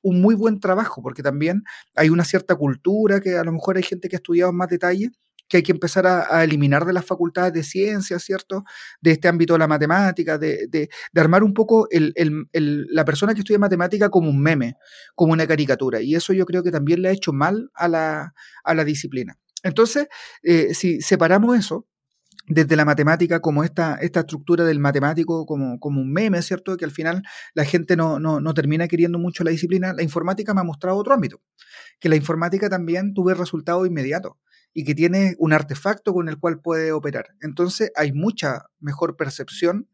un 0.02 0.22
muy 0.22 0.34
buen 0.34 0.60
trabajo 0.60 1.02
porque 1.02 1.22
también 1.22 1.64
hay 1.94 2.08
una 2.08 2.24
cierta 2.24 2.54
cultura 2.54 3.20
que 3.20 3.36
a 3.36 3.44
lo 3.44 3.52
mejor 3.52 3.76
hay 3.76 3.82
gente 3.82 4.08
que 4.08 4.16
ha 4.16 4.18
estudiado 4.18 4.52
más 4.52 4.68
detalle 4.68 5.10
que 5.48 5.58
hay 5.58 5.62
que 5.62 5.72
empezar 5.72 6.06
a, 6.06 6.42
eliminar 6.44 6.84
de 6.84 6.92
las 6.92 7.04
facultades 7.04 7.52
de 7.52 7.62
ciencias, 7.62 8.22
¿cierto? 8.22 8.64
De 9.00 9.12
este 9.12 9.28
ámbito 9.28 9.54
de 9.54 9.60
la 9.60 9.68
matemática, 9.68 10.38
de, 10.38 10.66
de, 10.68 10.88
armar 11.14 11.42
un 11.42 11.54
poco 11.54 11.88
el, 11.90 12.12
el, 12.16 12.86
la 12.90 13.04
persona 13.04 13.34
que 13.34 13.40
estudia 13.40 13.58
matemática 13.58 14.08
como 14.08 14.28
un 14.28 14.40
meme, 14.40 14.76
como 15.14 15.32
una 15.32 15.46
caricatura. 15.46 16.00
Y 16.00 16.14
eso 16.14 16.32
yo 16.32 16.46
creo 16.46 16.62
que 16.62 16.70
también 16.70 17.02
le 17.02 17.08
ha 17.08 17.12
hecho 17.12 17.32
mal 17.32 17.70
a 17.74 17.88
la, 17.88 18.34
a 18.64 18.74
la 18.74 18.84
disciplina. 18.84 19.38
Entonces, 19.62 20.08
eh, 20.42 20.74
si 20.74 21.00
separamos 21.00 21.56
eso, 21.56 21.86
desde 22.48 22.76
la 22.76 22.84
matemática 22.84 23.40
como 23.40 23.64
esta, 23.64 23.96
esta 23.96 24.20
estructura 24.20 24.64
del 24.64 24.78
matemático 24.78 25.46
como, 25.46 25.80
como 25.80 26.00
un 26.00 26.12
meme, 26.12 26.40
¿cierto? 26.42 26.76
Que 26.76 26.84
al 26.84 26.92
final 26.92 27.22
la 27.54 27.64
gente 27.64 27.96
no, 27.96 28.20
no, 28.20 28.40
no, 28.40 28.54
termina 28.54 28.86
queriendo 28.86 29.18
mucho 29.18 29.42
la 29.42 29.50
disciplina. 29.50 29.92
La 29.92 30.04
informática 30.04 30.54
me 30.54 30.60
ha 30.60 30.64
mostrado 30.64 30.96
otro 30.96 31.12
ámbito, 31.12 31.40
que 31.98 32.08
la 32.08 32.16
informática 32.16 32.68
también 32.68 33.14
tuve 33.14 33.34
resultados 33.34 33.86
inmediatos 33.86 34.34
y 34.78 34.84
que 34.84 34.94
tiene 34.94 35.34
un 35.38 35.54
artefacto 35.54 36.12
con 36.12 36.28
el 36.28 36.38
cual 36.38 36.60
puede 36.60 36.92
operar. 36.92 37.28
Entonces 37.40 37.90
hay 37.96 38.12
mucha 38.12 38.66
mejor 38.78 39.16
percepción 39.16 39.88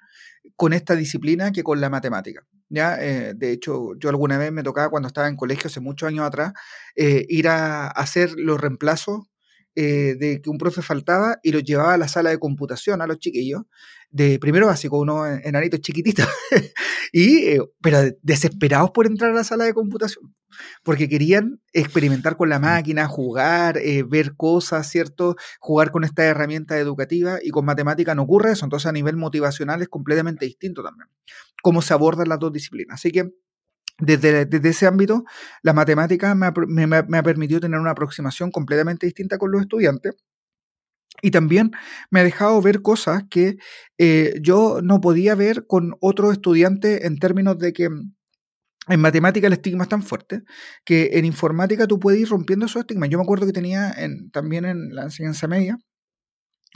con 0.57 0.73
esta 0.73 0.97
disciplina 0.97 1.53
que 1.53 1.63
con 1.63 1.81
la 1.81 1.89
matemática. 1.89 2.45
¿ya? 2.69 2.97
Eh, 3.01 3.35
de 3.37 3.53
hecho, 3.53 3.95
yo 3.97 4.09
alguna 4.09 4.39
vez 4.39 4.51
me 4.51 4.65
tocaba 4.65 4.91
cuando 4.91 5.07
estaba 5.07 5.29
en 5.29 5.37
colegio, 5.37 5.69
hace 5.69 5.79
muchos 5.79 6.09
años 6.09 6.27
atrás, 6.27 6.55
eh, 6.97 7.25
ir 7.29 7.47
a 7.47 7.87
hacer 7.87 8.33
los 8.37 8.61
reemplazos 8.61 9.21
eh, 9.74 10.16
de 10.19 10.40
que 10.43 10.51
un 10.51 10.59
profe 10.59 10.82
faltaba 10.82 11.39
y 11.43 11.53
los 11.53 11.62
llevaba 11.65 11.94
a 11.94 11.99
la 11.99 12.09
sala 12.09 12.31
de 12.31 12.39
computación 12.39 13.01
a 13.01 13.07
los 13.07 13.19
chiquillos 13.19 13.62
de 14.12 14.39
primero 14.39 14.66
básico, 14.66 14.99
unos 14.99 15.27
enanitos 15.43 15.81
chiquititos, 15.81 16.27
y, 17.12 17.47
eh, 17.47 17.61
pero 17.81 17.99
desesperados 18.20 18.90
por 18.90 19.07
entrar 19.07 19.31
a 19.31 19.35
la 19.35 19.44
sala 19.44 19.65
de 19.65 19.73
computación, 19.73 20.35
porque 20.82 21.09
querían 21.09 21.61
experimentar 21.73 22.36
con 22.36 22.51
la 22.51 22.59
máquina, 22.59 23.09
jugar, 23.09 23.78
eh, 23.78 24.03
ver 24.03 24.36
cosas, 24.36 24.86
¿cierto? 24.89 25.36
Jugar 25.59 25.90
con 25.90 26.05
esta 26.05 26.24
herramienta 26.24 26.78
educativa 26.78 27.39
y 27.43 27.51
con 27.51 27.65
matemática 27.65 28.15
no 28.15 28.24
ocurre 28.24 28.53
eso, 28.53 28.66
entonces 28.66 28.86
a 28.86 28.93
nivel 28.93 29.16
motivacional 29.16 29.81
es 29.81 29.89
completamente 29.89 30.44
distinto 30.44 30.82
también, 30.82 31.09
cómo 31.62 31.81
se 31.81 31.94
abordan 31.94 32.28
las 32.28 32.39
dos 32.39 32.53
disciplinas. 32.53 32.97
Así 32.97 33.11
que 33.11 33.31
desde, 33.98 34.48
ese 34.69 34.86
ámbito, 34.86 35.24
la 35.62 35.73
matemática 35.73 36.35
me 36.35 36.47
ha, 36.47 37.23
permitido 37.23 37.60
tener 37.60 37.78
una 37.78 37.93
aproximación 37.93 38.51
completamente 38.51 39.06
distinta 39.06 39.39
con 39.39 39.51
los 39.52 39.62
estudiantes. 39.62 40.14
Y 41.20 41.31
también 41.31 41.70
me 42.10 42.20
ha 42.20 42.24
dejado 42.24 42.60
ver 42.62 42.82
cosas 42.82 43.24
que 43.31 43.56
eh, 43.98 44.35
yo 44.40 44.81
no 44.82 45.01
podía 45.01 45.35
ver 45.35 45.66
con 45.66 45.94
otros 46.01 46.32
estudiantes 46.32 47.05
en 47.05 47.19
términos 47.19 47.59
de 47.59 47.73
que 47.73 47.89
en 48.89 49.01
matemática 49.01 49.47
el 49.47 49.52
estigma 49.52 49.85
es 49.85 49.89
tan 49.89 50.02
fuerte 50.02 50.43
que 50.85 51.10
en 51.12 51.24
informática 51.24 51.86
tú 51.86 52.01
puedes 52.01 52.20
ir 52.20 52.28
rompiendo 52.28 52.66
esos 52.66 52.81
estigmas. 52.81 53.09
Yo 53.09 53.19
me 53.19 53.24
acuerdo 53.24 53.47
que 53.47 53.52
tenía 53.52 53.94
también 54.32 54.64
en 54.64 54.94
la 54.94 55.05
enseñanza 55.05 55.47
media 55.47 55.78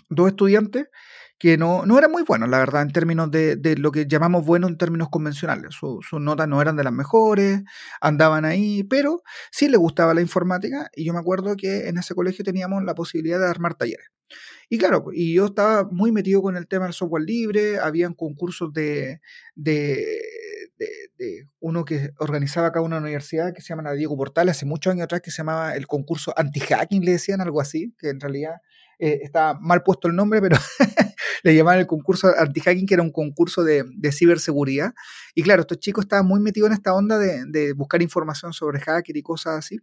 dos 0.09 0.29
estudiantes 0.29 0.87
que 1.39 1.59
no, 1.59 1.85
no 1.85 1.99
eran 1.99 2.11
muy 2.11 2.23
buenos, 2.23 2.49
la 2.49 2.59
verdad, 2.59 2.83
en 2.83 2.93
términos 2.93 3.31
de, 3.31 3.77
lo 3.79 3.93
que 3.93 4.07
llamamos 4.07 4.45
bueno 4.45 4.69
en 4.69 4.79
términos 4.79 5.09
convencionales. 5.11 5.75
sus 5.75 6.21
notas 6.21 6.49
no 6.49 6.63
eran 6.63 6.77
de 6.77 6.85
las 6.85 6.93
mejores, 6.93 7.63
andaban 8.01 8.45
ahí, 8.45 8.85
pero 8.85 9.23
sí 9.51 9.69
les 9.69 9.79
gustaba 9.79 10.15
la 10.15 10.23
informática 10.23 10.91
y 10.95 11.05
yo 11.05 11.13
me 11.13 11.19
acuerdo 11.19 11.57
que 11.57 11.89
en 11.89 11.99
ese 11.99 12.15
colegio 12.15 12.45
teníamos 12.45 12.83
la 12.85 12.95
posibilidad 12.95 13.39
de 13.39 13.49
armar 13.49 13.75
talleres. 13.75 14.07
Y 14.69 14.79
claro, 14.79 15.05
y 15.13 15.35
yo 15.35 15.47
estaba 15.47 15.85
muy 15.91 16.11
metido 16.11 16.43
con 16.43 16.57
el 16.57 16.67
tema 16.67 16.87
del 16.87 16.95
software 16.95 17.23
libre, 17.23 17.79
habían 17.79 18.15
concursos 18.15 18.73
de, 18.73 19.21
de, 19.55 20.19
de, 21.19 21.49
uno 21.61 21.85
que 21.85 22.11
organizaba 22.19 22.69
acá 22.69 22.81
una 22.81 22.99
universidad 22.99 23.53
que 23.55 23.63
se 23.63 23.69
llama 23.69 23.93
Diego 23.93 24.17
Portal, 24.17 24.49
hace 24.49 24.67
muchos 24.67 24.93
años 24.93 25.05
atrás, 25.05 25.21
que 25.21 25.31
se 25.31 25.39
llamaba 25.39 25.77
el 25.77 25.87
concurso 25.87 26.33
anti-hacking, 26.37 27.05
le 27.05 27.13
decían 27.13 27.41
algo 27.41 27.61
así, 27.61 27.95
que 27.99 28.09
en 28.09 28.19
realidad 28.19 28.57
eh, 28.99 29.21
está 29.23 29.55
mal 29.61 29.83
puesto 29.83 30.09
el 30.09 30.17
nombre, 30.17 30.41
pero 30.41 30.57
le 31.43 31.55
llamaban 31.55 31.81
el 31.81 31.87
concurso 31.87 32.29
anti-hacking, 32.37 32.87
que 32.87 32.95
era 32.95 33.03
un 33.03 33.13
concurso 33.13 33.65
de, 33.65 33.85
de, 33.97 34.13
ciberseguridad. 34.13 34.95
Y 35.35 35.43
claro, 35.43 35.63
estos 35.63 35.79
chicos 35.79 36.05
estaban 36.05 36.27
muy 36.27 36.41
metidos 36.41 36.69
en 36.69 36.75
esta 36.75 36.95
onda 36.95 37.19
de, 37.19 37.45
de 37.47 37.73
buscar 37.73 38.03
información 38.03 38.53
sobre 38.53 38.81
hacker 38.81 39.17
y 39.17 39.23
cosas 39.23 39.59
así. 39.59 39.79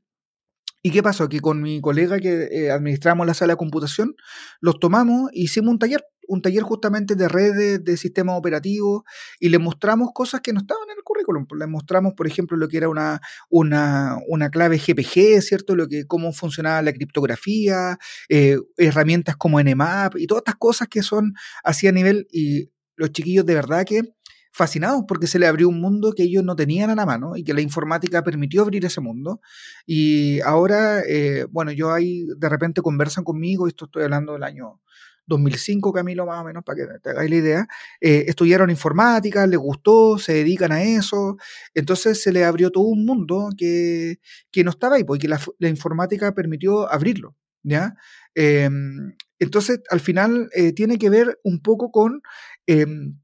¿Y 0.85 0.91
qué 0.91 1.01
pasó? 1.01 1.29
Que 1.29 1.39
con 1.39 1.61
mi 1.61 1.79
colega 1.79 2.19
que 2.19 2.49
eh, 2.51 2.69
administramos 2.69 3.25
la 3.25 3.33
sala 3.33 3.53
de 3.53 3.57
computación, 3.57 4.15
los 4.59 4.79
tomamos 4.79 5.29
e 5.31 5.41
hicimos 5.41 5.71
un 5.71 5.79
taller, 5.79 6.03
un 6.27 6.41
taller 6.41 6.63
justamente 6.63 7.15
de 7.15 7.27
redes, 7.27 7.83
de 7.83 7.97
sistemas 7.97 8.37
operativos, 8.37 9.03
y 9.39 9.49
le 9.49 9.59
mostramos 9.59 10.09
cosas 10.13 10.41
que 10.41 10.53
no 10.53 10.59
estaban 10.61 10.89
en 10.89 10.97
el 10.97 11.03
currículum. 11.03 11.45
Le 11.57 11.67
mostramos, 11.67 12.13
por 12.13 12.27
ejemplo, 12.27 12.57
lo 12.57 12.67
que 12.67 12.77
era 12.77 12.89
una, 12.89 13.21
una, 13.49 14.17
una 14.27 14.49
clave 14.49 14.77
GPG, 14.77 15.41
¿cierto? 15.41 15.75
Lo 15.75 15.87
que, 15.87 16.05
cómo 16.05 16.33
funcionaba 16.33 16.81
la 16.81 16.93
criptografía, 16.93 17.97
eh, 18.29 18.57
herramientas 18.77 19.35
como 19.37 19.61
Nmap 19.61 20.17
y 20.17 20.27
todas 20.27 20.41
estas 20.41 20.55
cosas 20.55 20.87
que 20.87 21.03
son 21.03 21.33
así 21.63 21.87
a 21.87 21.91
nivel, 21.91 22.27
y 22.31 22.69
los 22.95 23.11
chiquillos 23.11 23.45
de 23.45 23.55
verdad 23.55 23.85
que 23.85 24.13
fascinados 24.53 25.03
porque 25.07 25.25
se 25.27 25.39
le 25.39 25.47
abrió 25.47 25.67
un 25.67 25.81
mundo 25.81 26.13
que 26.13 26.23
ellos 26.23 26.43
no 26.43 26.55
tenían 26.55 26.91
a 26.91 26.95
la 26.95 27.07
mano 27.07 27.35
y 27.35 27.43
que 27.43 27.55
la 27.55 27.61
informática 27.61 28.23
permitió 28.23 28.61
abrir 28.61 28.85
ese 28.85 29.01
mundo. 29.01 29.41
Y 29.85 30.39
ahora, 30.41 31.01
eh, 31.01 31.47
bueno, 31.49 31.71
yo 31.71 31.91
ahí 31.91 32.27
de 32.37 32.49
repente 32.49 32.81
conversan 32.81 33.23
conmigo, 33.23 33.67
esto 33.67 33.85
estoy 33.85 34.03
hablando 34.03 34.33
del 34.33 34.43
año 34.43 34.79
2005, 35.25 35.93
Camilo, 35.93 36.25
más 36.25 36.41
o 36.41 36.43
menos, 36.43 36.63
para 36.63 36.75
que 36.77 36.99
te 37.01 37.09
hagáis 37.09 37.29
la 37.29 37.35
idea, 37.35 37.67
eh, 38.01 38.25
estudiaron 38.27 38.69
informática, 38.69 39.47
les 39.47 39.59
gustó, 39.59 40.17
se 40.17 40.33
dedican 40.33 40.71
a 40.71 40.83
eso, 40.83 41.37
entonces 41.73 42.21
se 42.21 42.31
le 42.31 42.43
abrió 42.43 42.71
todo 42.71 42.85
un 42.85 43.05
mundo 43.05 43.49
que, 43.57 44.19
que 44.51 44.63
no 44.63 44.71
estaba 44.71 44.95
ahí, 44.95 45.03
porque 45.03 45.27
la, 45.27 45.39
la 45.59 45.69
informática 45.69 46.33
permitió 46.33 46.91
abrirlo, 46.91 47.35
¿ya? 47.63 47.95
Em, 48.35 49.15
entonces, 49.39 49.81
al 49.89 49.99
final, 49.99 50.49
eh, 50.55 50.73
tiene 50.73 50.97
que 50.97 51.09
ver 51.09 51.39
un 51.43 51.61
poco 51.61 51.91
con 51.91 52.21
em, 52.67 53.19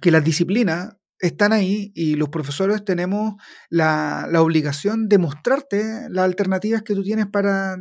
que 0.00 0.10
las 0.10 0.24
disciplinas 0.24 0.96
están 1.20 1.52
ahí 1.52 1.92
y 1.94 2.14
los 2.14 2.30
profesores 2.30 2.84
tenemos 2.84 3.34
la, 3.68 4.28
obligación 4.38 5.08
de 5.08 5.18
mostrarte 5.18 6.08
las 6.10 6.24
alternativas 6.24 6.82
que 6.82 6.94
tú 6.94 7.02
tienes 7.02 7.26
para 7.26 7.76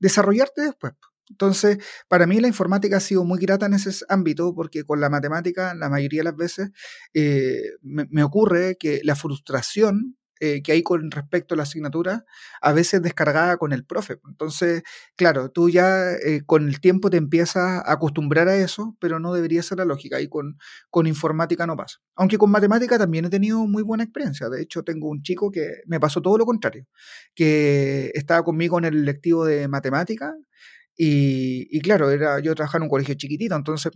desarrollarte 0.00 0.62
después. 0.62 0.92
Entonces, 1.32 1.78
para 2.08 2.26
mí 2.26 2.40
la 2.40 2.48
informática 2.48 2.98
ha 2.98 3.00
sido 3.00 3.24
muy 3.24 3.40
grata 3.40 3.66
en 3.66 3.74
ese 3.74 4.04
ámbito 4.08 4.54
porque 4.54 4.84
con 4.84 5.00
la 5.00 5.08
matemática, 5.10 5.74
la 5.74 5.88
mayoría 5.88 6.20
de 6.20 6.24
las 6.24 6.36
veces, 6.36 6.70
eh, 7.14 7.62
me, 7.82 8.22
ocurre 8.22 8.76
que 8.78 9.00
la 9.02 9.16
frustración 9.16 10.16
eh, 10.40 10.60
que 10.62 10.72
hay 10.72 10.82
con 10.82 11.10
respecto 11.12 11.54
a 11.54 11.56
la 11.56 11.62
asignatura, 11.62 12.24
a 12.60 12.72
veces 12.72 13.00
descargada 13.00 13.56
con 13.58 13.72
el 13.72 13.84
profe. 13.84 14.18
Entonces, 14.28 14.82
claro, 15.14 15.50
tú 15.52 15.70
ya 15.70 16.14
eh, 16.14 16.42
con 16.44 16.66
el 16.68 16.80
tiempo 16.80 17.10
te 17.10 17.16
empiezas 17.16 17.62
a 17.86 17.92
acostumbrar 17.92 18.48
a 18.48 18.56
eso, 18.56 18.96
pero 19.00 19.20
no 19.20 19.32
debería 19.32 19.62
ser 19.62 19.78
la 19.78 19.84
lógica. 19.84 20.20
Y 20.20 20.28
con, 20.28 20.58
con 20.90 21.06
informática 21.06 21.64
no 21.66 21.76
pasa. 21.76 21.98
Aunque 22.16 22.38
con 22.38 22.50
matemática 22.50 22.98
también 22.98 23.24
he 23.26 23.30
tenido 23.30 23.66
muy 23.68 23.84
buena 23.84 24.02
experiencia. 24.02 24.48
De 24.48 24.60
hecho, 24.60 24.82
tengo 24.82 25.08
un 25.08 25.22
chico 25.22 25.52
que 25.52 25.82
me 25.86 26.00
pasó 26.00 26.20
todo 26.20 26.36
lo 26.36 26.44
contrario, 26.44 26.86
que 27.36 28.10
estaba 28.14 28.42
conmigo 28.42 28.78
en 28.78 28.86
el 28.86 29.04
lectivo 29.04 29.44
de 29.44 29.68
matemática. 29.68 30.34
Y, 31.04 31.66
y 31.76 31.80
claro, 31.80 32.10
era, 32.10 32.38
yo 32.40 32.54
trabajaba 32.54 32.78
en 32.78 32.84
un 32.84 32.90
colegio 32.90 33.14
chiquitito, 33.16 33.56
entonces 33.56 33.92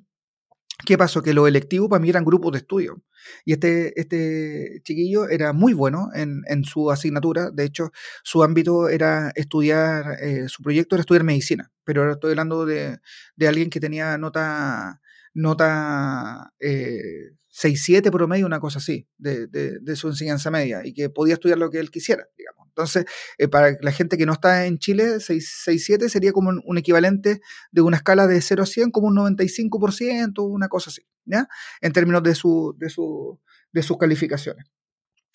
¿Qué 0.84 0.98
pasó? 0.98 1.22
Que 1.22 1.32
los 1.32 1.48
electivos 1.48 1.88
para 1.88 2.00
mí 2.00 2.10
eran 2.10 2.24
grupos 2.24 2.52
de 2.52 2.58
estudio. 2.58 3.02
Y 3.46 3.54
este, 3.54 3.98
este 3.98 4.82
chiquillo 4.84 5.28
era 5.28 5.54
muy 5.54 5.72
bueno 5.72 6.10
en, 6.14 6.42
en 6.48 6.64
su 6.64 6.90
asignatura. 6.90 7.50
De 7.50 7.64
hecho, 7.64 7.92
su 8.22 8.42
ámbito 8.42 8.88
era 8.88 9.32
estudiar, 9.36 10.18
eh, 10.22 10.48
su 10.48 10.62
proyecto 10.62 10.94
era 10.94 11.00
estudiar 11.00 11.24
medicina. 11.24 11.72
Pero 11.84 12.02
ahora 12.02 12.14
estoy 12.14 12.32
hablando 12.32 12.66
de, 12.66 12.98
de 13.36 13.48
alguien 13.48 13.70
que 13.70 13.80
tenía 13.80 14.18
nota, 14.18 15.00
nota 15.32 16.52
eh, 16.60 17.30
6-7 17.56 18.10
promedio, 18.10 18.44
una 18.44 18.60
cosa 18.60 18.78
así, 18.78 19.08
de, 19.16 19.46
de, 19.46 19.96
su 19.96 20.08
enseñanza 20.08 20.50
media. 20.50 20.82
Y 20.84 20.92
que 20.92 21.08
podía 21.08 21.34
estudiar 21.34 21.58
lo 21.58 21.70
que 21.70 21.78
él 21.78 21.90
quisiera, 21.90 22.26
digamos. 22.36 22.66
Entonces, 22.68 23.06
eh, 23.38 23.48
para 23.48 23.76
la 23.80 23.92
gente 23.92 24.18
que 24.18 24.26
no 24.26 24.34
está 24.34 24.66
en 24.66 24.78
Chile, 24.78 25.16
6-7 25.16 26.08
sería 26.10 26.32
como 26.32 26.50
un, 26.50 26.78
equivalente 26.78 27.40
de 27.72 27.80
una 27.80 27.96
escala 27.96 28.26
de 28.26 28.42
0 28.42 28.62
a 28.62 28.66
100, 28.66 28.90
como 28.90 29.06
un 29.06 29.16
95%, 29.16 30.46
una 30.46 30.68
cosa 30.68 30.90
así, 30.90 31.02
¿ya? 31.24 31.48
En 31.80 31.92
términos 31.92 32.22
de, 32.22 32.34
su, 32.34 32.76
de, 32.78 32.90
su, 32.90 33.40
de 33.72 33.82
sus 33.82 33.96
calificaciones. 33.96 34.66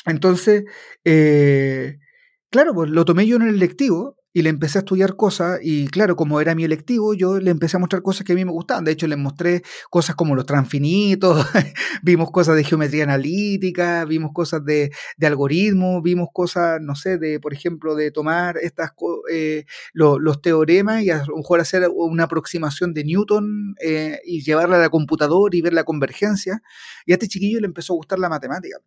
Entonces, 0.06 0.65
eh, 1.03 1.98
claro, 2.52 2.76
pues 2.76 2.91
lo 2.91 3.03
tomé 3.03 3.26
yo 3.26 3.38
en 3.38 3.43
el 3.43 3.57
lectivo 3.57 4.20
y 4.34 4.41
le 4.41 4.49
empecé 4.49 4.78
a 4.78 4.82
estudiar 4.82 5.16
cosas 5.16 5.60
y 5.62 5.88
claro, 5.88 6.16
como 6.16 6.40
era 6.40 6.56
mi 6.56 6.64
electivo, 6.64 7.14
yo 7.14 7.40
le 7.40 7.52
empecé 7.52 7.78
a 7.78 7.80
mostrar 7.80 8.02
cosas 8.02 8.26
que 8.26 8.34
a 8.34 8.36
mí 8.36 8.45
me 8.45 8.52
gustaban. 8.52 8.86
De 8.86 8.91
hecho, 8.91 9.08
le 9.08 9.16
mostré 9.16 9.62
cosas 9.90 10.16
como 10.16 10.36
los 10.36 10.45
transfinitos, 10.45 11.45
vimos 12.03 12.32
cosas 12.32 12.56
de 12.56 12.64
geometría 12.64 13.03
analítica, 13.03 14.06
vimos 14.06 14.32
cosas 14.34 14.64
de, 14.64 14.91
de 15.18 15.28
algoritmos, 15.28 16.02
vimos 16.02 16.30
cosas, 16.34 16.80
no 16.82 16.95
sé, 16.95 17.18
de, 17.18 17.40
por 17.40 17.53
ejemplo, 17.53 17.95
de 17.95 18.12
tomar 18.12 18.58
estas 18.62 18.91
eh, 19.32 19.66
los 19.94 20.41
teoremas 20.41 21.03
y 21.03 21.10
a 21.10 21.26
lo 21.26 21.38
mejor 21.38 21.60
hacer 21.60 21.88
una 21.94 22.24
aproximación 22.26 22.94
de 22.94 23.03
Newton 23.03 23.76
eh, 23.82 24.20
y 24.26 24.44
llevarla 24.44 24.78
a 24.78 24.80
la 24.80 24.90
computadora 24.90 25.56
y 25.56 25.62
ver 25.62 25.74
la 25.74 25.84
convergencia. 25.84 26.62
Y 27.06 27.12
a 27.12 27.16
este 27.16 27.28
chiquillo 27.28 27.60
le 27.60 27.68
empezó 27.68 27.94
a 27.94 27.98
gustar 27.98 28.20
la 28.20 28.30
matemática. 28.30 28.78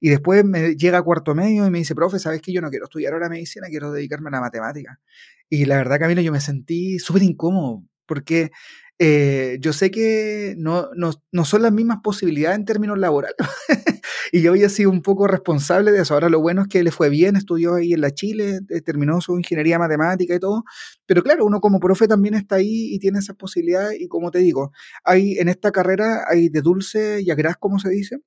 Y 0.00 0.10
después 0.10 0.44
me 0.44 0.76
llega 0.76 0.98
a 0.98 1.02
cuarto 1.02 1.34
medio 1.34 1.66
y 1.66 1.70
me 1.70 1.78
dice, 1.78 1.94
profe, 1.94 2.18
¿sabes 2.18 2.42
que 2.42 2.52
yo 2.52 2.60
no 2.60 2.70
quiero 2.70 2.84
estudiar 2.86 3.12
ahora 3.12 3.28
medicina, 3.28 3.68
quiero 3.68 3.92
dedicarme 3.92 4.28
a 4.28 4.32
la 4.32 4.40
matemática? 4.40 5.00
Y 5.48 5.64
la 5.66 5.76
verdad, 5.76 5.98
Camilo, 5.98 6.22
yo 6.22 6.32
me 6.32 6.40
sentí 6.40 6.98
súper 6.98 7.22
incómodo, 7.22 7.84
porque 8.06 8.50
eh, 8.98 9.58
yo 9.60 9.74
sé 9.74 9.90
que 9.90 10.54
no, 10.56 10.88
no, 10.96 11.10
no, 11.30 11.44
son 11.44 11.62
las 11.62 11.72
mismas 11.72 11.98
posibilidades 12.02 12.58
en 12.58 12.64
términos 12.64 12.98
laborales. 12.98 13.36
y 14.32 14.40
yo 14.40 14.52
había 14.52 14.68
sido 14.70 14.90
un 14.90 15.02
poco 15.02 15.26
responsable 15.26 15.92
de 15.92 16.00
eso. 16.02 16.14
Ahora 16.14 16.30
lo 16.30 16.40
bueno 16.40 16.62
es 16.62 16.68
que 16.68 16.82
le 16.82 16.90
fue 16.90 17.10
bien, 17.10 17.36
estudió 17.36 17.74
ahí 17.74 17.92
en 17.92 18.00
la 18.00 18.10
Chile, 18.12 18.60
eh, 18.70 18.80
terminó 18.80 19.20
su 19.20 19.36
ingeniería 19.36 19.78
matemática 19.78 20.34
y 20.34 20.40
todo. 20.40 20.64
Pero 21.06 21.22
claro, 21.22 21.44
uno 21.44 21.60
como 21.60 21.78
profe 21.78 22.08
también 22.08 22.34
está 22.34 22.56
ahí 22.56 22.94
y 22.94 22.98
tiene 22.98 23.18
esas 23.18 23.36
posibilidades. 23.36 24.00
Y 24.00 24.08
como 24.08 24.30
te 24.30 24.38
digo, 24.38 24.72
hay 25.04 25.38
en 25.38 25.48
esta 25.48 25.72
carrera 25.72 26.24
hay 26.28 26.48
de 26.48 26.62
dulce 26.62 27.20
y 27.22 27.30
a 27.30 27.36
como 27.60 27.78
se 27.78 27.90
dice. 27.90 28.18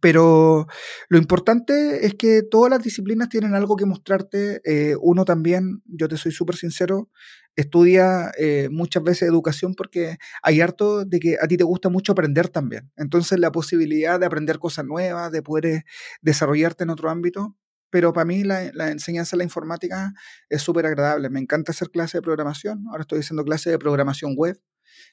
Pero 0.00 0.66
lo 1.08 1.18
importante 1.18 2.06
es 2.06 2.14
que 2.14 2.42
todas 2.42 2.70
las 2.70 2.82
disciplinas 2.82 3.28
tienen 3.28 3.54
algo 3.54 3.76
que 3.76 3.86
mostrarte. 3.86 4.60
Eh, 4.64 4.96
uno 5.00 5.24
también, 5.24 5.82
yo 5.86 6.08
te 6.08 6.16
soy 6.16 6.32
súper 6.32 6.56
sincero, 6.56 7.10
estudia 7.56 8.30
eh, 8.38 8.68
muchas 8.70 9.02
veces 9.02 9.28
educación 9.28 9.74
porque 9.74 10.18
hay 10.42 10.60
harto 10.60 11.04
de 11.04 11.18
que 11.18 11.36
a 11.40 11.48
ti 11.48 11.56
te 11.56 11.64
gusta 11.64 11.88
mucho 11.88 12.12
aprender 12.12 12.48
también. 12.48 12.90
Entonces 12.96 13.38
la 13.40 13.50
posibilidad 13.50 14.20
de 14.20 14.26
aprender 14.26 14.58
cosas 14.58 14.84
nuevas, 14.84 15.32
de 15.32 15.42
poder 15.42 15.66
eh, 15.66 15.84
desarrollarte 16.22 16.84
en 16.84 16.90
otro 16.90 17.10
ámbito. 17.10 17.56
Pero 17.90 18.12
para 18.12 18.26
mí 18.26 18.44
la, 18.44 18.90
enseñanza 18.90 19.36
de 19.36 19.38
la 19.38 19.44
informática 19.44 20.12
es 20.50 20.62
súper 20.62 20.86
agradable. 20.86 21.30
Me 21.30 21.40
encanta 21.40 21.72
hacer 21.72 21.90
clases 21.90 22.14
de 22.14 22.22
programación. 22.22 22.84
Ahora 22.90 23.02
estoy 23.02 23.20
haciendo 23.20 23.44
clases 23.44 23.72
de 23.72 23.78
programación 23.78 24.34
web. 24.36 24.60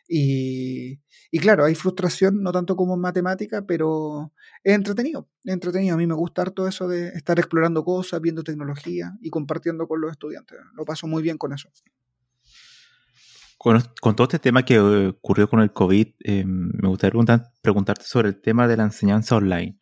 Y, 0.07 1.01
y, 1.31 1.39
claro, 1.39 1.65
hay 1.65 1.73
frustración, 1.73 2.43
no 2.43 2.51
tanto 2.51 2.75
como 2.75 2.93
en 2.93 3.01
matemática, 3.01 3.65
pero 3.65 4.33
es 4.63 4.75
entretenido, 4.75 5.29
es 5.43 5.53
entretenido. 5.53 5.95
A 5.95 5.97
mí 5.97 6.05
me 6.05 6.13
gusta 6.13 6.43
harto 6.43 6.67
eso 6.67 6.87
de 6.87 7.09
estar 7.09 7.39
explorando 7.39 7.83
cosas, 7.83 8.21
viendo 8.21 8.43
tecnología 8.43 9.13
y 9.21 9.29
compartiendo 9.29 9.87
con 9.87 10.01
los 10.01 10.11
estudiantes. 10.11 10.59
Lo 10.75 10.85
paso 10.85 11.07
muy 11.07 11.23
bien 11.23 11.37
con 11.37 11.53
eso. 11.53 11.69
Con, 13.57 13.81
con 13.99 14.15
todo 14.15 14.25
este 14.25 14.37
tema 14.37 14.63
que 14.63 14.79
ocurrió 14.79 15.49
con 15.49 15.59
el 15.61 15.73
COVID, 15.73 16.07
eh, 16.23 16.43
me 16.45 16.87
gustaría 16.87 17.19
preguntarte 17.61 18.05
sobre 18.05 18.29
el 18.29 18.39
tema 18.39 18.67
de 18.67 18.77
la 18.77 18.83
enseñanza 18.83 19.35
online. 19.35 19.79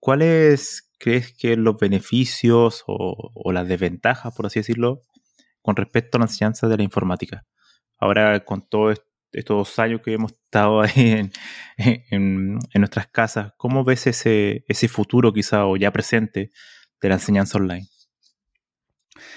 ¿Cuáles 0.00 0.90
crees 0.98 1.32
que 1.36 1.56
los 1.56 1.76
beneficios 1.76 2.82
o, 2.88 3.30
o 3.34 3.52
las 3.52 3.68
desventajas, 3.68 4.34
por 4.34 4.46
así 4.46 4.58
decirlo, 4.58 5.02
con 5.62 5.76
respecto 5.76 6.16
a 6.16 6.20
la 6.20 6.24
enseñanza 6.24 6.66
de 6.66 6.76
la 6.76 6.82
informática? 6.82 7.46
Ahora 7.98 8.44
con 8.44 8.68
todo 8.68 8.92
estos 9.34 9.56
dos 9.56 9.78
años 9.78 10.00
que 10.04 10.14
hemos 10.14 10.32
estado 10.32 10.80
ahí 10.82 11.30
en, 11.76 12.58
nuestras 12.74 13.08
casas, 13.08 13.52
¿cómo 13.56 13.84
ves 13.84 14.06
ese, 14.06 14.64
ese 14.68 14.88
futuro 14.88 15.32
quizá 15.32 15.66
o 15.66 15.76
ya 15.76 15.92
presente 15.92 16.52
de 17.00 17.08
la 17.08 17.16
enseñanza 17.16 17.58
online? 17.58 17.88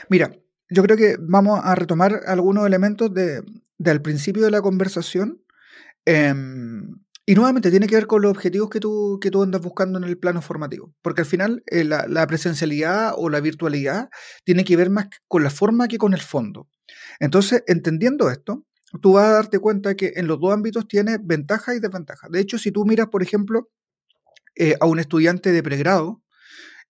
Mira, 0.09 0.31
yo 0.69 0.83
creo 0.83 0.97
que 0.97 1.17
vamos 1.19 1.59
a 1.63 1.75
retomar 1.75 2.21
algunos 2.25 2.65
elementos 2.65 3.13
de, 3.13 3.43
del 3.77 4.01
principio 4.01 4.43
de 4.43 4.51
la 4.51 4.61
conversación. 4.61 5.43
Em, 6.05 6.99
y 7.25 7.35
nuevamente 7.35 7.71
tiene 7.71 7.87
que 7.87 7.95
ver 7.95 8.07
con 8.07 8.21
los 8.21 8.31
objetivos 8.31 8.69
que 8.69 8.79
tú, 8.79 9.19
que 9.21 9.31
tú 9.31 9.43
andas 9.43 9.61
buscando 9.61 9.97
en 9.97 10.05
el 10.05 10.17
plano 10.17 10.41
formativo. 10.41 10.93
Porque 11.01 11.21
al 11.21 11.27
final 11.27 11.63
eh, 11.67 11.83
la, 11.83 12.27
presencialidad 12.27 13.13
o 13.17 13.29
la 13.29 13.41
virtualidad 13.41 14.09
tiene 14.45 14.63
que 14.63 14.77
ver 14.77 14.89
más 14.89 15.07
con 15.27 15.43
la 15.43 15.49
forma 15.49 15.87
que 15.87 15.97
con 15.97 16.13
el 16.13 16.21
fondo. 16.21 16.69
Entonces, 17.19 17.63
entendiendo 17.67 18.29
esto, 18.29 18.65
tú 19.01 19.13
vas 19.13 19.25
a 19.25 19.33
darte 19.33 19.59
cuenta 19.59 19.95
que 19.95 20.13
en 20.15 20.27
los 20.27 20.39
dos 20.39 20.53
ámbitos 20.53 20.87
tiene 20.87 21.17
ventajas 21.21 21.75
y 21.75 21.79
desventajas. 21.79 22.31
De 22.31 22.39
hecho, 22.39 22.57
si 22.57 22.71
tú 22.71 22.85
miras, 22.85 23.07
por 23.07 23.23
ejemplo, 23.23 23.69
eh, 24.55 24.75
a 24.79 24.85
un 24.85 24.99
estudiante 24.99 25.51
de 25.51 25.61
pregrado 25.61 26.23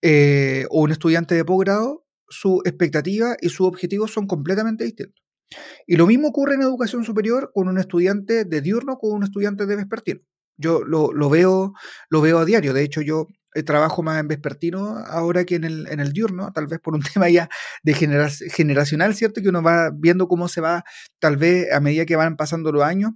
eh, 0.01 0.65
o 0.69 0.81
un 0.81 0.91
estudiante 0.91 1.35
de 1.35 1.43
posgrado, 1.43 2.05
su 2.29 2.61
expectativa 2.65 3.35
y 3.41 3.49
su 3.49 3.65
objetivo 3.65 4.07
son 4.07 4.27
completamente 4.27 4.83
distintos. 4.83 5.23
Y 5.85 5.95
lo 5.95 6.07
mismo 6.07 6.29
ocurre 6.29 6.55
en 6.55 6.61
educación 6.61 7.03
superior 7.03 7.51
con 7.53 7.67
un 7.67 7.77
estudiante 7.77 8.45
de 8.45 8.61
diurno 8.61 8.97
con 8.97 9.13
un 9.13 9.23
estudiante 9.23 9.65
de 9.65 9.75
vespertino. 9.75 10.21
Yo 10.57 10.83
lo, 10.83 11.11
lo, 11.13 11.29
veo, 11.29 11.73
lo 12.09 12.21
veo 12.21 12.39
a 12.39 12.45
diario. 12.45 12.73
De 12.73 12.83
hecho, 12.83 13.01
yo 13.01 13.27
eh, 13.53 13.63
trabajo 13.63 14.03
más 14.03 14.19
en 14.19 14.27
vespertino 14.27 14.97
ahora 15.07 15.45
que 15.45 15.55
en 15.55 15.63
el, 15.63 15.87
en 15.87 15.99
el 15.99 16.13
diurno, 16.13 16.51
tal 16.53 16.67
vez 16.67 16.79
por 16.79 16.93
un 16.93 17.01
tema 17.13 17.29
ya 17.29 17.49
de 17.83 17.93
generacional, 17.93 19.15
¿cierto? 19.15 19.41
Que 19.41 19.49
uno 19.49 19.63
va 19.63 19.91
viendo 19.93 20.27
cómo 20.27 20.47
se 20.47 20.61
va, 20.61 20.83
tal 21.19 21.37
vez 21.37 21.71
a 21.71 21.79
medida 21.79 22.05
que 22.05 22.15
van 22.15 22.37
pasando 22.37 22.71
los 22.71 22.83
años, 22.83 23.13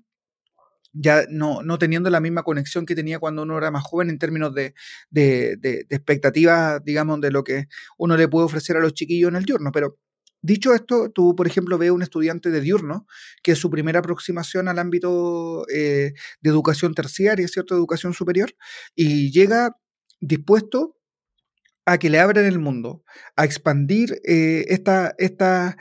ya 0.94 1.26
no, 1.30 1.62
no 1.64 1.78
teniendo 1.78 2.10
la 2.10 2.20
misma 2.20 2.44
conexión 2.44 2.86
que 2.86 2.96
tenía 2.96 3.20
cuando 3.20 3.44
uno 3.44 3.58
era 3.58 3.72
más 3.72 3.84
joven 3.84 4.10
en 4.10 4.20
términos 4.20 4.54
de, 4.54 4.74
de, 5.10 5.58
de, 5.58 5.86
de 5.88 5.96
expectativas, 5.96 6.84
digamos, 6.84 7.22
de 7.22 7.32
lo 7.32 7.44
que 7.44 7.68
uno 7.98 8.18
le 8.18 8.28
puede 8.28 8.46
ofrecer 8.46 8.78
a 8.78 8.82
los 8.82 8.94
chiquillos 8.94 9.30
en 9.30 9.36
el 9.36 9.46
diurno. 9.46 9.72
Pero 9.72 9.98
Dicho 10.42 10.74
esto, 10.74 11.12
tú, 11.12 11.36
por 11.36 11.48
ejemplo, 11.48 11.78
ves 11.78 11.92
un 11.92 12.02
estudiante 12.02 12.50
de 12.50 12.62
diurno, 12.62 13.06
que 13.44 13.52
es 13.52 13.60
su 13.60 13.70
primera 13.70 14.00
aproximación 14.00 14.68
al 14.68 14.80
ámbito 14.80 15.66
eh, 15.70 16.14
de 16.42 16.50
educación 16.50 16.96
terciaria, 16.96 17.48
¿cierto? 17.48 17.76
Educación 17.76 18.14
superior, 18.14 18.52
y 18.96 19.32
llega 19.32 19.78
dispuesto 20.20 20.98
a 21.86 21.98
que 21.98 22.10
le 22.10 22.20
abran 22.20 22.46
el 22.46 22.60
mundo, 22.60 23.04
a 23.36 23.46
expandir 23.46 24.20
eh, 24.28 24.66
esta, 24.70 25.14
esta, 25.18 25.78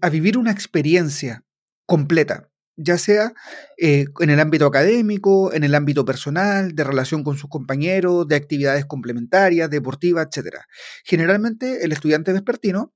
a 0.00 0.10
vivir 0.10 0.38
una 0.38 0.52
experiencia 0.52 1.44
completa, 1.86 2.50
ya 2.76 2.96
sea 2.96 3.32
eh, 3.76 4.06
en 4.20 4.30
el 4.30 4.40
ámbito 4.40 4.66
académico, 4.66 5.52
en 5.52 5.64
el 5.64 5.74
ámbito 5.74 6.04
personal, 6.04 6.74
de 6.74 6.84
relación 6.84 7.24
con 7.24 7.36
sus 7.36 7.50
compañeros, 7.50 8.28
de 8.28 8.36
actividades 8.36 8.86
complementarias, 8.86 9.68
deportivas, 9.68 10.28
etc. 10.34 10.58
Generalmente 11.04 11.84
el 11.84 11.92
estudiante 11.92 12.32
vespertino 12.32 12.94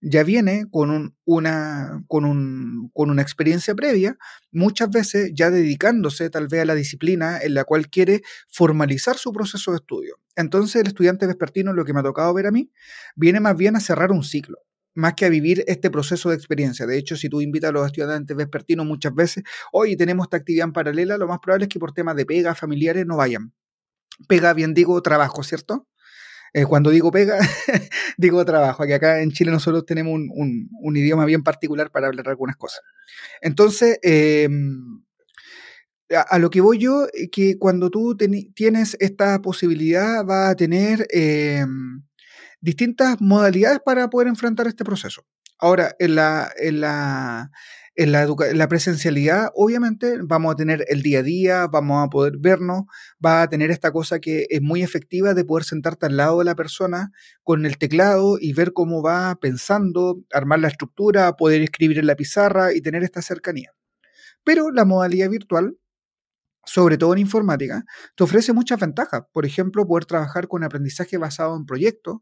ya 0.00 0.22
viene 0.22 0.66
con, 0.70 1.16
una, 1.24 2.04
con, 2.06 2.24
un, 2.24 2.90
con 2.94 3.10
una 3.10 3.22
experiencia 3.22 3.74
previa, 3.74 4.16
muchas 4.52 4.90
veces 4.90 5.32
ya 5.34 5.50
dedicándose 5.50 6.30
tal 6.30 6.48
vez 6.48 6.62
a 6.62 6.64
la 6.64 6.74
disciplina 6.74 7.38
en 7.40 7.54
la 7.54 7.64
cual 7.64 7.88
quiere 7.88 8.22
formalizar 8.48 9.16
su 9.16 9.32
proceso 9.32 9.72
de 9.72 9.78
estudio. 9.78 10.16
Entonces 10.36 10.80
el 10.80 10.86
estudiante 10.86 11.26
vespertino, 11.26 11.72
lo 11.72 11.84
que 11.84 11.92
me 11.92 12.00
ha 12.00 12.04
tocado 12.04 12.32
ver 12.34 12.46
a 12.46 12.50
mí, 12.50 12.70
viene 13.16 13.40
más 13.40 13.56
bien 13.56 13.76
a 13.76 13.80
cerrar 13.80 14.12
un 14.12 14.24
ciclo 14.24 14.58
más 14.94 15.14
que 15.14 15.26
a 15.26 15.28
vivir 15.28 15.62
este 15.68 15.90
proceso 15.90 16.28
de 16.28 16.34
experiencia. 16.34 16.84
De 16.84 16.98
hecho, 16.98 17.16
si 17.16 17.28
tú 17.28 17.40
invitas 17.40 17.70
a 17.70 17.72
los 17.72 17.86
estudiantes 17.86 18.36
vespertinos 18.36 18.84
muchas 18.84 19.14
veces, 19.14 19.44
hoy 19.70 19.96
tenemos 19.96 20.26
esta 20.26 20.38
actividad 20.38 20.64
en 20.64 20.72
paralela, 20.72 21.16
lo 21.16 21.28
más 21.28 21.38
probable 21.38 21.66
es 21.66 21.68
que 21.68 21.78
por 21.78 21.92
temas 21.92 22.16
de 22.16 22.26
pega 22.26 22.54
familiares 22.56 23.06
no 23.06 23.16
vayan. 23.16 23.52
Pega, 24.26 24.52
bien 24.54 24.74
digo, 24.74 25.00
trabajo, 25.00 25.44
¿cierto? 25.44 25.86
Eh, 26.52 26.64
cuando 26.64 26.90
digo 26.90 27.10
pega, 27.10 27.38
digo 28.16 28.44
trabajo, 28.44 28.84
que 28.86 28.94
acá 28.94 29.20
en 29.20 29.30
Chile 29.30 29.50
nosotros 29.50 29.84
tenemos 29.84 30.14
un, 30.14 30.96
idioma 30.96 31.24
bien 31.24 31.42
particular 31.42 31.90
para 31.90 32.08
hablar 32.08 32.28
algunas 32.28 32.56
cosas. 32.56 32.80
Entonces, 33.40 33.98
em, 34.02 35.02
a, 36.10 36.38
lo 36.38 36.50
que 36.50 36.60
voy 36.60 36.78
yo, 36.78 37.06
eh, 37.12 37.28
que 37.30 37.58
cuando 37.58 37.90
tú 37.90 38.16
tienes 38.54 38.96
esta 39.00 39.40
posibilidad, 39.42 40.24
va 40.24 40.50
a 40.50 40.56
tener 40.56 41.06
em, 41.10 42.02
distintas 42.60 43.20
modalidades 43.20 43.80
para 43.84 44.08
poder 44.08 44.28
enfrentar 44.28 44.66
este 44.66 44.84
proceso. 44.84 45.24
Ahora, 45.58 45.94
en 45.98 46.14
la, 46.14 46.50
en 46.56 46.80
la, 46.80 47.50
en 47.98 48.12
la, 48.12 48.68
presencialidad, 48.68 49.50
obviamente, 49.56 50.18
vamos 50.22 50.52
a 50.52 50.56
tener 50.56 50.84
el 50.86 51.02
día 51.02 51.18
a 51.18 51.22
día, 51.24 51.66
vamos 51.66 52.06
a 52.06 52.08
poder 52.08 52.34
vernos, 52.38 52.84
va 53.24 53.42
a 53.42 53.48
tener 53.48 53.72
esta 53.72 53.90
cosa 53.90 54.20
que 54.20 54.46
es 54.50 54.62
muy 54.62 54.84
efectiva 54.84 55.34
de 55.34 55.44
poder 55.44 55.64
sentarte 55.64 56.06
al 56.06 56.16
lado 56.16 56.38
de 56.38 56.44
la 56.44 56.54
persona 56.54 57.10
con 57.42 57.66
el 57.66 57.76
teclado 57.76 58.38
y 58.40 58.52
ver 58.52 58.72
cómo 58.72 59.02
va 59.02 59.34
pensando, 59.40 60.22
armar 60.32 60.60
la 60.60 60.68
estructura, 60.68 61.34
poder 61.34 61.60
escribir 61.60 61.98
en 61.98 62.06
la 62.06 62.14
pizarra 62.14 62.72
y 62.72 62.82
tener 62.82 63.02
esta 63.02 63.20
cercanía. 63.20 63.72
Pero 64.44 64.70
la 64.70 64.84
modalidad 64.84 65.28
virtual 65.28 65.76
sobre 66.68 66.98
todo 66.98 67.14
en 67.14 67.20
informática, 67.20 67.84
te 68.14 68.24
ofrece 68.24 68.52
muchas 68.52 68.78
ventajas. 68.78 69.22
Por 69.32 69.46
ejemplo, 69.46 69.86
poder 69.86 70.04
trabajar 70.04 70.48
con 70.48 70.62
aprendizaje 70.64 71.16
basado 71.16 71.56
en 71.56 71.64
proyectos, 71.64 72.18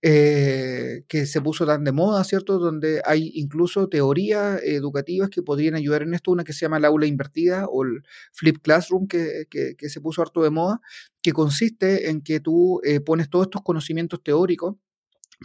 eh, 0.00 1.04
que 1.06 1.26
se 1.26 1.42
puso 1.42 1.66
tan 1.66 1.84
de 1.84 1.92
moda, 1.92 2.24
¿cierto? 2.24 2.58
Donde 2.58 3.02
hay 3.04 3.30
incluso 3.34 3.88
teorías 3.90 4.58
educativas 4.62 5.28
que 5.28 5.42
podrían 5.42 5.74
ayudar 5.74 6.02
en 6.02 6.14
esto, 6.14 6.30
una 6.30 6.44
que 6.44 6.54
se 6.54 6.60
llama 6.60 6.78
el 6.78 6.86
aula 6.86 7.04
invertida 7.04 7.66
o 7.68 7.84
el 7.84 8.02
flip 8.32 8.62
classroom, 8.62 9.06
que, 9.06 9.46
se 9.78 10.00
puso 10.00 10.22
harto 10.22 10.42
de 10.42 10.50
moda, 10.50 10.80
que 11.22 11.32
consiste 11.32 12.08
en 12.08 12.22
que 12.22 12.40
tú 12.40 12.80
eh, 12.84 13.00
pones 13.00 13.28
todos 13.28 13.46
estos 13.46 13.60
conocimientos 13.62 14.22
teóricos. 14.22 14.76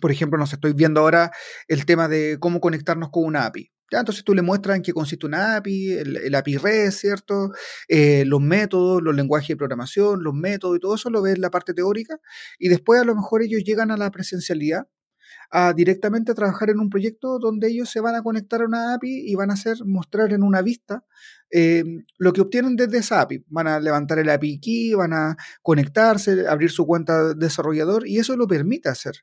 Por 0.01 0.11
ejemplo, 0.11 0.39
nos 0.39 0.53
estoy 0.53 0.71
viendo 0.71 1.01
ahora 1.01 1.31
el 1.67 1.85
tema 1.85 2.07
de 2.07 2.37
cómo 2.39 2.61
conectarnos 2.61 3.09
con 3.09 3.25
una 3.25 3.45
API. 3.47 3.74
Ya, 3.91 3.99
entonces 3.99 4.23
tú 4.23 4.33
le 4.33 4.41
muestras 4.41 4.77
en 4.77 4.81
qué 4.81 4.93
consiste 4.93 5.27
una 5.27 5.57
API, 5.57 5.91
el, 5.93 6.35
API 6.35 6.57
REST, 6.57 6.99
¿cierto? 6.99 7.51
Eh, 7.87 8.25
los 8.25 8.41
métodos, 8.41 9.01
los 9.03 9.15
lenguajes 9.15 9.49
de 9.49 9.57
programación, 9.57 10.23
los 10.23 10.33
métodos 10.33 10.77
y 10.77 10.79
todo 10.79 10.95
eso 10.95 11.09
lo 11.11 11.21
ves 11.21 11.35
en 11.35 11.41
la 11.41 11.51
parte 11.51 11.73
teórica 11.73 12.19
y 12.57 12.69
después 12.69 12.99
a 13.01 13.05
lo 13.05 13.15
mejor 13.15 13.43
ellos 13.43 13.63
llegan 13.63 13.91
a 13.91 13.97
la 13.97 14.09
presencialidad 14.09 14.87
a 15.51 15.73
directamente 15.73 16.33
trabajar 16.33 16.69
en 16.71 16.79
un 16.79 16.89
proyecto 16.89 17.39
donde 17.39 17.67
ellos 17.69 17.89
se 17.89 17.99
van 17.99 18.15
a 18.15 18.23
conectar 18.23 18.61
a 18.61 18.65
una 18.65 18.95
API 18.95 19.31
y 19.31 19.35
van 19.35 19.51
a 19.51 19.53
hacer 19.53 19.77
mostrar 19.85 20.33
en 20.33 20.43
una 20.43 20.61
vista 20.61 21.05
eh, 21.51 21.83
lo 22.17 22.33
que 22.33 22.41
obtienen 22.41 22.75
desde 22.75 22.97
esa 22.99 23.21
API. 23.21 23.45
Van 23.47 23.67
a 23.67 23.79
levantar 23.79 24.19
el 24.19 24.29
API 24.29 24.59
key, 24.59 24.93
van 24.95 25.13
a 25.13 25.37
conectarse, 25.61 26.47
abrir 26.47 26.71
su 26.71 26.85
cuenta 26.87 27.29
de 27.29 27.35
desarrollador 27.35 28.07
y 28.07 28.17
eso 28.17 28.35
lo 28.35 28.47
permite 28.47 28.89
hacer 28.89 29.15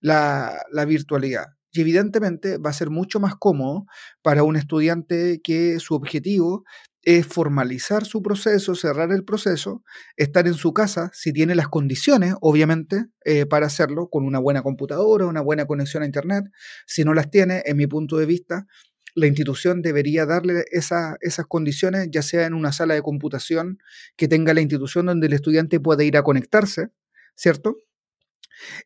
la 0.00 0.84
virtualidad. 0.86 1.59
Y 1.72 1.80
evidentemente 1.80 2.58
va 2.58 2.70
a 2.70 2.74
ser 2.74 2.90
mucho 2.90 3.20
más 3.20 3.34
cómodo 3.36 3.86
para 4.22 4.42
un 4.42 4.56
estudiante 4.56 5.40
que 5.42 5.78
su 5.80 5.94
objetivo 5.94 6.64
es 7.02 7.26
formalizar 7.26 8.04
su 8.04 8.22
proceso, 8.22 8.74
cerrar 8.74 9.10
el 9.12 9.24
proceso, 9.24 9.82
estar 10.16 10.46
en 10.46 10.54
su 10.54 10.74
casa, 10.74 11.10
si 11.14 11.32
tiene 11.32 11.54
las 11.54 11.68
condiciones, 11.68 12.34
obviamente, 12.40 13.06
eh, 13.24 13.46
para 13.46 13.66
hacerlo, 13.66 14.08
con 14.10 14.24
una 14.24 14.38
buena 14.38 14.62
computadora, 14.62 15.26
una 15.26 15.40
buena 15.40 15.64
conexión 15.66 16.02
a 16.02 16.06
Internet. 16.06 16.44
Si 16.86 17.04
no 17.04 17.14
las 17.14 17.30
tiene, 17.30 17.62
en 17.64 17.76
mi 17.78 17.86
punto 17.86 18.18
de 18.18 18.26
vista, 18.26 18.66
la 19.14 19.26
institución 19.26 19.82
debería 19.82 20.26
darle 20.26 20.64
esas 20.70 21.16
condiciones, 21.48 22.08
ya 22.10 22.22
sea 22.22 22.46
en 22.46 22.54
una 22.54 22.72
sala 22.72 22.94
de 22.94 23.02
computación 23.02 23.78
que 24.16 24.28
tenga 24.28 24.54
la 24.54 24.60
institución 24.60 25.06
donde 25.06 25.26
el 25.26 25.32
estudiante 25.32 25.80
pueda 25.80 26.04
ir 26.04 26.16
a 26.16 26.22
conectarse, 26.22 26.88
¿cierto? 27.34 27.76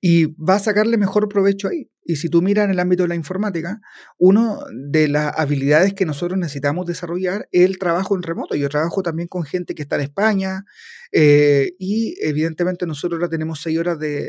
Y 0.00 0.26
va 0.36 0.56
a 0.56 0.58
sacarle 0.58 0.96
mejor 0.96 1.28
provecho 1.28 1.68
ahí. 1.68 1.90
Y 2.04 2.16
si 2.16 2.28
tú 2.28 2.42
miras 2.42 2.66
en 2.66 2.72
el 2.72 2.80
ámbito 2.80 3.04
de 3.04 3.08
la 3.08 3.14
informática, 3.14 3.80
una 4.18 4.58
de 4.90 5.08
las 5.08 5.38
habilidades 5.38 5.94
que 5.94 6.04
nosotros 6.04 6.38
necesitamos 6.38 6.86
desarrollar 6.86 7.48
es 7.50 7.64
el 7.64 7.78
trabajo 7.78 8.14
en 8.14 8.22
remoto. 8.22 8.54
Yo 8.54 8.68
trabajo 8.68 9.02
también 9.02 9.26
con 9.28 9.44
gente 9.44 9.74
que 9.74 9.82
está 9.82 9.96
en 9.96 10.02
España 10.02 10.64
eh, 11.12 11.72
y 11.78 12.14
evidentemente 12.20 12.86
nosotros 12.86 13.18
ahora 13.18 13.30
tenemos 13.30 13.60
seis 13.62 13.78
horas 13.78 13.98
de, 13.98 14.28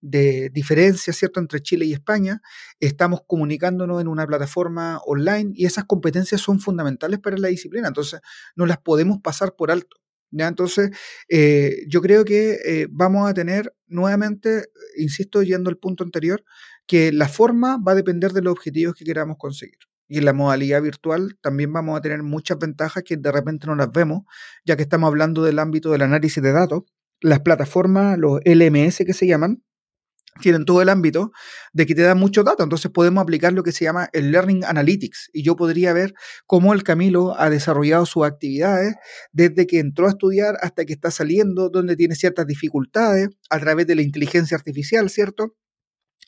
de 0.00 0.50
diferencia, 0.50 1.12
¿cierto?, 1.12 1.40
entre 1.40 1.60
Chile 1.60 1.86
y 1.86 1.92
España. 1.92 2.42
Estamos 2.78 3.20
comunicándonos 3.26 4.00
en 4.00 4.08
una 4.08 4.26
plataforma 4.26 5.00
online 5.06 5.52
y 5.54 5.66
esas 5.66 5.84
competencias 5.84 6.40
son 6.40 6.60
fundamentales 6.60 7.20
para 7.20 7.38
la 7.38 7.48
disciplina. 7.48 7.88
Entonces, 7.88 8.20
no 8.54 8.66
las 8.66 8.78
podemos 8.78 9.18
pasar 9.22 9.54
por 9.56 9.70
alto. 9.70 9.96
¿Ya? 10.30 10.48
Entonces, 10.48 10.90
eh, 11.28 11.84
yo 11.88 12.00
creo 12.02 12.24
que 12.24 12.58
eh, 12.64 12.86
vamos 12.90 13.28
a 13.28 13.34
tener 13.34 13.74
nuevamente, 13.86 14.64
insisto, 14.96 15.42
yendo 15.42 15.70
al 15.70 15.78
punto 15.78 16.04
anterior, 16.04 16.44
que 16.86 17.12
la 17.12 17.28
forma 17.28 17.78
va 17.78 17.92
a 17.92 17.94
depender 17.94 18.32
de 18.32 18.42
los 18.42 18.52
objetivos 18.52 18.94
que 18.94 19.04
queramos 19.04 19.36
conseguir. 19.38 19.78
Y 20.08 20.18
en 20.18 20.24
la 20.24 20.32
modalidad 20.32 20.82
virtual 20.82 21.36
también 21.40 21.72
vamos 21.72 21.98
a 21.98 22.00
tener 22.00 22.22
muchas 22.22 22.58
ventajas 22.58 23.02
que 23.02 23.16
de 23.16 23.32
repente 23.32 23.66
no 23.66 23.74
las 23.74 23.90
vemos, 23.90 24.22
ya 24.64 24.76
que 24.76 24.82
estamos 24.82 25.08
hablando 25.08 25.42
del 25.42 25.58
ámbito 25.58 25.90
del 25.90 26.02
análisis 26.02 26.42
de 26.42 26.52
datos. 26.52 26.84
Las 27.20 27.40
plataformas, 27.40 28.18
los 28.18 28.40
LMS 28.44 29.04
que 29.04 29.14
se 29.14 29.26
llaman, 29.26 29.62
tienen 30.40 30.64
todo 30.64 30.82
el 30.82 30.88
ámbito 30.88 31.32
de 31.72 31.86
que 31.86 31.94
te 31.94 32.02
dan 32.02 32.18
mucho 32.18 32.42
datos. 32.42 32.64
Entonces 32.64 32.90
podemos 32.90 33.22
aplicar 33.22 33.52
lo 33.52 33.62
que 33.62 33.72
se 33.72 33.84
llama 33.84 34.08
el 34.12 34.30
Learning 34.30 34.64
Analytics. 34.64 35.30
Y 35.32 35.42
yo 35.42 35.56
podría 35.56 35.92
ver 35.92 36.14
cómo 36.46 36.72
el 36.72 36.82
Camilo 36.82 37.38
ha 37.38 37.50
desarrollado 37.50 38.06
sus 38.06 38.24
actividades 38.24 38.94
desde 39.32 39.66
que 39.66 39.78
entró 39.78 40.06
a 40.06 40.10
estudiar 40.10 40.56
hasta 40.60 40.84
que 40.84 40.92
está 40.92 41.10
saliendo, 41.10 41.70
donde 41.70 41.96
tiene 41.96 42.14
ciertas 42.14 42.46
dificultades 42.46 43.28
a 43.50 43.58
través 43.58 43.86
de 43.86 43.94
la 43.94 44.02
inteligencia 44.02 44.56
artificial, 44.56 45.10
¿cierto? 45.10 45.54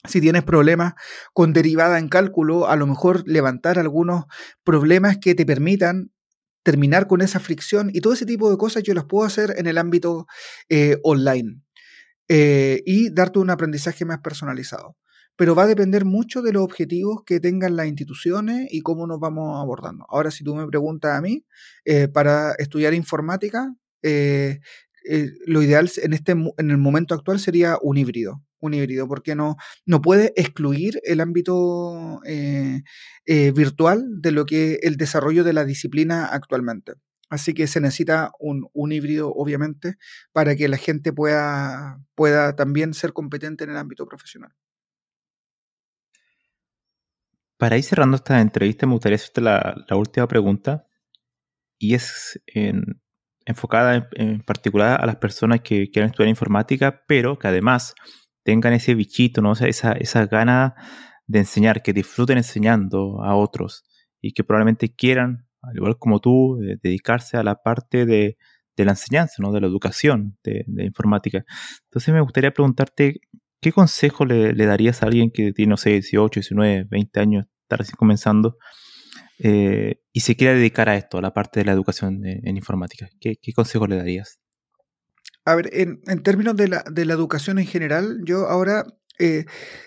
Si 0.06 0.20
tienes 0.20 0.44
problemas 0.44 0.94
con 1.32 1.52
derivada 1.52 1.98
en 1.98 2.08
cálculo, 2.08 2.68
a 2.68 2.76
lo 2.76 2.86
mejor 2.86 3.24
levantar 3.26 3.78
algunos 3.78 4.24
problemas 4.62 5.18
que 5.18 5.34
te 5.34 5.44
permitan 5.44 6.12
terminar 6.62 7.06
con 7.06 7.22
esa 7.22 7.40
fricción 7.40 7.90
y 7.92 8.00
todo 8.00 8.12
ese 8.12 8.26
tipo 8.26 8.50
de 8.50 8.58
cosas 8.58 8.82
yo 8.82 8.92
las 8.94 9.06
puedo 9.06 9.26
hacer 9.26 9.54
en 9.56 9.66
el 9.66 9.78
ámbito 9.78 10.26
eh, 10.68 10.98
online. 11.02 11.62
Eh, 12.28 12.82
y 12.84 13.10
darte 13.10 13.38
un 13.38 13.50
aprendizaje 13.50 14.04
más 14.04 14.18
personalizado. 14.20 14.96
Pero 15.36 15.54
va 15.54 15.62
a 15.64 15.66
depender 15.66 16.04
mucho 16.04 16.42
de 16.42 16.52
los 16.52 16.62
objetivos 16.62 17.22
que 17.24 17.40
tengan 17.40 17.76
las 17.76 17.86
instituciones 17.86 18.68
y 18.70 18.80
cómo 18.82 19.06
nos 19.06 19.20
vamos 19.20 19.58
abordando. 19.60 20.04
Ahora, 20.10 20.30
si 20.30 20.44
tú 20.44 20.54
me 20.54 20.66
preguntas 20.66 21.16
a 21.16 21.22
mí, 21.22 21.44
eh, 21.84 22.08
para 22.08 22.52
estudiar 22.58 22.92
informática, 22.92 23.74
eh, 24.02 24.60
lo 25.46 25.62
ideal 25.62 25.90
en, 26.02 26.12
este, 26.12 26.32
en 26.32 26.70
el 26.70 26.76
momento 26.78 27.14
actual 27.14 27.40
sería 27.40 27.78
un 27.82 27.96
híbrido 27.96 28.42
un 28.60 28.74
híbrido, 28.74 29.06
porque 29.06 29.36
no, 29.36 29.56
no 29.86 30.02
puede 30.02 30.32
excluir 30.34 31.00
el 31.04 31.20
ámbito 31.20 32.20
virtual 33.54 34.20
de 34.20 34.32
lo 34.32 34.46
que 34.46 34.80
el 34.82 34.96
desarrollo 34.96 35.44
de 35.44 35.52
la 35.52 35.64
disciplina 35.64 36.26
actualmente. 36.26 36.94
Así 37.28 37.52
que 37.52 37.66
se 37.66 37.80
necesita 37.80 38.32
un, 38.38 38.92
híbrido, 38.92 39.32
obviamente, 39.34 39.96
para 40.32 40.56
que 40.56 40.68
la 40.68 40.78
gente 40.78 41.12
pueda, 41.12 42.00
pueda 42.14 42.56
también 42.56 42.94
ser 42.94 43.12
competente 43.12 43.64
en 43.64 43.70
el 43.70 43.76
ámbito 43.76 44.06
profesional. 44.06 44.54
Para 47.58 47.76
ir 47.76 47.84
cerrando 47.84 48.16
esta 48.16 48.40
entrevista, 48.40 48.86
me 48.86 48.92
gustaría 48.92 49.16
hacerte 49.16 49.40
la, 49.40 49.84
última 49.90 50.26
pregunta, 50.26 50.86
y 51.76 51.94
es 51.94 52.40
enfocada 53.44 54.08
en, 54.12 54.40
particular 54.40 55.00
a 55.00 55.06
las 55.06 55.16
personas 55.16 55.60
que 55.60 55.90
quieran 55.90 56.10
estudiar 56.10 56.28
informática, 56.28 57.02
pero 57.06 57.38
que 57.38 57.48
además 57.48 57.94
tengan 58.42 58.72
ese 58.72 58.94
bichito, 58.94 59.42
¿no? 59.42 59.52
esa, 59.52 59.92
esa 59.92 60.26
gana 60.26 60.74
de 61.26 61.40
enseñar, 61.40 61.82
que 61.82 61.92
disfruten 61.92 62.38
enseñando 62.38 63.22
a 63.22 63.34
otros 63.34 63.84
y 64.20 64.32
que 64.32 64.44
probablemente 64.44 64.94
quieran 64.94 65.47
al 65.62 65.76
igual 65.76 65.98
como 65.98 66.20
tú, 66.20 66.60
eh, 66.62 66.78
dedicarse 66.82 67.36
a 67.36 67.42
la 67.42 67.56
parte 67.56 68.06
de, 68.06 68.36
la 68.76 68.92
enseñanza, 68.92 69.34
¿no? 69.38 69.50
de 69.52 69.60
la 69.60 69.66
educación 69.66 70.38
de, 70.44 70.64
informática. 70.84 71.44
Entonces 71.84 72.14
me 72.14 72.20
gustaría 72.20 72.52
preguntarte, 72.52 73.20
¿qué 73.60 73.72
consejo 73.72 74.24
le, 74.24 74.54
darías 74.54 75.02
a 75.02 75.06
alguien 75.06 75.32
que 75.32 75.52
tiene, 75.52 75.70
no 75.70 75.76
sé, 75.76 75.90
18, 75.90 76.40
19, 76.40 76.86
20 76.88 77.20
años, 77.20 77.46
está 77.62 77.76
recién 77.76 77.96
comenzando, 77.96 78.56
eh, 79.40 80.00
y 80.12 80.20
se 80.20 80.36
quiera 80.36 80.54
dedicar 80.54 80.88
a 80.88 80.96
esto, 80.96 81.18
a 81.18 81.22
la 81.22 81.34
parte 81.34 81.60
de 81.60 81.66
la 81.66 81.72
educación 81.72 82.24
en, 82.24 82.56
informática? 82.56 83.08
¿Qué, 83.20 83.36
consejo 83.52 83.88
le 83.88 83.96
darías? 83.96 84.38
A 85.44 85.56
ver, 85.56 85.70
en, 85.72 86.00
términos 86.22 86.54
de 86.54 86.68
la, 86.68 86.84
de 86.88 87.04
la, 87.04 87.14
educación 87.14 87.58
en 87.58 87.66
general, 87.66 88.20
yo 88.24 88.46
ahora 88.48 88.84
eh, 89.18 89.46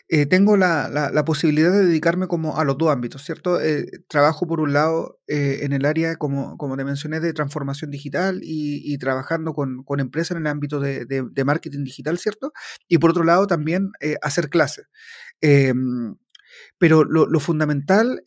eh, 0.10 0.26
tengo 0.26 0.58
la, 0.58 1.24
posibilidad 1.26 1.72
de 1.72 1.86
dedicarme 1.86 2.28
como 2.28 2.58
a 2.58 2.66
los 2.66 2.78
dos 2.78 2.90
ámbitos, 2.92 3.24
¿cierto? 3.24 3.62
Eh, 3.62 3.86
trabajo 4.08 4.46
por 4.46 4.60
un 4.60 4.74
lado 4.74 5.20
en 5.28 5.72
el 5.72 5.86
área, 5.86 6.18
como, 6.18 6.58
como 6.58 6.76
te 6.76 6.84
mencioné, 6.84 7.22
de 7.22 7.32
transformación 7.32 7.92
digital 7.92 8.42
y, 8.44 8.98
trabajando 8.98 9.54
con, 9.54 9.86
empresas 10.00 10.32
en 10.32 10.44
el 10.44 10.48
ámbito 10.48 10.80
de, 10.82 11.44
marketing 11.46 11.84
digital, 11.86 12.18
¿cierto? 12.18 12.52
Y 12.88 12.98
por 12.98 13.12
otro 13.12 13.24
lado 13.24 13.48
también 13.48 13.92
hacer 14.22 14.50
clases. 14.50 14.88
Em, 15.40 16.16
pero 16.78 17.06
lo, 17.06 17.40
fundamental 17.40 18.22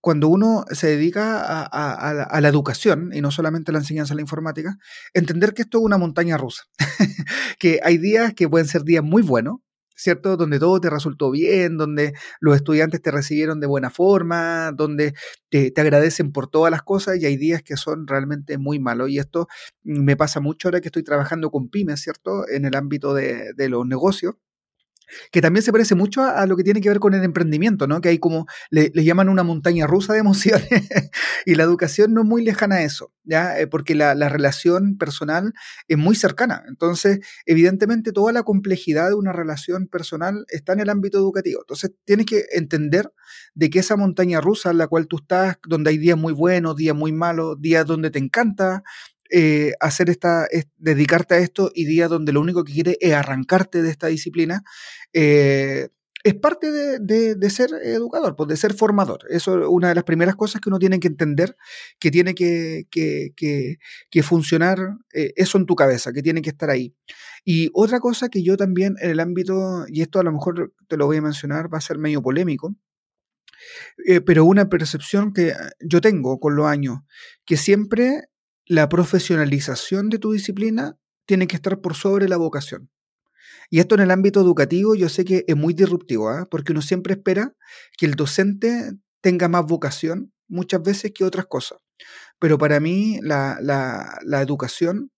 cuando 0.00 0.28
uno 0.28 0.66
se 0.70 0.88
dedica 0.88 1.40
a, 1.40 1.64
a, 1.64 2.40
la, 2.42 2.48
educación 2.48 3.10
y 3.14 3.22
no 3.22 3.30
solamente 3.30 3.70
a 3.70 3.72
la 3.72 3.78
enseñanza 3.78 4.12
de 4.12 4.16
la 4.16 4.22
informática, 4.22 4.76
entender 5.14 5.54
que 5.54 5.62
esto 5.62 5.78
es 5.78 5.84
una 5.84 5.96
montaña 5.96 6.36
rusa, 6.36 6.64
que 7.58 7.80
hay 7.82 7.96
días 7.96 8.34
que 8.34 8.46
pueden 8.46 8.68
ser 8.68 8.82
días 8.84 9.02
muy 9.02 9.22
buenos 9.22 9.60
¿cierto? 10.04 10.36
Donde 10.36 10.58
todo 10.58 10.80
te 10.80 10.90
resultó 10.90 11.30
bien, 11.30 11.78
donde 11.78 12.12
los 12.38 12.56
estudiantes 12.56 13.00
te 13.00 13.10
recibieron 13.10 13.58
de 13.58 13.66
buena 13.66 13.90
forma, 13.90 14.70
donde 14.72 15.14
te, 15.48 15.72
agradecen 15.76 16.30
por 16.30 16.46
todas 16.48 16.70
las 16.70 16.82
cosas 16.82 17.18
y 17.18 17.26
hay 17.26 17.36
días 17.38 17.62
que 17.62 17.76
son 17.76 18.06
realmente 18.06 18.58
muy 18.58 18.78
malos. 18.78 19.08
Y 19.08 19.18
esto 19.18 19.48
me 19.82 20.16
pasa 20.16 20.40
mucho 20.40 20.68
ahora 20.68 20.80
que 20.80 20.88
estoy 20.88 21.04
trabajando 21.04 21.50
con 21.50 21.70
pymes, 21.70 22.02
¿cierto? 22.02 22.46
En 22.48 22.66
el 22.66 22.76
ámbito 22.76 23.14
de, 23.14 23.54
de 23.54 23.68
los 23.70 23.86
negocios 23.86 24.34
que 25.30 25.40
también 25.40 25.62
se 25.62 25.72
parece 25.72 25.94
mucho 25.94 26.22
a, 26.22 26.46
lo 26.46 26.56
que 26.56 26.64
tiene 26.64 26.80
que 26.80 26.88
ver 26.88 26.98
con 26.98 27.14
el 27.14 27.24
emprendimiento, 27.24 27.86
¿no? 27.86 28.00
Que 28.00 28.10
hay 28.10 28.18
como, 28.18 28.46
le, 28.70 28.90
llaman 28.92 29.28
una 29.28 29.42
montaña 29.42 29.86
rusa 29.86 30.12
de 30.12 30.20
emociones 30.20 30.68
y 31.46 31.54
la 31.54 31.62
educación 31.62 32.14
no 32.14 32.22
es 32.22 32.26
muy 32.26 32.44
lejana 32.44 32.76
a 32.76 32.82
eso, 32.82 33.12
¿ya? 33.24 33.58
Eh, 33.58 33.66
porque 33.66 33.94
la, 33.94 34.14
relación 34.28 34.96
personal 34.96 35.52
es 35.86 35.98
muy 35.98 36.16
cercana. 36.16 36.64
Entonces, 36.68 37.20
evidentemente, 37.46 38.12
toda 38.12 38.32
la 38.32 38.42
complejidad 38.42 39.08
de 39.08 39.14
una 39.14 39.32
relación 39.32 39.86
personal 39.86 40.44
está 40.48 40.72
en 40.72 40.80
el 40.80 40.90
ámbito 40.90 41.18
educativo. 41.18 41.60
Entonces, 41.62 41.92
tienes 42.04 42.26
que 42.26 42.46
entender 42.52 43.12
de 43.54 43.70
que 43.70 43.80
esa 43.80 43.96
montaña 43.96 44.40
rusa 44.40 44.70
en 44.70 44.78
la 44.78 44.88
cual 44.88 45.06
tú 45.06 45.18
estás, 45.18 45.56
donde 45.66 45.90
hay 45.90 45.98
días 45.98 46.18
muy 46.18 46.32
buenos, 46.32 46.76
días 46.76 46.96
muy 46.96 47.12
malos, 47.12 47.60
días 47.60 47.86
donde 47.86 48.10
te 48.10 48.18
encanta, 48.18 48.82
eh, 49.30 49.72
hacer 49.80 50.10
esta, 50.10 50.46
dedicarte 50.76 51.34
a 51.34 51.38
esto 51.38 51.70
y 51.74 51.86
día 51.86 52.08
donde 52.08 52.32
lo 52.32 52.40
único 52.40 52.62
que 52.62 52.74
quiere 52.74 52.98
es 53.00 53.14
arrancarte 53.14 53.82
de 53.82 53.90
esta 53.90 54.08
disciplina, 54.08 54.62
eh, 55.12 55.88
es 56.22 56.34
parte 56.34 56.70
de, 56.72 57.50
ser 57.50 57.70
educador, 57.82 58.34
pues 58.34 58.48
de 58.48 58.56
ser 58.56 58.72
formador. 58.72 59.20
Eso 59.28 59.60
es 59.60 59.66
una 59.68 59.90
de 59.90 59.94
las 59.94 60.04
primeras 60.04 60.36
cosas 60.36 60.60
que 60.60 60.70
uno 60.70 60.78
tiene 60.78 60.98
que 60.98 61.08
entender, 61.08 61.54
que 61.98 62.10
tiene 62.10 62.34
que, 62.34 62.86
que, 62.90 64.22
funcionar 64.22 64.78
eh, 65.12 65.32
eso 65.36 65.58
en 65.58 65.66
tu 65.66 65.74
cabeza, 65.74 66.12
que 66.12 66.22
tiene 66.22 66.40
que 66.40 66.48
estar 66.50 66.70
ahí. 66.70 66.94
Y 67.44 67.70
otra 67.74 68.00
cosa 68.00 68.30
que 68.30 68.42
yo 68.42 68.56
también 68.56 68.94
en 69.00 69.10
el 69.10 69.20
ámbito, 69.20 69.84
y 69.88 70.00
esto 70.00 70.18
a 70.18 70.22
lo 70.22 70.32
mejor 70.32 70.72
te 70.88 70.96
lo 70.96 71.06
voy 71.06 71.18
a 71.18 71.22
mencionar, 71.22 71.72
va 71.72 71.78
a 71.78 71.82
ser 71.82 71.98
medio 71.98 72.22
polémico, 72.22 72.74
pero 74.24 74.46
una 74.46 74.68
percepción 74.68 75.32
que 75.32 75.52
yo 75.80 76.00
tengo 76.00 76.40
con 76.40 76.56
los 76.56 76.66
años, 76.66 77.00
que 77.44 77.58
siempre 77.58 78.28
la 78.66 78.88
profesionalización 78.88 80.08
de 80.08 80.18
tu 80.18 80.32
disciplina 80.32 80.96
tiene 81.26 81.46
que 81.46 81.56
estar 81.56 81.80
por 81.80 81.94
sobre 81.94 82.28
la 82.28 82.36
vocación. 82.36 82.90
Y 83.70 83.80
esto 83.80 83.94
en 83.94 84.02
el 84.02 84.10
ámbito 84.10 84.40
educativo 84.40 84.94
yo 84.94 85.08
sé 85.08 85.24
que 85.24 85.44
es 85.46 85.56
muy 85.56 85.74
disruptivo, 85.74 86.28
¿ah? 86.28 86.46
porque 86.50 86.72
uno 86.72 86.82
siempre 86.82 87.14
espera 87.14 87.54
que 87.96 88.06
el 88.06 88.14
docente 88.14 88.92
tenga 89.20 89.48
más 89.48 89.64
vocación 89.66 90.32
muchas 90.48 90.82
veces 90.82 91.12
que 91.14 91.24
otras 91.24 91.46
cosas. 91.46 91.78
Pero 92.38 92.58
para 92.58 92.80
mí 92.80 93.18
la, 93.22 93.58
educación 94.42 95.10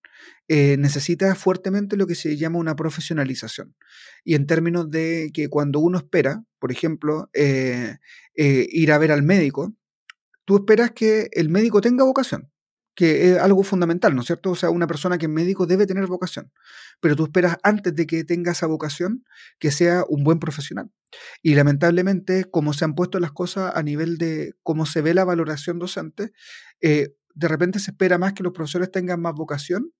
eh, 0.47 0.77
necesita 0.77 1.35
fuertemente 1.35 1.97
lo 1.97 2.07
que 2.07 2.15
se 2.15 2.37
llama 2.37 2.59
una 2.59 2.75
profesionalización. 2.75 3.75
Y 4.23 4.35
en 4.35 4.45
términos 4.45 4.89
de 4.89 5.29
que 5.33 5.49
cuando 5.49 5.79
uno 5.79 5.97
espera, 5.97 6.43
por 6.59 6.71
ejemplo, 6.71 7.29
eh, 7.33 7.97
eh, 8.35 8.67
ir 8.69 8.91
a 8.91 8.97
ver 8.97 9.11
al 9.11 9.23
médico, 9.23 9.75
tú 10.45 10.57
esperas 10.57 10.91
que 10.91 11.27
el 11.33 11.49
médico 11.49 11.81
tenga 11.81 12.05
vocación 12.05 12.49
que 12.97 13.33
es 13.33 13.39
algo 13.39 13.61
fundamental, 13.61 14.15
¿no 14.15 14.21
es 14.21 14.27
cierto? 14.27 14.49
O 14.49 14.55
sea, 14.55 14.71
una 14.71 14.87
persona 14.87 15.19
que 15.19 15.27
es 15.27 15.31
médico 15.31 15.67
debe 15.67 15.85
tener 15.85 16.07
vocación, 16.07 16.51
pero 16.99 17.15
tú 17.15 17.25
esperas 17.25 17.57
antes 17.61 17.95
de 17.95 18.07
que 18.07 18.23
tenga 18.23 18.53
esa 18.53 18.65
vocación 18.65 19.23
que 19.59 19.69
sea 19.69 20.03
un 20.09 20.23
buen 20.23 20.39
profesional. 20.39 20.89
Y 21.43 21.53
lamentablemente, 21.53 22.45
como 22.45 22.73
se 22.73 22.85
han 22.85 22.95
puesto 22.95 23.19
las 23.19 23.31
cosas 23.31 23.71
a 23.75 23.83
nivel 23.83 24.17
de 24.17 24.55
cómo 24.63 24.87
se 24.87 25.03
ve 25.03 25.13
la 25.13 25.25
valoración 25.25 25.77
docente, 25.77 26.31
eh, 26.81 27.13
de 27.35 27.47
repente 27.47 27.77
se 27.77 27.91
espera 27.91 28.17
más 28.17 28.33
que 28.33 28.41
los 28.41 28.51
profesores 28.51 28.89
tengan 28.91 29.21
más 29.21 29.35
vocación 29.35 29.93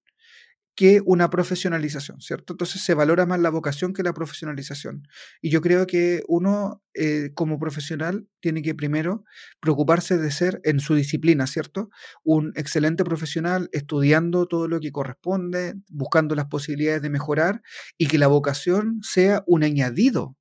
que 0.77 1.01
una 1.05 1.31
profesionalización, 1.31 2.21
¿cierto? 2.21 2.53
Entonces 2.53 2.83
se 2.83 2.93
valora 2.93 3.25
más 3.25 3.39
la 3.39 3.49
vocación 3.49 3.93
que 3.93 4.03
la 4.03 4.13
profesionalización. 4.13 5.07
Y 5.41 5.49
yo 5.49 5.59
creo 5.59 5.87
que 5.87 6.21
uno 6.27 6.83
eh, 6.93 7.31
como 7.33 7.57
profesional 7.57 8.27
tiene 8.41 8.61
que 8.61 8.75
primero 8.75 9.25
preocuparse 9.59 10.19
de 10.19 10.29
ser 10.29 10.61
en 10.63 10.79
su 10.79 10.93
disciplina, 10.93 11.47
¿cierto? 11.47 11.89
Un 12.23 12.53
excelente 12.55 13.03
profesional 13.03 13.69
estudiando 13.71 14.45
todo 14.45 14.67
lo 14.67 14.79
que 14.79 14.91
corresponde, 14.91 15.73
buscando 15.89 16.35
las 16.35 16.45
posibilidades 16.45 17.01
de 17.01 17.09
mejorar 17.09 17.63
y 17.97 18.05
que 18.05 18.19
la 18.19 18.27
vocación 18.27 18.99
sea 19.01 19.43
un 19.47 19.63
añadido 19.63 20.37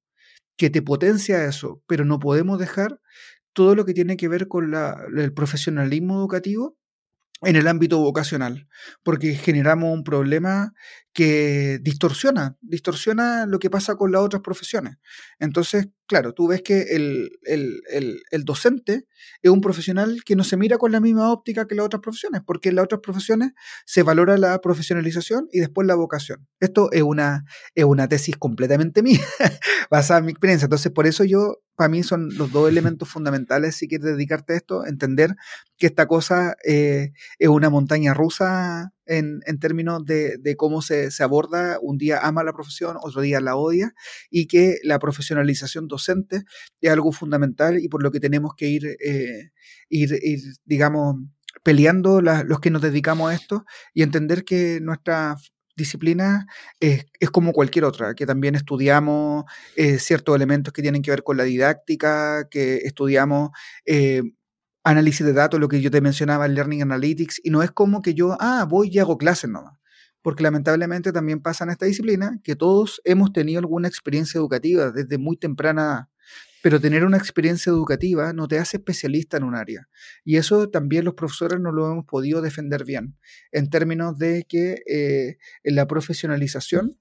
que 0.59 0.69
te 0.69 0.83
potencia 0.83 1.47
eso, 1.47 1.83
pero 1.87 2.05
no 2.05 2.19
podemos 2.19 2.59
dejar 2.59 3.01
todo 3.55 3.75
lo 3.75 3.87
que 3.87 3.95
tiene 3.95 4.19
que 4.19 4.29
ver 4.29 4.49
con 4.49 4.75
el 4.75 5.33
profesionalismo 5.33 6.19
educativo 6.19 6.77
en 7.43 7.57
el 7.57 7.69
ámbito 7.69 7.99
vocacional, 7.99 8.69
porque 9.03 9.35
generamos 9.35 9.93
un 9.93 10.05
problema 10.05 10.73
que 11.17 11.79
distorsiona, 11.81 12.59
distorsiona 12.61 13.47
lo 13.47 13.59
que 13.59 13.71
pasa 13.71 13.97
con 13.97 14.13
las 14.13 14.21
otras 14.21 14.43
profesiones. 14.43 14.99
Entonces, 15.39 15.89
claro, 16.07 16.35
tú 16.35 16.47
ves 16.47 16.61
que 16.61 16.95
el, 16.95 17.31
el, 17.43 18.45
docente 18.45 19.07
es 19.41 19.51
un 19.51 19.63
profesional 19.63 20.25
que 20.27 20.37
no 20.37 20.45
se 20.45 20.59
mira 20.59 20.77
con 20.77 20.93
la 20.93 21.01
misma 21.01 21.33
óptica 21.33 21.67
que 21.67 21.75
las 21.75 21.87
otras 21.87 22.03
profesiones, 22.03 22.43
porque 22.47 22.69
en 22.69 22.75
las 22.75 22.85
otras 22.85 23.01
profesiones 23.01 23.53
se 23.87 24.03
valora 24.03 24.37
la 24.37 24.61
profesionalización 24.61 25.49
y 25.51 25.61
después 25.61 25.87
la 25.87 25.95
vocación. 25.95 26.47
Esto 26.61 26.93
es 26.93 27.01
una, 27.01 27.47
es 27.75 27.87
una 27.87 28.09
tesis 28.09 28.37
completamente 28.37 29.03
mía, 29.03 29.25
basada 29.91 30.19
en 30.19 30.27
mi 30.27 30.33
experiencia. 30.33 30.67
Entonces, 30.67 30.93
por 30.93 31.07
eso 31.07 31.25
yo, 31.25 31.63
para 31.77 31.89
mí 31.89 32.03
son 32.03 32.29
los 32.37 32.53
dos 32.53 32.69
elementos 32.69 33.09
fundamentales 33.09 33.75
si 33.75 33.89
quieres 33.89 34.05
dedicarte 34.05 34.53
a 34.53 34.57
esto, 34.57 34.85
entender 34.85 35.35
que 35.79 35.87
esta 35.87 36.07
cosa 36.07 36.57
eh, 36.63 37.13
es 37.39 37.49
una 37.49 37.71
montaña 37.71 38.13
rusa 38.13 38.93
en, 39.07 39.41
términos 39.61 40.05
de, 40.05 40.55
cómo 40.57 40.83
se, 40.83 41.11
aborda. 41.21 41.79
Un 41.81 41.99
día 41.99 42.21
ama 42.23 42.45
la 42.45 42.53
profesión, 42.53 42.97
otro 43.01 43.23
día 43.23 43.41
la 43.41 43.57
odia, 43.57 43.95
y 44.31 44.47
que 44.47 44.79
la 44.83 44.99
profesionalización 44.99 45.89
docente 45.89 46.45
es 46.81 46.91
algo 46.91 47.13
fundamental 47.13 47.79
y 47.79 47.89
por 47.89 48.03
lo 48.03 48.11
que 48.11 48.21
tenemos 48.21 48.53
que 48.57 48.69
ir, 48.69 48.97
eh, 49.05 49.51
ir, 49.89 50.19
digamos, 50.65 51.17
peleando 51.63 52.21
los 52.21 52.61
que 52.61 52.71
nos 52.71 52.83
dedicamos 52.83 53.31
a 53.31 53.35
esto 53.35 53.65
y 53.93 54.03
entender 54.03 54.45
que 54.45 54.79
nuestra 54.81 55.37
disciplina 55.77 56.47
es, 56.81 57.05
como 57.31 57.53
cualquier 57.53 57.85
otra, 57.85 58.15
que 58.15 58.27
también 58.27 58.55
estudiamos 58.55 59.45
eh, 59.77 59.99
ciertos 59.99 60.35
elementos 60.35 60.73
que 60.73 60.83
tienen 60.83 61.03
que 61.03 61.11
ver 61.11 61.23
con 61.23 61.37
la 61.37 61.45
didáctica, 61.45 62.49
que 62.51 62.79
estudiamos 62.79 63.51
eh, 63.85 64.23
análisis 64.87 65.27
de 65.27 65.33
datos, 65.33 65.59
lo 65.61 65.69
que 65.69 65.81
yo 65.81 65.91
te 65.91 66.01
mencionaba, 66.01 66.47
Learning 66.49 66.83
Analytics, 66.83 67.41
y 67.43 67.51
no 67.51 67.63
es 67.63 67.71
como 67.71 68.03
que 68.03 68.15
yo, 68.15 68.37
ah, 68.41 68.65
voy 68.69 68.89
y 68.93 68.99
hago 68.99 69.19
clases 69.19 69.51
nomás. 69.51 69.75
Porque 70.23 70.43
lamentablemente 70.43 71.13
también 71.13 71.41
pasa 71.41 71.65
en 71.65 71.71
esta 71.71 71.87
disciplina 71.87 72.39
que 72.43 72.57
todos 72.57 73.01
hemos 73.05 73.33
tenido 73.33 73.59
alguna 73.59 73.89
experiencia 73.89 74.39
educativa 74.39 74.91
desde 74.91 75.19
muy 75.19 75.37
temprana 75.37 76.09
pero 76.67 76.81
tener 76.81 77.05
una 77.05 77.17
experiencia 77.17 77.71
educativa 77.71 78.33
no 78.33 78.49
te 78.49 78.59
hace 78.59 78.79
especialista 78.79 79.37
en 79.37 79.45
un 79.45 79.55
área. 79.55 79.89
Y 80.25 80.37
eso 80.37 80.69
también 80.69 81.05
los 81.05 81.15
profesores 81.15 81.61
no 81.61 81.71
lo 81.71 81.89
hemos 81.89 82.07
podido 82.07 82.43
defender 82.43 82.85
bien, 82.85 83.17
en 83.53 83.71
términos 83.71 84.19
de 84.19 84.45
que 84.49 84.83
eh, 84.89 85.39
en 85.63 85.77
la 85.77 85.87
profesionalización 85.87 86.99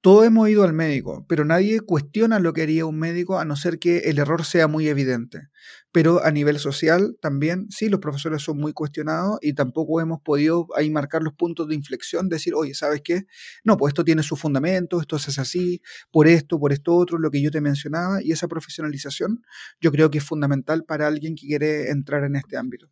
todos 0.00 0.26
hemos 0.26 0.48
ido 0.48 0.64
al 0.64 0.72
médico, 0.72 1.24
pero 1.28 1.44
nadie 1.44 1.80
cuestiona 1.80 2.38
lo 2.38 2.52
que 2.52 2.62
haría 2.62 2.86
un 2.86 2.98
médico 2.98 3.38
a 3.38 3.44
no 3.44 3.56
ser 3.56 3.78
que 3.78 3.98
el 3.98 4.18
error 4.18 4.44
sea 4.44 4.68
muy 4.68 4.88
evidente. 4.88 5.48
Pero 5.92 6.24
a 6.24 6.30
nivel 6.30 6.58
social 6.58 7.16
también, 7.20 7.66
sí, 7.70 7.88
los 7.88 8.00
profesores 8.00 8.42
son 8.42 8.58
muy 8.58 8.72
cuestionados 8.72 9.38
y 9.42 9.52
tampoco 9.54 10.00
hemos 10.00 10.20
podido 10.22 10.66
ahí 10.74 10.90
marcar 10.90 11.22
los 11.22 11.34
puntos 11.34 11.68
de 11.68 11.74
inflexión, 11.74 12.28
decir, 12.28 12.54
oye, 12.54 12.74
¿sabes 12.74 13.02
qué? 13.04 13.26
No, 13.64 13.76
pues 13.76 13.90
esto 13.90 14.04
tiene 14.04 14.22
su 14.22 14.36
fundamento, 14.36 15.00
esto 15.00 15.16
es 15.16 15.38
así, 15.38 15.82
por 16.10 16.26
esto, 16.28 16.58
por 16.58 16.72
esto 16.72 16.94
otro, 16.94 17.18
lo 17.18 17.30
que 17.30 17.42
yo 17.42 17.50
te 17.50 17.60
mencionaba, 17.60 18.22
y 18.22 18.32
esa 18.32 18.48
profesionalización 18.48 19.42
yo 19.80 19.92
creo 19.92 20.10
que 20.10 20.18
es 20.18 20.24
fundamental 20.24 20.84
para 20.84 21.06
alguien 21.06 21.34
que 21.34 21.46
quiere 21.46 21.90
entrar 21.90 22.24
en 22.24 22.36
este 22.36 22.56
ámbito. 22.56 22.88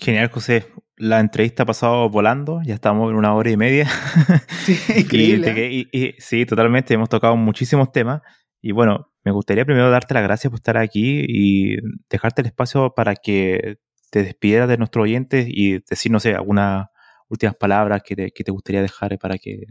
Genial, 0.00 0.30
José. 0.30 0.66
La 0.96 1.20
entrevista 1.20 1.64
ha 1.64 1.66
pasado 1.66 2.08
volando, 2.08 2.60
ya 2.64 2.74
estamos 2.74 3.10
en 3.10 3.16
una 3.16 3.34
hora 3.34 3.50
y 3.50 3.56
media. 3.56 3.88
Sí, 4.68 4.76
increíble. 4.96 5.88
¿eh? 5.92 6.14
sí, 6.18 6.44
totalmente. 6.44 6.92
Hemos 6.92 7.08
tocado 7.08 7.36
muchísimos 7.36 7.90
temas. 7.90 8.20
Y 8.60 8.72
bueno, 8.72 9.10
me 9.24 9.32
gustaría 9.32 9.64
primero 9.64 9.90
darte 9.90 10.14
las 10.14 10.22
gracias 10.22 10.50
por 10.50 10.58
estar 10.58 10.76
aquí 10.76 11.24
y 11.26 11.76
dejarte 12.10 12.42
el 12.42 12.48
espacio 12.48 12.92
para 12.94 13.14
que 13.14 13.78
te 14.10 14.22
despidieras 14.22 14.68
de 14.68 14.76
nuestros 14.76 15.04
oyentes 15.04 15.46
y 15.48 15.80
decir, 15.88 16.12
no 16.12 16.20
sé, 16.20 16.34
algunas 16.34 16.88
últimas 17.28 17.56
palabras 17.56 18.02
que 18.04 18.14
te, 18.14 18.52
gustaría 18.52 18.82
dejar 18.82 19.18
para 19.18 19.38
que 19.38 19.64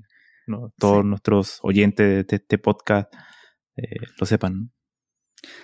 todos 0.78 1.06
nuestros 1.06 1.60
oyentes 1.62 2.26
de 2.26 2.36
este 2.36 2.58
podcast 2.58 3.14
eh, 3.76 3.98
lo 4.20 4.26
sepan. 4.26 4.72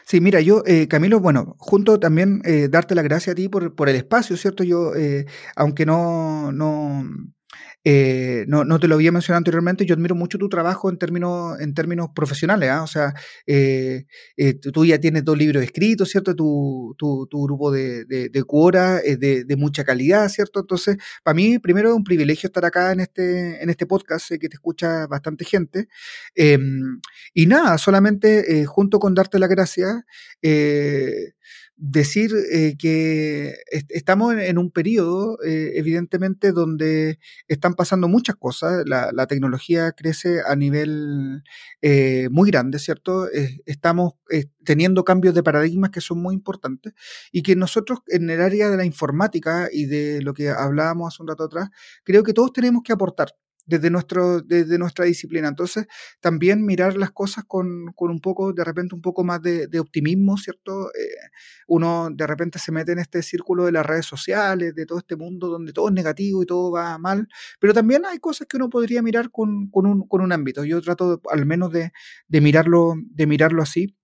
Sí, 0.06 0.22
mira, 0.22 0.42
yo, 0.42 0.64
eh, 0.66 0.88
Camilo, 0.88 1.20
bueno, 1.20 1.56
junto 1.60 2.00
también 2.00 2.42
eh, 2.46 2.68
darte 2.70 2.96
las 2.96 3.04
gracias 3.04 3.34
a 3.34 3.36
ti 3.36 3.50
por, 3.50 3.76
por 3.76 3.90
el 3.90 3.96
espacio, 3.96 4.38
¿cierto? 4.38 4.64
Yo, 4.64 4.94
eh, 4.96 5.26
aunque 5.56 5.86
no, 5.86 6.52
no, 6.52 7.04
eh, 7.86 8.46
no, 8.48 8.64
no, 8.64 8.80
te 8.80 8.88
lo 8.88 8.96
había 8.96 9.12
mencionado 9.12 9.40
anteriormente, 9.40 9.86
yo 9.86 9.96
admiro 9.96 10.16
mucho 10.16 10.38
tu 10.38 10.48
trabajo 10.48 10.90
en 10.90 10.98
términos, 10.98 11.60
en 11.60 11.74
términos 11.74 12.10
profesionales, 12.16 12.70
¿ah? 12.70 12.84
o 12.84 12.88
sea, 12.88 13.14
eh, 13.46 14.06
eh, 14.38 14.54
tú 14.54 14.86
ya 14.86 15.00
tienes 15.00 15.26
dos 15.26 15.38
libros 15.38 15.62
escritos, 15.64 16.10
¿cierto? 16.10 16.34
Tu, 16.36 16.96
tu, 16.98 17.28
grupo 17.44 17.72
de, 17.72 18.06
de, 18.06 18.30
de 18.30 18.44
Quora 18.44 19.00
es 19.00 19.20
de, 19.20 19.44
de, 19.44 19.56
mucha 19.58 19.84
calidad, 19.84 20.30
¿cierto? 20.30 20.62
Entonces, 20.62 20.98
para 21.24 21.36
mí, 21.36 21.60
primero 21.60 21.90
es 21.90 21.96
un 21.96 22.04
privilegio 22.06 22.48
estar 22.48 22.64
acá 22.64 22.94
en 22.94 23.02
este, 23.02 23.62
en 23.62 23.70
este 23.70 23.86
podcast, 23.86 24.28
sé 24.28 24.40
que 24.40 24.48
te 24.48 24.56
escucha 24.56 25.08
bastante 25.08 25.44
gente. 25.44 25.88
Em, 26.36 27.02
y 27.34 27.48
nada, 27.48 27.78
solamente 27.78 28.66
junto 28.66 29.00
con 29.00 29.14
darte 29.14 29.40
las 29.40 29.50
gracias, 29.50 30.04
decir 31.76 32.32
eh, 32.52 32.76
que 32.78 33.56
estamos 33.90 34.36
en, 34.36 34.58
un 34.58 34.72
periodo, 34.72 35.38
eh, 35.44 35.74
evidentemente, 35.76 36.52
donde 36.52 37.20
están 37.48 37.74
pasando 37.74 38.08
muchas 38.08 38.36
cosas. 38.36 38.84
La, 38.86 39.28
tecnología 39.28 39.94
crece 39.94 40.42
a 40.46 40.56
nivel 40.56 41.44
eh, 41.82 42.28
muy 42.30 42.52
grande, 42.52 42.78
¿cierto? 42.80 43.28
estamos 43.66 44.14
teniendo 44.64 45.04
cambios 45.04 45.34
de 45.34 45.44
paradigmas 45.44 45.92
que 45.92 46.02
son 46.02 46.22
muy 46.22 46.36
importantes 46.36 46.94
y 47.32 47.42
que 47.42 47.56
nosotros 47.56 48.00
en 48.08 48.30
el 48.30 48.42
área 48.42 48.70
de 48.70 48.78
la 48.78 48.86
informática 48.86 49.70
y 49.72 49.86
de 49.86 50.22
lo 50.22 50.34
que 50.34 50.50
hablábamos 50.50 51.14
hace 51.14 51.24
un 51.24 51.30
rato 51.30 51.46
atrás, 51.46 51.70
creo 52.04 52.24
que 52.24 52.34
todos 52.34 52.52
tenemos 52.54 52.84
que 52.84 52.94
aportar 52.94 53.34
desde, 53.66 53.90
nuestro, 53.90 54.42
desde 54.42 54.78
nuestra 54.78 55.06
disciplina. 55.06 55.48
Entonces, 55.48 55.88
también 56.20 56.66
mirar 56.66 56.98
las 56.98 57.12
cosas 57.12 57.46
con, 57.46 57.94
con 57.96 58.12
un 58.12 58.20
poco, 58.20 58.54
de 58.54 58.64
repente, 58.64 58.96
un 58.96 59.02
poco 59.02 59.24
más 59.24 59.42
de, 59.42 59.68
optimismo, 59.80 60.38
¿cierto? 60.38 60.90
Eh, 60.94 61.30
uno 61.68 62.10
de 62.12 62.28
repente 62.28 62.60
se 62.60 62.72
mete 62.72 62.92
en 62.92 63.00
este 63.00 63.22
círculo 63.24 63.66
de 63.66 63.72
las 63.72 63.86
redes 63.86 64.06
sociales, 64.06 64.76
de 64.76 64.86
todo 64.86 65.00
este 65.00 65.16
mundo 65.16 65.48
donde 65.48 65.74
todo 65.74 65.88
es 65.88 65.94
negativo 65.94 66.44
y 66.44 66.46
todo 66.46 66.72
va 66.72 66.98
mal, 66.98 67.28
pero 67.60 67.74
también 67.74 68.06
hay 68.06 68.20
cosas 68.20 68.48
que 68.48 68.58
uno 68.58 68.70
podría 68.70 69.02
mirar 69.02 69.32
con, 69.32 69.70
con, 69.70 69.86
un, 69.86 70.08
con 70.08 70.22
un, 70.22 70.32
ámbito. 70.32 70.64
Yo 70.64 70.82
trato 70.82 71.22
al 71.32 71.46
menos 71.46 71.72
de, 71.72 71.92
de, 72.28 72.42
mirarlo, 72.42 72.96
de 73.12 73.28
mirarlo 73.28 73.62
así. 73.62 73.96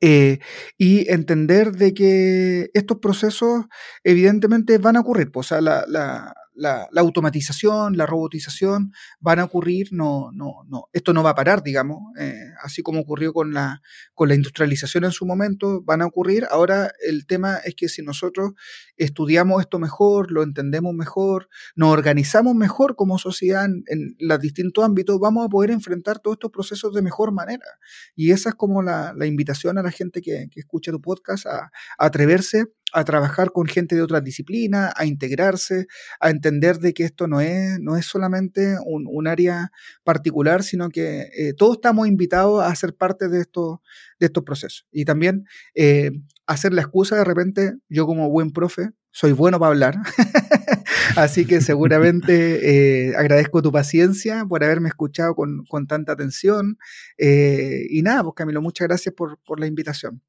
Eh, 0.00 0.40
y 0.76 1.08
entender 1.12 1.70
de 1.72 1.94
que 1.94 2.70
estos 2.74 2.98
procesos 2.98 3.66
evidentemente 4.02 4.78
van 4.78 4.96
a 4.96 5.00
ocurrir, 5.00 5.30
pues, 5.30 5.46
o 5.46 5.48
sea, 5.48 5.60
la 5.60 6.34
la, 6.56 6.88
automatización, 6.96 7.96
la 7.96 8.06
robotización 8.06 8.92
van 9.20 9.38
a 9.38 9.44
ocurrir, 9.44 9.88
no, 9.92 10.30
no, 10.32 10.64
no, 10.68 10.88
esto 10.92 11.12
no 11.12 11.22
va 11.22 11.30
a 11.30 11.34
parar, 11.34 11.62
digamos, 11.62 11.98
eh, 12.18 12.50
así 12.62 12.82
como 12.82 13.00
ocurrió 13.00 13.32
con 13.32 13.52
la, 13.52 13.82
con 14.14 14.28
la 14.28 14.34
industrialización 14.34 15.04
en 15.04 15.12
su 15.12 15.26
momento, 15.26 15.82
van 15.82 16.02
a 16.02 16.06
ocurrir. 16.06 16.46
Ahora 16.50 16.92
el 17.06 17.26
tema 17.26 17.58
es 17.58 17.74
que 17.74 17.88
si 17.88 18.02
nosotros 18.02 18.52
estudiamos 18.96 19.60
esto 19.60 19.78
mejor, 19.78 20.30
lo 20.30 20.42
entendemos 20.42 20.94
mejor, 20.94 21.48
nos 21.74 21.92
organizamos 21.92 22.54
mejor 22.54 22.96
como 22.96 23.18
sociedad 23.18 23.64
en, 23.64 24.16
los 24.18 24.40
distintos 24.40 24.84
ámbitos, 24.84 25.18
vamos 25.20 25.46
a 25.46 25.48
poder 25.48 25.70
enfrentar 25.70 26.18
todos 26.18 26.36
estos 26.36 26.50
procesos 26.50 26.94
de 26.94 27.02
mejor 27.02 27.32
manera. 27.32 27.66
Y 28.14 28.30
esa 28.30 28.50
es 28.50 28.54
como 28.54 28.82
la, 28.82 29.14
invitación 29.26 29.78
a 29.78 29.82
la 29.82 29.90
gente 29.90 30.22
que, 30.22 30.48
escucha 30.56 30.90
tu 30.90 31.00
podcast 31.00 31.46
a, 31.46 31.70
a 31.98 32.06
atreverse 32.06 32.64
a 32.92 33.04
trabajar 33.04 33.52
con 33.52 33.66
gente 33.66 33.94
de 33.94 34.02
otras 34.02 34.22
disciplinas, 34.22 34.92
a 34.96 35.06
integrarse, 35.06 35.86
a 36.20 36.30
entender 36.30 36.78
de 36.78 36.94
que 36.94 37.04
esto 37.04 37.26
no 37.26 37.40
es, 37.40 37.78
no 37.80 37.96
es 37.96 38.06
solamente 38.06 38.76
un, 38.84 39.26
área 39.26 39.72
particular, 40.04 40.62
sino 40.62 40.88
que 40.88 41.28
eh, 41.36 41.52
todos 41.56 41.76
estamos 41.76 42.06
invitados 42.06 42.62
a 42.64 42.74
ser 42.76 42.94
parte 42.94 43.28
de, 43.28 43.40
esto, 43.40 43.82
de 44.20 44.26
estos 44.26 44.44
procesos. 44.44 44.86
Y 44.92 45.04
también 45.04 45.44
eh, 45.74 46.12
hacer 46.46 46.72
la 46.72 46.82
excusa 46.82 47.16
de 47.16 47.24
repente, 47.24 47.74
yo 47.88 48.06
como 48.06 48.30
buen 48.30 48.50
profe, 48.50 48.90
soy 49.10 49.32
bueno 49.32 49.58
para 49.58 49.70
hablar, 49.70 49.96
así 51.16 51.46
que 51.46 51.60
seguramente 51.60 53.08
eh, 53.08 53.16
agradezco 53.16 53.62
tu 53.62 53.72
paciencia 53.72 54.44
por 54.48 54.62
haberme 54.62 54.88
escuchado 54.88 55.34
con, 55.34 55.86
tanta 55.86 56.12
atención. 56.12 56.78
y 57.18 58.02
nada, 58.02 58.22
pues 58.22 58.34
Camilo, 58.34 58.62
muchas 58.62 58.88
gracias 58.88 59.14
por, 59.14 59.38
por 59.44 59.60
la 59.60 59.66
invitación. 59.66 60.22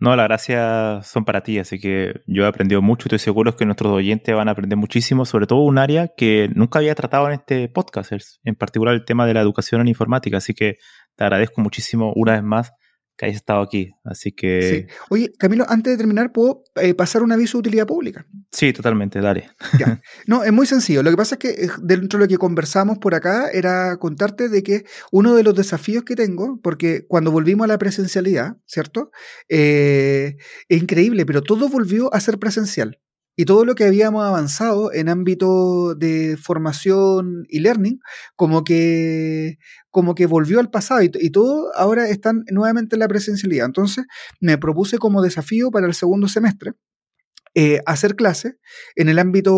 No, 0.00 0.16
las 0.16 0.28
gracias 0.28 1.06
son 1.08 1.26
para 1.26 1.42
ti, 1.42 1.58
así 1.58 1.78
que 1.78 2.22
yo 2.26 2.44
he 2.44 2.46
aprendido 2.46 2.80
mucho 2.80 3.04
y 3.04 3.08
estoy 3.08 3.18
seguro 3.18 3.54
que 3.54 3.66
nuestros 3.66 3.92
oyentes 3.92 4.34
van 4.34 4.48
a 4.48 4.52
aprender 4.52 4.78
muchísimo, 4.78 5.26
sobre 5.26 5.46
todo 5.46 5.60
un 5.60 5.76
área 5.76 6.08
que 6.16 6.48
nunca 6.54 6.78
había 6.78 6.94
tratado 6.94 7.26
en 7.26 7.34
este 7.34 7.68
podcast, 7.68 8.10
en 8.44 8.54
particular 8.54 8.94
el 8.94 9.04
tema 9.04 9.26
de 9.26 9.34
la 9.34 9.42
educación 9.42 9.82
en 9.82 9.88
informática, 9.88 10.38
así 10.38 10.54
que 10.54 10.78
te 11.16 11.24
agradezco 11.24 11.60
muchísimo 11.60 12.14
una 12.16 12.32
vez 12.32 12.42
más 12.42 12.72
que 13.20 13.26
hayas 13.26 13.36
estado 13.36 13.60
aquí. 13.60 13.92
Así 14.02 14.32
que. 14.32 14.86
Sí. 14.88 14.94
Oye, 15.10 15.32
Camilo, 15.38 15.66
antes 15.68 15.92
de 15.92 15.98
terminar, 15.98 16.32
¿puedo 16.32 16.64
eh, 16.76 16.94
pasar 16.94 17.22
un 17.22 17.32
aviso 17.32 17.58
de 17.58 17.60
utilidad 17.60 17.86
pública? 17.86 18.26
Sí, 18.50 18.72
totalmente, 18.72 19.20
dale. 19.20 19.50
Ya. 19.78 20.00
No, 20.26 20.42
es 20.42 20.52
muy 20.52 20.66
sencillo. 20.66 21.02
Lo 21.02 21.10
que 21.10 21.18
pasa 21.18 21.34
es 21.34 21.38
que 21.38 21.50
eh, 21.50 21.70
dentro 21.82 22.18
de 22.18 22.24
lo 22.24 22.28
que 22.28 22.38
conversamos 22.38 22.98
por 22.98 23.14
acá 23.14 23.50
era 23.50 23.98
contarte 23.98 24.48
de 24.48 24.62
que 24.62 24.84
uno 25.12 25.34
de 25.34 25.42
los 25.42 25.54
desafíos 25.54 26.04
que 26.04 26.16
tengo, 26.16 26.60
porque 26.62 27.06
cuando 27.08 27.30
volvimos 27.30 27.64
a 27.64 27.68
la 27.68 27.78
presencialidad, 27.78 28.56
¿cierto? 28.64 29.10
Eh, 29.50 30.36
es 30.68 30.82
increíble, 30.82 31.26
pero 31.26 31.42
todo 31.42 31.68
volvió 31.68 32.12
a 32.14 32.20
ser 32.20 32.38
presencial. 32.38 32.98
Y 33.40 33.46
todo 33.46 33.64
lo 33.64 33.74
que 33.74 33.84
habíamos 33.84 34.22
avanzado 34.22 34.92
en 34.92 35.08
ámbito 35.08 35.94
de 35.94 36.36
formación 36.36 37.46
y 37.48 37.60
learning, 37.60 37.98
como 38.36 38.64
que, 38.64 39.56
como 39.88 40.14
que 40.14 40.26
volvió 40.26 40.60
al 40.60 40.68
pasado 40.68 41.00
y, 41.02 41.30
todo 41.30 41.70
ahora 41.74 42.06
están 42.10 42.44
nuevamente 42.50 42.96
en 42.96 43.00
la 43.00 43.08
presencialidad. 43.08 43.64
Entonces 43.64 44.04
me 44.40 44.58
propuse 44.58 44.98
como 44.98 45.22
desafío 45.22 45.70
para 45.70 45.86
el 45.86 45.94
segundo 45.94 46.28
semestre 46.28 46.72
eh, 47.54 47.80
hacer 47.84 48.14
clases 48.14 48.54
en 48.94 49.08
el 49.08 49.18
ámbito 49.18 49.52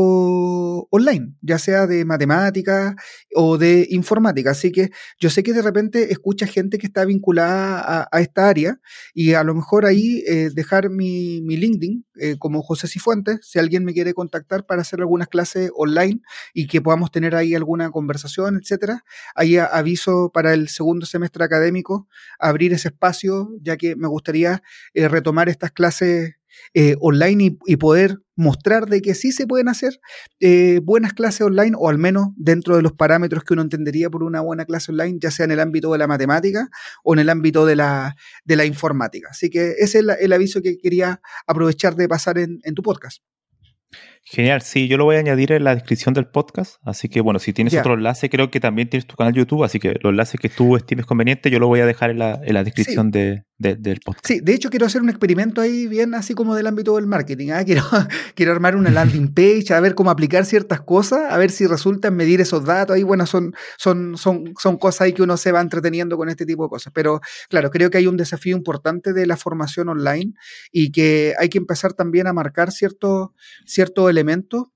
online, 0.91 1.35
ya 1.43 1.59
sea 1.59 1.87
de 1.87 2.07
matemática 2.07 2.97
o 3.35 3.59
de 3.59 3.87
informática. 3.91 4.53
Así 4.53 4.73
que 4.73 4.89
yo 5.21 5.29
sé 5.29 5.43
que 5.43 5.53
de 5.53 5.61
repente 5.61 6.11
escucha 6.11 6.47
gente 6.47 6.79
que 6.79 6.87
está 6.87 7.05
vinculada 7.05 8.09
a, 8.11 8.21
esta 8.23 8.49
área 8.49 8.81
y 9.13 9.35
a 9.35 9.45
lo 9.45 9.55
mejor 9.55 9.85
ahí 9.85 10.25
eh, 10.27 10.49
dejar 10.55 10.89
mi, 10.89 11.43
mi 11.43 11.59
LinkedIn 11.59 12.07
eh, 12.17 12.37
como 12.39 12.63
José 12.63 12.89
Cifuentes, 12.89 13.41
si 13.43 13.59
alguien 13.59 13.85
me 13.85 13.93
quiere 13.93 14.15
contactar 14.15 14.65
para 14.65 14.81
hacer 14.81 15.01
algunas 15.01 15.29
clases 15.29 15.71
online 15.77 16.23
y 16.55 16.69
que 16.69 16.81
podamos 16.81 17.11
tener 17.11 17.35
ahí 17.35 17.55
alguna 17.55 17.91
conversación, 17.91 18.59
etcétera. 18.63 19.05
Ahí 19.35 19.59
aviso 19.59 20.31
para 20.33 20.55
el 20.55 20.69
segundo 20.69 21.05
semestre 21.05 21.45
académico 21.45 22.09
abrir 22.39 22.73
ese 22.73 22.89
espacio, 22.89 23.51
ya 23.61 23.77
que 23.77 23.97
me 23.97 24.09
gustaría 24.09 24.63
retomar 24.95 25.51
estas 25.51 25.73
clases 25.73 26.37
eh, 26.75 26.97
online 27.01 27.57
y, 27.67 27.77
poder 27.77 28.19
mostrar 28.37 28.87
de 28.87 29.03
que 29.03 29.15
sí 29.15 29.33
se 29.33 29.47
pueden 29.47 29.69
hacer 29.69 30.01
eh, 30.41 30.81
buenas 30.83 31.13
clases 31.13 31.43
online 31.43 31.73
o 31.79 31.89
al 31.89 31.99
menos 31.99 32.29
dentro 32.37 32.77
de 32.77 32.83
los 32.83 32.93
parámetros 32.93 33.45
que 33.45 33.53
uno 33.55 33.63
entendería 33.63 34.09
por 34.11 34.23
una 34.23 34.41
buena 34.41 34.65
clase 34.65 34.93
online, 34.93 35.19
ya 35.21 35.31
sea 35.31 35.45
en 35.45 35.51
el 35.51 35.61
ámbito 35.61 35.93
de 35.93 35.99
la 35.99 36.07
matemática 36.07 36.69
o 37.05 37.15
en 37.15 37.21
el 37.21 37.29
ámbito 37.29 37.67
de 37.67 37.77
la, 37.77 38.17
de 38.45 38.57
la 38.57 38.65
informática. 38.65 39.29
Así 39.31 39.51
que 39.51 39.73
ese 39.79 39.99
es 39.99 40.07
el 40.21 40.33
aviso 40.33 40.63
que 40.63 40.79
quería 40.79 41.21
aprovechar 41.47 41.97
de 41.97 42.09
pasar 42.09 42.39
en 42.39 42.75
tu 42.75 42.83
podcast. 42.83 43.23
Genial, 44.25 44.63
sí, 44.63 44.87
yo 44.87 44.97
lo 44.97 45.05
voy 45.05 45.17
a 45.17 45.19
añadir 45.19 45.51
en 45.51 45.65
la 45.65 45.75
descripción 45.75 46.15
del 46.15 46.27
podcast, 46.27 46.77
así 46.85 47.09
que 47.09 47.21
bueno, 47.21 47.41
si 47.41 47.53
tienes 47.53 47.75
otro 47.75 47.95
enlace, 47.95 48.31
creo 48.31 48.53
que 48.53 48.61
también 48.61 48.89
tienes 48.89 49.07
tu 49.07 49.17
canal 49.17 49.35
YouTube, 49.35 49.65
así 49.65 49.81
que 49.81 49.99
los 50.01 50.11
enlaces 50.11 50.41
que 50.41 50.49
tú 50.49 50.77
estimes 50.77 51.07
conveniente, 51.07 51.51
yo 51.51 51.59
lo 51.59 51.67
voy 51.67 51.81
a 51.81 51.87
dejar 51.87 52.11
en 52.11 52.21
la, 52.21 52.41
en 52.43 52.55
la 52.55 52.63
descripción 52.63 53.11
de, 53.11 53.45
del 53.59 54.01
podcast. 54.01 54.27
Sí, 54.27 54.41
de 54.41 54.55
hecho 54.55 54.71
quiero 54.71 54.87
hacer 54.87 55.03
un 55.03 55.09
experimento 55.09 55.61
ahí 55.61 55.87
bien 55.87 56.15
así 56.15 56.35
como 56.35 56.55
del 56.55 56.67
ámbito 56.67 56.97
del 56.97 57.07
marketing, 57.07 57.51
¿ah? 57.51 57.65
quiero, 57.67 57.83
quiero 58.35 58.53
armar 58.53 58.77
una 58.77 58.91
landing 58.91 59.35
page, 59.35 59.75
a 59.75 59.81
ver 59.81 59.95
cómo 59.95 60.11
aplicar 60.11 60.45
ciertas 60.45 60.81
cosas, 60.81 61.33
a 61.33 61.37
ver 61.37 61.51
si 61.51 61.67
resulta 61.67 62.11
medir 62.13 62.41
esos 62.41 62.65
datos, 62.65 62.95
ahí 62.95 63.03
bueno, 63.03 63.27
son, 63.27 63.55
son, 63.77 64.17
son, 64.17 64.55
son 64.59 64.79
cosas 64.79 65.03
ahí 65.03 65.13
que 65.13 65.23
uno 65.23 65.37
se 65.37 65.51
va 65.51 65.61
entreteniendo 65.61 66.17
con 66.17 66.29
este 66.29 66.47
tipo 66.47 66.65
de 66.65 66.69
cosas, 66.69 66.93
pero 66.95 67.21
claro, 67.49 67.71
creo 67.71 67.91
que 67.91 67.99
hay 67.99 68.07
un 68.07 68.17
desafío 68.17 68.57
importante 68.57 69.13
de 69.13 69.27
la 69.27 69.37
formación 69.37 69.89
online 69.89 70.35
y 70.71 70.93
que 70.93 71.35
hay 71.41 71.49
que 71.49 71.59
empezar 71.59 71.93
también 71.93 72.29
a 72.29 72.33
marcar 72.33 72.71
ciertos 72.71 73.31
cierto 73.67 74.12
elementos 74.13 74.67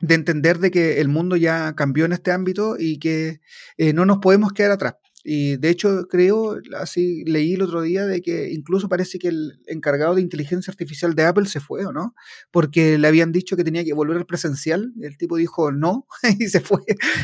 de 0.00 0.14
entender 0.14 0.58
de 0.58 0.70
que 0.70 1.00
el 1.00 1.08
mundo 1.08 1.36
ya 1.36 1.74
cambió 1.74 2.04
en 2.04 2.12
este 2.12 2.30
ámbito 2.30 2.76
y 2.78 2.98
que 2.98 3.40
eh, 3.78 3.92
no 3.92 4.04
nos 4.04 4.18
podemos 4.18 4.52
quedar 4.52 4.72
atrás. 4.72 4.94
Y 5.26 5.56
de 5.56 5.70
hecho 5.70 6.06
creo, 6.10 6.58
así 6.78 7.24
leí 7.24 7.54
el 7.54 7.62
otro 7.62 7.80
día, 7.80 8.04
de 8.04 8.20
que 8.20 8.52
incluso 8.52 8.90
parece 8.90 9.18
que 9.18 9.28
el 9.28 9.58
encargado 9.66 10.14
de 10.14 10.20
inteligencia 10.20 10.70
artificial 10.70 11.14
de 11.14 11.24
Apple 11.24 11.46
se 11.46 11.60
fue, 11.60 11.86
¿o 11.86 11.92
no? 11.92 12.14
Porque 12.50 12.98
le 12.98 13.08
habían 13.08 13.32
dicho 13.32 13.56
que 13.56 13.64
tenía 13.64 13.84
que 13.84 13.94
volver 13.94 14.18
al 14.18 14.26
presencial. 14.26 14.92
El 15.00 15.16
tipo 15.16 15.38
dijo 15.38 15.72
no 15.72 16.06
y 16.38 16.48
se 16.48 16.60
fue 16.60 16.80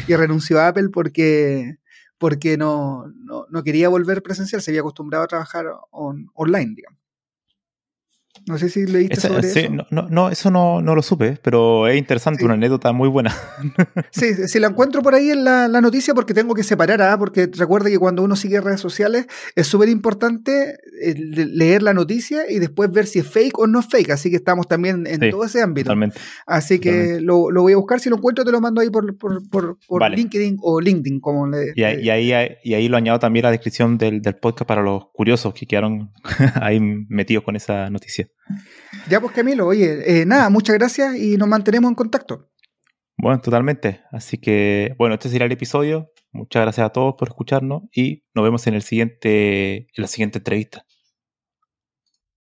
y 0.08 0.16
renunció 0.16 0.60
a 0.60 0.68
Apple 0.68 0.88
porque, 0.90 1.76
porque 2.16 2.56
no, 2.56 3.04
no, 3.50 3.62
quería 3.62 3.90
volver 3.90 4.22
presencial, 4.22 4.62
se 4.62 4.70
había 4.70 4.80
acostumbrado 4.80 5.24
a 5.24 5.28
trabajar 5.28 5.66
online, 5.90 6.72
digamos. 6.74 6.99
No 8.46 8.58
sé 8.58 8.68
si 8.68 8.86
leíste 8.86 9.20
sobre 9.20 9.46
eso. 9.46 9.84
No, 9.90 10.08
no, 10.08 10.30
eso 10.30 10.50
no, 10.50 10.80
no, 10.80 10.94
lo 10.94 11.02
supe, 11.02 11.38
pero 11.42 11.86
es 11.86 11.96
interesante, 11.96 12.44
una 12.44 12.54
anécdota 12.54 12.92
muy 12.92 13.08
buena. 13.08 13.34
sí, 14.10 14.48
si 14.48 14.58
la 14.58 14.68
encuentro 14.68 15.02
por 15.02 15.14
ahí 15.14 15.30
en 15.30 15.44
la, 15.44 15.68
noticia 15.80 16.14
porque 16.14 16.34
tengo 16.34 16.54
que 16.54 16.62
separar, 16.62 17.00
¿ah? 17.02 17.16
porque 17.18 17.48
recuerda 17.52 17.88
que 17.88 17.98
cuando 17.98 18.22
uno 18.22 18.36
sigue 18.36 18.60
redes 18.60 18.80
sociales 18.80 19.26
es 19.56 19.66
súper 19.66 19.88
importante 19.88 20.78
eh, 21.02 21.14
leer 21.16 21.82
la 21.82 21.94
noticia 21.94 22.50
y 22.50 22.58
después 22.58 22.90
ver 22.90 23.06
si 23.06 23.20
es 23.20 23.26
fake 23.26 23.58
o 23.58 23.66
no 23.66 23.80
es 23.80 23.86
fake, 23.86 24.10
así 24.10 24.30
que 24.30 24.36
estamos 24.36 24.68
también 24.68 25.06
en 25.06 25.30
todo 25.30 25.44
ese 25.44 25.62
ámbito. 25.62 25.86
Totalmente. 25.86 26.18
Así 26.46 26.78
que 26.78 27.20
lo, 27.20 27.50
voy 27.50 27.72
a 27.72 27.76
buscar, 27.76 28.00
si 28.00 28.10
lo 28.10 28.16
encuentro 28.16 28.44
te 28.44 28.52
lo 28.52 28.60
mando 28.60 28.80
ahí 28.80 28.90
por, 28.90 29.16
por, 29.16 29.48
por, 29.48 30.10
LinkedIn 30.10 30.58
o 30.60 30.80
LinkedIn, 30.80 31.20
como 31.20 31.46
le... 31.46 31.72
Y, 31.74 31.82
y, 31.82 32.10
ahí, 32.10 32.32
y 32.62 32.74
ahí 32.74 32.88
lo 32.88 32.96
añado 32.96 33.18
también 33.18 33.44
a 33.44 33.48
la 33.48 33.52
descripción 33.52 33.98
del, 33.98 34.22
del 34.22 34.36
podcast 34.36 34.66
para 34.66 34.82
los 34.82 35.08
curiosos 35.12 35.54
que 35.54 35.66
quedaron 35.66 36.10
ahí 36.60 36.80
metidos 36.80 37.44
con 37.44 37.56
esa 37.56 37.90
noticia. 37.90 38.29
Ya 39.08 39.20
pues 39.20 39.32
Camilo, 39.32 39.66
oye, 39.66 40.20
eh, 40.20 40.26
nada, 40.26 40.50
muchas 40.50 40.76
gracias 40.76 41.16
y 41.16 41.36
nos 41.36 41.48
mantenemos 41.48 41.88
en 41.88 41.94
contacto. 41.94 42.50
Bueno, 43.16 43.40
totalmente. 43.40 44.02
Así 44.12 44.38
que, 44.38 44.94
bueno, 44.98 45.14
este 45.14 45.28
será 45.28 45.44
el 45.44 45.52
episodio. 45.52 46.10
Muchas 46.32 46.62
gracias 46.62 46.86
a 46.86 46.90
todos 46.90 47.14
por 47.18 47.28
escucharnos 47.28 47.82
y 47.92 48.24
nos 48.34 48.44
vemos 48.44 48.66
en 48.66 48.74
el 48.74 48.82
siguiente, 48.82 49.76
en 49.78 49.86
la 50.02 50.06
siguiente 50.06 50.38
entrevista. 50.38 50.86